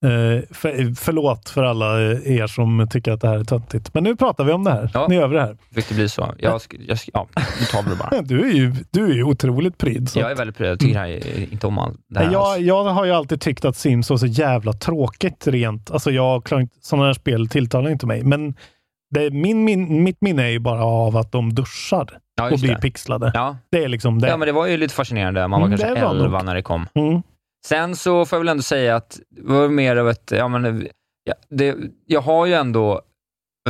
Eh, 0.05 0.43
för, 0.51 0.95
förlåt 0.95 1.49
för 1.49 1.63
alla 1.63 1.99
er 2.11 2.47
som 2.47 2.87
tycker 2.91 3.11
att 3.11 3.21
det 3.21 3.27
här 3.27 3.39
är 3.39 3.43
töntigt. 3.43 3.93
Men 3.93 4.03
nu 4.03 4.15
pratar 4.15 4.43
vi 4.43 4.51
om 4.51 4.63
det 4.63 4.71
här. 4.71 4.89
Ja. 4.93 5.05
Nu 5.09 5.15
gör 5.15 5.27
vi 5.27 5.35
det 5.35 5.41
här. 5.41 5.57
Fick 5.75 5.89
det 5.89 5.95
bli 5.95 6.09
så? 6.09 6.33
Jag, 6.37 6.61
jag, 6.87 6.97
ja, 7.13 7.27
nu 7.35 7.65
tar 7.71 7.83
vi 7.83 7.89
det 7.89 7.95
bara. 7.95 8.21
Du 8.25 8.49
är 8.49 8.53
ju, 8.53 8.73
du 8.91 9.05
är 9.11 9.13
ju 9.13 9.23
otroligt 9.23 9.77
pryd. 9.77 10.09
Så 10.09 10.19
Jag 10.19 10.31
är 10.31 10.35
väldigt 10.35 10.57
pryd. 10.57 10.69
Jag 10.69 10.79
tycker 10.79 10.99
här 10.99 11.07
är, 11.07 11.53
inte 11.53 11.67
om 11.67 11.77
allt 11.79 11.97
det 12.09 12.19
här. 12.19 12.31
jag, 12.31 12.41
alls. 12.41 12.59
jag 12.61 12.83
har 12.83 13.05
ju 13.05 13.11
alltid 13.11 13.41
tyckt 13.41 13.65
att 13.65 13.77
Sims 13.77 14.09
var 14.09 14.17
så 14.17 14.25
jävla 14.27 14.73
tråkigt 14.73 15.47
rent. 15.47 15.91
Alltså 15.91 16.11
jag 16.11 16.43
klarar 16.45 16.67
sådana 16.81 17.05
här 17.05 17.13
spel 17.13 17.49
tilltalar 17.49 17.89
inte 17.89 18.05
mig. 18.05 18.23
Men 18.23 18.53
det, 19.15 19.29
min, 19.31 19.63
min, 19.63 20.03
mitt 20.03 20.21
minne 20.21 20.43
är 20.43 20.49
ju 20.49 20.59
bara 20.59 20.83
av 20.85 21.17
att 21.17 21.31
de 21.31 21.53
duschar 21.55 22.07
Ja, 22.39 22.51
och 22.51 22.59
blir 22.59 22.69
det. 22.75 22.81
pixlade. 22.81 23.31
Ja. 23.33 23.57
Det 23.71 23.83
är 23.83 23.87
liksom 23.87 24.19
det. 24.21 24.27
ja, 24.27 24.37
men 24.37 24.45
det 24.45 24.51
var 24.51 24.65
ju 24.67 24.77
lite 24.77 24.93
fascinerande. 24.93 25.47
Man 25.47 25.61
var 25.61 25.67
Mm, 25.67 25.77
kanske 25.79 25.95
det 25.99 26.05
var 26.05 26.13
nog. 26.13 26.25
11 26.25 26.43
när 26.43 26.55
det 26.55 26.61
kom. 26.61 26.87
Mm. 26.95 27.21
Sen 27.68 27.95
så 27.95 28.26
får 28.26 28.38
jag 28.38 28.39
väl 28.39 28.49
ändå 28.49 28.63
säga 28.63 28.95
att 28.95 29.20
det 29.30 29.41
var 29.41 29.70
mer 29.70 29.95
av 29.95 30.09
ett... 30.09 30.32
Ja, 30.32 30.47
men, 30.47 30.88
ja, 31.24 31.34
det, 31.49 31.76
jag 32.05 32.22
har 32.22 32.45
ju 32.45 32.53
ändå 32.53 33.01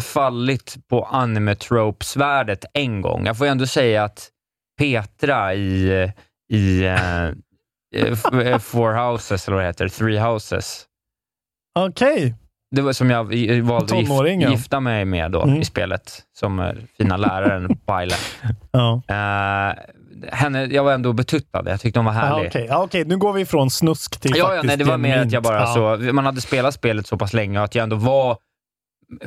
fallit 0.02 0.78
på 0.89 1.04
anime-tropes-värdet 1.04 2.66
en 2.74 3.02
gång. 3.02 3.26
Jag 3.26 3.38
får 3.38 3.48
ju 3.48 3.52
ändå 3.52 3.68
säga 3.68 4.04
att 4.04 4.30
Petra 4.80 5.54
i, 5.54 6.12
i 6.54 6.88
uh, 6.88 8.60
Four 8.60 9.10
Houses, 9.10 9.48
eller 9.48 9.56
vad 9.56 9.64
det 9.64 9.68
heter, 9.68 9.89
Three 9.89 10.20
Houses, 10.20 10.86
Okej 11.80 12.36
det 12.78 12.82
var 12.84 12.93
som 12.93 13.09
jag 13.09 13.34
i- 13.34 13.61
valde 13.61 13.86
att 13.99 14.07
ja. 14.09 14.28
gif, 14.28 14.49
gifta 14.49 14.80
mig 14.80 15.05
med 15.05 15.32
då 15.32 15.41
Mm. 15.43 15.61
i 15.61 15.65
spelet, 15.65 16.21
som 16.39 16.59
eh, 16.59 16.71
fina 16.97 17.17
läraren 17.17 17.78
Paila. 17.86 18.15
Ja. 18.71 19.01
Eh, 19.07 19.75
henne, 20.32 20.65
jag 20.65 20.84
var 20.84 20.93
ändå 20.93 21.13
betuttad. 21.13 21.63
Jag 21.65 21.80
tyckte 21.80 21.99
hon 21.99 22.05
var 22.05 22.13
Ja, 22.13 22.19
härlig. 22.19 22.47
Okej, 22.47 22.65
ja, 22.69 22.84
okej, 22.84 23.05
nu 23.05 23.17
går 23.17 23.34
vi 23.34 23.45
från 23.45 23.69
snusk 23.69 24.19
till 24.19 24.32
Ja, 24.32 24.38
ja, 24.38 24.45
faktiskt 24.47 24.65
nej, 24.67 24.78
det 24.78 24.84
var 24.84 24.97
mer 24.97 25.17
att 25.19 25.32
jag 25.32 25.43
bara 25.43 25.65
genuint. 25.65 26.07
så, 26.07 26.13
man 26.13 26.25
hade 26.25 26.41
spelat 26.41 26.73
spelet 26.73 27.07
så 27.07 27.17
pass 27.17 27.34
länge 27.34 27.61
att 27.61 27.75
jag 27.75 27.84
ändå 27.84 27.95
var 27.95 28.38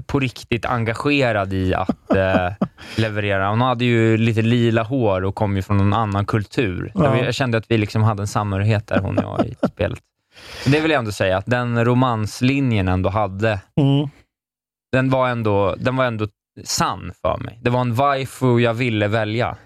på 0.06 0.20
riktigt 0.20 0.66
engagerad 0.66 1.52
i 1.52 1.74
att 1.74 2.14
eh, 2.16 2.52
leverera. 2.96 3.48
Hon 3.50 3.60
hade 3.60 3.84
ju 3.84 4.16
lite 4.16 4.42
lila 4.42 4.82
hår 4.82 5.24
och 5.24 5.34
kom 5.34 5.56
ju 5.56 5.62
från 5.62 5.76
någon 5.76 5.92
annan 5.92 6.26
kultur. 6.26 6.92
Ja. 6.94 7.16
Jag 7.18 7.34
kände 7.34 7.58
att 7.58 7.64
vi 7.68 7.78
liksom 7.78 8.02
hade 8.02 8.22
en 8.22 8.26
samhörighet 8.26 8.86
där, 8.86 8.98
hon 8.98 9.18
och 9.18 9.24
jag, 9.40 9.46
i 9.46 9.54
spelet. 9.72 9.98
Så 10.64 10.70
det 10.70 10.80
vill 10.80 10.90
jag 10.90 10.98
ändå 10.98 11.12
säga, 11.12 11.36
att 11.38 11.46
den 11.46 11.84
romanslinjen 11.84 12.88
ändå 12.88 13.08
hade. 13.10 13.60
Mm. 13.80 14.08
den 14.92 15.10
var 15.10 15.28
ändå, 15.28 15.74
den 15.78 15.96
var 15.96 16.04
ändå 16.04 16.28
sann 16.64 17.12
för 17.22 17.38
mig. 17.38 17.58
Det 17.62 17.70
var 17.70 17.80
en 17.80 17.94
waifu 17.94 18.58
jag 18.58 18.74
ville 18.74 19.08
välja. 19.08 19.56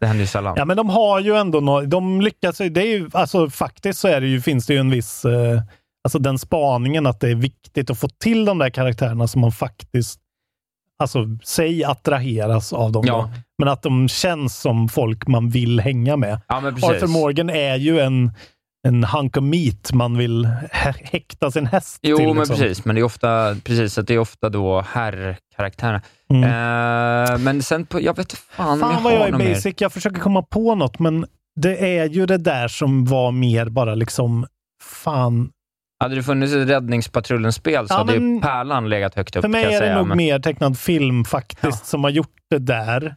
Det 0.00 0.06
händer 0.06 0.20
ju 0.20 0.26
sällan. 0.26 0.54
Ja, 0.56 0.64
men 0.64 0.76
de 0.76 0.88
har 0.88 1.20
ju 1.20 1.36
ändå 1.36 1.60
nå- 1.60 1.80
de 1.82 2.20
lyckas 2.20 2.60
ju. 2.60 2.68
Det 2.68 2.80
är 2.82 2.98
ju, 2.98 3.10
alltså 3.12 3.50
faktiskt 3.50 3.98
så 4.00 4.08
är 4.08 4.20
det 4.20 4.26
ju, 4.26 4.40
finns 4.40 4.66
det 4.66 4.74
ju 4.74 4.80
en 4.80 4.90
viss, 4.90 5.24
eh, 5.24 5.62
alltså 6.04 6.18
den 6.18 6.38
spaningen 6.38 7.06
att 7.06 7.20
det 7.20 7.30
är 7.30 7.34
viktigt 7.34 7.90
att 7.90 7.98
få 7.98 8.08
till 8.08 8.44
de 8.44 8.58
där 8.58 8.70
karaktärerna 8.70 9.28
som 9.28 9.40
man 9.40 9.52
faktiskt, 9.52 10.20
alltså 10.98 11.24
säg 11.44 11.84
attraheras 11.84 12.72
av 12.72 12.92
dem. 12.92 13.04
Ja. 13.06 13.12
Då, 13.22 13.30
men 13.58 13.68
att 13.68 13.82
de 13.82 14.08
känns 14.08 14.60
som 14.60 14.88
folk 14.88 15.26
man 15.26 15.50
vill 15.50 15.80
hänga 15.80 16.16
med. 16.16 16.40
Ja. 16.48 16.56
Arthur 16.56 17.06
Morgan 17.06 17.50
är 17.50 17.76
ju 17.76 18.00
en, 18.00 18.32
en 18.88 19.04
hunk 19.04 19.36
of 19.36 19.42
meat 19.44 19.92
man 19.92 20.16
vill 20.18 20.44
hä- 20.72 20.94
häkta 21.02 21.50
sin 21.50 21.66
häst 21.66 21.98
Jo, 22.02 22.16
till. 22.16 22.26
men 22.26 22.36
liksom. 22.36 22.56
precis. 22.56 22.84
Men 22.84 22.94
det 22.94 23.00
är 23.00 23.04
ofta, 23.04 23.56
precis, 23.64 23.98
att 23.98 24.06
det 24.06 24.14
är 24.14 24.18
ofta 24.18 24.48
då 24.48 24.80
herrkaraktärerna. 24.80 26.00
Mm. 26.30 26.42
Eh, 26.44 27.38
men 27.38 27.62
sen, 27.62 27.86
på, 27.86 28.00
jag 28.00 28.16
vet 28.16 28.32
fan, 28.32 28.80
Fan 28.80 28.92
jag 28.94 29.00
vad 29.00 29.12
jag 29.12 29.26
är 29.28 29.32
något 29.32 29.38
mer. 29.40 29.54
basic. 29.54 29.74
Jag 29.78 29.92
försöker 29.92 30.20
komma 30.20 30.42
på 30.42 30.74
något, 30.74 30.98
men 30.98 31.26
det 31.60 31.98
är 31.98 32.08
ju 32.08 32.26
det 32.26 32.38
där 32.38 32.68
som 32.68 33.04
var 33.04 33.30
mer 33.32 33.68
bara 33.68 33.94
liksom, 33.94 34.46
fan. 34.82 35.50
Hade 36.00 36.14
det 36.14 36.22
funnits 36.22 36.54
ett 36.54 36.68
Räddningspatrullen-spel 36.68 37.88
så 37.88 37.94
Ja, 37.94 37.98
hade 37.98 38.12
ju 38.14 38.20
men- 38.20 38.40
Pärlan 38.40 38.88
legat 38.88 39.14
högt 39.14 39.36
upp. 39.36 39.42
För 39.42 39.48
mig 39.48 39.64
är 39.74 39.80
det 39.80 39.94
nog 39.94 40.06
men- 40.06 40.16
mer 40.16 40.38
tecknad 40.38 40.78
film 40.78 41.24
faktiskt 41.24 41.86
som 41.86 42.04
har 42.04 42.10
gjort 42.10 42.34
det 42.50 42.58
där. 42.58 43.16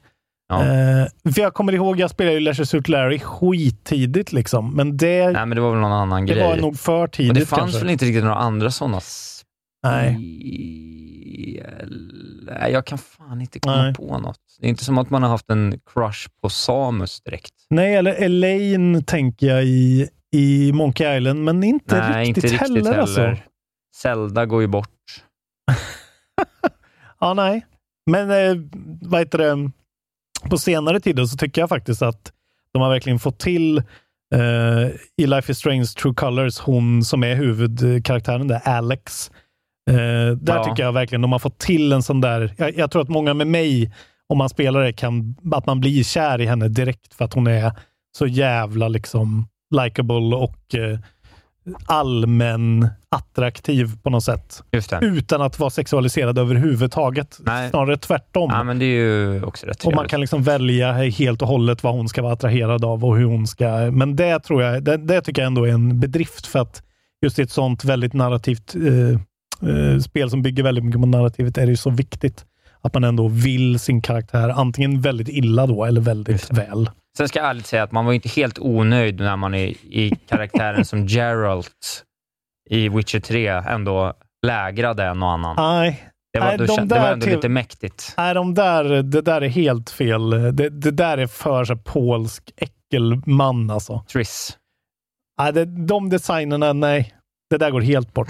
Ja. 0.52 0.62
Eh, 0.66 1.34
för 1.34 1.42
jag 1.42 1.54
kommer 1.54 1.74
ihåg, 1.74 2.00
jag 2.00 2.10
spelade 2.10 2.34
ju 2.34 2.40
Leisure 2.40 2.66
Suit 2.66 2.88
Larry 2.88 3.20
skittidigt 3.20 4.34
liksom, 4.34 4.76
men 4.76 4.98
det, 4.98 5.24
Nej, 5.32 5.46
men 5.46 5.50
det 5.56 5.62
var 5.62 5.72
väl 5.72 5.80
någon 5.80 5.92
annan 5.92 6.26
det 6.26 6.34
grej. 6.34 6.44
var 6.44 6.58
nog 6.58 6.80
för 6.80 7.08
tidigt 7.08 7.30
och 7.32 7.36
det 7.36 7.46
fanns 7.46 7.62
kanske. 7.62 7.80
väl 7.80 7.90
inte 7.90 8.06
riktigt 8.06 8.24
några 8.24 8.36
andra 8.38 8.72
sådana 8.72 9.00
Nej. 9.84 10.18
Nej, 12.46 12.72
jag 12.72 12.86
kan 12.86 12.98
fan 12.98 13.42
inte 13.42 13.60
komma 13.60 13.82
Nej. 13.84 13.94
på 13.94 14.20
något. 14.20 14.40
Det 14.60 14.68
är 14.68 14.70
inte 14.70 14.84
som 14.86 14.98
att 14.98 15.10
man 15.10 15.24
har 15.24 15.30
haft 15.30 15.50
en 15.50 15.80
crush 15.94 16.28
på 16.42 16.50
Samus 16.50 17.22
direkt. 17.22 17.54
Nej, 17.70 17.96
eller 17.96 18.14
Elaine 18.14 19.04
tänker 19.04 19.48
jag 19.48 19.64
i, 19.66 20.10
i 20.34 20.72
Monkey 20.74 21.18
Island, 21.18 21.44
men 21.44 21.64
inte 21.64 22.00
Nej, 22.00 22.26
riktigt, 22.26 22.44
inte 22.44 22.48
riktigt 22.48 22.68
heller. 22.68 22.86
heller. 22.86 23.00
Alltså. 23.00 23.36
Zelda 23.96 24.46
går 24.46 24.62
ju 24.62 24.68
bort. 24.68 24.88
Ja, 27.24 27.34
nej. 27.34 27.66
Men 28.12 28.30
eh, 28.32 28.64
vad 29.02 29.20
heter 29.20 29.38
det? 29.38 29.72
På 30.50 30.58
senare 30.58 31.00
tid 31.00 31.30
så 31.30 31.38
tycker 31.38 31.62
jag 31.62 31.70
faktiskt 31.70 32.02
att 32.02 32.32
de 32.74 32.82
har 32.82 32.90
verkligen 32.90 33.20
fått 33.20 33.40
till 33.40 33.78
eh, 34.36 34.88
i 35.18 35.26
Life 35.28 35.52
is 35.52 35.58
Strange 35.58 35.86
True 35.86 36.14
Colors, 36.14 36.60
hon 36.60 37.04
som 37.04 37.24
är 37.24 37.36
huvudkaraktären 37.36 38.48
där, 38.48 38.62
Alex. 38.68 39.32
Eh, 39.90 39.96
där 40.38 40.56
Ja. 40.56 40.64
tycker 40.64 40.84
jag 40.84 40.92
verkligen 40.94 41.22
de 41.22 41.32
har 41.32 41.40
fått 41.40 41.58
till 41.60 41.92
en 41.94 42.04
sån 42.04 42.22
där, 42.22 42.54
jag, 42.58 42.78
jag 42.78 42.92
tror 42.92 43.02
att 43.02 43.10
många 43.10 43.34
med 43.34 43.48
mig, 43.48 43.94
om 44.30 44.38
man 44.38 44.50
spelar 44.50 44.84
det, 44.84 44.94
kan, 44.94 45.36
att 45.54 45.66
man 45.66 45.80
blir 45.80 46.04
kär 46.04 46.42
i 46.42 46.46
henne 46.46 46.68
direkt 46.68 47.14
för 47.14 47.26
att 47.26 47.34
hon 47.34 47.48
är 47.48 47.72
så 48.18 48.28
jävla 48.28 48.88
liksom 48.88 49.48
likable 49.76 50.36
och 50.36 50.76
eh, 50.76 51.00
allmän 51.86 52.90
attraktiv 53.10 53.90
på 54.04 54.10
något 54.10 54.24
sätt. 54.24 54.64
Utan 55.02 55.42
att 55.42 55.60
vara 55.60 55.70
sexualiserad 55.70 56.38
överhuvudtaget. 56.38 57.38
Nej. 57.40 57.70
Snarare 57.70 57.98
tvärtom. 57.98 58.50
Ja, 58.54 58.64
men 58.64 58.80
det 58.80 58.86
är 58.86 59.04
ju 59.04 59.44
också 59.44 59.66
rätt 59.66 59.86
och 59.86 59.96
man 59.96 60.08
kan 60.08 60.22
liksom 60.22 60.44
välja 60.44 60.94
helt 60.94 61.42
och 61.42 61.48
hållet 61.48 61.84
vad 61.84 61.94
hon 61.94 62.10
ska 62.10 62.22
vara 62.22 62.34
attraherad 62.34 62.86
av 62.86 63.06
och 63.06 63.18
hur 63.18 63.26
hon 63.26 63.48
ska... 63.48 63.92
Men 63.92 64.16
det 64.16 64.40
tror 64.40 64.64
jag, 64.64 64.84
det, 64.84 64.98
det 64.98 65.22
tycker 65.22 65.42
jag 65.42 65.48
ändå 65.48 65.66
är 65.66 65.72
en 65.72 66.00
bedrift 66.00 66.48
för 66.48 66.60
att 66.60 66.84
just 67.22 67.40
i 67.40 67.42
ett 67.42 67.52
sånt 67.52 67.84
väldigt 67.84 68.14
narrativt 68.14 68.76
eh, 68.76 69.20
eh, 69.70 70.00
spel 70.00 70.30
som 70.30 70.42
bygger 70.42 70.64
väldigt 70.64 70.84
mycket 70.86 71.02
på 71.02 71.08
narrativet 71.08 71.58
är 71.58 71.66
det 71.66 71.72
ju 71.72 71.78
så 71.78 71.90
viktigt 71.90 72.46
att 72.82 72.94
man 72.94 73.04
ändå 73.04 73.28
vill 73.28 73.80
sin 73.80 74.02
karaktär 74.02 74.50
antingen 74.50 75.02
väldigt 75.02 75.30
illa 75.30 75.68
då 75.68 75.86
eller 75.86 76.02
väldigt 76.02 76.54
väl. 76.54 76.90
Sen 77.18 77.28
ska 77.28 77.40
jag 77.40 77.50
ärligt 77.50 77.66
säga 77.68 77.84
att 77.84 77.92
man 77.92 78.06
var 78.06 78.14
inte 78.14 78.30
helt 78.30 78.60
onöjd 78.60 79.20
när 79.20 79.36
man 79.38 79.56
i, 79.56 79.78
i 79.84 80.16
karaktären 80.28 80.86
som 80.86 81.06
Geralt 81.08 82.04
i 82.70 82.90
Witcher 82.90 83.20
3 83.20 83.48
ändå 83.48 84.14
lägrade 84.48 85.04
en 85.04 85.24
och 85.24 85.30
annan. 85.32 85.56
Nej. 85.58 86.08
Det 86.34 86.40
var, 86.40 86.48
Nej, 86.48 86.58
de 86.58 86.68
kän- 86.68 86.86
det 86.86 87.00
var 87.00 87.08
ändå 87.12 87.24
till- 87.26 87.36
lite 87.36 87.50
mäktigt. 87.50 88.14
Nej, 88.18 88.34
de 88.34 88.54
där, 88.54 88.84
det 89.04 89.22
där 89.22 89.42
är 89.42 89.48
helt 89.48 89.90
fel. 89.90 90.30
Det, 90.30 90.70
det 90.70 90.92
där 90.92 91.18
är 91.18 91.28
för 91.28 91.66
så 91.66 91.76
polsk 91.78 92.52
äckelman 92.58 93.70
alltså. 93.70 94.04
Triss. 94.08 94.58
Nej, 95.42 95.54
det, 95.54 95.66
de 95.66 96.10
designerna, 96.10 96.74
nej. 96.74 97.14
Det 97.50 97.58
där 97.58 97.72
går 97.72 97.82
helt 97.82 98.14
bort. 98.14 98.28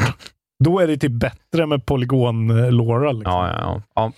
Då 0.63 0.79
är 0.79 0.87
det 0.87 0.97
typ 0.97 1.11
bättre 1.11 1.65
med 1.65 1.85
polygon-Laura. 1.85 3.11
Liksom. 3.11 3.33
Ja, 3.33 3.47
ja, 3.47 3.57
ja. 3.61 3.81
ja. 3.95 4.11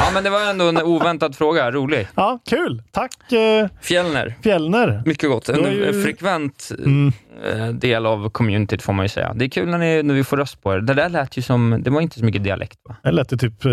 Ja, 0.00 0.04
men 0.14 0.24
det 0.24 0.30
var 0.30 0.50
ändå 0.50 0.68
en 0.68 0.82
oväntad 0.82 1.36
fråga. 1.36 1.70
Rolig. 1.70 2.08
Ja, 2.14 2.38
kul. 2.48 2.82
Tack 2.90 3.32
eh, 3.32 3.68
Fjällner. 3.82 4.34
Fjällner. 4.42 5.02
Mycket 5.06 5.30
gott. 5.30 5.48
En 5.48 5.72
ju- 5.72 5.86
en 5.88 6.02
frekvent 6.04 6.68
Mm. 6.84 7.12
eh, 7.52 7.66
del 7.68 8.06
av 8.06 8.30
communityt 8.30 8.82
får 8.82 8.92
man 8.92 9.04
ju 9.04 9.08
säga. 9.08 9.32
Det 9.34 9.44
är 9.44 9.48
kul 9.48 9.68
när, 9.68 9.78
ni, 9.78 10.02
när 10.02 10.14
vi 10.14 10.24
får 10.24 10.36
röst 10.36 10.62
på 10.62 10.74
er. 10.74 10.80
Det 10.80 10.94
där 10.94 11.08
lät 11.08 11.36
ju 11.38 11.42
som, 11.42 11.80
det 11.84 11.90
var 11.90 12.00
inte 12.00 12.18
så 12.18 12.24
mycket 12.24 12.44
dialekt 12.44 12.78
va? 12.88 12.96
Det 13.02 13.10
lät 13.10 13.40
typ, 13.40 13.64
eh, 13.64 13.72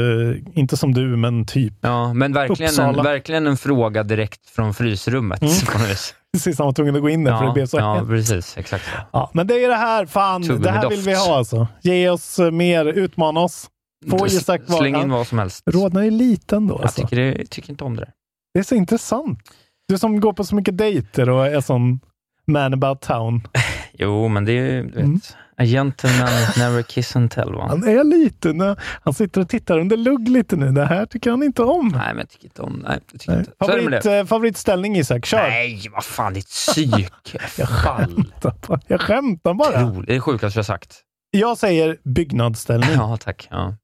inte 0.54 0.78
som 0.78 0.94
du, 0.94 1.02
men 1.18 1.46
typ. 1.46 1.74
Ja, 1.82 2.14
men 2.14 2.34
verkligen 2.34 2.80
en, 2.80 3.04
verkligen 3.04 3.48
en 3.48 3.58
fråga 3.58 4.04
direkt 4.04 4.50
från 4.50 4.74
frysrummet. 4.74 5.42
Mm. 5.42 5.54
Precis, 6.36 6.58
han 6.58 6.66
var 6.66 6.74
tvungen 6.74 6.96
att 6.96 7.02
gå 7.02 7.10
in 7.10 7.24
där 7.24 7.38
för 7.38 7.46
det 7.46 7.52
blev 7.54 7.66
så 7.66 7.78
ja, 7.78 7.94
hett. 7.96 8.08
precis. 8.08 8.58
Exakt. 8.58 8.84
Ja, 9.12 9.30
men 9.34 9.48
det 9.48 9.64
är 9.64 9.70
det 9.70 9.76
här, 9.76 10.06
fan. 10.06 10.42
Det 10.62 10.72
här 10.72 10.90
vill 10.90 11.00
vi 11.00 11.14
ha 11.14 11.38
alltså. 11.38 11.68
Ge 11.82 12.10
oss 12.10 12.40
eh, 12.40 12.52
mer, 12.52 12.86
utmana 12.86 13.40
oss. 13.40 13.70
Få 14.10 14.28
Isak 14.28 14.62
vara... 14.68 14.80
Släng 14.80 14.96
in 14.96 15.10
vad 15.12 15.28
som 15.28 15.40
helst. 15.40 15.64
Rodnar 15.66 16.04
är 16.04 16.12
liten 16.12 16.68
då. 16.68 16.76
Jag 16.76 16.82
Alltså. 16.82 17.02
tycker, 17.02 17.16
det, 17.16 17.46
tycker 17.50 17.70
inte 17.70 17.84
om 17.84 17.96
det 17.96 18.02
där. 18.02 18.12
Det 18.54 18.60
är 18.60 18.64
så 18.64 18.76
intressant. 18.76 19.40
Du 19.88 19.98
som 19.98 20.20
går 20.20 20.34
på 20.34 20.44
så 20.44 20.56
mycket 20.56 20.78
dejter 20.78 21.30
och 21.30 21.48
är 21.48 21.62
sån 21.62 22.00
man 22.48 22.74
about 22.74 23.02
town. 23.02 23.48
Jo, 23.94 24.28
men 24.28 24.46
det 24.46 24.52
är 24.52 24.72
ju, 24.72 24.82
du 24.84 24.88
vet, 24.88 24.96
Mm. 24.98 25.20
A 25.58 25.64
gentleman 25.66 26.30
never 26.58 26.82
kiss 26.82 27.16
and 27.16 27.32
tell. 27.32 27.54
Va? 27.54 27.68
Han 27.70 27.84
är 27.84 28.04
liten. 28.04 28.62
eh, 28.62 28.76
Han 29.04 29.14
sitter 29.14 29.42
och 29.42 29.50
tittar 29.50 29.80
under 29.80 29.98
lugg 29.98 30.28
lite 30.30 30.56
nu. 30.56 30.72
Det 30.72 30.86
här 30.86 31.06
tycker 31.06 31.32
han 31.32 31.44
inte 31.44 31.64
om. 31.64 31.88
Nej, 31.88 32.08
men 32.08 32.18
jag 32.18 32.30
tycker 32.30 32.46
inte 32.46 32.62
om 32.62 32.84
nej, 32.88 33.00
jag 33.12 33.20
tycker 33.20 33.32
Nej. 33.32 33.40
inte. 33.40 33.52
Favorit, 33.60 34.04
det. 34.04 34.18
eh, 34.20 34.26
favoritställning 34.26 34.96
Isak, 34.98 35.26
kör. 35.26 35.38
Nej, 35.50 35.88
vad 35.94 36.04
fan, 36.04 36.34
ditt 36.34 36.48
psykfall. 36.48 38.24
Jag 38.88 39.02
skämtar 39.02 39.54
bara. 39.54 39.72
Det 39.72 40.12
är 40.12 40.16
det 40.16 40.22
sjukaste 40.22 40.58
jag 40.58 40.64
har 40.64 40.66
sagt. 40.66 41.02
Jag 41.32 41.58
säger 41.58 41.98
byggnadsställning. 42.04 42.90
Ja, 42.94 43.18
tack. 43.18 43.48
Ja. 43.52 43.76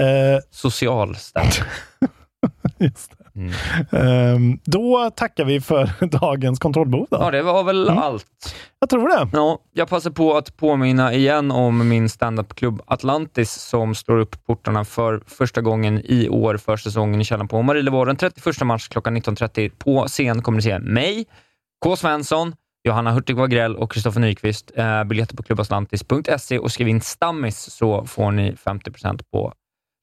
Eh, 0.00 0.38
Social 0.50 1.16
ställning. 1.16 1.52
just 2.78 3.10
det. 3.18 3.21
Ehm, 3.92 4.58
då 4.64 5.10
tackar 5.16 5.44
vi 5.44 5.60
för 5.60 6.06
dagens 6.20 6.58
kontrollbehov. 6.58 7.06
Då. 7.10 7.16
Ja, 7.20 7.30
det 7.30 7.42
var 7.42 7.64
väl 7.64 7.88
Mm. 7.88 7.98
allt. 8.02 8.26
Jag 8.80 8.90
tror 8.90 9.08
det. 9.08 9.28
Ja, 9.32 9.58
jag 9.72 9.88
passar 9.88 10.10
på 10.10 10.36
att 10.36 10.56
påminna 10.56 11.12
igen 11.14 11.50
om 11.50 11.88
min 11.88 12.08
standupklubb 12.08 12.82
Atlantis 12.86 13.52
som 13.52 13.94
slår 13.94 14.18
upp 14.18 14.44
portarna 14.46 14.84
för 14.84 15.22
första 15.26 15.60
gången 15.60 16.00
i 16.04 16.28
år 16.28 16.56
för 16.56 16.76
säsongen 16.76 17.20
i 17.20 17.24
källaren 17.24 17.48
på 17.48 17.62
Marielevård. 17.62 18.06
Den 18.08 18.16
31 18.16 18.60
mars 18.64 18.88
klockan 18.88 19.16
19.30. 19.16 19.70
På 19.78 20.06
scen 20.08 20.42
kommer 20.42 20.56
ni 20.56 20.62
se 20.62 20.78
mig, 20.78 21.24
K. 21.84 21.96
Svensson, 21.96 22.54
Johanna 22.84 23.10
Hurtig 23.12 23.36
Wagrell 23.36 23.76
och 23.76 23.92
Kristoffer 23.92 24.20
Nyqvist. 24.20 24.72
Eh, 24.76 25.04
biljetter 25.04 25.36
på 25.36 25.42
klubbaslantis.se 25.42 26.58
och 26.58 26.72
skriv 26.72 26.88
in 26.88 27.00
stammis 27.00 27.70
så 27.70 28.04
får 28.06 28.30
ni 28.30 28.52
50% 28.52 29.20
på 29.32 29.52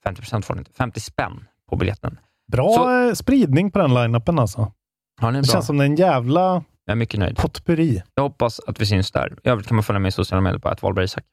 50% 0.07 0.41
får 0.41 0.53
ni 0.55 0.59
inte, 0.59 0.71
50 0.73 0.99
spänn 0.99 1.45
på 1.69 1.75
biljetten. 1.75 2.17
Bra 2.51 2.69
Så- 2.73 3.07
eh, 3.07 3.13
spridning 3.13 3.71
på 3.71 3.79
den 3.79 3.93
line-upen 3.93 4.39
alltså. 4.41 4.71
Ja, 5.21 5.31
det 5.31 5.43
känns 5.47 5.65
som 5.65 5.77
det 5.77 5.83
är 5.83 5.85
en 5.85 5.95
jävla 5.95 6.41
Jag 6.85 6.91
är 6.91 6.95
mycket 6.95 7.19
nöjd. 7.19 7.37
potpurri. 7.37 8.01
Jag 8.15 8.23
hoppas 8.23 8.59
att 8.67 8.81
vi 8.81 8.85
syns 8.85 9.11
där. 9.11 9.33
I 9.43 9.49
övrigt 9.49 9.67
kan 9.67 9.75
man 9.75 9.83
följa 9.83 9.99
mig 9.99 10.09
i 10.09 10.11
sociala 10.11 10.41
medier 10.41 10.59
på 10.59 10.69
att 10.69 10.81
Wahlberg 10.83 11.05
Isak. 11.05 11.23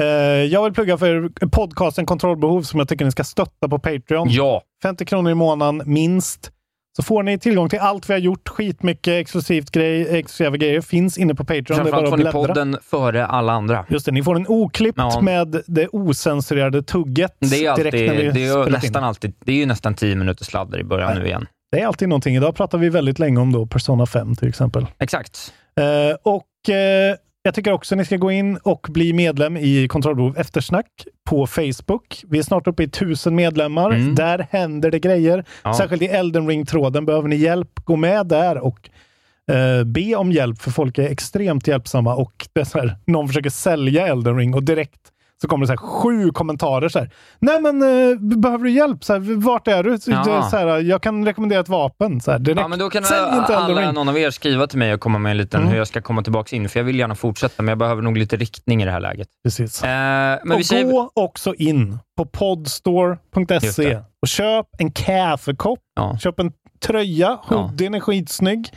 Eh, 0.00 0.04
jag 0.26 0.64
vill 0.64 0.72
plugga 0.72 0.98
för 0.98 1.28
podcasten 1.48 2.06
Kontrollbehov 2.06 2.62
som 2.62 2.78
jag 2.78 2.88
tycker 2.88 3.04
ni 3.04 3.10
ska 3.10 3.24
stötta 3.24 3.68
på 3.68 3.78
Patreon. 3.78 4.28
Ja, 4.30 4.62
50 4.82 5.04
kronor 5.04 5.30
i 5.30 5.34
månaden 5.34 5.82
minst. 5.86 6.50
Så 6.96 7.02
får 7.02 7.22
ni 7.22 7.38
tillgång 7.38 7.68
till 7.68 7.78
allt 7.78 8.10
vi 8.10 8.12
har 8.14 8.20
gjort. 8.20 8.48
Skitmycket 8.48 9.12
exklusivt 9.12 9.70
grej, 9.70 10.18
exklusiva 10.18 10.56
grejer 10.56 10.80
finns 10.80 11.18
inne 11.18 11.34
på 11.34 11.44
Patreon. 11.44 11.64
Framförallt 11.76 12.08
får 12.10 12.16
ni 12.16 12.24
podden 12.24 12.76
före 12.82 13.26
alla 13.26 13.52
andra. 13.52 13.86
Just 13.88 14.06
det, 14.06 14.12
ni 14.12 14.22
får 14.22 14.36
en 14.36 14.46
oklippt 14.48 14.98
Ja. 14.98 15.20
med 15.20 15.62
det 15.66 15.88
osensurerade 15.88 16.82
tugget 16.82 17.36
Det 17.38 17.64
är, 17.66 17.70
alltid, 17.70 17.84
direkt 17.84 18.12
när 18.12 18.16
vi 18.22 18.30
det, 18.30 18.44
är 18.46 18.70
nästan 18.70 19.02
in. 19.02 19.06
alltid, 19.08 19.32
det 19.44 19.52
är 19.52 19.56
ju 19.56 19.66
nästan 19.66 19.94
10 19.94 20.16
minuter 20.16 20.44
sladder 20.44 20.78
i 20.78 20.84
början 20.84 21.18
nu 21.18 21.26
igen. 21.26 21.46
Det 21.72 21.80
är 21.80 21.86
alltid 21.86 22.08
någonting. 22.08 22.36
Idag 22.36 22.56
pratar 22.56 22.78
vi 22.78 22.88
väldigt 22.88 23.18
länge 23.18 23.40
om 23.40 23.52
då 23.52 23.66
Persona 23.66 24.06
5 24.06 24.36
till 24.36 24.48
exempel. 24.48 24.86
Exakt. 24.98 25.52
Eh, 25.80 26.16
och 26.22 26.74
eh, 26.74 27.16
jag 27.46 27.54
tycker 27.54 27.72
också 27.72 27.94
ni 27.94 28.04
ska 28.04 28.16
gå 28.16 28.30
in 28.30 28.56
och 28.56 28.86
bli 28.90 29.12
medlem 29.12 29.56
i 29.56 29.88
Kontrollbehov 29.88 30.38
Eftersnack 30.38 31.06
på 31.24 31.46
Facebook. 31.46 32.24
Vi 32.28 32.38
är 32.38 32.42
snart 32.42 32.66
uppe 32.66 32.82
i 32.82 32.88
tusen 32.88 33.34
medlemmar. 33.34 33.90
Mm. 33.90 34.14
Där 34.14 34.46
händer 34.50 34.90
det 34.90 34.98
grejer. 34.98 35.44
Ja. 35.62 35.74
Särskilt 35.74 36.02
i 36.02 36.06
Elden 36.06 36.48
Ring-tråden. 36.48 37.06
Behöver 37.06 37.28
ni 37.28 37.36
hjälp, 37.36 37.70
gå 37.84 37.96
med 37.96 38.26
där 38.26 38.58
och 38.58 38.90
eh, 39.50 39.84
be 39.84 40.14
om 40.14 40.32
hjälp, 40.32 40.62
för 40.62 40.70
folk 40.70 40.98
är 40.98 41.08
extremt 41.08 41.66
hjälpsamma. 41.66 42.14
Och 42.14 42.48
det 42.52 42.60
är 42.60 42.78
här, 42.80 42.96
någon 43.06 43.28
försöker 43.28 43.50
sälja 43.50 44.06
Elden 44.06 44.36
Ring 44.36 44.54
och 44.54 44.62
direkt 44.62 45.00
så 45.42 45.48
kommer 45.48 45.62
det 45.62 45.66
så 45.66 45.72
här 45.72 45.76
sju 45.88 46.30
kommentarer. 46.30 46.88
Så 46.88 46.98
här, 46.98 47.10
Nej 47.38 47.60
men, 47.60 47.82
eh, 47.82 48.18
behöver 48.38 48.64
du 48.64 48.70
hjälp? 48.70 49.04
Så 49.04 49.12
här, 49.12 49.40
vart 49.40 49.68
är 49.68 49.82
du? 49.82 49.98
Så, 49.98 50.10
Ja. 50.10 50.48
så 50.50 50.56
här, 50.56 50.66
jag 50.66 51.02
kan 51.02 51.24
rekommendera 51.26 51.60
ett 51.60 51.68
vapen. 51.68 52.20
Så 52.20 52.30
här, 52.30 52.38
direkt. 52.38 52.60
Ja, 52.60 52.68
men 52.68 52.78
då 52.78 52.90
kan 52.90 53.04
Sälj 53.04 53.36
inte 53.38 53.56
alla, 53.56 53.92
någon 53.92 54.08
av 54.08 54.18
er 54.18 54.30
skriva 54.30 54.66
till 54.66 54.78
mig 54.78 54.94
och 54.94 55.00
komma 55.00 55.18
med 55.18 55.30
en 55.30 55.36
liten 55.36 55.60
Mm. 55.60 55.70
hur 55.72 55.78
jag 55.78 55.88
ska 55.88 56.02
komma 56.02 56.22
tillbaka 56.22 56.56
in, 56.56 56.68
för 56.68 56.80
jag 56.80 56.84
vill 56.84 56.98
gärna 56.98 57.14
fortsätta, 57.14 57.62
men 57.62 57.68
jag 57.68 57.78
behöver 57.78 58.02
nog 58.02 58.16
lite 58.18 58.36
riktning 58.36 58.82
i 58.82 58.84
det 58.84 58.90
här 58.90 59.00
läget. 59.00 59.28
Precis. 59.44 59.82
Eh, 59.84 59.88
men 59.88 60.52
och 60.52 60.58
vi 60.58 60.64
säger... 60.64 60.84
gå 60.90 61.10
också 61.14 61.54
in 61.54 61.98
på 62.16 62.26
podstore.se 62.26 64.00
och 64.22 64.28
köp 64.28 64.66
en 64.78 64.90
kaffekopp. 64.92 65.78
Ja. 65.96 66.18
Köp 66.18 66.40
en 66.40 66.52
tröja. 66.86 67.38
Ja. 67.50 67.56
Hoodien 67.56 67.94
är 67.94 68.00
skitsnygg. 68.00 68.68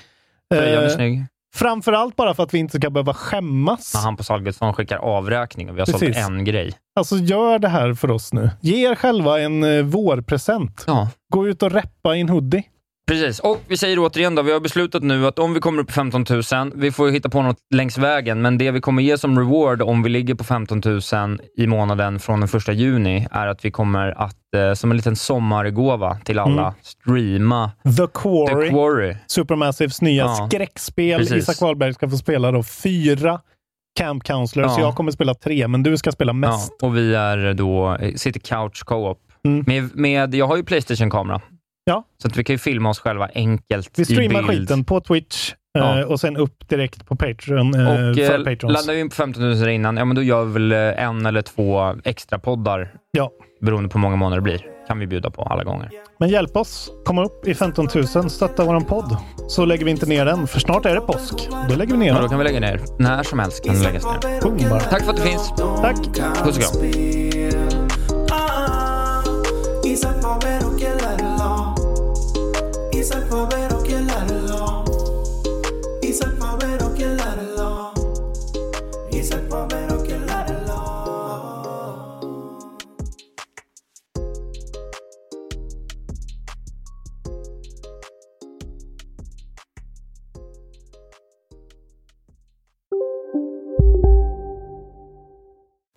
Tröjan 0.53 0.83
är 0.83 0.87
Eh, 0.87 0.93
snygg. 0.95 1.25
Framförallt 1.57 2.15
bara 2.15 2.33
för 2.33 2.43
att 2.43 2.53
vi 2.53 2.57
inte 2.57 2.77
ska 2.77 2.89
behöva 2.89 3.13
skämmas. 3.13 3.91
Ja, 3.93 3.99
han 3.99 4.17
på 4.17 4.23
Salgetsson 4.23 4.73
skickar 4.73 4.97
avräkning 4.97 5.69
och 5.69 5.75
vi 5.75 5.79
har 5.81 5.85
Precis. 5.85 6.15
sålt 6.15 6.17
en 6.17 6.45
grej. 6.45 6.73
Alltså 6.95 7.15
gör 7.15 7.59
det 7.59 7.67
här 7.67 7.93
för 7.93 8.11
oss 8.11 8.33
nu. 8.33 8.49
Ge 8.61 8.89
er 8.89 8.95
själva 8.95 9.39
en 9.39 9.63
eh, 9.63 9.83
vårpresent. 9.83 10.83
Ja. 10.87 11.09
Gå 11.33 11.47
ut 11.47 11.63
och 11.63 11.71
reppa 11.71 12.15
i 12.15 12.21
en 12.21 12.29
hoodie. 12.29 12.63
Precis, 13.07 13.39
och 13.39 13.61
vi 13.67 13.77
säger 13.77 13.99
återigen 13.99 14.35
då, 14.35 14.41
vi 14.41 14.51
har 14.53 14.59
beslutat 14.59 15.03
nu 15.03 15.27
att 15.27 15.39
om 15.39 15.53
vi 15.53 15.59
kommer 15.59 15.81
upp 15.81 15.87
på 15.87 15.93
15 15.93 16.25
000, 16.29 16.71
vi 16.75 16.91
får 16.91 17.09
hitta 17.09 17.29
på 17.29 17.41
något 17.41 17.57
längs 17.75 17.97
vägen, 17.97 18.41
men 18.41 18.57
det 18.57 18.71
vi 18.71 18.81
kommer 18.81 19.03
ge 19.03 19.17
som 19.17 19.39
reward 19.39 19.81
om 19.81 20.03
vi 20.03 20.09
ligger 20.09 20.35
på 20.35 20.43
15 20.43 20.81
000 20.85 21.01
i 21.57 21.67
månaden 21.67 22.19
från 22.19 22.39
den 22.39 22.49
första 22.49 22.71
juni 22.71 23.27
är 23.31 23.47
att 23.47 23.65
vi 23.65 23.71
kommer 23.71 24.21
att, 24.21 24.35
eh, 24.55 24.73
som 24.73 24.91
en 24.91 24.97
liten 24.97 25.15
sommargåva 25.15 26.17
till 26.25 26.39
alla, 26.39 26.61
Mm. 26.61 26.73
streama 26.81 27.71
The 27.97 28.07
Quarry. 28.13 28.67
The 28.69 28.73
Quarry. 28.75 29.15
Supermassives 29.27 30.01
nya 30.01 30.23
Ja. 30.23 30.47
skräckspel. 30.51 31.19
Precis. 31.19 31.37
Isak 31.37 31.61
Wahlberg 31.61 31.93
ska 31.93 32.09
få 32.09 32.17
spela 32.17 32.51
då 32.51 32.63
fyra 32.63 33.41
Camp 33.99 34.23
Counselors. 34.23 34.71
Ja. 34.77 34.81
Jag 34.81 34.95
kommer 34.95 35.11
spela 35.11 35.33
tre, 35.33 35.67
men 35.67 35.83
du 35.83 35.97
ska 35.97 36.11
spela 36.11 36.33
mest. 36.33 36.75
Ja, 36.79 36.87
och 36.87 36.97
vi 36.97 37.15
är 37.15 37.53
då, 37.53 37.97
sitter 38.15 38.39
couch 38.39 38.83
co-op. 38.85 39.19
Mm. 39.45 39.63
Med, 39.67 39.95
med, 39.95 40.35
jag 40.35 40.47
har 40.47 40.57
ju 40.57 40.63
Playstation-kamera, 40.63 41.41
Ja. 41.89 42.03
så 42.21 42.27
att 42.27 42.37
vi 42.37 42.43
kan 42.43 42.53
ju 42.53 42.57
filma 42.57 42.89
oss 42.89 42.99
själva 42.99 43.29
enkelt 43.35 43.91
Vi 43.99 44.05
streamar 44.05 44.43
skiten 44.43 44.83
på 44.83 45.01
Twitch 45.01 45.53
Ja. 45.73 45.99
eh, 45.99 46.05
och 46.05 46.19
sen 46.19 46.37
upp 46.37 46.69
direkt 46.69 47.05
på 47.07 47.15
Patreon 47.15 47.75
eh, 47.75 48.09
Och 48.09 48.15
för 48.15 48.39
eh, 48.39 48.43
Patrons. 48.53 48.73
laddar 48.73 48.93
vi 48.93 48.99
in 48.99 49.09
på 49.09 49.15
15 49.15 49.43
000 49.59 49.69
innan, 49.69 49.97
ja 49.97 50.05
men 50.05 50.15
då 50.15 50.23
gör 50.23 50.45
vi 50.45 50.53
väl 50.53 50.71
en 50.97 51.25
eller 51.25 51.41
två 51.41 51.95
extra 52.03 52.39
poddar, 52.39 52.93
Ja. 53.11 53.31
beroende 53.61 53.89
på 53.89 53.97
hur 53.97 54.01
många 54.01 54.15
månader 54.15 54.37
det 54.37 54.43
blir. 54.43 54.65
Kan 54.87 54.99
vi 54.99 55.07
bjuda 55.07 55.29
på 55.31 55.41
alla 55.43 55.63
gånger. 55.63 55.89
Men 56.19 56.29
hjälp 56.29 56.55
oss 56.57 56.89
komma 57.05 57.23
upp 57.25 57.47
i 57.47 57.53
15 57.55 57.87
000, 58.15 58.29
stötta 58.29 58.63
våran 58.65 58.85
podd. 58.85 59.17
Så 59.47 59.65
lägger 59.65 59.85
vi 59.85 59.91
inte 59.91 60.05
ner 60.05 60.25
den, 60.25 60.47
för 60.47 60.59
snart 60.59 60.85
är 60.85 60.95
det 60.95 61.01
påsk. 61.01 61.49
Då 61.69 61.75
lägger 61.75 61.91
vi 61.93 61.99
ner 61.99 62.07
Ja, 62.07 62.13
då 62.13 62.19
den. 62.21 62.29
kan 62.29 62.37
vi 62.39 62.43
lägga 62.45 62.59
ner. 62.59 62.81
När 62.99 63.23
som 63.23 63.39
helst 63.39 63.65
kan 63.65 63.73
den 63.75 63.83
läggas 63.83 64.03
ner. 64.05 64.41
Boom. 64.41 64.57
Tack 64.89 65.03
för 65.03 65.09
att 65.11 65.17
du 65.17 65.23
finns. 65.23 65.53
Tack. 65.81 65.95
Puss 66.43 66.57
och 66.57 66.63
kram. 66.63 67.76